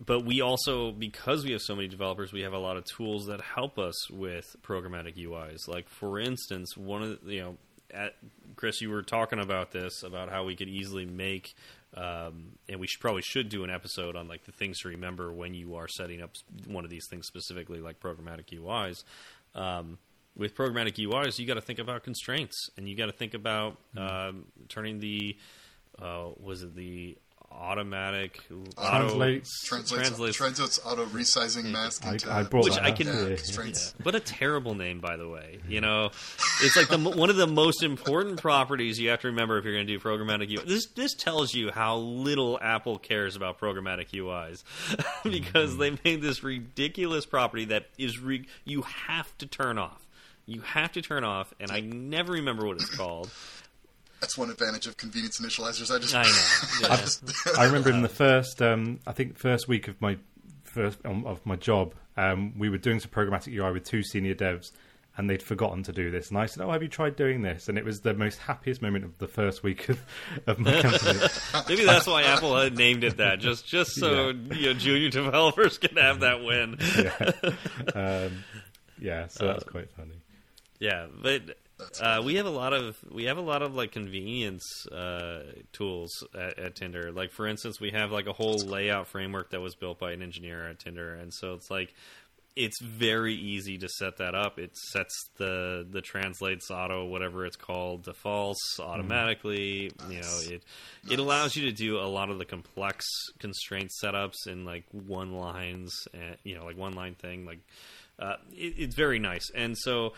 but 0.05 0.25
we 0.25 0.41
also 0.41 0.91
because 0.91 1.45
we 1.45 1.51
have 1.51 1.61
so 1.61 1.75
many 1.75 1.87
developers 1.87 2.33
we 2.33 2.41
have 2.41 2.53
a 2.53 2.57
lot 2.57 2.75
of 2.75 2.85
tools 2.85 3.27
that 3.27 3.39
help 3.39 3.77
us 3.77 4.09
with 4.09 4.55
programmatic 4.63 5.15
uis 5.15 5.67
like 5.67 5.87
for 5.87 6.19
instance 6.19 6.75
one 6.75 7.03
of 7.03 7.23
the, 7.23 7.33
you 7.35 7.41
know 7.41 7.57
at, 7.93 8.15
chris 8.55 8.81
you 8.81 8.89
were 8.89 9.03
talking 9.03 9.39
about 9.39 9.71
this 9.71 10.03
about 10.03 10.29
how 10.29 10.43
we 10.43 10.55
could 10.55 10.67
easily 10.67 11.05
make 11.05 11.53
um, 11.95 12.53
and 12.69 12.79
we 12.79 12.87
should 12.87 13.01
probably 13.01 13.21
should 13.21 13.49
do 13.49 13.63
an 13.63 13.69
episode 13.69 14.15
on 14.15 14.27
like 14.27 14.45
the 14.45 14.51
things 14.51 14.79
to 14.81 14.87
remember 14.87 15.31
when 15.31 15.53
you 15.53 15.75
are 15.75 15.87
setting 15.87 16.21
up 16.21 16.31
one 16.67 16.83
of 16.83 16.89
these 16.89 17.07
things 17.07 17.27
specifically 17.27 17.79
like 17.79 17.99
programmatic 17.99 18.47
uis 18.57 19.03
um, 19.55 19.97
with 20.35 20.55
programmatic 20.55 20.95
uis 21.05 21.37
you 21.37 21.45
got 21.45 21.55
to 21.55 21.61
think 21.61 21.79
about 21.79 22.03
constraints 22.03 22.69
and 22.77 22.87
you 22.87 22.95
got 22.95 23.07
to 23.07 23.11
think 23.11 23.33
about 23.33 23.77
um, 23.97 24.45
turning 24.69 24.99
the 24.99 25.35
uh, 26.01 26.29
was 26.39 26.63
it 26.63 26.75
the 26.75 27.17
automatic 27.59 28.41
translates 28.47 28.77
auto, 28.77 29.17
translates, 29.67 29.67
translates, 29.67 30.37
translates. 30.37 30.79
auto 30.85 31.05
resizing 31.05 31.71
mask 31.71 32.05
I, 32.05 32.17
I 32.29 32.43
brought 32.43 32.63
which 32.65 32.77
I 32.77 32.91
can 32.91 33.07
yeah, 33.07 33.35
yeah. 33.35 33.73
but 34.03 34.15
a 34.15 34.19
terrible 34.19 34.75
name 34.75 34.99
by 34.99 35.17
the 35.17 35.27
way 35.27 35.59
you 35.67 35.81
know? 35.81 36.11
It's 36.61 36.75
like 36.75 36.89
the 36.89 36.97
one 36.97 37.29
of 37.29 37.35
the 37.35 37.47
most 37.47 37.83
important 37.83 38.41
properties 38.41 38.99
you 38.99 39.09
have 39.09 39.21
to 39.21 39.27
remember 39.27 39.57
if 39.57 39.65
you're 39.65 39.73
going 39.73 39.87
to 39.87 39.93
do 39.93 39.99
programmatic 39.99 40.49
UI 40.49 40.63
this 40.65 40.87
this 40.87 41.13
tells 41.13 41.53
you 41.53 41.71
how 41.71 41.97
little 41.97 42.59
Apple 42.61 42.97
cares 42.97 43.35
about 43.35 43.59
programmatic 43.59 44.09
UIs 44.11 44.63
because 45.23 45.71
mm-hmm. 45.71 45.79
they 45.79 45.97
made 46.03 46.21
this 46.21 46.43
ridiculous 46.43 47.25
property 47.25 47.65
that 47.65 47.87
is 47.97 48.19
re- 48.19 48.47
you 48.65 48.81
have 48.83 49.35
to 49.39 49.45
turn 49.47 49.77
off. 49.77 50.05
You 50.45 50.61
have 50.61 50.91
to 50.93 51.01
turn 51.01 51.23
off 51.23 51.53
and 51.59 51.71
I 51.71 51.79
never 51.81 52.33
remember 52.33 52.65
what 52.65 52.77
it's 52.77 52.95
called 52.95 53.31
that's 54.21 54.37
one 54.37 54.49
advantage 54.49 54.87
of 54.87 54.95
convenience 54.97 55.41
initializers. 55.41 55.93
I 55.93 55.99
just, 55.99 56.15
I 56.15 56.23
know. 56.23 56.89
Yeah. 56.89 56.95
just 57.01 57.57
I 57.57 57.65
remember 57.65 57.89
in 57.89 58.03
the 58.03 58.09
first, 58.09 58.61
um, 58.61 58.99
I 59.05 59.11
think, 59.11 59.37
first 59.37 59.67
week 59.67 59.87
of 59.87 59.99
my 59.99 60.17
first 60.63 60.99
um, 61.03 61.25
of 61.25 61.45
my 61.45 61.55
job, 61.55 61.95
um, 62.15 62.57
we 62.57 62.69
were 62.69 62.77
doing 62.77 62.99
some 62.99 63.11
programmatic 63.11 63.53
UI 63.53 63.73
with 63.73 63.83
two 63.83 64.03
senior 64.03 64.35
devs, 64.35 64.71
and 65.17 65.29
they'd 65.29 65.41
forgotten 65.41 65.83
to 65.83 65.91
do 65.91 66.11
this. 66.11 66.29
And 66.29 66.37
I 66.37 66.45
said, 66.45 66.63
"Oh, 66.63 66.71
have 66.71 66.83
you 66.83 66.87
tried 66.87 67.15
doing 67.15 67.41
this?" 67.41 67.67
And 67.67 67.77
it 67.77 67.83
was 67.83 68.01
the 68.01 68.13
most 68.13 68.37
happiest 68.37 68.81
moment 68.81 69.05
of 69.05 69.17
the 69.17 69.27
first 69.27 69.63
week 69.63 69.89
of, 69.89 69.99
of 70.47 70.59
my 70.59 70.81
company. 70.81 71.19
Maybe 71.67 71.83
that's 71.83 72.07
why 72.07 72.23
Apple 72.23 72.55
had 72.55 72.77
named 72.77 73.03
it 73.03 73.17
that, 73.17 73.39
just 73.39 73.65
just 73.67 73.95
so 73.95 74.29
yeah. 74.29 74.53
you 74.53 74.65
know, 74.67 74.73
junior 74.73 75.09
developers 75.09 75.77
can 75.77 75.97
have 75.97 76.19
that 76.21 76.43
win. 76.43 76.77
yeah. 76.95 77.51
Um, 77.95 78.43
yeah, 78.99 79.27
so 79.27 79.47
that's 79.47 79.63
uh, 79.63 79.67
quite 79.67 79.91
funny. 79.91 80.21
Yeah, 80.79 81.07
but 81.21 81.57
uh, 82.01 82.21
we 82.23 82.35
have 82.35 82.45
a 82.45 82.51
lot 82.51 82.73
of 82.73 82.97
we 83.11 83.25
have 83.25 83.37
a 83.37 83.41
lot 83.41 83.61
of 83.61 83.75
like 83.75 83.91
convenience 83.91 84.85
uh, 84.87 85.43
tools 85.71 86.23
at, 86.33 86.59
at, 86.59 86.75
Tinder. 86.75 87.11
Like 87.11 87.31
for 87.31 87.47
instance, 87.47 87.79
we 87.79 87.91
have 87.91 88.11
like 88.11 88.27
a 88.27 88.33
whole 88.33 88.57
layout 88.57 89.07
framework 89.07 89.51
that 89.51 89.61
was 89.61 89.75
built 89.75 89.99
by 89.99 90.11
an 90.11 90.21
engineer 90.21 90.67
at 90.67 90.79
Tinder, 90.79 91.13
and 91.15 91.33
so 91.33 91.53
it's 91.53 91.69
like 91.69 91.93
it's 92.55 92.81
very 92.81 93.33
easy 93.33 93.77
to 93.77 93.87
set 93.87 94.17
that 94.17 94.35
up. 94.35 94.59
It 94.59 94.75
sets 94.75 95.29
the 95.37 95.87
the 95.89 96.01
translates 96.01 96.69
auto 96.69 97.05
whatever 97.05 97.45
it's 97.45 97.55
called 97.55 98.03
defaults 98.03 98.79
automatically. 98.79 99.91
You 100.09 100.21
know 100.21 100.39
it 100.43 100.63
it 101.09 101.19
allows 101.19 101.55
you 101.55 101.63
to 101.65 101.71
do 101.71 101.99
a 101.99 102.07
lot 102.07 102.29
of 102.29 102.39
the 102.39 102.45
complex 102.45 103.05
constraint 103.39 103.91
setups 104.03 104.47
in 104.47 104.65
like 104.65 104.83
one 104.91 105.33
lines 105.33 106.07
and 106.13 106.37
you 106.43 106.55
know 106.55 106.65
like 106.65 106.77
one 106.77 106.93
line 106.93 107.15
thing. 107.15 107.45
Like 107.45 107.59
uh, 108.19 108.35
it, 108.51 108.75
it's 108.77 108.95
very 108.95 109.19
nice. 109.19 109.49
And 109.55 109.77
so 109.77 110.13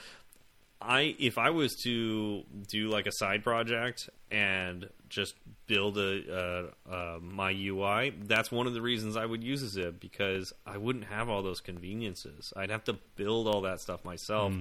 I 0.84 1.16
if 1.20 1.38
I 1.38 1.50
was 1.52 1.76
to 1.84 2.44
do 2.68 2.90
like 2.90 3.06
a 3.08 3.12
side 3.12 3.44
project 3.44 4.10
and 4.32 4.90
just 5.10 5.36
build 5.68 5.98
a 5.98 6.70
uh, 6.90 6.92
uh, 6.92 7.20
my 7.22 7.52
UI, 7.52 8.12
that's 8.26 8.52
one 8.52 8.68
of 8.68 8.74
the 8.74 8.82
reasons 8.82 9.16
I 9.16 9.26
would 9.26 9.44
use 9.44 9.64
a 9.64 9.70
Zib 9.70 10.00
because 10.00 10.52
I 10.66 10.78
wouldn't 10.78 11.06
have 11.06 11.30
all 11.30 11.42
those 11.42 11.62
conveniences. 11.62 12.52
I'd 12.56 12.70
have 12.72 12.84
to 12.86 12.98
build 13.16 13.48
all 13.48 13.62
that 13.62 13.80
stuff 13.80 14.04
myself. 14.04 14.54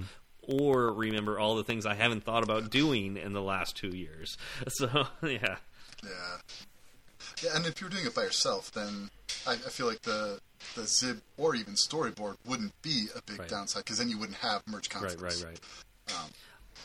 Or 0.45 0.91
remember 0.91 1.39
all 1.39 1.55
the 1.55 1.63
things 1.63 1.85
I 1.85 1.93
haven't 1.95 2.25
thought 2.25 2.43
about 2.43 2.69
doing 2.69 3.15
in 3.15 3.31
the 3.31 3.41
last 3.41 3.77
two 3.77 3.95
years. 3.95 4.37
So 4.67 5.07
yeah, 5.23 5.57
Yeah. 6.03 6.09
Yeah, 7.41 7.55
and 7.55 7.65
if 7.65 7.79
you're 7.81 7.89
doing 7.89 8.05
it 8.05 8.13
by 8.13 8.23
yourself, 8.23 8.71
then 8.71 9.09
I, 9.47 9.53
I 9.53 9.55
feel 9.69 9.87
like 9.87 10.01
the 10.01 10.39
the 10.75 10.85
zib 10.85 11.21
or 11.37 11.55
even 11.55 11.73
storyboard 11.75 12.35
wouldn't 12.45 12.79
be 12.81 13.07
a 13.15 13.21
big 13.23 13.39
Right. 13.39 13.49
downside 13.49 13.83
because 13.85 13.97
then 13.97 14.09
you 14.09 14.17
wouldn't 14.17 14.37
have 14.39 14.61
merge 14.67 14.89
conflicts. 14.89 15.21
right, 15.21 15.31
conflicts. 15.31 15.61
right, 15.61 15.69
right. 16.07 16.31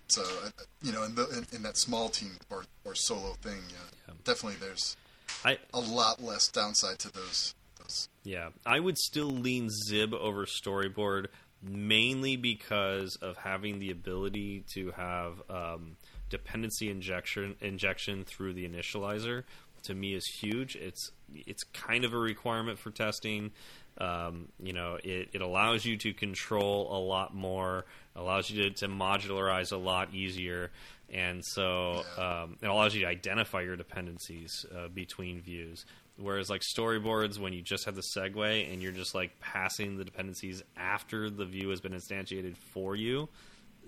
So 0.09 0.23
uh, 0.23 0.51
you 0.83 0.93
know, 0.93 1.03
in, 1.05 1.15
the, 1.15 1.29
in, 1.31 1.57
in 1.57 1.63
that 1.63 1.77
small 1.77 2.09
team 2.09 2.33
or, 2.51 2.65
or 2.85 2.95
solo 2.95 3.35
thing, 3.43 3.61
yeah, 3.71 4.15
definitely 4.25 4.59
there's 4.61 4.97
I 5.45 5.59
a 5.75 5.81
lot 5.81 6.23
less 6.23 6.49
downside 6.49 6.99
to 7.01 7.13
those. 7.13 7.55
those 7.79 8.09
Yeah, 8.25 8.51
I 8.65 8.81
would 8.81 8.99
still 8.99 9.31
lean 9.31 9.69
Zib 9.71 10.15
over 10.15 10.47
Storyboard 10.47 11.27
mainly 11.63 12.37
because 12.37 13.17
of 13.17 13.37
having 13.37 13.79
the 13.79 13.91
ability 13.91 14.65
to 14.75 14.93
have 14.93 15.43
um, 15.51 15.97
dependency 16.31 16.91
injection 16.91 17.57
injection 17.61 18.25
through 18.25 18.55
the 18.55 18.69
initializer. 18.69 19.45
To 19.85 19.95
me, 19.95 20.15
is 20.15 20.27
huge. 20.27 20.77
It's 20.77 21.13
it's 21.35 21.63
kind 21.65 22.05
of 22.05 22.13
a 22.13 22.19
requirement 22.19 22.79
for 22.79 22.91
testing. 22.91 23.53
Um, 23.99 24.49
you 24.63 24.73
know, 24.73 24.99
it, 25.03 25.31
it 25.33 25.41
allows 25.41 25.85
you 25.85 25.97
to 25.99 26.13
control 26.13 26.89
a 26.97 27.01
lot 27.01 27.35
more, 27.35 27.85
allows 28.19 28.51
you 28.51 28.65
to, 28.65 28.71
to 28.71 28.89
modularize 28.89 29.73
a 29.73 29.77
lot 29.77 30.13
easier, 30.13 30.71
and 31.11 31.45
so 31.45 32.05
um, 32.19 32.57
it 32.61 32.67
allows 32.67 32.95
you 32.95 33.03
to 33.03 33.07
identify 33.07 33.63
your 33.63 33.77
dependencies 33.77 34.67
uh, 34.77 34.89
between 34.89 35.41
views. 35.41 35.87
Whereas 36.17 36.51
like 36.51 36.63
storyboards, 36.63 37.39
when 37.39 37.53
you 37.53 37.63
just 37.63 37.85
have 37.85 37.95
the 37.95 38.03
segue 38.17 38.73
and 38.73 38.83
you're 38.83 38.93
just 38.93 39.15
like 39.15 39.39
passing 39.41 39.97
the 39.97 40.05
dependencies 40.05 40.63
after 40.77 41.31
the 41.31 41.45
view 41.45 41.69
has 41.69 41.81
been 41.81 41.93
instantiated 41.93 42.57
for 42.57 42.97
you, 42.97 43.29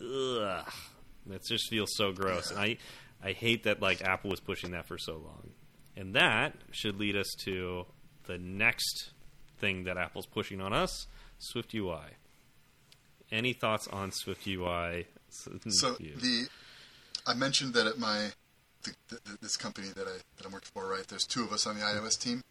ugh, 0.01 0.73
that 1.27 1.45
just 1.45 1.69
feels 1.69 1.91
so 1.97 2.13
gross. 2.13 2.51
And 2.51 2.61
I, 2.61 2.77
I 3.23 3.33
hate 3.33 3.65
that 3.65 3.83
like 3.83 4.03
Apple 4.03 4.31
was 4.31 4.41
pushing 4.41 4.71
that 4.71 4.87
for 4.87 4.97
so 4.97 5.15
long. 5.15 5.51
And 5.97 6.15
that 6.15 6.55
should 6.71 7.01
lead 7.01 7.17
us 7.17 7.27
to 7.45 7.85
the 8.27 8.39
next 8.39 9.11
thing 9.59 9.85
that 9.85 9.99
Apple's 9.99 10.27
pushing 10.27 10.61
on 10.61 10.73
us, 10.73 11.09
Swift 11.39 11.75
UI. 11.75 12.17
Any 13.33 13.53
thoughts 13.53 13.87
on 13.89 14.13
Swift 14.13 14.47
UI? 14.47 15.07
so 15.31 15.51
the 15.51 16.49
I 17.27 17.35
mentioned 17.35 17.75
that 17.75 17.87
at 17.87 17.99
my 17.99 18.31
the, 18.83 18.93
the, 19.09 19.39
this 19.41 19.57
company 19.57 19.89
that 19.95 20.07
I 20.07 20.19
that 20.37 20.47
I'm 20.47 20.53
working 20.53 20.71
for, 20.73 20.89
right? 20.89 21.07
There's 21.07 21.27
two 21.27 21.45
of 21.45 21.53
us 21.53 21.67
on 21.67 21.79
the 21.79 21.85
iOS 21.85 22.19
team. 22.19 22.43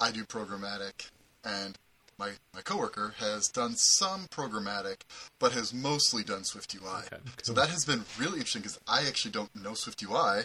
I 0.00 0.10
do 0.10 0.24
programmatic, 0.24 1.10
and 1.44 1.76
my 2.18 2.32
my 2.54 2.62
coworker 2.62 3.14
has 3.18 3.48
done 3.48 3.74
some 3.76 4.26
programmatic, 4.30 5.02
but 5.38 5.52
has 5.52 5.72
mostly 5.72 6.22
done 6.22 6.44
Swift 6.44 6.74
UI. 6.74 7.02
Okay, 7.06 7.22
So 7.42 7.52
that 7.52 7.68
has 7.70 7.84
been 7.84 8.04
really 8.18 8.38
interesting 8.38 8.62
because 8.62 8.80
I 8.88 9.06
actually 9.06 9.32
don't 9.32 9.54
know 9.54 9.74
Swift 9.74 10.02
UI. 10.02 10.44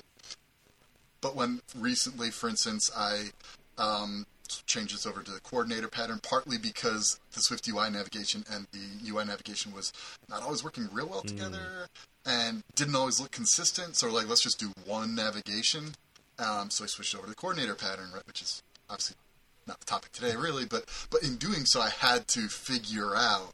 But 1.22 1.36
when 1.36 1.62
recently, 1.76 2.30
for 2.30 2.50
instance, 2.50 2.92
I 2.96 3.30
um, 3.78 4.26
changes 4.66 5.06
over 5.06 5.22
to 5.22 5.32
the 5.32 5.40
coordinator 5.40 5.88
pattern, 5.88 6.20
partly 6.22 6.58
because 6.58 7.20
the 7.34 7.42
Swift 7.42 7.68
UI 7.68 7.90
navigation 7.90 8.44
and 8.52 8.68
the 8.72 9.10
UI 9.12 9.26
navigation 9.26 9.74
was 9.74 9.92
not 10.30 10.44
always 10.44 10.64
working 10.64 10.90
real 10.92 11.08
well 11.08 11.22
together 11.22 11.88
and 12.26 12.64
didn't 12.76 12.96
always 12.96 13.20
look 13.20 13.32
consistent. 13.32 13.96
So 13.96 14.10
like, 14.12 14.28
let's 14.28 14.42
just 14.42 14.60
do 14.60 14.72
one 14.86 15.16
navigation. 15.16 15.96
Um, 16.40 16.70
so 16.70 16.84
I 16.84 16.88
switched 16.88 17.16
over 17.16 17.24
to 17.24 17.30
the 17.30 17.36
coordinator 17.36 17.76
pattern, 17.76 18.10
right, 18.14 18.26
which 18.28 18.42
is 18.42 18.62
obviously 18.90 19.16
not 19.68 19.80
the 19.80 19.86
topic 19.86 20.12
today, 20.12 20.36
really. 20.36 20.66
But 20.66 20.86
but 21.10 21.24
in 21.24 21.38
doing 21.38 21.66
so, 21.66 21.82
I 21.82 21.90
had 21.90 22.28
to 22.30 22.48
figure 22.48 23.16
out 23.16 23.54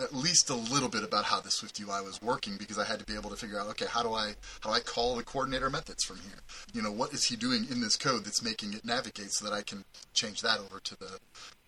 at 0.00 0.14
least 0.14 0.50
a 0.50 0.54
little 0.54 0.88
bit 0.88 1.02
about 1.04 1.24
how 1.24 1.40
the 1.40 1.50
Swift 1.50 1.78
UI 1.80 2.02
was 2.02 2.20
working 2.22 2.56
because 2.58 2.78
I 2.78 2.84
had 2.84 2.98
to 2.98 3.04
be 3.04 3.14
able 3.14 3.30
to 3.30 3.36
figure 3.36 3.58
out 3.60 3.68
okay 3.68 3.86
how 3.88 4.02
do 4.02 4.12
I 4.12 4.34
how 4.60 4.70
do 4.70 4.76
I 4.76 4.80
call 4.80 5.16
the 5.16 5.22
coordinator 5.22 5.70
methods 5.70 6.04
from 6.04 6.16
here 6.18 6.40
you 6.72 6.82
know 6.82 6.92
what 6.92 7.12
is 7.12 7.24
he 7.24 7.36
doing 7.36 7.66
in 7.70 7.80
this 7.80 7.96
code 7.96 8.24
that's 8.24 8.42
making 8.42 8.72
it 8.74 8.84
navigate 8.84 9.32
so 9.32 9.44
that 9.44 9.52
I 9.52 9.62
can 9.62 9.84
change 10.14 10.42
that 10.42 10.58
over 10.58 10.80
to 10.80 10.98
the 10.98 11.18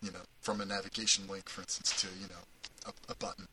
you 0.03 0.11
know 0.13 0.21
from 0.41 0.61
a 0.61 0.65
navigation 0.65 1.27
link 1.29 1.49
for 1.49 1.61
instance 1.63 2.01
to 2.03 2.09
you 2.21 2.29
know 2.29 2.43
a, 2.87 3.13
a 3.13 3.15
button 3.17 3.47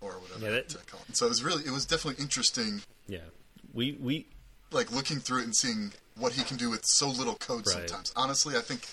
or 0.00 0.12
whatever 0.20 0.44
Yeah, 0.44 0.50
that- 0.52 0.68
to 0.70 0.78
call 0.86 1.00
it. 1.08 1.16
so 1.16 1.26
it 1.26 1.30
was 1.30 1.42
really 1.42 1.64
it 1.64 1.70
was 1.72 1.84
definitely 1.86 2.22
interesting 2.22 2.82
yeah, 3.08 3.18
we 3.72 3.92
we 4.00 4.26
like 4.70 4.90
looking 4.92 5.18
through 5.20 5.40
it 5.40 5.44
and 5.44 5.54
seeing 5.56 5.92
what 6.16 6.32
he 6.32 6.42
can 6.42 6.56
do 6.56 6.70
with 6.70 6.80
so 6.84 7.08
little 7.08 7.34
code 7.34 7.66
Right. 7.66 7.88
sometimes. 7.88 8.12
Honestly, 8.16 8.56
I 8.56 8.60
think 8.60 8.86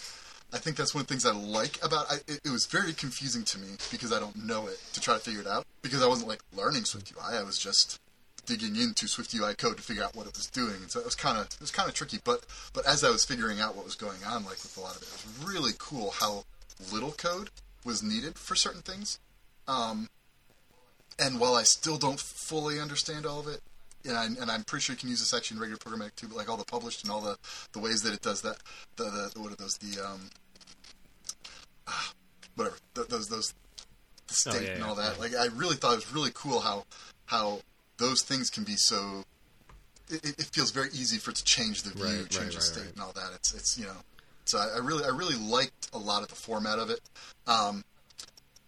I 0.54 0.58
think 0.58 0.76
that's 0.76 0.94
one 0.94 1.02
of 1.02 1.08
the 1.08 1.14
things 1.14 1.26
I 1.26 1.32
like 1.32 1.84
about 1.84 2.12
I, 2.12 2.16
it. 2.28 2.42
It 2.44 2.50
was 2.50 2.66
very 2.66 2.94
confusing 2.94 3.44
to 3.46 3.58
me 3.58 3.68
because 3.92 4.12
I 4.12 4.20
don't 4.20 4.36
know 4.46 4.68
it 4.68 4.80
to 4.94 5.00
try 5.00 5.14
to 5.14 5.20
figure 5.20 5.42
it 5.42 5.48
out 5.48 5.66
because 5.82 6.04
I 6.04 6.08
wasn't 6.08 6.28
like 6.28 6.42
learning 6.56 6.84
Swift 6.84 7.12
UI. 7.12 7.38
I 7.38 7.44
was 7.44 7.58
just 7.58 8.00
digging 8.46 8.76
into 8.76 9.08
Swift 9.08 9.34
UI 9.34 9.54
code 9.54 9.78
to 9.78 9.84
figure 9.84 10.04
out 10.04 10.16
what 10.16 10.28
it 10.28 10.36
was 10.36 10.48
doing, 10.48 10.76
and 10.76 10.92
so 10.92 11.00
it 11.00 11.06
was 11.06 11.16
kind 11.16 11.38
of 11.38 11.46
it 11.46 11.62
was 11.62 11.72
kind 11.72 11.88
of 11.88 11.96
tricky. 11.96 12.20
But 12.24 12.46
but 12.74 12.86
as 12.86 13.04
I 13.04 13.10
was 13.10 13.24
figuring 13.24 13.62
out 13.62 13.76
what 13.76 13.86
was 13.86 13.96
going 13.96 14.24
on, 14.26 14.44
like 14.44 14.62
with 14.64 14.78
a 14.78 14.82
lot 14.82 14.96
of 14.96 15.02
it, 15.02 15.08
it 15.08 15.14
was 15.14 15.54
really 15.54 15.72
cool 15.78 16.12
how 16.20 16.44
little 16.92 17.12
code 17.12 17.50
was 17.86 18.04
needed 18.04 18.38
for 18.38 18.56
certain 18.56 18.82
things. 18.82 19.20
Um, 19.68 20.10
and 21.20 21.40
while 21.40 21.56
I 21.56 21.64
still 21.64 21.98
don't 21.98 22.20
fully 22.20 22.80
understand 22.80 23.26
all 23.26 23.40
of 23.40 23.48
it, 23.48 23.62
and, 24.06 24.18
I, 24.18 24.26
and 24.26 24.50
I'm 24.50 24.64
pretty 24.64 24.84
sure 24.84 24.94
you 24.94 25.00
can 25.00 25.10
use 25.10 25.20
this 25.20 25.34
actually 25.34 25.58
in 25.58 25.62
regular 25.62 25.78
programmatic 25.78 26.16
too, 26.16 26.28
but 26.28 26.38
like 26.38 26.50
all 26.50 26.58
the 26.58 26.66
published 26.66 27.04
and 27.04 27.12
all 27.12 27.22
the, 27.22 27.38
the 27.74 27.80
ways 27.80 28.02
that 28.04 28.14
it 28.14 28.22
does 28.22 28.42
that, 28.42 28.58
the, 28.96 29.04
the, 29.04 29.40
what 29.40 29.52
are 29.52 29.56
those, 29.56 29.78
the, 29.78 30.04
um, 30.04 30.30
whatever, 32.56 32.78
th 32.96 33.08
those, 33.08 33.28
those, 33.30 33.54
the 34.28 34.34
Oh, 34.48 34.52
state 34.54 34.64
yeah, 34.68 34.74
and 34.76 34.80
yeah, 34.84 34.88
all 34.90 34.96
that. 34.96 35.20
Like, 35.20 35.36
I 35.36 35.48
really 35.48 35.76
thought 35.76 35.94
it 35.94 35.96
was 35.98 36.14
really 36.14 36.32
cool 36.34 36.60
how, 36.62 36.86
how 37.26 37.60
those 37.98 38.22
things 38.24 38.50
can 38.50 38.64
be 38.64 38.76
so, 38.78 39.24
it, 40.10 40.24
it- 40.26 40.50
feels 40.54 40.72
very 40.72 40.90
easy 40.94 41.18
for 41.18 41.32
it 41.32 41.36
to 41.38 41.44
change 41.44 41.84
the 41.84 41.92
view, 41.92 42.04
Right, 42.06 42.18
right, 42.20 42.30
change 42.30 42.56
the 42.56 42.62
state 42.62 42.84
right. 42.86 42.94
and 42.94 43.02
all 43.02 43.12
that. 43.14 43.32
It's, 43.36 43.54
it's, 43.54 43.78
you 43.78 43.86
know, 43.86 43.98
so 44.46 44.58
I, 44.58 44.76
I 44.76 44.80
really, 44.80 45.04
I 45.04 45.10
really 45.10 45.36
liked 45.36 45.90
a 45.94 45.98
lot 45.98 46.24
of 46.24 46.30
the 46.30 46.36
format 46.36 46.80
of 46.80 46.90
it. 46.90 47.02
Um, 47.48 47.84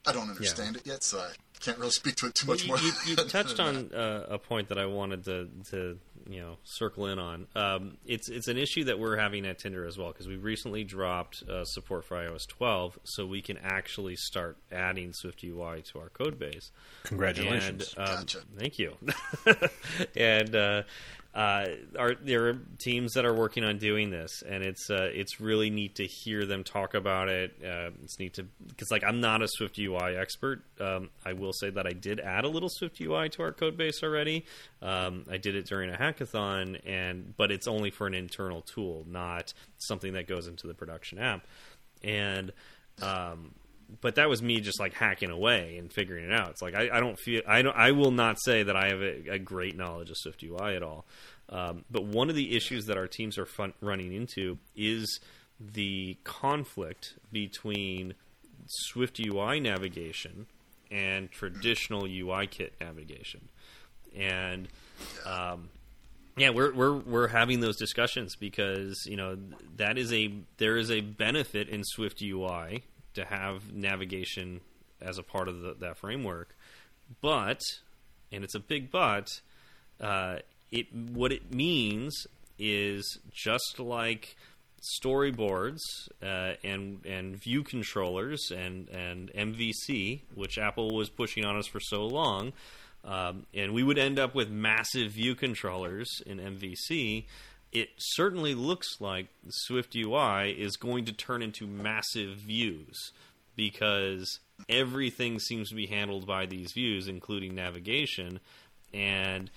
I 0.05 0.11
don't 0.11 0.29
understand 0.29 0.75
it 0.75 0.85
yet, 0.85 1.01
so 1.03 1.19
I 1.19 1.31
can't 1.61 1.77
really 1.77 1.91
speak 1.91 2.15
to 2.17 2.25
it 2.27 2.35
too 2.35 2.47
Well, 2.47 2.57
much 2.57 2.63
you, 2.63 2.67
more. 2.69 2.77
you, 2.79 2.91
you 3.07 3.15
touched 3.15 3.59
on 3.61 3.91
uh, 3.93 4.25
a 4.29 4.37
point 4.37 4.67
that 4.67 4.77
I 4.77 4.85
wanted 4.85 5.23
to, 5.25 5.47
to 5.71 5.97
you 6.27 6.39
know 6.39 6.57
circle 6.63 7.07
in 7.07 7.19
on. 7.19 7.47
Um, 7.55 7.97
it's 8.05 8.29
it's 8.29 8.47
an 8.47 8.57
issue 8.57 8.83
that 8.85 8.99
we're 8.99 9.17
having 9.17 9.45
at 9.45 9.59
Tinder 9.59 9.85
as 9.85 9.97
well 9.97 10.09
because 10.09 10.27
we 10.27 10.35
recently 10.35 10.83
dropped 10.83 11.43
uh, 11.49 11.65
support 11.65 12.05
for 12.05 12.17
iOS 12.17 12.47
12, 12.47 12.99
so 13.03 13.25
we 13.25 13.41
can 13.41 13.57
actually 13.57 14.15
start 14.15 14.57
adding 14.71 15.13
Swift 15.13 15.43
UI 15.43 15.81
to 15.91 15.99
our 15.99 16.09
code 16.09 16.39
base. 16.39 16.71
Congratulations. 17.03 17.93
And, 17.97 18.07
um, 18.07 18.15
Gotcha. 18.15 18.39
Thank 18.57 18.79
you. 18.79 18.95
and 20.15 20.55
uh, 20.55 20.83
uh, 21.33 21.65
are, 21.97 22.13
there 22.13 22.49
are 22.49 22.59
teams 22.77 23.13
that 23.13 23.25
are 23.25 23.33
working 23.33 23.63
on 23.63 23.79
doing 23.79 24.11
this, 24.11 24.43
and 24.47 24.63
it's 24.63 24.89
uh, 24.91 25.09
it's 25.13 25.39
really 25.39 25.71
neat 25.71 25.95
to 25.95 26.05
hear 26.05 26.45
them 26.45 26.63
talk 26.63 26.93
about 26.93 27.27
it. 27.27 27.55
Uh, 27.63 27.89
it's 28.03 28.19
neat 28.19 28.35
to 28.35 28.45
because 28.67 28.91
like 28.91 29.03
I'm 29.03 29.19
not 29.19 29.41
a 29.41 29.47
Swift 29.47 29.79
UI 29.79 30.15
expert. 30.15 30.61
Um, 30.79 31.09
I 31.25 31.33
will 31.33 31.53
say 31.53 31.71
that 31.71 31.87
I 31.87 31.93
did 31.93 32.19
add 32.19 32.45
a 32.45 32.47
little 32.47 32.69
Swift 32.69 33.01
UI 33.01 33.29
to 33.29 33.41
our 33.41 33.51
code 33.51 33.77
base 33.77 34.03
already. 34.03 34.45
Um, 34.81 35.25
I 35.29 35.37
did 35.37 35.55
it 35.55 35.65
during 35.65 35.89
a 35.91 35.97
hackathon, 35.97 36.79
and 36.85 37.35
but 37.35 37.51
it's 37.51 37.67
only 37.67 37.89
for 37.89 38.05
an 38.05 38.13
internal 38.13 38.61
tool, 38.61 39.03
not 39.09 39.53
something 39.79 40.13
that 40.13 40.27
goes 40.27 40.45
into 40.45 40.67
the 40.67 40.75
production 40.75 41.17
app. 41.17 41.47
And 42.03 42.51
um, 43.01 43.55
but 44.01 44.15
that 44.15 44.29
was 44.29 44.41
me 44.41 44.59
just 44.59 44.79
like 44.79 44.93
hacking 44.93 45.29
away 45.29 45.77
and 45.77 45.91
figuring 45.91 46.25
it 46.25 46.31
out. 46.31 46.51
It's 46.51 46.61
like 46.61 46.75
I, 46.75 46.89
I 46.93 46.99
don't 46.99 47.17
feel 47.19 47.41
I 47.47 47.61
don't 47.61 47.75
I 47.75 47.91
will 47.91 48.11
not 48.11 48.37
say 48.41 48.63
that 48.63 48.75
I 48.75 48.89
have 48.89 49.01
a, 49.01 49.33
a 49.33 49.39
great 49.39 49.75
knowledge 49.75 50.09
of 50.09 50.17
Swift 50.17 50.43
UI 50.43 50.75
at 50.75 50.83
all. 50.83 51.05
Um, 51.49 51.85
but 51.91 52.05
one 52.05 52.29
of 52.29 52.35
the 52.35 52.55
issues 52.55 52.85
that 52.85 52.97
our 52.97 53.07
teams 53.07 53.37
are 53.37 53.45
fun, 53.45 53.73
running 53.81 54.13
into 54.13 54.57
is 54.75 55.19
the 55.59 56.17
conflict 56.23 57.15
between 57.31 58.15
Swift 58.65 59.19
UI 59.19 59.59
navigation 59.59 60.47
and 60.89 61.29
traditional 61.31 62.05
UI 62.05 62.47
kit 62.47 62.73
navigation, 62.79 63.49
and 64.15 64.67
um, 65.25 65.69
yeah, 66.37 66.49
we're 66.49 66.73
we're 66.73 66.93
we're 66.93 67.27
having 67.27 67.59
those 67.59 67.77
discussions 67.77 68.35
because 68.35 69.05
you 69.05 69.17
know 69.17 69.37
that 69.77 69.97
is 69.97 70.11
a 70.13 70.33
there 70.57 70.77
is 70.77 70.89
a 70.89 71.01
benefit 71.01 71.69
in 71.69 71.83
Swift 71.83 72.21
UI 72.21 72.83
to 73.13 73.25
have 73.25 73.73
navigation 73.73 74.61
as 75.01 75.17
a 75.17 75.23
part 75.23 75.47
of 75.47 75.61
the, 75.61 75.75
that 75.79 75.97
framework. 75.97 76.55
But, 77.21 77.61
and 78.31 78.43
it's 78.43 78.55
a 78.55 78.59
big 78.59 78.91
but, 78.91 79.27
uh, 79.99 80.37
it 80.71 80.93
what 80.93 81.31
it 81.31 81.53
means 81.53 82.25
is 82.57 83.19
just 83.31 83.79
like 83.79 84.35
storyboards 85.01 85.79
uh, 86.21 86.53
and 86.63 87.05
and 87.05 87.35
view 87.41 87.63
controllers 87.63 88.51
and 88.51 88.89
and 88.89 89.31
MVC, 89.33 90.21
which 90.35 90.57
Apple 90.57 90.89
was 90.91 91.09
pushing 91.09 91.45
on 91.45 91.57
us 91.57 91.67
for 91.67 91.79
so 91.79 92.05
long, 92.05 92.53
um, 93.05 93.45
and 93.53 93.73
we 93.73 93.83
would 93.83 93.97
end 93.97 94.19
up 94.19 94.35
with 94.35 94.49
massive 94.49 95.11
view 95.11 95.35
controllers 95.35 96.09
in 96.25 96.39
MVC. 96.39 97.25
It 97.73 97.89
certainly 97.97 98.53
looks 98.53 99.01
like 99.01 99.27
Swift 99.49 99.95
UI 99.95 100.51
is 100.51 100.77
going 100.77 101.05
to 101.05 101.11
turn 101.11 101.41
into 101.41 101.65
massive 101.65 102.37
views 102.37 103.11
because 103.55 104.39
everything 104.69 105.39
seems 105.39 105.69
to 105.69 105.75
be 105.75 105.87
handled 105.87 106.27
by 106.27 106.45
these 106.45 106.71
views, 106.73 107.07
including 107.07 107.55
navigation, 107.55 108.39
and 108.93 109.49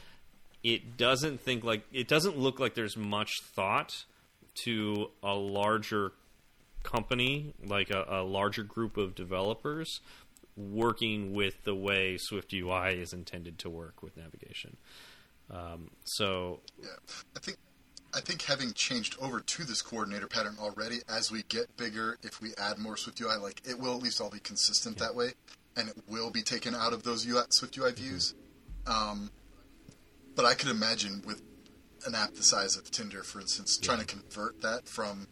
it 0.63 0.97
doesn't 0.97 1.41
think 1.41 1.63
like 1.63 1.83
it 1.93 2.09
doesn't 2.09 2.39
look 2.39 2.59
like 2.59 2.75
there's 2.75 2.97
much 2.97 3.31
thought 3.55 3.93
to 4.65 5.11
a 5.23 5.35
larger 5.35 6.13
company, 6.83 7.53
like 7.65 7.91
a, 7.91 8.05
a 8.09 8.23
larger 8.23 8.63
group 8.63 8.97
of 8.97 9.15
developers, 9.15 10.01
working 10.57 11.35
with 11.35 11.65
the 11.65 11.75
way 11.75 12.17
Swift 12.19 12.53
UI 12.53 12.95
is 13.01 13.13
intended 13.13 13.59
to 13.59 13.69
work 13.69 14.03
with 14.03 14.17
navigation. 14.17 14.77
Um, 15.51 15.91
so, 16.05 16.61
Yeah, 16.83 16.89
I 17.37 17.41
think 17.41 17.59
I 18.17 18.21
think 18.21 18.43
having 18.43 18.73
changed 18.73 19.17
over 19.21 19.41
to 19.41 19.65
this 19.65 19.83
coordinator 19.83 20.27
pattern 20.27 20.57
already, 20.59 21.01
as 21.07 21.31
we 21.31 21.43
get 21.51 21.77
bigger, 21.77 22.17
if 22.23 22.41
we 22.41 22.55
add 22.57 22.79
more 22.79 22.97
Swift 22.97 23.21
UI, 23.21 23.37
like 23.37 23.61
it 23.69 23.79
will 23.79 23.95
at 23.95 24.03
least 24.03 24.23
all 24.23 24.31
be 24.31 24.39
consistent 24.41 24.97
that 24.99 25.15
way, 25.15 25.35
and 25.77 25.91
it 25.91 25.97
will 26.09 26.31
be 26.31 26.43
taken 26.43 26.75
out 26.75 26.95
of 26.95 27.03
those 27.03 27.27
UI, 27.27 27.43
Swift 27.51 27.77
UI 27.77 27.93
views. 27.93 28.35
Um, 28.87 29.31
but 30.35 30.47
I 30.47 30.55
could 30.55 30.71
imagine 30.71 31.23
with 31.27 31.43
an 32.07 32.15
app 32.15 32.33
the 32.35 32.43
size 32.43 32.77
of 32.77 32.91
Tinder, 32.91 33.23
for 33.23 33.41
instance, 33.41 33.77
trying 33.77 33.99
to 33.99 34.07
convert 34.07 34.63
that 34.63 34.89
from 34.89 35.27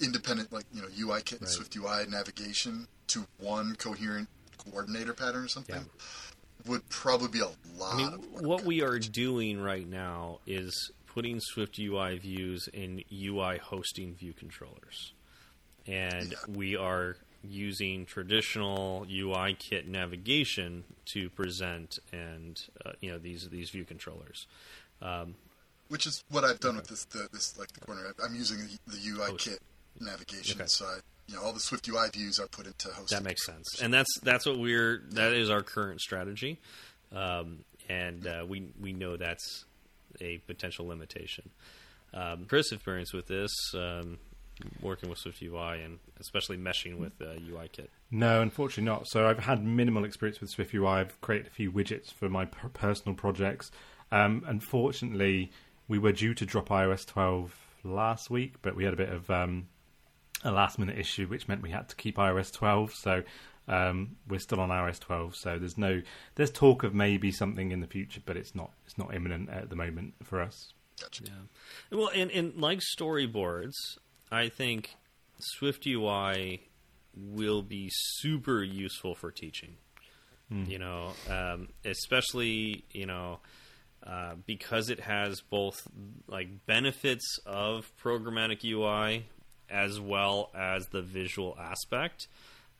independent, 0.00 0.52
like 0.52 0.64
you 0.72 0.82
know, 0.82 0.88
UI 0.98 1.22
kit 1.22 1.38
and 1.38 1.42
Right. 1.42 1.48
Swift 1.48 1.76
UI 1.76 2.06
navigation 2.08 2.88
to 3.08 3.26
one 3.38 3.76
coherent 3.76 4.28
coordinator 4.58 5.14
pattern 5.14 5.44
or 5.44 5.48
something. 5.48 5.88
Would 6.66 6.88
probably 6.90 7.28
be 7.28 7.40
a 7.40 7.46
lot 7.78 7.94
I 7.94 7.96
mean, 7.96 8.06
of 8.08 8.32
work. 8.32 8.42
what 8.42 8.64
we 8.64 8.82
are 8.82 8.98
doing 8.98 9.60
right 9.60 9.88
now 9.88 10.40
is 10.46 10.90
putting 11.20 11.38
Swift 11.38 11.78
UI 11.78 12.16
views 12.16 12.66
in 12.72 13.04
UI 13.12 13.58
hosting 13.58 14.14
view 14.14 14.32
controllers. 14.32 15.12
And 15.86 16.34
we 16.48 16.76
are 16.76 17.16
using 17.42 18.06
traditional 18.06 19.06
UI 19.10 19.54
kit 19.58 19.86
navigation 19.86 20.82
to 21.12 21.28
present 21.28 21.98
and 22.10 22.58
uh, 22.86 22.92
you 23.02 23.10
know 23.10 23.18
these 23.18 23.50
these 23.50 23.68
view 23.68 23.84
controllers. 23.84 24.46
Um, 25.02 25.34
which 25.88 26.06
is 26.06 26.24
what 26.30 26.42
I've 26.42 26.58
done 26.58 26.76
with 26.76 26.86
this 26.86 27.04
the, 27.04 27.28
this 27.34 27.58
like 27.58 27.70
the 27.74 27.80
corner. 27.80 28.14
I'm 28.24 28.34
using 28.34 28.56
the, 28.86 28.96
the 28.96 29.10
UI 29.10 29.32
Host. 29.32 29.44
kit 29.44 29.58
navigation, 30.00 30.58
Okay. 30.58 30.68
so 30.68 30.86
I, 30.86 31.00
you 31.26 31.34
know 31.34 31.42
all 31.42 31.52
the 31.52 31.60
Swift 31.60 31.86
UI 31.86 32.08
views 32.10 32.40
are 32.40 32.46
put 32.46 32.64
into 32.66 32.88
host. 32.88 33.10
That 33.10 33.24
makes 33.24 33.44
sense, 33.44 33.66
and 33.82 33.92
that's 33.92 34.08
that's 34.22 34.46
what 34.46 34.58
we're 34.58 35.02
that 35.10 35.34
is 35.34 35.50
our 35.50 35.62
current 35.62 36.00
strategy, 36.00 36.58
um, 37.14 37.58
and 37.90 38.26
uh, 38.26 38.46
we 38.48 38.72
we 38.80 38.94
know 38.94 39.18
that's 39.18 39.66
a 40.20 40.38
potential 40.38 40.86
limitation. 40.86 41.50
Um, 42.12 42.46
Chris' 42.46 42.72
experience 42.72 43.12
with 43.12 43.26
this, 43.28 43.52
um, 43.74 44.18
working 44.82 45.08
with 45.08 45.18
Swift 45.18 45.42
UI 45.42 45.82
and 45.82 45.98
especially 46.20 46.56
meshing 46.56 46.98
with 46.98 47.12
uh, 47.20 47.34
UI 47.48 47.68
Kit. 47.72 47.90
No, 48.10 48.42
unfortunately 48.42 48.84
not. 48.84 49.06
So 49.06 49.26
I've 49.26 49.38
had 49.38 49.64
minimal 49.64 50.04
experience 50.04 50.40
with 50.40 50.50
Swift 50.50 50.74
UI. 50.74 50.86
I've 50.86 51.20
created 51.20 51.46
a 51.46 51.50
few 51.50 51.70
widgets 51.70 52.12
for 52.12 52.28
my 52.28 52.46
per- 52.46 52.68
personal 52.68 53.14
projects. 53.14 53.70
Um, 54.12 54.44
unfortunately, 54.46 55.52
we 55.88 55.98
were 55.98 56.12
due 56.12 56.34
to 56.34 56.44
drop 56.44 56.68
iOS 56.68 57.06
12 57.06 57.54
last 57.84 58.30
week, 58.30 58.54
but 58.62 58.74
we 58.74 58.84
had 58.84 58.92
a 58.92 58.96
bit 58.96 59.08
of 59.08 59.30
um, 59.30 59.68
a 60.44 60.50
last 60.50 60.78
minute 60.78 60.98
issue, 60.98 61.26
which 61.26 61.48
meant 61.48 61.62
we 61.62 61.70
had 61.70 61.88
to 61.88 61.96
keep 61.96 62.16
iOS 62.16 62.52
12. 62.52 62.92
So 62.94 63.22
um, 63.70 64.16
we're 64.28 64.40
still 64.40 64.60
on 64.60 64.68
iOS 64.68 64.98
12. 64.98 65.36
So 65.36 65.58
there's 65.58 65.78
no 65.78 66.02
there's 66.34 66.50
talk 66.50 66.82
of 66.82 66.92
maybe 66.92 67.30
something 67.30 67.70
in 67.70 67.80
the 67.80 67.86
future, 67.86 68.20
but 68.24 68.36
it's 68.36 68.54
not 68.54 68.72
it's 68.84 68.98
not 68.98 69.14
imminent 69.14 69.48
at 69.48 69.70
the 69.70 69.76
moment 69.76 70.14
for 70.22 70.40
us. 70.42 70.74
Gotcha. 71.00 71.24
Yeah. 71.24 71.96
Well, 71.96 72.10
and, 72.14 72.30
and 72.30 72.56
like 72.56 72.80
storyboards, 72.80 73.72
I 74.30 74.48
think 74.48 74.96
Swift 75.38 75.86
UI 75.86 76.68
will 77.14 77.62
be 77.62 77.88
super 77.90 78.62
useful 78.62 79.14
for 79.14 79.30
teaching. 79.30 79.76
You 80.52 80.80
know, 80.80 81.12
um, 81.28 81.68
especially 81.84 82.84
you 82.90 83.06
know 83.06 83.38
uh, 84.04 84.34
because 84.46 84.90
it 84.90 84.98
has 84.98 85.40
both 85.42 85.76
like 86.26 86.66
benefits 86.66 87.38
of 87.46 87.92
programmatic 88.02 88.64
UI 88.64 89.26
as 89.70 90.00
well 90.00 90.50
as 90.52 90.86
the 90.88 91.02
visual 91.02 91.56
aspect. 91.60 92.26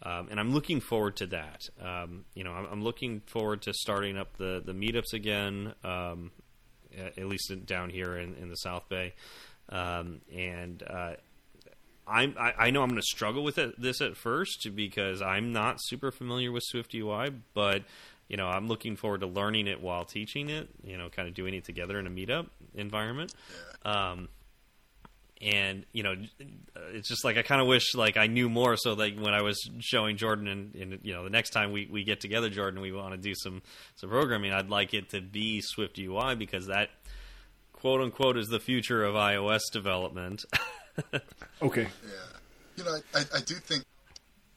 Um, 0.02 0.28
and 0.30 0.40
I'm 0.40 0.52
looking 0.52 0.80
forward 0.80 1.16
to 1.16 1.26
that. 1.26 1.68
Um, 1.80 2.24
you 2.34 2.42
know, 2.42 2.52
I'm, 2.52 2.66
I'm 2.72 2.82
looking 2.82 3.20
forward 3.26 3.62
to 3.62 3.72
starting 3.74 4.16
up 4.16 4.36
the 4.38 4.62
the 4.64 4.72
meetups 4.72 5.12
again. 5.12 5.74
Um, 5.84 6.30
at 6.96 7.18
at 7.18 7.26
least 7.26 7.50
in, 7.50 7.64
down 7.64 7.90
here 7.90 8.16
in, 8.16 8.34
in 8.36 8.48
the 8.48 8.56
South 8.56 8.88
Bay. 8.88 9.14
Um, 9.68 10.20
and 10.34 10.82
uh, 10.82 11.12
I'm, 12.06 12.34
I, 12.38 12.54
I 12.58 12.70
know 12.70 12.82
I'm 12.82 12.88
going 12.88 13.00
to 13.00 13.06
struggle 13.06 13.44
with 13.44 13.58
it, 13.58 13.80
this 13.80 14.00
at 14.00 14.16
first 14.16 14.68
because 14.74 15.22
I'm 15.22 15.52
not 15.52 15.76
super 15.80 16.10
familiar 16.10 16.50
with 16.50 16.64
Swift 16.64 16.94
UI, 16.94 17.30
but 17.54 17.82
you 18.28 18.36
know 18.36 18.46
I'm 18.46 18.68
looking 18.68 18.96
forward 18.96 19.20
to 19.20 19.26
learning 19.26 19.66
it 19.66 19.80
while 19.80 20.04
teaching 20.04 20.50
it. 20.50 20.68
You 20.82 20.98
know, 20.98 21.08
kind 21.08 21.28
of 21.28 21.34
doing 21.34 21.54
it 21.54 21.64
together 21.64 21.98
in 21.98 22.06
a 22.06 22.10
meetup 22.10 22.48
environment. 22.74 23.32
And 25.40 25.86
you 25.92 26.02
know, 26.02 26.14
it's 26.92 27.08
just 27.08 27.24
like 27.24 27.38
I 27.38 27.42
kind 27.42 27.62
of 27.62 27.66
wish 27.66 27.94
like 27.94 28.16
I 28.16 28.26
knew 28.26 28.50
more. 28.50 28.76
So 28.76 28.92
like 28.92 29.18
when 29.18 29.32
I 29.32 29.40
was 29.40 29.58
showing 29.78 30.16
Jordan, 30.16 30.48
and, 30.48 30.74
and 30.74 30.98
you 31.02 31.14
know, 31.14 31.24
the 31.24 31.30
next 31.30 31.50
time 31.50 31.72
we, 31.72 31.88
we 31.90 32.04
get 32.04 32.20
together, 32.20 32.50
Jordan, 32.50 32.80
we 32.80 32.92
want 32.92 33.12
to 33.12 33.18
do 33.18 33.34
some 33.34 33.62
some 33.96 34.10
programming. 34.10 34.52
I'd 34.52 34.68
like 34.68 34.92
it 34.92 35.10
to 35.10 35.20
be 35.20 35.62
Swift 35.62 35.98
UI 35.98 36.34
because 36.34 36.66
that 36.66 36.90
quote 37.72 38.02
unquote 38.02 38.36
is 38.36 38.48
the 38.48 38.60
future 38.60 39.02
of 39.02 39.14
iOS 39.14 39.62
development. 39.72 40.44
Okay. 41.62 41.86
Yeah, 42.04 42.38
you 42.76 42.84
know, 42.84 42.98
I, 43.14 43.18
I, 43.18 43.24
I 43.36 43.40
do 43.40 43.54
think 43.54 43.84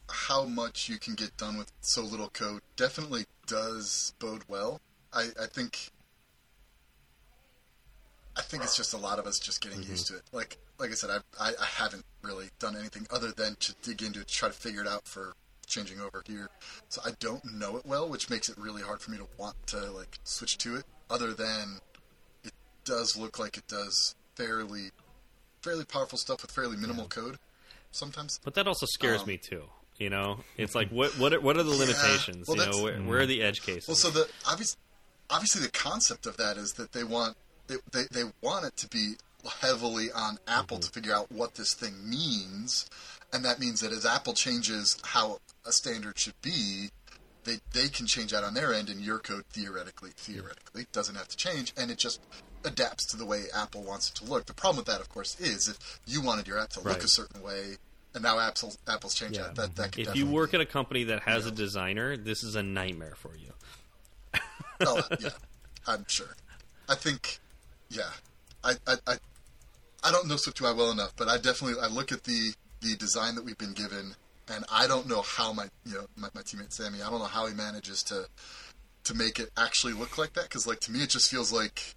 how 0.09 0.45
much 0.45 0.87
you 0.89 0.97
can 0.97 1.15
get 1.15 1.35
done 1.37 1.57
with 1.57 1.71
so 1.81 2.01
little 2.01 2.29
code 2.29 2.61
definitely 2.75 3.25
does 3.47 4.13
bode 4.19 4.43
well. 4.47 4.79
I, 5.11 5.27
I 5.41 5.47
think. 5.47 5.91
I 8.35 8.41
think 8.41 8.63
it's 8.63 8.75
just 8.75 8.93
a 8.93 8.97
lot 8.97 9.19
of 9.19 9.27
us 9.27 9.37
just 9.39 9.61
getting 9.61 9.83
used 9.83 10.07
to 10.07 10.15
it. 10.15 10.23
Like, 10.31 10.57
like 10.79 10.89
I 10.89 10.93
said, 10.95 11.09
I, 11.11 11.17
I, 11.39 11.49
I 11.61 11.65
haven't 11.65 12.03
really 12.23 12.49
done 12.59 12.75
anything 12.75 13.05
other 13.11 13.31
than 13.31 13.55
to 13.59 13.75
dig 13.83 14.01
into 14.01 14.21
it, 14.21 14.27
to 14.27 14.33
try 14.33 14.49
to 14.49 14.53
figure 14.55 14.81
it 14.81 14.87
out 14.87 15.07
for 15.07 15.33
changing 15.67 15.99
over 16.01 16.23
here. 16.25 16.49
So 16.89 17.01
I 17.05 17.11
don't 17.19 17.43
know 17.53 17.77
it 17.77 17.85
well, 17.85 18.09
which 18.09 18.29
makes 18.29 18.49
it 18.49 18.57
really 18.57 18.81
hard 18.81 19.01
for 19.01 19.11
me 19.11 19.17
to 19.17 19.27
want 19.37 19.55
to 19.67 19.91
like 19.91 20.19
switch 20.23 20.57
to 20.59 20.75
it. 20.77 20.83
Other 21.09 21.33
than 21.33 21.79
it 22.43 22.53
does 22.85 23.15
look 23.15 23.37
like 23.37 23.57
it 23.57 23.67
does 23.67 24.15
fairly, 24.35 24.89
fairly 25.61 25.85
powerful 25.85 26.17
stuff 26.17 26.41
with 26.41 26.51
fairly 26.51 26.75
minimal 26.77 27.07
code. 27.07 27.37
Sometimes, 27.91 28.39
but 28.43 28.55
that 28.55 28.67
also 28.67 28.87
scares 28.87 29.21
Um, 29.21 29.27
me 29.27 29.37
too. 29.37 29.65
You 29.99 30.09
know, 30.09 30.39
it's 30.57 30.73
like 30.73 30.89
what 30.89 31.11
what 31.19 31.33
are, 31.33 31.39
what 31.39 31.57
are 31.57 31.63
the 31.63 31.69
limitations? 31.77 32.47
Well, 32.47 32.57
you 32.57 32.61
that's- 32.63 32.77
know, 32.77 32.83
where, 32.83 32.97
where 33.01 33.19
are 33.19 33.25
the 33.27 33.43
edge 33.43 33.61
cases? 33.61 33.87
Well, 33.87 33.95
so 33.95 34.09
the 34.09 34.27
obvious, 34.49 34.75
obviously 35.29 35.61
the 35.61 35.71
concept 35.71 36.25
of 36.25 36.35
that 36.37 36.57
is 36.57 36.73
that 36.73 36.93
they 36.93 37.03
want 37.03 37.33
it, 37.33 37.37
they 37.91 38.03
they 38.11 38.23
want 38.41 38.65
it 38.65 38.77
to 38.77 38.87
be 38.87 39.13
heavily 39.61 40.11
on 40.11 40.37
Apple 40.47 40.77
mm-hmm. 40.77 40.85
to 40.85 40.91
figure 40.91 41.13
out 41.13 41.31
what 41.31 41.55
this 41.55 41.73
thing 41.73 42.09
means, 42.09 42.89
and 43.31 43.43
that 43.45 43.59
means 43.59 43.81
that 43.81 43.91
as 43.91 44.05
Apple 44.05 44.33
changes 44.33 44.97
how 45.03 45.39
a 45.65 45.71
standard 45.71 46.17
should 46.17 46.39
be, 46.41 46.89
they 47.43 47.57
they 47.73 47.87
can 47.87 48.05
change 48.05 48.31
that 48.31 48.43
on 48.43 48.53
their 48.53 48.73
end, 48.73 48.89
and 48.89 49.01
your 49.01 49.19
code 49.19 49.45
theoretically 49.47 50.11
theoretically 50.15 50.87
doesn't 50.91 51.15
have 51.15 51.27
to 51.27 51.37
change, 51.37 51.73
and 51.77 51.91
it 51.91 51.97
just 51.97 52.21
adapts 52.65 53.05
to 53.07 53.17
the 53.17 53.25
way 53.25 53.43
Apple 53.53 53.83
wants 53.83 54.09
it 54.09 54.15
to 54.15 54.25
look. 54.25 54.45
The 54.45 54.53
problem 54.53 54.77
with 54.77 54.87
that, 54.87 55.01
of 55.01 55.09
course, 55.09 55.39
is 55.39 55.67
if 55.67 55.99
you 56.05 56.21
wanted 56.21 56.47
your 56.47 56.59
app 56.59 56.69
to 56.69 56.81
look 56.81 57.03
a 57.03 57.07
certain 57.07 57.41
way. 57.41 57.77
And 58.15 58.21
now 58.21 58.39
Apple's 58.39 58.77
Apple's 58.87 59.15
changed 59.15 59.37
Yeah. 59.37 59.47
that. 59.47 59.55
That, 59.55 59.75
that 59.75 59.91
could 59.93 60.07
if 60.07 60.15
you 60.15 60.27
work 60.27 60.51
be- 60.51 60.57
at 60.57 60.61
a 60.61 60.65
company 60.67 61.05
that 61.05 61.23
has 61.23 61.47
a 61.47 61.51
designer, 61.51 62.15
this 62.15 62.43
is 62.43 62.55
a 62.55 62.61
nightmare 62.61 63.15
for 63.15 63.35
you. 63.35 63.51
Oh, 64.81 65.01
yeah, 65.19 65.29
I'm 65.87 66.05
sure. 66.07 66.35
I 66.87 66.95
think, 66.95 67.39
yeah, 67.93 68.09
I, 68.63 68.73
I, 68.87 68.95
I, 69.07 69.15
I 70.03 70.11
don't 70.11 70.27
know 70.27 70.35
Swift 70.35 70.59
UI 70.61 70.73
well 70.73 70.91
enough, 70.91 71.15
but 71.15 71.27
I 71.27 71.37
definitely 71.37 71.81
I 71.81 71.87
look 71.87 72.11
at 72.11 72.23
the 72.23 72.53
the 72.81 72.95
design 72.97 73.35
that 73.35 73.45
we've 73.45 73.57
been 73.57 73.73
given, 73.73 74.15
and 74.53 74.65
I 74.71 74.87
don't 74.87 75.07
know 75.07 75.21
how 75.21 75.53
my 75.53 75.67
you 75.85 75.95
know 75.95 76.07
my, 76.15 76.29
my 76.33 76.41
teammate 76.41 76.73
Sammy, 76.73 77.01
I 77.01 77.09
don't 77.09 77.19
know 77.19 77.25
how 77.25 77.47
he 77.47 77.53
manages 77.53 78.03
to 78.03 78.27
to 79.05 79.13
make 79.13 79.39
it 79.39 79.49
actually 79.57 79.93
look 79.93 80.17
like 80.17 80.33
that 80.33 80.43
because 80.43 80.65
like 80.65 80.79
to 80.81 80.91
me 80.91 81.03
it 81.03 81.09
just 81.09 81.29
feels 81.29 81.51
like 81.51 81.95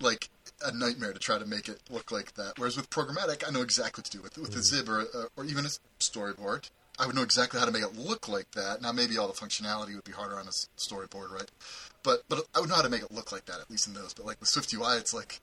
like 0.00 0.28
a 0.64 0.72
nightmare 0.76 1.12
to 1.12 1.18
try 1.18 1.38
to 1.38 1.46
make 1.46 1.68
it 1.68 1.80
look 1.90 2.10
like 2.10 2.34
that. 2.34 2.58
Whereas 2.58 2.76
with 2.76 2.90
programmatic, 2.90 3.44
I 3.46 3.50
know 3.50 3.62
exactly 3.62 4.00
what 4.00 4.04
to 4.06 4.10
do 4.10 4.22
with 4.22 4.38
with 4.38 4.56
a 4.56 4.62
Zib 4.62 4.88
or, 4.88 5.00
uh, 5.00 5.24
or 5.36 5.44
even 5.44 5.66
a 5.66 5.70
storyboard. 6.00 6.70
I 6.98 7.06
would 7.06 7.16
know 7.16 7.22
exactly 7.22 7.58
how 7.58 7.66
to 7.66 7.72
make 7.72 7.82
it 7.82 7.96
look 7.96 8.28
like 8.28 8.50
that. 8.52 8.82
Now 8.82 8.92
maybe 8.92 9.16
all 9.18 9.26
the 9.26 9.32
functionality 9.32 9.94
would 9.94 10.04
be 10.04 10.12
harder 10.12 10.38
on 10.38 10.46
a 10.46 10.50
storyboard, 10.50 11.30
right? 11.30 11.50
But 12.02 12.22
but 12.28 12.46
I 12.54 12.60
would 12.60 12.68
know 12.68 12.76
how 12.76 12.82
to 12.82 12.90
make 12.90 13.02
it 13.02 13.12
look 13.12 13.32
like 13.32 13.46
that 13.46 13.60
at 13.60 13.70
least 13.70 13.86
in 13.86 13.94
those. 13.94 14.12
But 14.12 14.26
like 14.26 14.40
with 14.40 14.48
Swift 14.48 14.72
UI, 14.72 14.96
it's 14.96 15.14
like, 15.14 15.40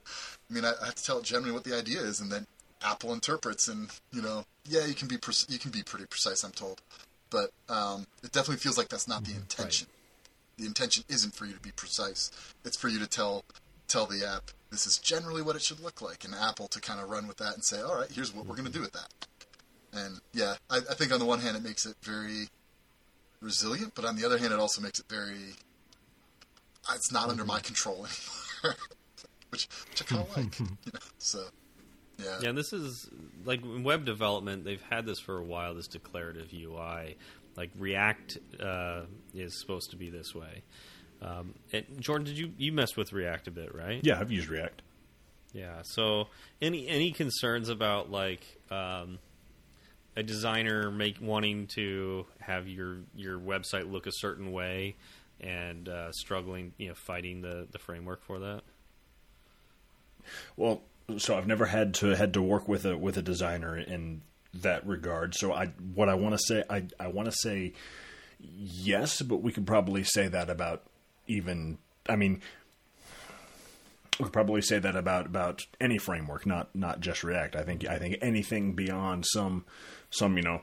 I 0.49 0.53
mean, 0.53 0.65
I, 0.65 0.73
I 0.81 0.85
have 0.85 0.95
to 0.95 1.03
tell 1.03 1.19
it 1.19 1.23
generally 1.23 1.51
what 1.51 1.63
the 1.63 1.75
idea 1.75 2.01
is, 2.01 2.19
and 2.19 2.31
then 2.31 2.45
Apple 2.81 3.13
interprets, 3.13 3.67
and 3.67 3.89
you 4.11 4.21
know, 4.21 4.45
yeah, 4.67 4.85
you 4.85 4.93
can 4.93 5.07
be 5.07 5.17
pre- 5.17 5.33
you 5.47 5.59
can 5.59 5.71
be 5.71 5.83
pretty 5.83 6.05
precise, 6.05 6.43
I'm 6.43 6.51
told, 6.51 6.81
but 7.29 7.51
um, 7.67 8.07
it 8.23 8.31
definitely 8.31 8.57
feels 8.57 8.77
like 8.77 8.89
that's 8.89 9.07
not 9.07 9.23
the 9.25 9.35
intention. 9.35 9.87
The 10.57 10.65
intention 10.65 11.03
isn't 11.09 11.33
for 11.33 11.45
you 11.45 11.53
to 11.53 11.59
be 11.59 11.71
precise. 11.71 12.31
It's 12.65 12.77
for 12.77 12.89
you 12.89 12.99
to 12.99 13.07
tell 13.07 13.43
tell 13.87 14.05
the 14.05 14.25
app 14.25 14.51
this 14.71 14.85
is 14.85 14.99
generally 14.99 15.41
what 15.41 15.55
it 15.55 15.61
should 15.61 15.79
look 15.79 16.01
like, 16.01 16.23
and 16.23 16.35
Apple 16.35 16.67
to 16.69 16.79
kind 16.79 16.99
of 16.99 17.09
run 17.09 17.27
with 17.27 17.37
that 17.37 17.55
and 17.55 17.63
say, 17.63 17.81
all 17.81 17.95
right, 17.95 18.11
here's 18.11 18.33
what 18.33 18.45
we're 18.45 18.55
going 18.55 18.67
to 18.67 18.71
do 18.71 18.81
with 18.81 18.93
that. 18.93 19.07
And 19.93 20.19
yeah, 20.33 20.55
I, 20.69 20.77
I 20.77 20.93
think 20.93 21.11
on 21.11 21.19
the 21.19 21.25
one 21.25 21.39
hand 21.39 21.57
it 21.57 21.63
makes 21.63 21.85
it 21.85 21.95
very 22.03 22.47
resilient, 23.41 23.93
but 23.95 24.05
on 24.05 24.15
the 24.15 24.25
other 24.25 24.37
hand 24.37 24.53
it 24.53 24.59
also 24.59 24.81
makes 24.81 24.99
it 24.99 25.05
very. 25.09 25.55
It's 26.93 27.11
not 27.11 27.29
under 27.29 27.45
my 27.45 27.59
control 27.59 28.05
anymore, 28.05 28.75
which 29.49 29.67
which 29.89 30.01
I 30.01 30.05
kind 30.05 30.21
of 30.21 30.37
like. 30.37 30.59
You 30.59 30.65
know, 30.93 30.99
so 31.17 31.43
yeah, 32.17 32.39
Yeah, 32.41 32.49
and 32.49 32.57
this 32.57 32.73
is 32.73 33.09
like 33.45 33.63
in 33.63 33.83
web 33.83 34.05
development. 34.05 34.63
They've 34.65 34.81
had 34.89 35.05
this 35.05 35.19
for 35.19 35.37
a 35.37 35.43
while. 35.43 35.75
This 35.75 35.87
declarative 35.87 36.49
UI, 36.53 37.17
like 37.55 37.71
React, 37.77 38.37
uh, 38.59 39.01
is 39.33 39.59
supposed 39.59 39.91
to 39.91 39.97
be 39.97 40.09
this 40.09 40.33
way. 40.33 40.63
Um, 41.21 41.53
and 41.73 41.85
Jordan, 41.99 42.25
did 42.25 42.37
you 42.37 42.53
you 42.57 42.71
messed 42.71 42.97
with 42.97 43.11
React 43.13 43.47
a 43.47 43.51
bit, 43.51 43.75
right? 43.75 43.99
Yeah, 44.03 44.19
I've 44.19 44.31
used 44.31 44.49
React. 44.49 44.81
Yeah. 45.53 45.81
So 45.83 46.27
any 46.61 46.87
any 46.87 47.11
concerns 47.11 47.69
about 47.69 48.09
like 48.11 48.41
um, 48.71 49.19
a 50.19 50.23
designer 50.23 50.91
make 50.91 51.15
wanting 51.21 51.65
to 51.67 52.25
have 52.41 52.67
your 52.67 52.97
your 53.15 53.39
website 53.39 53.89
look 53.89 54.05
a 54.05 54.11
certain 54.11 54.51
way 54.51 54.97
and 55.39 55.87
uh, 55.87 56.11
struggling, 56.11 56.73
you 56.77 56.89
know, 56.89 56.93
fighting 56.93 57.41
the 57.41 57.67
the 57.71 57.79
framework 57.79 58.21
for 58.23 58.39
that? 58.39 58.61
Well, 60.57 60.81
so 61.17 61.37
I've 61.37 61.47
never 61.47 61.65
had 61.65 61.93
to 61.95 62.15
had 62.15 62.33
to 62.33 62.41
work 62.41 62.67
with 62.67 62.85
a 62.85 62.97
with 62.97 63.15
a 63.15 63.21
designer 63.21 63.77
in 63.77 64.21
that 64.53 64.85
regard. 64.85 65.35
So 65.35 65.53
I 65.53 65.67
what 65.95 66.09
I 66.09 66.15
want 66.15 66.37
to 66.37 66.43
say 66.45 66.63
I 66.69 66.83
I 66.99 67.07
want 67.07 67.27
to 67.27 67.31
say 67.31 67.71
yes, 68.41 69.21
but 69.21 69.37
we 69.37 69.53
could 69.53 69.65
probably 69.65 70.03
say 70.03 70.27
that 70.27 70.49
about 70.49 70.83
even 71.27 71.77
I 72.09 72.17
mean 72.17 72.41
we 74.19 74.25
could 74.25 74.33
probably 74.33 74.61
say 74.61 74.79
that 74.79 74.97
about 74.97 75.27
about 75.27 75.65
any 75.79 75.97
framework, 75.97 76.45
not 76.45 76.75
not 76.75 76.99
just 76.99 77.23
React. 77.23 77.55
I 77.55 77.63
think 77.63 77.87
I 77.87 77.97
think 77.97 78.17
anything 78.21 78.73
beyond 78.73 79.25
some 79.25 79.63
some 80.09 80.37
you 80.37 80.43
know 80.43 80.61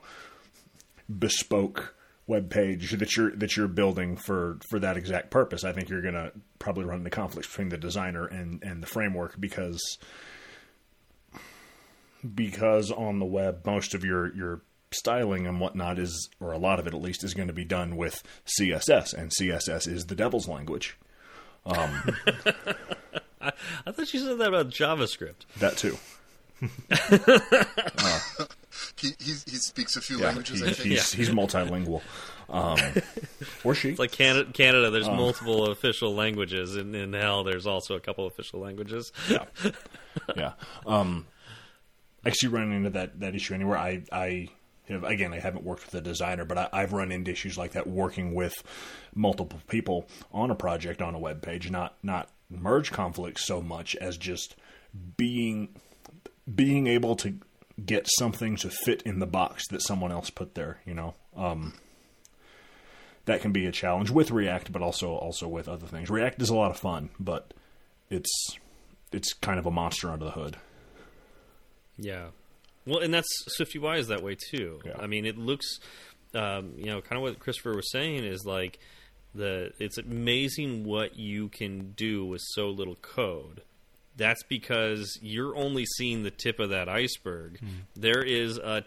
bespoke 1.19 1.95
web 2.27 2.51
page 2.51 2.91
that 2.91 3.17
you're 3.17 3.31
that 3.37 3.57
you're 3.57 3.69
building 3.69 4.17
for 4.17 4.59
for 4.69 4.79
that 4.79 4.97
exact 4.97 5.31
purpose. 5.31 5.65
I 5.65 5.73
think 5.73 5.89
you're 5.89 6.03
going 6.03 6.15
to 6.15 6.33
probably 6.59 6.85
run 6.85 6.99
into 6.99 7.11
conflicts 7.11 7.49
between 7.49 7.69
the 7.69 7.79
designer 7.79 8.27
and 8.27 8.63
and 8.63 8.83
the 8.83 8.87
framework 8.87 9.39
because 9.39 9.99
because 12.35 12.91
on 12.91 13.19
the 13.19 13.25
web 13.25 13.65
most 13.65 13.95
of 13.95 14.05
your 14.05 14.35
your 14.35 14.63
styling 14.93 15.47
and 15.47 15.61
whatnot 15.61 15.99
is 15.99 16.29
or 16.41 16.53
a 16.53 16.59
lot 16.59 16.79
of 16.79 16.87
it 16.87 16.95
at 16.95 17.01
least 17.01 17.23
is 17.25 17.35
going 17.35 17.49
to 17.49 17.55
be 17.55 17.65
done 17.65 17.97
with 17.97 18.23
CSS 18.59 19.13
and 19.15 19.31
CSS 19.31 19.87
is 19.87 20.07
the 20.07 20.15
devil's 20.15 20.49
language. 20.49 20.97
Um, 21.65 22.17
I 23.41 23.93
thought 23.93 24.13
you 24.13 24.21
said 24.21 24.39
that 24.39 24.49
about 24.49 24.71
JavaScript. 24.71 25.47
That 25.59 25.77
too. 25.77 25.99
Uh, 27.99 28.45
he, 28.99 29.09
he 29.19 29.33
he 29.33 29.57
speaks 29.57 29.97
a 29.97 30.01
few 30.01 30.19
Yeah, 30.19 30.27
languages. 30.27 30.61
he- 30.61 30.67
I 30.67 30.73
think. 30.73 30.89
he's 30.91 31.13
he's 31.13 31.31
multilingual. 31.31 32.03
Um, 32.49 32.79
or 33.65 33.75
she. 33.75 33.91
It's 33.91 33.99
like 33.99 34.13
Canada. 34.13 34.51
Canada 34.53 34.91
there's 34.91 35.09
multiple 35.09 35.67
official 35.67 36.15
languages, 36.15 36.77
and 36.77 36.95
in 36.95 37.13
hell, 37.13 37.43
there's 37.43 37.67
also 37.67 37.95
a 37.97 38.01
couple 38.01 38.27
official 38.27 38.61
languages. 38.61 39.11
yeah, 39.29 39.45
yeah. 40.37 40.53
Um, 40.87 41.27
actually, 42.25 42.51
running 42.51 42.73
into 42.77 42.91
that 42.91 43.19
that 43.21 43.35
issue 43.35 43.55
anywhere, 43.55 43.79
I 43.79 44.03
I 44.13 44.49
have 44.89 45.03
again, 45.03 45.33
I 45.33 45.41
haven't 45.41 45.65
worked 45.65 45.87
with 45.87 45.95
a 45.97 46.01
designer, 46.01 46.45
but 46.45 46.57
I, 46.57 46.69
I've 46.73 46.93
run 46.93 47.11
into 47.11 47.33
issues 47.33 47.59
like 47.59 47.73
that 47.73 47.89
working 47.89 48.33
with 48.33 48.55
multiple 49.13 49.59
people 49.67 50.07
on 50.33 50.53
a 50.53 50.55
project 50.55 51.03
on 51.03 51.17
a 51.17 51.19
web 51.19 51.43
page. 51.43 51.69
Not 51.71 51.97
not 52.05 52.29
merge 52.49 52.93
conflicts 52.93 53.45
so 53.45 53.61
much 53.61 53.97
as 53.97 54.17
just 54.17 54.55
being 55.17 55.71
being 56.55 56.87
able 56.87 57.17
to 57.17 57.35
get 57.85 58.09
something 58.19 58.57
to 58.57 58.71
fit 58.71 59.03
in 59.03 59.19
the 59.19 59.27
box 59.27 59.69
that 59.69 59.83
someone 59.83 60.13
else 60.13 60.31
put 60.31 60.55
there. 60.55 60.81
You 60.85 60.95
know. 60.95 61.15
Um, 61.37 61.75
that 63.27 63.41
can 63.41 63.53
be 63.53 63.67
a 63.67 63.73
challenge 63.73 64.11
with 64.11 64.31
React, 64.31 64.73
but 64.73 64.83
also 64.83 65.11
also 65.11 65.47
with 65.49 65.69
other 65.69 65.87
things. 65.87 66.09
React 66.09 66.41
is 66.43 66.49
a 66.49 66.55
lot 66.55 66.71
of 66.71 66.79
fun, 66.79 67.11
but 67.21 67.53
it's 68.09 68.57
it's 69.13 69.33
kind 69.35 69.59
of 69.59 69.67
a 69.67 69.71
monster 69.71 70.11
under 70.11 70.25
the 70.25 70.31
hood. 70.31 70.57
Yeah. 71.99 72.27
Well, 72.87 73.01
and 73.01 73.13
that's 73.13 73.29
Swift 73.49 73.75
UI 73.75 73.99
is 73.99 74.09
that 74.09 74.23
way 74.23 74.37
too. 74.51 74.81
Yeah. 74.85 74.95
I 74.99 75.07
mean, 75.07 75.27
it 75.27 75.37
looks, 75.37 75.67
um, 76.35 76.75
you 76.77 76.87
know, 76.87 77.01
kind 77.01 77.17
of 77.17 77.23
what 77.23 77.39
Christopher 77.41 77.75
was 77.75 77.91
saying 77.91 78.25
is 78.25 78.45
like 78.45 78.79
the 79.35 79.73
it's 79.79 79.99
amazing 79.99 80.85
what 80.85 81.19
you 81.19 81.49
can 81.49 81.93
do 81.93 82.25
with 82.25 82.41
so 82.55 82.69
little 82.69 82.97
code. 82.97 83.63
That's 84.17 84.43
because 84.45 85.19
you're 85.21 85.55
only 85.57 85.85
seeing 85.85 86.23
the 86.23 86.31
tip 86.31 86.59
of 86.59 86.71
that 86.71 86.89
iceberg. 86.89 87.61
Hmm. 87.61 87.67
There 87.95 88.23
is 88.23 88.57
a 88.59 88.85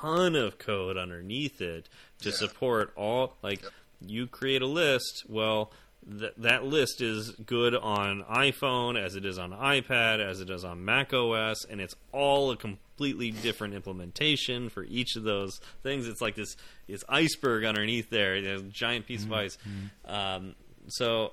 ton 0.00 0.34
of 0.34 0.58
code 0.58 0.96
underneath 0.96 1.60
it 1.60 1.88
to 2.20 2.30
Yeah. 2.30 2.34
support 2.36 2.92
all 2.96 3.36
like 3.42 3.62
you 4.00 4.26
create 4.26 4.62
a 4.62 4.66
list. 4.66 5.24
Well, 5.28 5.72
th- 6.18 6.32
that 6.38 6.64
list 6.64 7.00
is 7.00 7.30
good 7.44 7.74
on 7.74 8.24
iPhone 8.24 8.98
as 8.98 9.14
it 9.14 9.24
is 9.24 9.38
on 9.38 9.50
iPad 9.52 10.20
as 10.20 10.40
it 10.40 10.50
is 10.50 10.64
on 10.64 10.84
Mac 10.84 11.12
OS, 11.12 11.64
and 11.66 11.80
it's 11.80 11.94
all 12.12 12.50
a 12.50 12.56
completely 12.56 13.30
different 13.30 13.74
implementation 13.74 14.68
for 14.68 14.84
each 14.84 15.16
of 15.16 15.22
those 15.24 15.60
things. 15.82 16.08
It's 16.08 16.20
like 16.20 16.34
this 16.34 16.56
this 16.86 17.04
iceberg 17.08 17.64
underneath 17.64 18.10
there, 18.10 18.36
you 18.36 18.48
know, 18.48 18.62
giant 18.70 19.06
piece 19.06 19.22
of 19.22 19.28
hmm. 19.28 19.34
ice. 19.34 19.58
Hmm. 20.06 20.14
Um, 20.14 20.54
so 20.88 21.32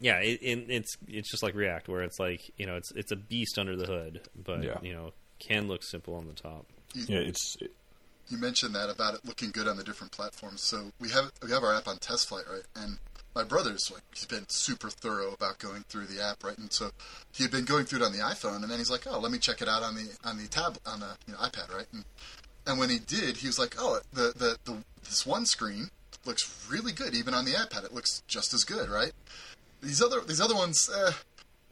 yeah, 0.00 0.18
it, 0.18 0.40
it, 0.42 0.64
it's 0.70 0.96
it's 1.06 1.30
just 1.30 1.42
like 1.42 1.54
React, 1.54 1.88
where 1.88 2.02
it's 2.02 2.18
like 2.18 2.40
you 2.56 2.66
know 2.66 2.76
it's 2.76 2.90
it's 2.92 3.12
a 3.12 3.16
beast 3.16 3.58
under 3.58 3.76
the 3.76 3.86
hood, 3.86 4.20
but 4.44 4.62
Yeah. 4.64 4.78
you 4.82 4.92
know 4.92 5.12
can 5.38 5.68
look 5.68 5.82
simple 5.82 6.14
on 6.14 6.26
the 6.26 6.32
top. 6.34 6.66
Yeah, 6.94 7.18
it's 7.18 7.56
you 8.28 8.38
mentioned 8.38 8.74
that 8.74 8.90
about 8.90 9.14
it 9.14 9.24
looking 9.24 9.50
good 9.50 9.66
on 9.66 9.76
the 9.76 9.84
different 9.84 10.12
platforms. 10.12 10.62
So 10.62 10.92
we 11.00 11.08
have 11.10 11.32
we 11.42 11.50
have 11.50 11.62
our 11.62 11.74
app 11.74 11.88
on 11.88 11.98
test 11.98 12.28
flight, 12.28 12.44
right? 12.50 12.62
And 12.76 12.98
my 13.34 13.44
brother's 13.44 13.90
like 13.92 14.02
he's 14.14 14.26
been 14.26 14.44
super 14.48 14.90
thorough 14.90 15.32
about 15.32 15.58
going 15.58 15.84
through 15.88 16.06
the 16.06 16.22
app, 16.22 16.42
right? 16.44 16.58
And 16.58 16.72
so 16.72 16.90
he 17.32 17.44
had 17.44 17.50
been 17.52 17.64
going 17.64 17.84
through 17.84 18.00
it 18.00 18.04
on 18.04 18.12
the 18.12 18.18
iPhone, 18.18 18.56
and 18.62 18.70
then 18.70 18.78
he's 18.78 18.90
like, 18.90 19.06
oh, 19.06 19.18
let 19.18 19.30
me 19.32 19.38
check 19.38 19.62
it 19.62 19.68
out 19.68 19.82
on 19.82 19.94
the 19.94 20.08
on 20.24 20.36
the 20.38 20.46
tab 20.48 20.78
on 20.86 21.00
the 21.00 21.16
you 21.26 21.32
know, 21.34 21.38
iPad, 21.38 21.74
right? 21.74 21.86
And 21.92 22.04
and 22.66 22.78
when 22.78 22.90
he 22.90 22.98
did, 22.98 23.38
he 23.38 23.46
was 23.46 23.58
like, 23.58 23.76
oh, 23.78 24.00
the 24.12 24.32
the, 24.36 24.56
the 24.64 24.78
this 25.04 25.24
one 25.26 25.46
screen 25.46 25.88
looks 26.26 26.66
really 26.70 26.92
good, 26.92 27.14
even 27.14 27.32
on 27.32 27.44
the 27.46 27.52
iPad. 27.52 27.84
It 27.84 27.94
looks 27.94 28.22
just 28.28 28.52
as 28.52 28.62
good, 28.64 28.90
right? 28.90 29.12
These 29.82 30.02
other 30.02 30.20
these 30.20 30.40
other 30.40 30.54
ones, 30.54 30.90
eh, 30.94 31.12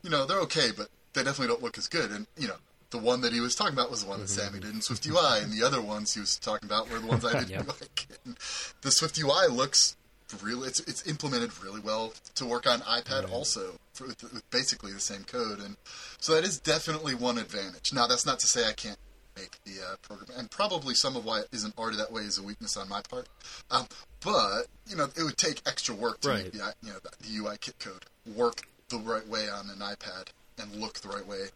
you 0.02 0.10
know, 0.10 0.24
they're 0.26 0.40
okay, 0.40 0.70
but 0.76 0.88
they 1.14 1.22
definitely 1.22 1.48
don't 1.48 1.62
look 1.62 1.78
as 1.78 1.88
good. 1.88 2.10
And 2.10 2.26
you 2.36 2.48
know, 2.48 2.56
the 2.90 2.98
one 2.98 3.20
that 3.20 3.32
he 3.32 3.40
was 3.40 3.54
talking 3.54 3.74
about 3.74 3.90
was 3.90 4.02
the 4.04 4.08
one 4.08 4.20
that 4.20 4.28
Sammy 4.28 4.60
did 4.60 4.70
in 4.74 4.80
Swift 4.80 5.06
UI, 5.06 5.40
and 5.42 5.52
the 5.52 5.64
other 5.64 5.80
ones 5.82 6.14
he 6.14 6.20
was 6.20 6.38
talking 6.38 6.66
about 6.68 6.90
were 6.90 6.98
the 6.98 7.06
ones 7.06 7.24
I 7.24 7.32
didn't 7.40 7.50
Yep. 7.50 7.68
like. 7.68 8.06
And 8.24 8.36
the 8.82 8.90
Swift 8.90 9.18
UI 9.18 9.48
looks 9.50 9.96
really 10.42 10.68
it's 10.68 10.80
it's 10.80 11.06
implemented 11.06 11.50
really 11.62 11.80
well 11.80 12.12
to 12.34 12.44
work 12.44 12.66
on 12.66 12.80
iPad 12.80 13.30
also 13.32 13.78
for, 13.94 14.06
with, 14.06 14.22
with 14.22 14.50
basically 14.50 14.92
the 14.92 15.00
same 15.00 15.24
code, 15.24 15.58
and 15.60 15.76
so 16.18 16.34
that 16.34 16.44
is 16.44 16.58
definitely 16.58 17.14
one 17.14 17.38
advantage. 17.38 17.92
Now 17.92 18.06
that's 18.06 18.24
not 18.26 18.38
to 18.40 18.46
say 18.46 18.66
I 18.68 18.72
can't 18.72 18.98
make 19.38 19.58
the 19.64 19.82
uh, 19.82 19.96
program, 20.02 20.30
and 20.38 20.50
probably 20.50 20.94
some 20.94 21.16
of 21.16 21.24
why 21.24 21.40
it 21.40 21.48
isn't 21.52 21.76
already 21.78 21.96
that 21.98 22.10
way 22.12 22.22
is 22.22 22.38
a 22.38 22.42
weakness 22.42 22.76
on 22.76 22.88
my 22.88 23.00
part. 23.08 23.28
Um, 23.70 23.86
but 24.24 24.62
you 24.88 24.96
know, 24.96 25.04
it 25.16 25.22
would 25.22 25.36
take 25.36 25.60
extra 25.66 25.94
work 25.94 26.20
to 26.22 26.28
Right. 26.28 26.44
make 26.44 26.52
the 26.52 26.74
you 26.82 26.90
know 26.92 26.98
the, 27.02 27.36
UI 27.36 27.56
kit 27.60 27.78
code 27.78 28.04
work 28.34 28.62
the 28.88 28.98
right 28.98 29.26
way 29.28 29.48
on 29.48 29.70
an 29.70 29.78
iPad 29.78 30.28
and 30.58 30.74
look 30.76 31.00
the 31.00 31.08
right 31.08 31.26
way. 31.26 31.46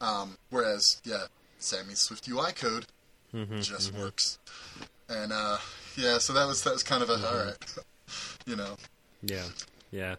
Um, 0.00 0.36
whereas, 0.50 1.00
yeah, 1.04 1.24
Sammy's 1.58 2.00
Swift 2.00 2.28
UI 2.28 2.52
code 2.52 2.86
just 3.60 3.92
works, 3.94 4.38
and 5.08 5.32
uh, 5.32 5.58
yeah, 5.96 6.18
so 6.18 6.32
that 6.32 6.46
was 6.46 6.62
that 6.64 6.72
was 6.72 6.82
kind 6.82 7.02
of 7.02 7.10
a 7.10 7.14
all 7.14 7.44
right, 7.46 7.56
you 8.46 8.56
know, 8.56 8.76
Yeah, 9.22 9.44
yeah, 9.90 10.16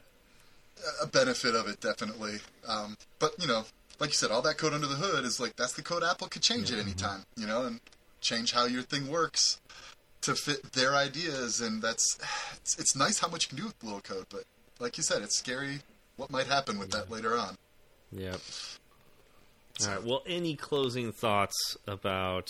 a 1.02 1.08
benefit 1.08 1.56
of 1.56 1.68
it 1.68 1.80
definitely. 1.82 2.40
Um, 2.68 2.98
but 3.20 3.32
you 3.40 3.48
know, 3.48 3.66
like 4.00 4.12
you 4.12 4.16
said, 4.16 4.32
all 4.32 4.42
that 4.44 4.58
code 4.58 4.74
under 4.74 4.88
the 4.88 4.96
hood 4.96 5.26
is 5.26 5.40
like 5.40 5.56
that's 5.56 5.74
the 5.74 5.82
code 5.82 6.04
Apple 6.04 6.28
could 6.28 6.42
change 6.42 6.72
at 6.72 6.80
any 6.80 6.94
time, 6.94 7.26
you 7.36 7.46
know, 7.46 7.66
and 7.66 7.80
change 8.22 8.54
how 8.54 8.66
your 8.66 8.82
thing 8.82 9.10
works 9.10 9.60
to 10.22 10.36
fit 10.36 10.74
their 10.74 10.96
ideas. 10.96 11.62
And 11.62 11.82
that's 11.82 12.18
it's, 12.58 12.78
it's 12.80 12.96
nice 12.96 13.20
how 13.20 13.28
much 13.28 13.46
you 13.46 13.50
can 13.50 13.58
do 13.58 13.66
with 13.66 13.84
little 13.84 14.02
code, 14.02 14.26
but 14.30 14.44
like 14.80 14.98
you 14.98 15.04
said, 15.04 15.22
it's 15.22 15.38
scary 15.38 15.80
what 16.16 16.32
might 16.32 16.48
happen 16.48 16.80
with 16.80 16.92
that 16.92 17.10
later 17.10 17.38
on. 17.38 17.58
yeah. 18.12 18.36
All 19.82 19.88
right. 19.88 20.04
Well, 20.04 20.24
any 20.28 20.56
closing 20.56 21.14
thoughts 21.14 21.78
about 21.88 22.50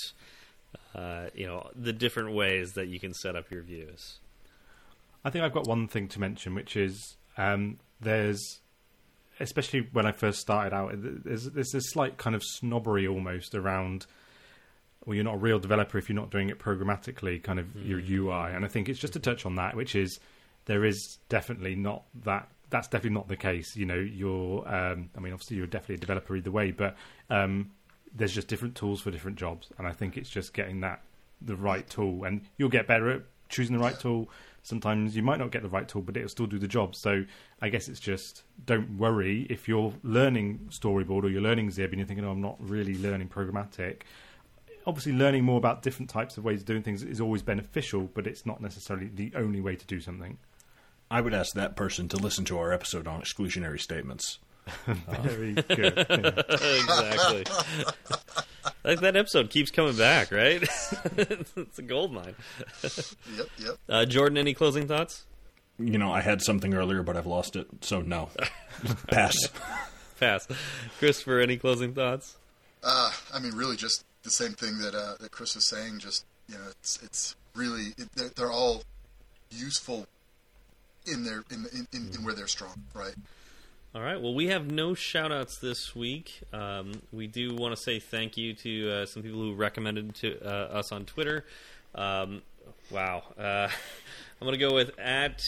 uh, 0.96 1.28
you 1.36 1.46
know 1.46 1.70
the 1.76 1.94
different 1.94 2.34
ways 2.34 2.74
that 2.74 2.88
you 2.88 3.00
can 3.00 3.14
set 3.14 3.36
up 3.36 3.52
your 3.52 3.62
views. 3.62 4.18
I 5.24 5.30
think 5.30 5.44
I've 5.44 5.54
got 5.54 5.68
one 5.68 5.88
thing 5.88 6.08
to 6.10 6.20
mention, 6.20 6.56
which 6.56 6.76
is 6.76 7.18
um, 7.38 7.78
there's, 8.00 8.62
especially 9.40 9.88
when 9.92 10.06
I 10.06 10.12
first 10.12 10.40
started 10.40 10.74
out, 10.74 10.92
there's, 10.94 11.46
there's 11.46 11.72
this 11.72 11.90
slight 11.90 12.18
kind 12.18 12.36
of 12.36 12.44
snobbery 12.44 13.08
almost 13.08 13.56
around. 13.56 14.06
Well, 15.06 15.16
you're 15.16 15.24
not 15.24 15.36
a 15.36 15.40
real 15.40 15.60
developer 15.60 15.98
if 15.98 16.10
you're 16.10 16.16
not 16.16 16.30
doing 16.30 16.50
it 16.50 16.60
programmatically, 16.60 17.42
kind 17.42 17.60
of 17.60 17.76
your 17.76 18.00
UI. 18.00 18.54
And 18.54 18.66
I 18.66 18.68
think 18.68 18.90
it's 18.90 19.00
just 19.00 19.14
to 19.14 19.20
touch 19.20 19.46
on 19.46 19.56
that, 19.56 19.76
which 19.76 19.96
is 19.96 20.20
there 20.66 20.86
is 20.86 21.18
definitely 21.30 21.76
not 21.76 22.04
that. 22.24 22.50
That's 22.70 22.88
definitely 22.88 23.16
not 23.16 23.28
the 23.28 23.38
case. 23.38 23.76
You 23.76 23.86
know, 23.86 23.98
you're. 23.98 24.68
Um, 24.68 25.10
I 25.18 25.20
mean, 25.20 25.34
obviously, 25.34 25.58
you're 25.58 25.68
definitely 25.68 25.96
a 25.96 26.00
developer 26.00 26.36
either 26.36 26.52
way, 26.52 26.72
but 26.72 26.96
um, 27.30 27.72
there's 28.14 28.34
just 28.34 28.48
different 28.48 28.76
tools 28.76 29.02
for 29.02 29.10
different 29.10 29.38
jobs, 29.38 29.70
and 29.78 29.88
I 29.88 29.92
think 29.92 30.18
it's 30.18 30.30
just 30.30 30.54
getting 30.54 30.82
that 30.82 31.02
the 31.42 31.56
right 31.56 31.90
tool, 31.90 32.26
and 32.26 32.42
you'll 32.58 32.70
get 32.70 32.86
better 32.86 33.10
at 33.10 33.22
choosing 33.48 33.76
the 33.76 33.82
right 33.82 34.00
tool. 34.00 34.30
Sometimes 34.64 35.16
you 35.16 35.24
might 35.24 35.40
not 35.40 35.52
get 35.52 35.64
the 35.64 35.70
right 35.70 35.88
tool, 35.88 36.02
but 36.02 36.18
it'll 36.18 36.30
still 36.30 36.46
do 36.46 36.60
the 36.60 36.68
job. 36.68 36.96
So 36.96 37.26
I 37.62 37.70
guess 37.70 37.88
it's 37.88 38.00
just 38.00 38.44
don't 38.66 38.98
worry 38.98 39.48
if 39.50 39.68
you're 39.68 39.94
learning 40.04 40.70
storyboard 40.70 41.24
or 41.24 41.30
you're 41.30 41.42
learning 41.42 41.72
Zib 41.72 41.92
and 41.92 42.00
you're 42.00 42.08
thinking, 42.08 42.26
"Oh, 42.26 42.32
I'm 42.32 42.42
not 42.42 42.58
really 42.60 42.98
learning 42.98 43.30
programmatic." 43.30 44.02
Obviously, 44.86 45.14
learning 45.14 45.44
more 45.44 45.58
about 45.58 45.82
different 45.82 46.10
types 46.10 46.38
of 46.38 46.44
ways 46.44 46.62
of 46.62 46.66
doing 46.66 46.84
things 46.84 47.04
is 47.04 47.22
always 47.22 47.42
beneficial, 47.42 48.10
but 48.14 48.26
it's 48.26 48.46
not 48.46 48.62
necessarily 48.62 49.08
the 49.08 49.32
only 49.36 49.62
way 49.62 49.76
to 49.76 49.86
do 49.86 50.00
something. 50.00 50.38
I 51.12 51.22
would 51.22 51.34
ask 51.34 51.54
that 51.54 51.76
person 51.76 52.08
to 52.10 52.18
listen 52.18 52.46
to 52.46 52.58
our 52.60 52.72
episode 52.72 53.08
on 53.08 53.22
exclusionary 53.22 53.80
statements. 53.80 54.40
Very 55.22 55.54
good. 55.76 55.98
Exactly. 55.98 57.44
like 58.84 59.00
that 59.02 59.16
episode 59.16 59.50
keeps 59.50 59.72
coming 59.72 59.96
back, 59.96 60.32
right? 60.32 60.62
it's 61.18 61.80
a 61.80 61.82
gold 61.82 62.12
mine. 62.12 62.36
Yep, 62.84 63.48
yep. 63.58 63.78
Uh, 63.88 64.06
Jordan, 64.06 64.38
any 64.38 64.54
closing 64.54 64.88
thoughts? 64.88 65.26
You 65.78 65.98
know, 65.98 66.12
I 66.12 66.22
had 66.22 66.42
something 66.42 66.74
earlier, 66.74 67.04
but 67.04 67.16
I've 67.16 67.26
lost 67.26 67.56
it, 67.56 67.68
so 67.82 68.02
no. 68.02 68.30
Pass. 69.10 69.36
Pass. 70.20 70.48
Christopher, 71.00 71.40
any 71.40 71.58
closing 71.58 71.94
thoughts? 71.94 72.36
Uh, 72.84 73.12
I 73.34 73.40
mean, 73.40 73.56
really, 73.56 73.78
just 73.78 74.04
the 74.24 74.30
same 74.30 74.54
thing 74.54 74.80
that 74.80 74.94
uh, 74.94 75.16
that 75.20 75.32
Chris 75.32 75.56
was 75.56 75.68
saying. 75.70 76.00
Just 76.00 76.26
you 76.48 76.56
know, 76.56 76.66
it's 76.70 77.00
it's 77.02 77.36
really 77.56 77.94
it, 77.98 78.10
they're, 78.16 78.30
they're 78.36 78.52
all 78.52 78.84
useful 79.52 80.08
in 81.06 81.24
their 81.24 81.44
in, 81.50 81.66
in, 81.74 81.88
in, 81.94 82.10
in 82.14 82.24
where 82.24 82.34
they're 82.34 82.48
strong, 82.48 82.84
right? 82.94 83.16
All 83.96 84.02
right. 84.02 84.22
Well, 84.22 84.36
we 84.36 84.48
have 84.48 84.70
no 84.70 84.94
shout 84.94 85.32
outs 85.32 85.58
this 85.58 85.96
week. 85.96 86.42
Um, 86.54 87.02
we 87.12 87.26
do 87.26 87.56
want 87.56 87.76
to 87.76 87.82
say 87.82 88.00
thank 88.00 88.38
you 88.38 88.54
to 88.54 88.92
uh, 88.92 89.06
some 89.08 89.24
people 89.24 89.40
who 89.40 89.56
recommended 89.56 90.14
to 90.16 90.40
uh, 90.46 90.78
us 90.78 90.92
on 90.92 91.06
Twitter. 91.06 91.44
Um, 91.96 92.44
wow. 92.92 93.24
Uh, 93.36 93.68
I'm 94.42 94.46
going 94.46 94.54
to 94.54 94.60
go 94.60 94.76
with 94.76 94.92
at 95.00 95.42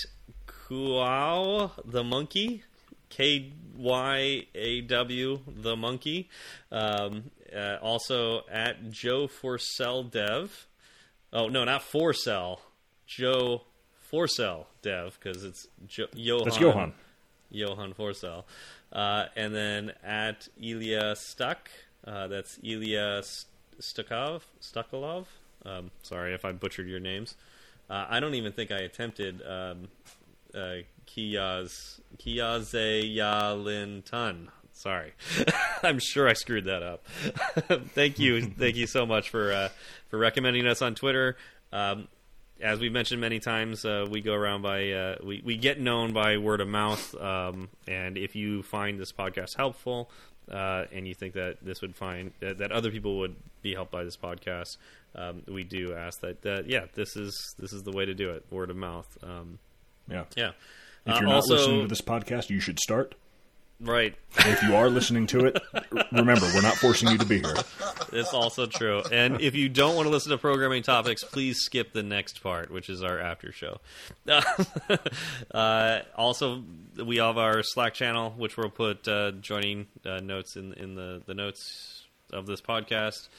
Kuaw 0.48 1.70
the 1.86 2.04
monkey. 2.04 2.64
K 3.10 3.52
Y 3.78 4.48
A 4.56 4.82
W 4.82 5.40
the 5.48 5.76
monkey. 5.76 6.28
Um, 6.72 7.30
uh, 7.56 7.76
also 7.82 8.42
at 8.50 8.90
Joe 8.90 9.28
Forcell 9.28 10.10
Dev. 10.10 10.68
Oh 11.32 11.48
no, 11.48 11.64
not 11.64 11.84
Forcell. 11.84 12.58
Joe 13.06 13.64
Forcell 14.12 14.66
Dev 14.82 15.20
because 15.22 15.44
it's 15.44 15.68
jo- 15.86 16.08
Johan. 16.16 16.44
That's 16.46 16.60
Johan. 16.60 16.94
Johan 17.52 17.94
Forsell. 17.94 18.44
Uh, 18.92 19.26
and 19.36 19.54
then 19.56 19.94
at 20.04 20.48
Ilya 20.62 21.16
Stuck, 21.16 21.70
uh, 22.06 22.28
that's 22.28 22.60
Ilya 22.64 23.24
Stukov, 23.80 24.42
Stukalov. 24.62 25.26
Um, 25.66 25.90
sorry 26.02 26.34
if 26.34 26.44
I 26.46 26.52
butchered 26.52 26.88
your 26.88 27.00
names. 27.00 27.36
Uh, 27.90 28.06
I 28.10 28.20
don't 28.20 28.36
even 28.36 28.52
think 28.54 28.72
I 28.72 28.80
attempted 28.80 29.42
um, 29.46 29.88
uh, 30.56 30.78
Kiyaz 31.08 32.00
Kiyazeyalintan. 32.18 34.48
Sorry, 34.74 35.14
I'm 35.84 36.00
sure 36.00 36.28
I 36.28 36.34
screwed 36.34 36.66
that 36.66 36.82
up. 36.82 37.06
thank 37.94 38.18
you, 38.18 38.42
thank 38.42 38.78
you 38.78 38.88
so 38.88 39.06
much 39.06 39.30
for 39.30 39.52
uh, 39.52 39.70
for 40.10 40.18
recommending 40.18 40.66
us 40.66 40.82
on 40.82 40.96
Twitter. 40.96 41.38
Um, 41.72 42.08
as 42.62 42.80
we've 42.80 42.92
mentioned 42.92 43.20
many 43.22 43.40
times, 43.40 43.84
uh, 43.86 44.06
we 44.10 44.22
go 44.22 44.34
around 44.34 44.62
by 44.62 44.92
uh, 44.92 45.16
we 45.24 45.42
we 45.44 45.58
get 45.58 45.80
known 45.80 46.14
by 46.14 46.38
word 46.38 46.62
of 46.62 46.68
mouth. 46.68 47.16
Um, 47.16 47.70
and 47.88 48.18
if 48.18 48.36
you 48.36 48.64
find 48.64 49.00
this 49.00 49.12
podcast 49.12 49.56
helpful, 49.58 50.10
uh, 50.52 50.86
and 50.92 51.08
you 51.08 51.14
think 51.14 51.34
that 51.34 51.58
this 51.62 51.82
would 51.82 51.96
find 51.96 52.32
that, 52.40 52.58
that 52.60 52.72
other 52.72 52.92
people 52.92 53.20
would 53.20 53.36
be 53.62 53.74
helped 53.74 53.92
by 53.92 54.04
this 54.04 54.18
podcast, 54.18 54.78
um, 55.16 55.44
we 55.48 55.64
do 55.64 55.94
ask 55.94 56.20
that. 56.22 56.42
that 56.44 56.68
yeah, 56.68 56.86
this 56.96 57.16
is 57.16 57.34
this 57.60 57.74
is 57.74 57.84
the 57.84 57.92
way 57.92 58.06
to 58.06 58.14
do 58.14 58.30
it. 58.32 58.46
Word 58.52 58.70
of 58.70 58.76
mouth. 58.78 59.18
Um, 59.24 59.60
Yeah. 60.10 60.26
yeah. 60.36 60.52
If 61.06 61.14
Uh, 61.14 61.18
you're 61.20 61.30
not 61.30 61.36
also- 61.36 61.56
listening 61.56 61.82
to 61.82 61.88
this 61.88 62.02
podcast, 62.02 62.50
you 62.50 62.60
should 62.60 62.80
start. 62.80 63.16
Right. 63.82 64.16
If 64.38 64.62
you 64.62 64.76
are 64.76 64.90
listening 64.90 65.26
to 65.28 65.46
it, 65.46 65.62
remember, 66.12 66.46
we're 66.54 66.62
not 66.62 66.76
forcing 66.76 67.10
you 67.10 67.18
to 67.18 67.26
be 67.26 67.40
here. 67.40 67.56
It's 68.12 68.34
also 68.34 68.68
true. 68.68 69.02
And 69.12 69.42
if 69.42 69.56
you 69.56 69.70
don't 69.70 69.96
want 69.96 70.06
to 70.06 70.12
listen 70.12 70.30
to 70.32 70.38
programming 70.38 70.84
topics, 70.84 71.24
please 71.24 71.62
skip 71.62 71.92
the 71.92 72.04
next 72.04 72.44
part, 72.44 72.70
which 72.70 72.90
is 72.90 73.02
our 73.04 73.20
after 73.20 73.52
show. 73.52 73.80
uh, 75.52 76.00
also, 76.16 76.64
we 77.04 77.18
have 77.18 77.40
our 77.40 77.64
Slack 77.64 77.96
channel, 77.96 78.36
which 78.38 78.56
we'll 78.56 78.70
put 78.70 79.08
uh, 79.08 79.32
joining 79.32 79.88
uh, 80.06 80.20
notes 80.20 80.56
in 80.56 80.74
in 80.74 80.94
the, 80.96 81.24
the 81.26 81.34
notes 81.34 82.06
of 82.32 82.46
this 82.46 82.62
podcast. 82.62 83.30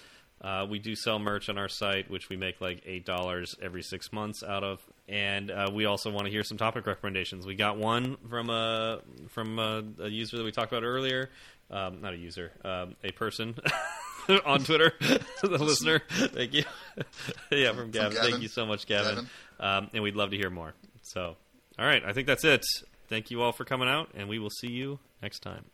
Uh, 0.43 0.67
we 0.69 0.81
do 0.81 0.97
sell 0.97 1.21
merch 1.21 1.49
on 1.49 1.57
our 1.57 1.69
site, 1.69 2.11
which 2.11 2.29
we 2.29 2.37
make 2.37 2.61
like 2.61 2.83
eight 2.85 3.07
dollars 3.07 3.55
every 3.63 3.83
six 3.83 4.13
months 4.13 4.43
out 4.43 4.65
of, 4.65 4.81
and 5.09 5.51
uh, 5.53 5.71
we 5.73 5.85
also 5.85 6.11
want 6.11 6.25
to 6.25 6.33
hear 6.33 6.43
some 6.43 6.59
topic 6.59 6.85
recommendations. 6.85 7.47
We 7.47 7.55
got 7.55 7.79
one 7.79 8.17
from 8.29 8.51
a 8.51 9.01
from 9.29 9.61
a, 9.61 9.85
a 10.01 10.09
user 10.09 10.39
that 10.39 10.43
we 10.45 10.51
talked 10.51 10.73
about 10.73 10.83
earlier, 10.83 11.31
um, 11.71 12.01
not 12.01 12.13
a 12.13 12.17
user, 12.17 12.51
um, 12.65 12.97
a 13.05 13.13
person 13.13 13.55
on 14.45 14.65
Twitter, 14.65 14.93
the 15.43 15.49
listener. 15.49 16.03
Thank 16.11 16.55
you, 16.55 16.65
yeah, 17.53 17.73
from 17.73 17.93
Gavin. 17.93 18.15
Gavin. 18.15 18.31
Thank 18.31 18.43
you 18.43 18.49
so 18.49 18.67
much, 18.67 18.87
Gavin. 18.87 19.15
Gavin. 19.15 19.31
Um, 19.61 19.91
and 19.95 20.03
we'd 20.03 20.17
love 20.17 20.33
to 20.33 20.37
hear 20.37 20.51
more. 20.51 20.75
So, 21.03 21.37
all 21.79 21.87
right, 21.87 22.03
I 22.05 22.13
think 22.13 22.27
that's 22.27 22.45
it. 22.45 22.65
Thank 23.09 23.31
you 23.31 23.43
all 23.43 23.53
for 23.53 23.65
coming 23.65 23.89
out, 23.89 24.09
and 24.15 24.29
we 24.29 24.41
will 24.41 24.51
see 24.51 24.71
you 24.71 24.99
next 25.23 25.41
time. 25.41 25.67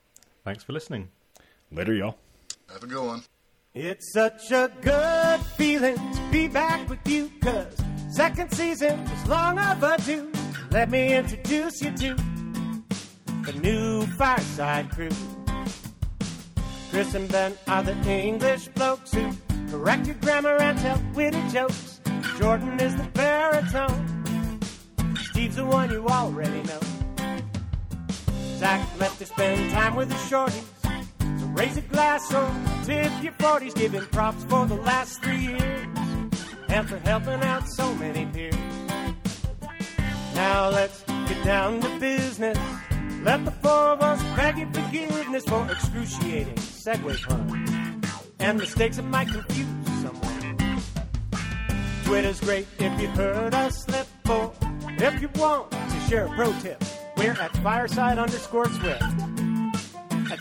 Thanks 0.44 0.62
for 0.62 0.74
listening. 0.74 1.08
Later, 1.72 1.94
y'all. 1.94 2.16
Have 2.70 2.82
a 2.82 2.86
good 2.86 3.02
one. 3.04 3.22
It's 3.74 4.12
such 4.12 4.50
a 4.50 4.72
good 4.80 5.40
feeling 5.56 5.96
to 5.96 6.20
be 6.32 6.48
back 6.48 6.88
with 6.88 7.06
you, 7.06 7.30
cause 7.42 7.76
second 8.10 8.50
season 8.52 9.04
was 9.04 9.28
long 9.28 9.58
overdue. 9.58 10.32
Let 10.70 10.90
me 10.90 11.14
introduce 11.14 11.82
you 11.82 11.94
to 11.98 12.16
the 13.42 13.52
new 13.60 14.06
Fireside 14.16 14.90
crew. 14.90 15.10
Chris 16.90 17.14
and 17.14 17.30
Ben 17.30 17.52
are 17.66 17.82
the 17.82 17.94
English 18.08 18.68
blokes 18.68 19.12
who 19.12 19.30
correct 19.70 20.06
your 20.06 20.16
grammar 20.16 20.56
and 20.56 20.78
tell 20.78 21.00
witty 21.14 21.46
jokes. 21.48 22.00
Jordan 22.38 22.80
is 22.80 22.96
the 22.96 23.08
baritone. 23.12 24.60
Steve's 25.30 25.56
the 25.56 25.66
one 25.66 25.90
you 25.90 26.06
already 26.06 26.62
know. 26.62 26.80
Zach 28.56 28.88
left 28.98 29.18
to 29.18 29.26
spend 29.26 29.70
time 29.70 29.94
with 29.94 30.08
the 30.08 30.14
shorties. 30.14 30.77
Raise 31.58 31.76
a 31.76 31.80
glass 31.80 32.32
or 32.32 32.48
tip 32.84 33.10
your 33.20 33.32
40s, 33.32 33.74
giving 33.74 34.02
props 34.12 34.44
for 34.44 34.64
the 34.66 34.76
last 34.76 35.20
three 35.24 35.38
years 35.38 35.88
and 36.68 36.88
for 36.88 36.98
helping 36.98 37.40
out 37.42 37.68
so 37.68 37.92
many 37.96 38.26
peers. 38.26 38.54
Now 40.36 40.68
let's 40.68 41.02
get 41.02 41.44
down 41.44 41.80
to 41.80 41.98
business. 41.98 42.56
Let 43.24 43.44
the 43.44 43.50
four 43.50 43.72
of 43.72 44.02
us 44.02 44.22
beg 44.36 44.58
your 44.58 44.68
forgiveness 44.68 45.46
for 45.46 45.68
excruciating 45.68 46.54
segue 46.54 47.20
puns 47.24 47.70
and 48.38 48.58
mistakes 48.58 48.98
that 48.98 49.06
might 49.06 49.26
confuse 49.26 49.66
someone. 50.00 50.82
Twitter's 52.04 52.38
great 52.38 52.68
if 52.78 53.00
you 53.00 53.08
heard 53.08 53.52
us 53.52 53.82
slip, 53.82 54.06
or 54.30 54.52
if 54.86 55.20
you 55.20 55.28
want 55.34 55.72
to 55.72 56.00
share 56.08 56.26
a 56.26 56.28
pro 56.36 56.52
tip, 56.60 56.80
we're 57.16 57.32
at 57.32 57.52
fireside 57.56 58.16
underscore 58.16 58.68
swift 58.68 59.02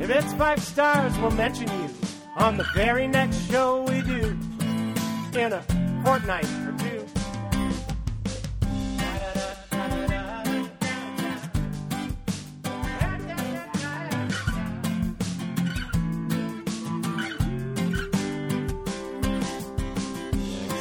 If 0.00 0.10
it's 0.10 0.32
five 0.34 0.60
stars, 0.62 1.16
we'll 1.18 1.32
mention 1.32 1.68
you 1.68 1.90
on 2.36 2.56
the 2.56 2.64
very 2.74 3.06
next 3.08 3.50
show 3.50 3.82
we 3.82 4.00
do. 4.02 4.36
In 5.38 5.52
a 5.52 5.62
fortnight 6.04 6.44
or 6.66 6.72
two. 6.78 7.04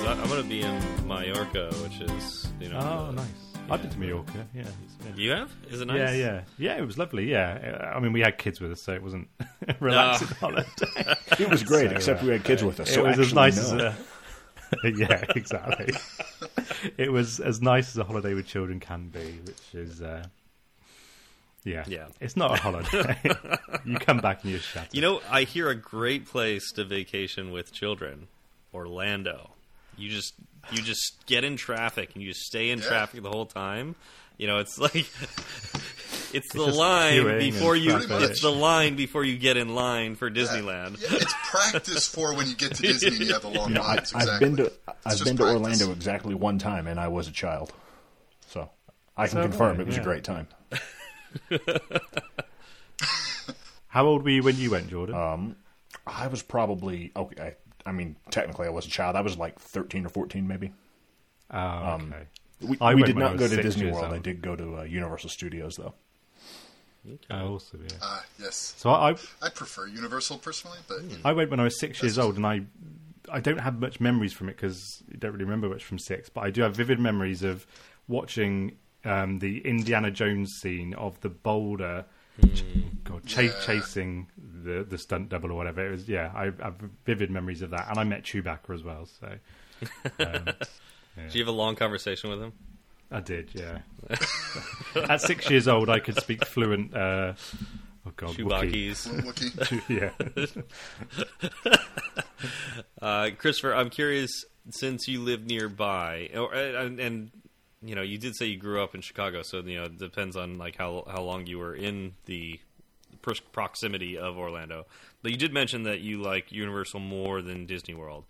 I- 0.06 0.20
I'm 0.22 0.30
going 0.30 0.42
to 0.42 0.48
be 0.48 0.62
in 0.62 1.08
Mallorca, 1.08 1.70
which 1.84 2.00
is 2.02 2.48
you 2.60 2.70
know. 2.70 2.80
Oh, 2.80 3.06
uh, 3.08 3.12
nice. 3.12 3.47
I've 3.70 3.82
been 3.82 3.92
to 3.92 4.00
Mallorca. 4.00 4.48
Yeah. 4.54 4.64
yeah. 4.64 5.12
You 5.16 5.32
have? 5.32 5.52
Is 5.70 5.82
it 5.82 5.86
nice? 5.86 5.98
Yeah, 5.98 6.12
yeah, 6.14 6.42
yeah. 6.58 6.78
It 6.78 6.86
was 6.86 6.98
lovely. 6.98 7.30
Yeah, 7.30 7.92
I 7.96 8.00
mean, 8.00 8.14
we 8.14 8.22
had 8.22 8.38
kids 8.38 8.62
with 8.62 8.72
us, 8.72 8.82
so 8.82 8.94
it 8.94 9.04
wasn't 9.04 9.28
a 9.68 9.76
relaxing 9.80 10.28
holiday. 10.30 10.66
It 11.40 11.50
was 11.50 11.64
great, 11.64 11.90
So, 11.90 11.96
except 11.96 12.24
uh, 12.24 12.26
we 12.26 12.32
had 12.32 12.44
kids 12.44 12.64
with 12.64 12.80
us. 12.80 12.90
it 12.90 12.94
So 12.94 13.04
was 13.04 13.20
as 13.20 13.28
actually, 13.28 13.36
nice 13.36 13.72
no. 13.72 13.78
as 13.78 13.94
a 14.84 14.90
yeah, 14.98 15.24
exactly. 15.36 15.94
it 16.98 17.12
was 17.12 17.40
as 17.40 17.62
nice 17.62 17.90
as 17.90 17.98
a 17.98 18.04
holiday 18.04 18.34
with 18.34 18.48
children 18.48 18.80
can 18.80 19.10
be, 19.10 19.40
which 19.46 19.62
is 19.76 20.02
uh, 20.02 20.26
yeah, 21.64 21.84
Yeah. 21.88 22.08
It's 22.22 22.36
not 22.38 22.58
a 22.58 22.62
holiday. 22.62 23.20
you 23.86 23.98
come 24.00 24.20
back 24.20 24.44
and 24.44 24.52
you're 24.52 24.60
shattered. 24.62 24.94
You 24.94 25.02
know, 25.02 25.22
I 25.30 25.44
hear 25.44 25.70
a 25.70 25.76
great 25.76 26.26
place 26.26 26.72
to 26.74 26.84
vacation 26.86 27.52
with 27.52 27.72
children, 27.74 28.28
Orlando. 28.74 29.52
You 29.98 30.10
just 30.10 30.34
you 30.72 30.82
just 30.82 31.26
get 31.26 31.44
in 31.44 31.56
traffic 31.58 32.12
and 32.14 32.22
you 32.22 32.30
just 32.30 32.42
stay 32.42 32.70
in 32.72 32.80
Yeah. 32.80 32.86
traffic 32.88 33.22
the 33.24 33.30
whole 33.30 33.46
time. 33.46 33.96
You 34.38 34.48
know, 34.48 34.60
it's 34.60 34.78
like 34.80 34.94
it's 36.34 36.54
the 36.54 36.66
just 36.66 36.78
line 36.78 37.40
before 37.40 37.76
you 37.76 37.92
traffic. 38.00 38.30
it's 38.30 38.42
the 38.42 38.52
line 38.52 38.96
before 38.96 39.24
you 39.24 39.38
get 39.38 39.58
in 39.58 39.74
line 39.74 40.16
for 40.16 40.30
Disneyland. 40.30 41.02
Yeah, 41.02 41.18
it's 41.18 41.34
practice 41.50 42.08
for 42.08 42.36
when 42.36 42.48
you 42.48 42.56
get 42.56 42.76
to 42.76 42.82
Disney 42.84 43.08
and 43.10 43.20
you 43.20 43.34
have 43.34 43.42
the 43.42 43.50
long 43.50 43.70
You 43.74 43.76
know, 43.76 43.82
I, 43.82 43.96
lines. 43.96 44.14
I've 44.14 44.40
been 44.40 44.56
to 44.58 44.72
I've 45.06 45.24
been 45.24 45.38
to 45.38 45.44
practice. 45.44 45.62
Orlando 45.82 45.92
exactly 45.92 46.36
one 46.36 46.60
time, 46.60 46.86
and 46.88 47.00
I 47.00 47.08
was 47.08 47.28
a 47.28 47.32
child, 47.32 47.74
so 48.48 48.70
I 49.16 49.28
can 49.28 49.38
So 49.38 49.42
confirm 49.44 49.70
have 49.78 49.80
it 49.80 49.88
was 49.88 49.96
yeah. 49.96 50.02
a 50.02 50.06
great 50.06 50.24
time. 50.24 50.48
How 53.88 54.06
old 54.06 54.24
were 54.24 54.30
you 54.30 54.44
when 54.44 54.58
you 54.58 54.70
went, 54.72 54.90
Jordan? 54.90 55.16
Um, 55.16 55.56
I 56.06 56.28
was 56.28 56.44
probably 56.44 57.12
okay. 57.16 57.56
I, 57.88 57.90
I 57.90 57.92
mean, 57.94 58.16
technically, 58.32 58.68
I 58.68 58.70
was 58.70 58.86
a 58.86 58.90
child. 58.90 59.16
I 59.16 59.22
was 59.22 59.38
like 59.38 59.60
thirteen 59.60 60.06
or 60.06 60.10
fourteen, 60.10 60.48
maybe. 60.48 60.74
oh, 61.52 61.58
um. 61.60 62.14
We, 62.60 62.76
I 62.82 62.96
we 62.96 63.04
did 63.04 63.18
not 63.18 63.38
go 63.38 63.48
to 63.48 63.62
Disney 63.62 63.84
years 63.84 63.94
World. 63.94 64.14
I 64.14 64.18
did 64.18 64.42
go 64.42 64.56
to 64.56 64.80
uh, 64.80 64.84
Universal 64.84 65.30
Studios, 65.30 65.76
though. 65.76 65.94
Oh, 67.30 67.48
also, 67.54 67.78
yeah. 67.82 67.96
Ah, 68.02 68.26
yes. 68.40 68.74
So 68.78 68.90
I, 68.90 69.12
I 69.12 69.16
I 69.44 69.50
prefer 69.50 69.88
Universal 69.88 70.40
personally, 70.40 70.80
but 70.88 71.04
you 71.04 71.10
know, 71.12 71.22
I 71.24 71.34
went 71.34 71.52
when 71.52 71.60
I 71.60 71.64
was 71.64 71.80
six 71.80 72.02
years 72.02 72.18
old, 72.18 72.36
and 72.36 72.46
I 72.46 72.62
I 73.32 73.40
don't 73.40 73.60
have 73.60 73.80
much 73.80 74.00
memories 74.00 74.34
from 74.34 74.50
it 74.50 74.58
because 74.58 75.04
I 75.14 75.18
don't 75.18 75.34
really 75.34 75.46
remember 75.46 75.70
much 75.70 75.86
from 75.86 76.00
six. 76.00 76.30
But 76.30 76.42
I 76.42 76.50
do 76.50 76.64
have 76.64 76.76
vivid 76.76 77.00
memories 77.00 77.44
of 77.44 77.68
watching 78.08 78.76
um, 79.06 79.40
the 79.40 79.60
Indiana 79.60 80.10
Jones 80.12 80.54
scene 80.60 80.96
of 80.96 81.22
the 81.22 81.30
boulder, 81.30 82.06
ch- 82.56 82.64
God, 83.04 83.26
cha- 83.26 83.42
Yeah. 83.42 83.54
chasing 83.66 84.28
the 84.68 84.84
the 84.84 84.98
stunt 84.98 85.30
double 85.30 85.52
or 85.52 85.56
whatever. 85.56 85.86
It 85.86 85.92
was 85.92 86.08
yeah, 86.10 86.32
I 86.36 86.46
have 86.46 86.76
vivid 87.06 87.32
memories 87.32 87.62
of 87.62 87.72
that, 87.72 87.90
and 87.90 87.98
I 87.98 88.04
met 88.04 88.24
Chewbacca 88.24 88.74
as 88.74 88.84
well. 88.84 89.08
So 89.20 89.28
um, 90.20 90.46
Did 91.16 91.36
you 91.36 91.42
have 91.42 91.48
a 91.48 91.58
long 91.58 91.76
conversation 91.76 92.30
with 92.30 92.42
him? 92.42 92.54
I 93.10 93.22
did, 93.22 93.50
yeah. 93.54 93.80
At 95.10 95.22
six 95.22 95.50
years 95.50 95.68
old, 95.68 95.90
I 95.90 96.00
could 96.00 96.18
speak 96.20 96.46
fluent. 96.46 96.94
Uh, 96.96 97.34
oh 98.06 98.12
God, 98.16 98.36
Chewbacca's. 98.36 99.08
Wookiee. 99.08 99.82
yeah. 101.64 101.74
Uh, 103.02 103.30
Christopher, 103.38 103.74
I'm 103.74 103.90
curious 103.90 104.46
since 104.70 105.08
you 105.08 105.22
live 105.22 105.46
nearby, 105.46 106.30
or, 106.36 106.54
and, 106.54 107.00
and 107.00 107.32
you 107.82 107.96
know, 107.96 108.02
you 108.02 108.18
did 108.18 108.36
say 108.36 108.48
you 108.48 108.58
grew 108.58 108.84
up 108.84 108.94
in 108.94 109.02
Chicago, 109.02 109.42
so 109.42 109.60
you 109.60 109.78
know, 109.78 109.86
it 109.86 109.98
depends 109.98 110.36
on 110.36 110.58
like 110.58 110.76
how 110.76 111.06
how 111.10 111.22
long 111.22 111.48
you 111.48 111.60
were 111.60 111.74
in 111.74 112.14
the 112.26 112.60
pros- 112.60 112.67
proximity 113.52 114.18
of 114.18 114.38
Orlando. 114.38 114.86
But 115.22 115.32
you 115.32 115.38
did 115.38 115.54
mention 115.54 115.84
that 115.84 116.00
you 116.02 116.22
like 116.22 116.52
Universal 116.52 117.00
more 117.00 117.42
than 117.42 117.66
Disney 117.66 117.94
World. 117.94 118.26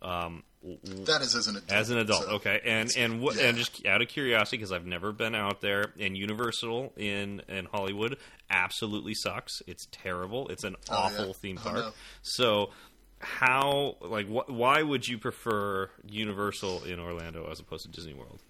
Um, 0.00 0.42
that 0.84 1.22
is 1.22 1.34
as 1.36 1.46
an 1.48 1.56
adult. 1.56 1.72
as 1.72 1.90
an 1.90 1.98
adult, 1.98 2.24
so- 2.24 2.30
okay, 2.32 2.60
and 2.64 2.90
and 2.96 3.20
what, 3.20 3.36
yeah. 3.36 3.44
and 3.48 3.58
just 3.58 3.84
out 3.86 4.02
of 4.02 4.08
curiosity, 4.08 4.56
because 4.56 4.72
I've 4.72 4.86
never 4.86 5.12
been 5.12 5.34
out 5.34 5.60
there, 5.60 5.92
and 5.98 6.16
Universal 6.16 6.92
in 6.96 7.40
in 7.48 7.66
Hollywood 7.66 8.16
absolutely 8.50 9.14
sucks. 9.14 9.62
It's 9.68 9.86
terrible. 9.92 10.48
It's 10.48 10.64
an 10.64 10.74
Oh, 10.88 10.92
yeah. 10.92 10.96
awful 10.98 11.34
theme 11.34 11.58
Oh, 11.60 11.62
park. 11.62 11.76
no. 11.76 11.92
So, 12.22 12.70
how 13.20 13.96
like 14.00 14.26
wh- 14.26 14.48
why 14.50 14.82
would 14.82 15.06
you 15.06 15.18
prefer 15.18 15.88
Universal 16.08 16.82
in 16.84 16.98
Orlando 16.98 17.48
as 17.50 17.60
opposed 17.60 17.84
to 17.84 17.90
Disney 17.90 18.14
World? 18.14 18.40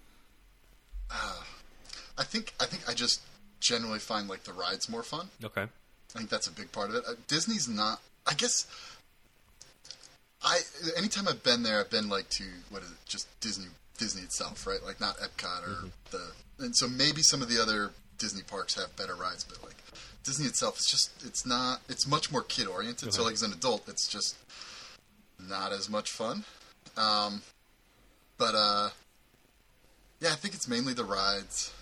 I 1.11 2.23
think 2.23 2.53
I 2.59 2.65
think 2.65 2.87
I 2.89 2.93
just 2.93 3.21
generally 3.59 3.99
find 3.99 4.27
like 4.27 4.43
the 4.43 4.53
rides 4.53 4.89
more 4.89 5.03
fun. 5.03 5.29
Okay, 5.43 5.67
I 6.15 6.19
think 6.19 6.29
that's 6.29 6.47
a 6.47 6.51
big 6.51 6.71
part 6.71 6.89
of 6.89 6.95
it. 6.95 7.03
Uh, 7.07 7.13
Disney's 7.27 7.67
not. 7.67 7.99
I 8.27 8.33
guess. 8.33 8.67
I 10.43 10.59
anytime 10.97 11.27
I've 11.27 11.43
been 11.43 11.63
there, 11.63 11.79
I've 11.79 11.89
been 11.89 12.09
like 12.09 12.29
to 12.31 12.43
what 12.69 12.81
is 12.83 12.91
it? 12.91 12.97
Just 13.05 13.27
Disney 13.41 13.67
Disney 13.97 14.21
itself, 14.23 14.67
right? 14.67 14.83
Like 14.83 14.99
not 14.99 15.17
Epcot 15.17 15.63
or 15.67 15.89
the. 16.11 16.31
And 16.59 16.75
so 16.75 16.87
maybe 16.87 17.21
some 17.21 17.41
of 17.41 17.49
the 17.49 17.61
other 17.61 17.91
Disney 18.17 18.43
parks 18.43 18.75
have 18.75 18.95
better 18.95 19.15
rides, 19.15 19.43
but 19.43 19.63
like 19.63 19.75
Disney 20.23 20.45
itself, 20.45 20.75
it's 20.77 20.89
just 20.89 21.11
it's 21.25 21.45
not. 21.45 21.81
It's 21.89 22.07
much 22.07 22.31
more 22.31 22.43
kid 22.43 22.67
oriented. 22.67 23.13
So 23.13 23.23
like 23.23 23.33
as 23.33 23.41
an 23.43 23.53
adult, 23.53 23.87
it's 23.89 24.07
just 24.07 24.35
not 25.39 25.71
as 25.71 25.89
much 25.89 26.11
fun. 26.11 26.43
Um, 26.95 27.41
but 28.37 28.53
uh, 28.55 28.89
yeah, 30.19 30.29
I 30.29 30.35
think 30.35 30.53
it's 30.53 30.67
mainly 30.67 30.93
the 30.93 31.03
rides. 31.05 31.73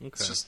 okay, 0.00 0.08
It's 0.08 0.26
just 0.26 0.46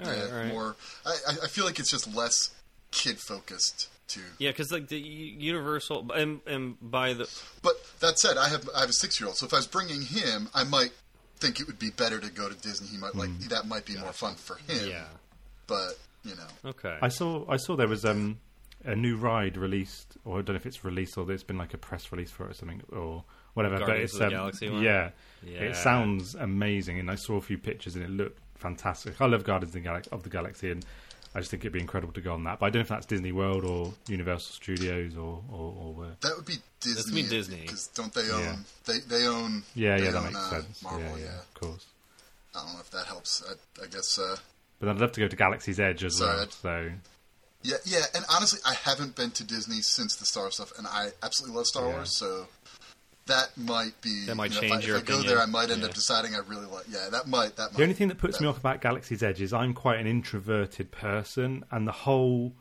all 0.00 0.06
right, 0.06 0.16
yeah, 0.18 0.24
all 0.24 0.32
right. 0.32 0.48
more. 0.52 0.76
I, 1.04 1.10
I- 1.28 1.36
I 1.44 1.46
feel 1.48 1.64
like 1.64 1.78
it's 1.78 1.90
just 1.90 2.14
less 2.14 2.50
kid 2.90 3.18
focused 3.18 3.88
too. 4.08 4.20
Yeah, 4.38 4.50
because 4.50 4.70
like 4.72 4.88
the 4.88 4.98
Universal 4.98 6.10
and 6.12 6.40
and 6.46 6.76
by 6.80 7.12
the 7.14 7.28
But 7.62 7.74
that 8.00 8.18
said, 8.18 8.36
I 8.36 8.48
have 8.48 8.68
I 8.74 8.80
have 8.80 8.90
a 8.90 8.94
six 8.94 9.20
year 9.20 9.26
old, 9.28 9.36
so 9.36 9.46
if 9.46 9.52
I 9.52 9.56
was 9.56 9.66
bringing 9.66 10.02
him, 10.02 10.48
I 10.54 10.64
might 10.64 10.92
think 11.38 11.60
it 11.60 11.66
would 11.66 11.78
be 11.78 11.90
better 11.90 12.18
to 12.20 12.30
go 12.30 12.48
to 12.48 12.54
Disney. 12.54 12.88
He 12.88 12.96
might 12.98 13.14
like 13.14 13.30
that 13.48 13.66
might 13.66 13.84
be 13.84 13.96
more 13.96 14.12
fun 14.12 14.34
for 14.36 14.56
him. 14.56 14.88
yeah, 14.88 15.04
But 15.66 15.98
you 16.24 16.34
know, 16.36 16.70
okay, 16.70 16.96
I 17.02 17.08
saw 17.08 17.44
I 17.50 17.56
saw 17.56 17.76
there 17.76 17.88
was 17.88 18.04
um, 18.04 18.38
a 18.84 18.94
new 18.96 19.16
ride 19.16 19.56
released, 19.56 20.16
or 20.24 20.38
I 20.38 20.42
don't 20.42 20.50
know 20.54 20.56
if 20.56 20.66
it's 20.66 20.84
released 20.84 21.18
or 21.18 21.24
there's 21.24 21.42
been 21.44 21.58
like 21.58 21.74
a 21.74 21.78
press 21.78 22.10
release 22.12 22.30
for 22.30 22.44
it 22.46 22.50
or 22.50 22.54
something 22.54 22.82
or 22.90 23.24
whatever. 23.54 23.78
but 23.78 23.96
it's 23.96 24.12
of 24.14 24.18
the 24.20 24.24
um, 24.26 24.30
Galaxy 24.32 24.70
one? 24.70 24.82
Yeah, 24.82 25.10
Yeah. 25.44 25.60
it 25.60 25.76
sounds 25.76 26.34
amazing, 26.34 26.98
and 27.00 27.10
I 27.10 27.14
saw 27.16 27.36
a 27.36 27.40
few 27.40 27.58
pictures 27.58 27.96
and 27.96 28.04
it 28.04 28.10
looked 28.10 28.38
fantastic. 28.58 29.20
I 29.20 29.26
love 29.26 29.44
Guardians 29.44 29.70
of 29.70 29.74
the, 29.74 29.80
Galaxy, 29.80 30.10
of 30.12 30.22
the 30.22 30.28
Galaxy, 30.30 30.70
and 30.70 30.84
I 31.34 31.38
just 31.40 31.50
think 31.50 31.62
it'd 31.64 31.72
be 31.72 31.80
incredible 31.80 32.12
to 32.14 32.20
go 32.20 32.32
on 32.32 32.44
that. 32.44 32.58
But 32.58 32.66
I 32.66 32.70
don't 32.70 32.80
know 32.80 32.82
if 32.82 32.88
that's 32.88 33.06
Disney 33.06 33.32
World 33.32 33.64
or 33.64 33.92
Universal 34.08 34.52
Studios 34.54 35.16
or 35.16 35.42
or, 35.50 35.74
or 35.80 35.94
where. 35.94 36.10
that 36.20 36.32
would 36.36 36.46
be 36.46 36.56
Disney. 36.80 36.94
That's 36.94 37.10
be 37.10 37.22
Disney. 37.22 37.60
because 37.62 37.86
don't 37.88 38.12
they 38.14 38.30
own 38.30 38.40
Yeah. 38.40 38.56
they 38.86 38.98
they 39.00 39.26
own 39.26 39.62
Yeah, 39.74 39.96
they 39.98 40.04
yeah, 40.04 40.10
that 40.12 40.18
own, 40.18 40.24
makes 40.24 40.36
uh, 40.38 40.50
sense. 40.62 40.82
Marvel, 40.82 41.00
yeah, 41.02 41.08
yeah, 41.16 41.24
yeah, 41.24 41.38
of 41.38 41.54
course. 41.54 41.86
I 42.54 42.60
don't 42.64 42.72
know 42.74 42.80
if 42.80 42.90
that 42.90 43.06
helps. 43.06 43.42
I, 43.48 43.82
I 43.84 43.86
guess. 43.88 44.18
Uh, 44.18 44.36
But 44.80 44.88
I'd 44.88 44.96
love 44.98 45.12
to 45.12 45.20
go 45.20 45.28
to 45.28 45.36
Galaxy's 45.36 45.78
Edge 45.78 46.04
as 46.04 46.16
Sorry, 46.16 46.30
well. 46.30 46.42
I'd- 46.42 46.52
So 46.52 46.90
yeah, 47.62 47.76
yeah, 47.84 48.04
and 48.14 48.24
honestly, 48.32 48.60
I 48.64 48.74
haven't 48.74 49.16
been 49.16 49.30
to 49.32 49.44
Disney 49.44 49.80
since 49.82 50.16
the 50.16 50.24
Star 50.24 50.44
Wars 50.44 50.54
stuff, 50.54 50.72
and 50.78 50.86
I 50.86 51.08
absolutely 51.22 51.56
love 51.56 51.66
Star 51.66 51.86
Yeah. 51.88 51.94
Wars, 51.96 52.16
so. 52.16 52.46
That 53.26 53.56
might 53.56 54.00
be. 54.02 54.24
That 54.26 54.36
might 54.36 54.52
you 54.52 54.60
know, 54.60 54.66
if 54.66 54.70
change 54.72 54.84
I, 54.84 54.86
your 54.86 54.96
if 54.98 55.02
I 55.02 55.06
go 55.06 55.14
opinion. 55.14 55.34
there, 55.34 55.42
I 55.42 55.46
might 55.46 55.70
end 55.70 55.80
Yeah. 55.82 55.88
up 55.88 55.94
deciding 55.94 56.34
I 56.34 56.38
really 56.46 56.66
like. 56.66 56.84
Yeah, 56.88 57.08
that 57.10 57.26
might. 57.26 57.56
That 57.56 57.72
might. 57.72 57.76
The 57.76 57.82
only 57.82 57.94
thing 57.94 58.08
that 58.08 58.18
puts 58.18 58.38
that- 58.38 58.42
me 58.44 58.48
off 58.48 58.58
about 58.58 58.80
Galaxy's 58.80 59.22
Edge 59.22 59.40
is 59.40 59.52
I'm 59.52 59.74
quite 59.74 59.98
an 59.98 60.06
introverted 60.06 60.92
person, 60.92 61.64
and 61.70 61.86
the 61.88 61.92
whole 61.92 62.54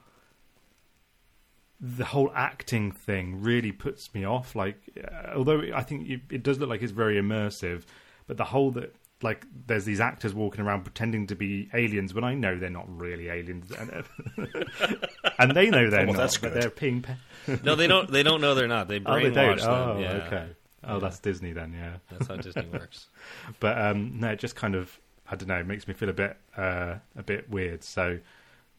the 1.79 2.05
whole 2.05 2.31
acting 2.33 2.91
thing 2.91 3.41
really 3.41 3.71
puts 3.71 4.13
me 4.13 4.23
off. 4.23 4.55
Like, 4.55 4.77
uh, 5.03 5.33
although 5.35 5.61
I 5.75 5.83
think 5.83 6.09
it, 6.09 6.21
it 6.31 6.43
does 6.43 6.57
look 6.57 6.69
like 6.69 6.81
it's 6.81 6.91
very 6.93 7.15
immersive, 7.21 7.83
but 8.27 8.37
the 8.37 8.45
whole 8.45 8.71
that 8.71 8.95
like 9.21 9.45
there's 9.67 9.85
these 9.85 9.99
actors 9.99 10.33
walking 10.33 10.61
around 10.65 10.83
pretending 10.83 11.27
to 11.27 11.35
be 11.35 11.69
aliens 11.73 12.13
when 12.13 12.23
I 12.23 12.33
know 12.33 12.57
they're 12.57 12.69
not 12.69 12.85
really 12.87 13.27
aliens, 13.29 13.71
and, 13.71 14.03
and 15.39 15.51
they 15.55 15.69
know 15.69 15.89
they're 15.89 16.05
well, 16.05 16.13
not, 16.15 16.17
that's 16.21 16.37
but 16.37 16.53
good. 16.53 16.61
they're 16.63 16.69
being. 16.71 17.05
No, 17.63 17.75
they 17.75 17.87
don't. 17.87 18.11
They 18.11 18.23
don't 18.23 18.41
know 18.41 18.55
they're 18.55 18.67
not. 18.67 18.87
They 18.87 19.01
oh, 19.05 19.15
they 19.15 19.31
brainwash 19.31 19.33
don't. 19.33 19.57
them. 19.57 19.67
Oh, 19.67 19.99
yeah. 19.99 20.27
okay. 20.27 20.47
Oh, 20.83 20.99
that's 20.99 21.19
Disney 21.19 21.51
then. 21.51 21.73
Yeah. 21.73 21.97
That's 22.11 22.27
how 22.27 22.35
Disney 22.35 22.67
works. 22.73 23.07
but 23.59 23.77
um, 23.79 24.19
no, 24.19 24.29
it 24.29 24.39
just 24.39 24.55
kind 24.55 24.75
of 24.75 24.99
I 25.29 25.35
don't 25.35 25.47
know, 25.47 25.57
it 25.57 25.67
makes 25.67 25.87
me 25.87 25.93
feel 25.93 26.09
a 26.09 26.13
bit 26.13 26.37
uh, 26.55 26.95
a 27.15 27.23
bit 27.23 27.49
weird. 27.49 27.83
So 27.83 28.19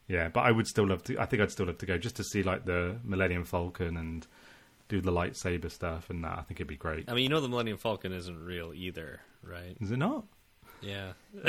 yeah, 0.09 0.29
but 0.29 0.41
I 0.41 0.53
would 0.53 0.67
still 0.67 0.87
love 0.87 1.03
to. 1.05 1.19
I 1.19 1.27
think 1.27 1.43
I'd 1.43 1.51
still 1.51 1.67
love 1.67 1.79
to 1.79 1.87
go 1.87 1.99
just 1.99 2.17
to 2.17 2.25
see 2.25 2.43
like 2.43 2.65
the 2.65 2.97
Millennium 3.05 3.45
Falcon 3.45 3.97
and 3.97 4.27
do 4.89 5.01
the 5.01 5.11
lightsaber 5.11 5.71
stuff 5.71 6.11
and 6.11 6.23
that. 6.25 6.33
I 6.39 6.43
think 6.43 6.61
it'd 6.61 6.69
be 6.69 6.77
great. 6.77 7.11
I 7.11 7.15
mean, 7.15 7.25
you 7.25 7.29
know, 7.29 7.41
the 7.41 7.49
Millennium 7.49 7.79
Falcon 7.79 8.13
isn't 8.13 8.45
real 8.45 8.73
either, 8.73 9.21
right? 9.43 9.77
Is 9.81 9.91
it 9.91 9.97
not? 9.97 10.25
Yeah. 10.81 11.13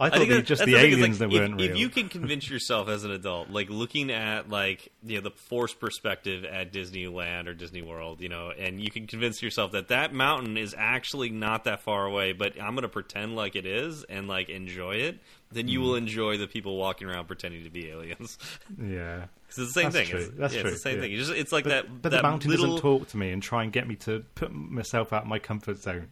I 0.00 0.10
thought 0.10 0.18
think 0.18 0.28
they 0.28 0.34
were 0.36 0.40
that- 0.42 0.46
just 0.46 0.64
the 0.64 0.76
aliens 0.76 1.18
like, 1.20 1.30
that 1.30 1.34
if, 1.36 1.40
weren't 1.40 1.60
if 1.60 1.70
real. 1.70 1.76
you 1.76 1.88
can 1.88 2.08
convince 2.18 2.48
yourself 2.48 2.88
as 2.88 3.02
an 3.02 3.10
adult, 3.10 3.50
like 3.50 3.68
looking 3.68 4.12
at 4.12 4.48
like 4.48 4.92
you 5.04 5.16
know 5.16 5.22
the 5.22 5.32
forced 5.32 5.80
perspective 5.80 6.44
at 6.44 6.72
Disneyland 6.72 7.48
or 7.48 7.54
Disney 7.54 7.82
World, 7.82 8.20
you 8.20 8.28
know, 8.28 8.52
and 8.56 8.80
you 8.80 8.92
can 8.92 9.08
convince 9.08 9.42
yourself 9.42 9.72
that 9.72 9.88
that 9.88 10.14
mountain 10.14 10.56
is 10.56 10.72
actually 10.78 11.30
not 11.30 11.64
that 11.64 11.80
far 11.80 12.06
away, 12.06 12.32
but 12.32 12.52
I'm 12.62 12.74
going 12.74 12.82
to 12.82 12.88
pretend 12.88 13.34
like 13.34 13.56
it 13.56 13.66
is 13.66 14.04
and 14.04 14.28
like 14.28 14.48
enjoy 14.50 14.92
it. 14.96 15.18
Then 15.50 15.66
Mm. 15.66 15.70
you 15.70 15.80
will 15.80 15.94
enjoy 15.96 16.36
the 16.36 16.46
people 16.46 16.76
walking 16.76 17.08
around 17.08 17.26
pretending 17.26 17.64
to 17.64 17.70
be 17.70 17.88
aliens. 17.88 18.38
yeah. 18.80 19.24
it's 19.48 19.56
the 19.56 19.66
same 19.66 19.84
That's 19.90 19.96
thing. 19.96 20.06
true. 20.06 20.20
It's, 20.20 20.30
That's 20.36 20.54
yeah, 20.54 20.60
true, 20.60 20.70
It's 20.70 20.82
the 20.82 20.90
same 20.90 20.96
yeah. 20.96 21.02
thing. 21.02 21.10
You 21.12 21.18
just, 21.18 21.32
it's 21.32 21.50
like 21.52 21.64
But, 21.64 21.70
that. 21.70 22.02
but 22.02 22.10
that 22.12 22.16
the 22.18 22.22
mountain 22.22 22.50
little, 22.50 22.66
doesn't 22.66 22.82
talk 22.82 23.08
to 23.08 23.16
me 23.16 23.30
and 23.30 23.42
try 23.42 23.64
and 23.64 23.72
get 23.72 23.88
me 23.88 23.96
to 23.96 24.24
put 24.36 24.52
myself 24.52 25.12
out 25.12 25.22
of 25.22 25.28
my 25.28 25.38
comfort 25.40 25.78
zone. 25.78 26.06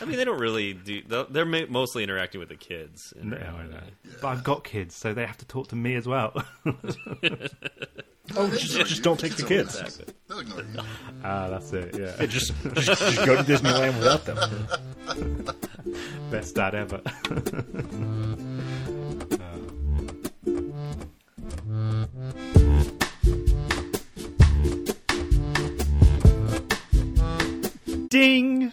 I 0.00 0.04
mean, 0.04 0.16
they 0.16 0.24
don't 0.24 0.40
really 0.40 0.74
do. 0.74 1.02
They're 1.06 1.24
they're 1.24 1.66
mostly 1.68 2.02
interacting 2.02 2.40
with 2.40 2.48
the 2.48 2.56
kids. 2.56 3.12
in 3.20 3.30
no, 3.30 3.36
I 3.36 3.66
know. 3.66 3.80
But 4.20 4.28
I've 4.28 4.44
got 4.44 4.64
kids, 4.64 4.94
so 4.94 5.14
they 5.14 5.26
have 5.26 5.38
to 5.38 5.46
talk 5.46 5.68
to 5.68 5.76
me 5.76 5.94
as 5.94 6.06
well. 6.06 6.32
Oh, 8.36 8.46
just, 8.50 8.76
just 8.86 9.02
don't 9.02 9.18
take 9.18 9.36
the 9.36 9.42
kids. 9.42 9.80
Exactly. 9.80 10.12
They'll 10.28 10.40
ignore 10.40 10.60
you. 10.60 10.66
ah, 11.24 11.48
that's 11.48 11.72
it. 11.72 11.96
Yeah, 11.98 12.14
Yeah, 12.20 12.26
just, 12.26 12.52
just 12.74 13.00
just 13.00 13.24
go 13.24 13.36
to 13.36 13.42
Disneyland 13.42 13.96
without 13.98 14.26
them. 14.26 15.48
best 16.30 16.54
dad 16.54 16.74
ever. 16.74 17.00
Ding. 28.08 28.72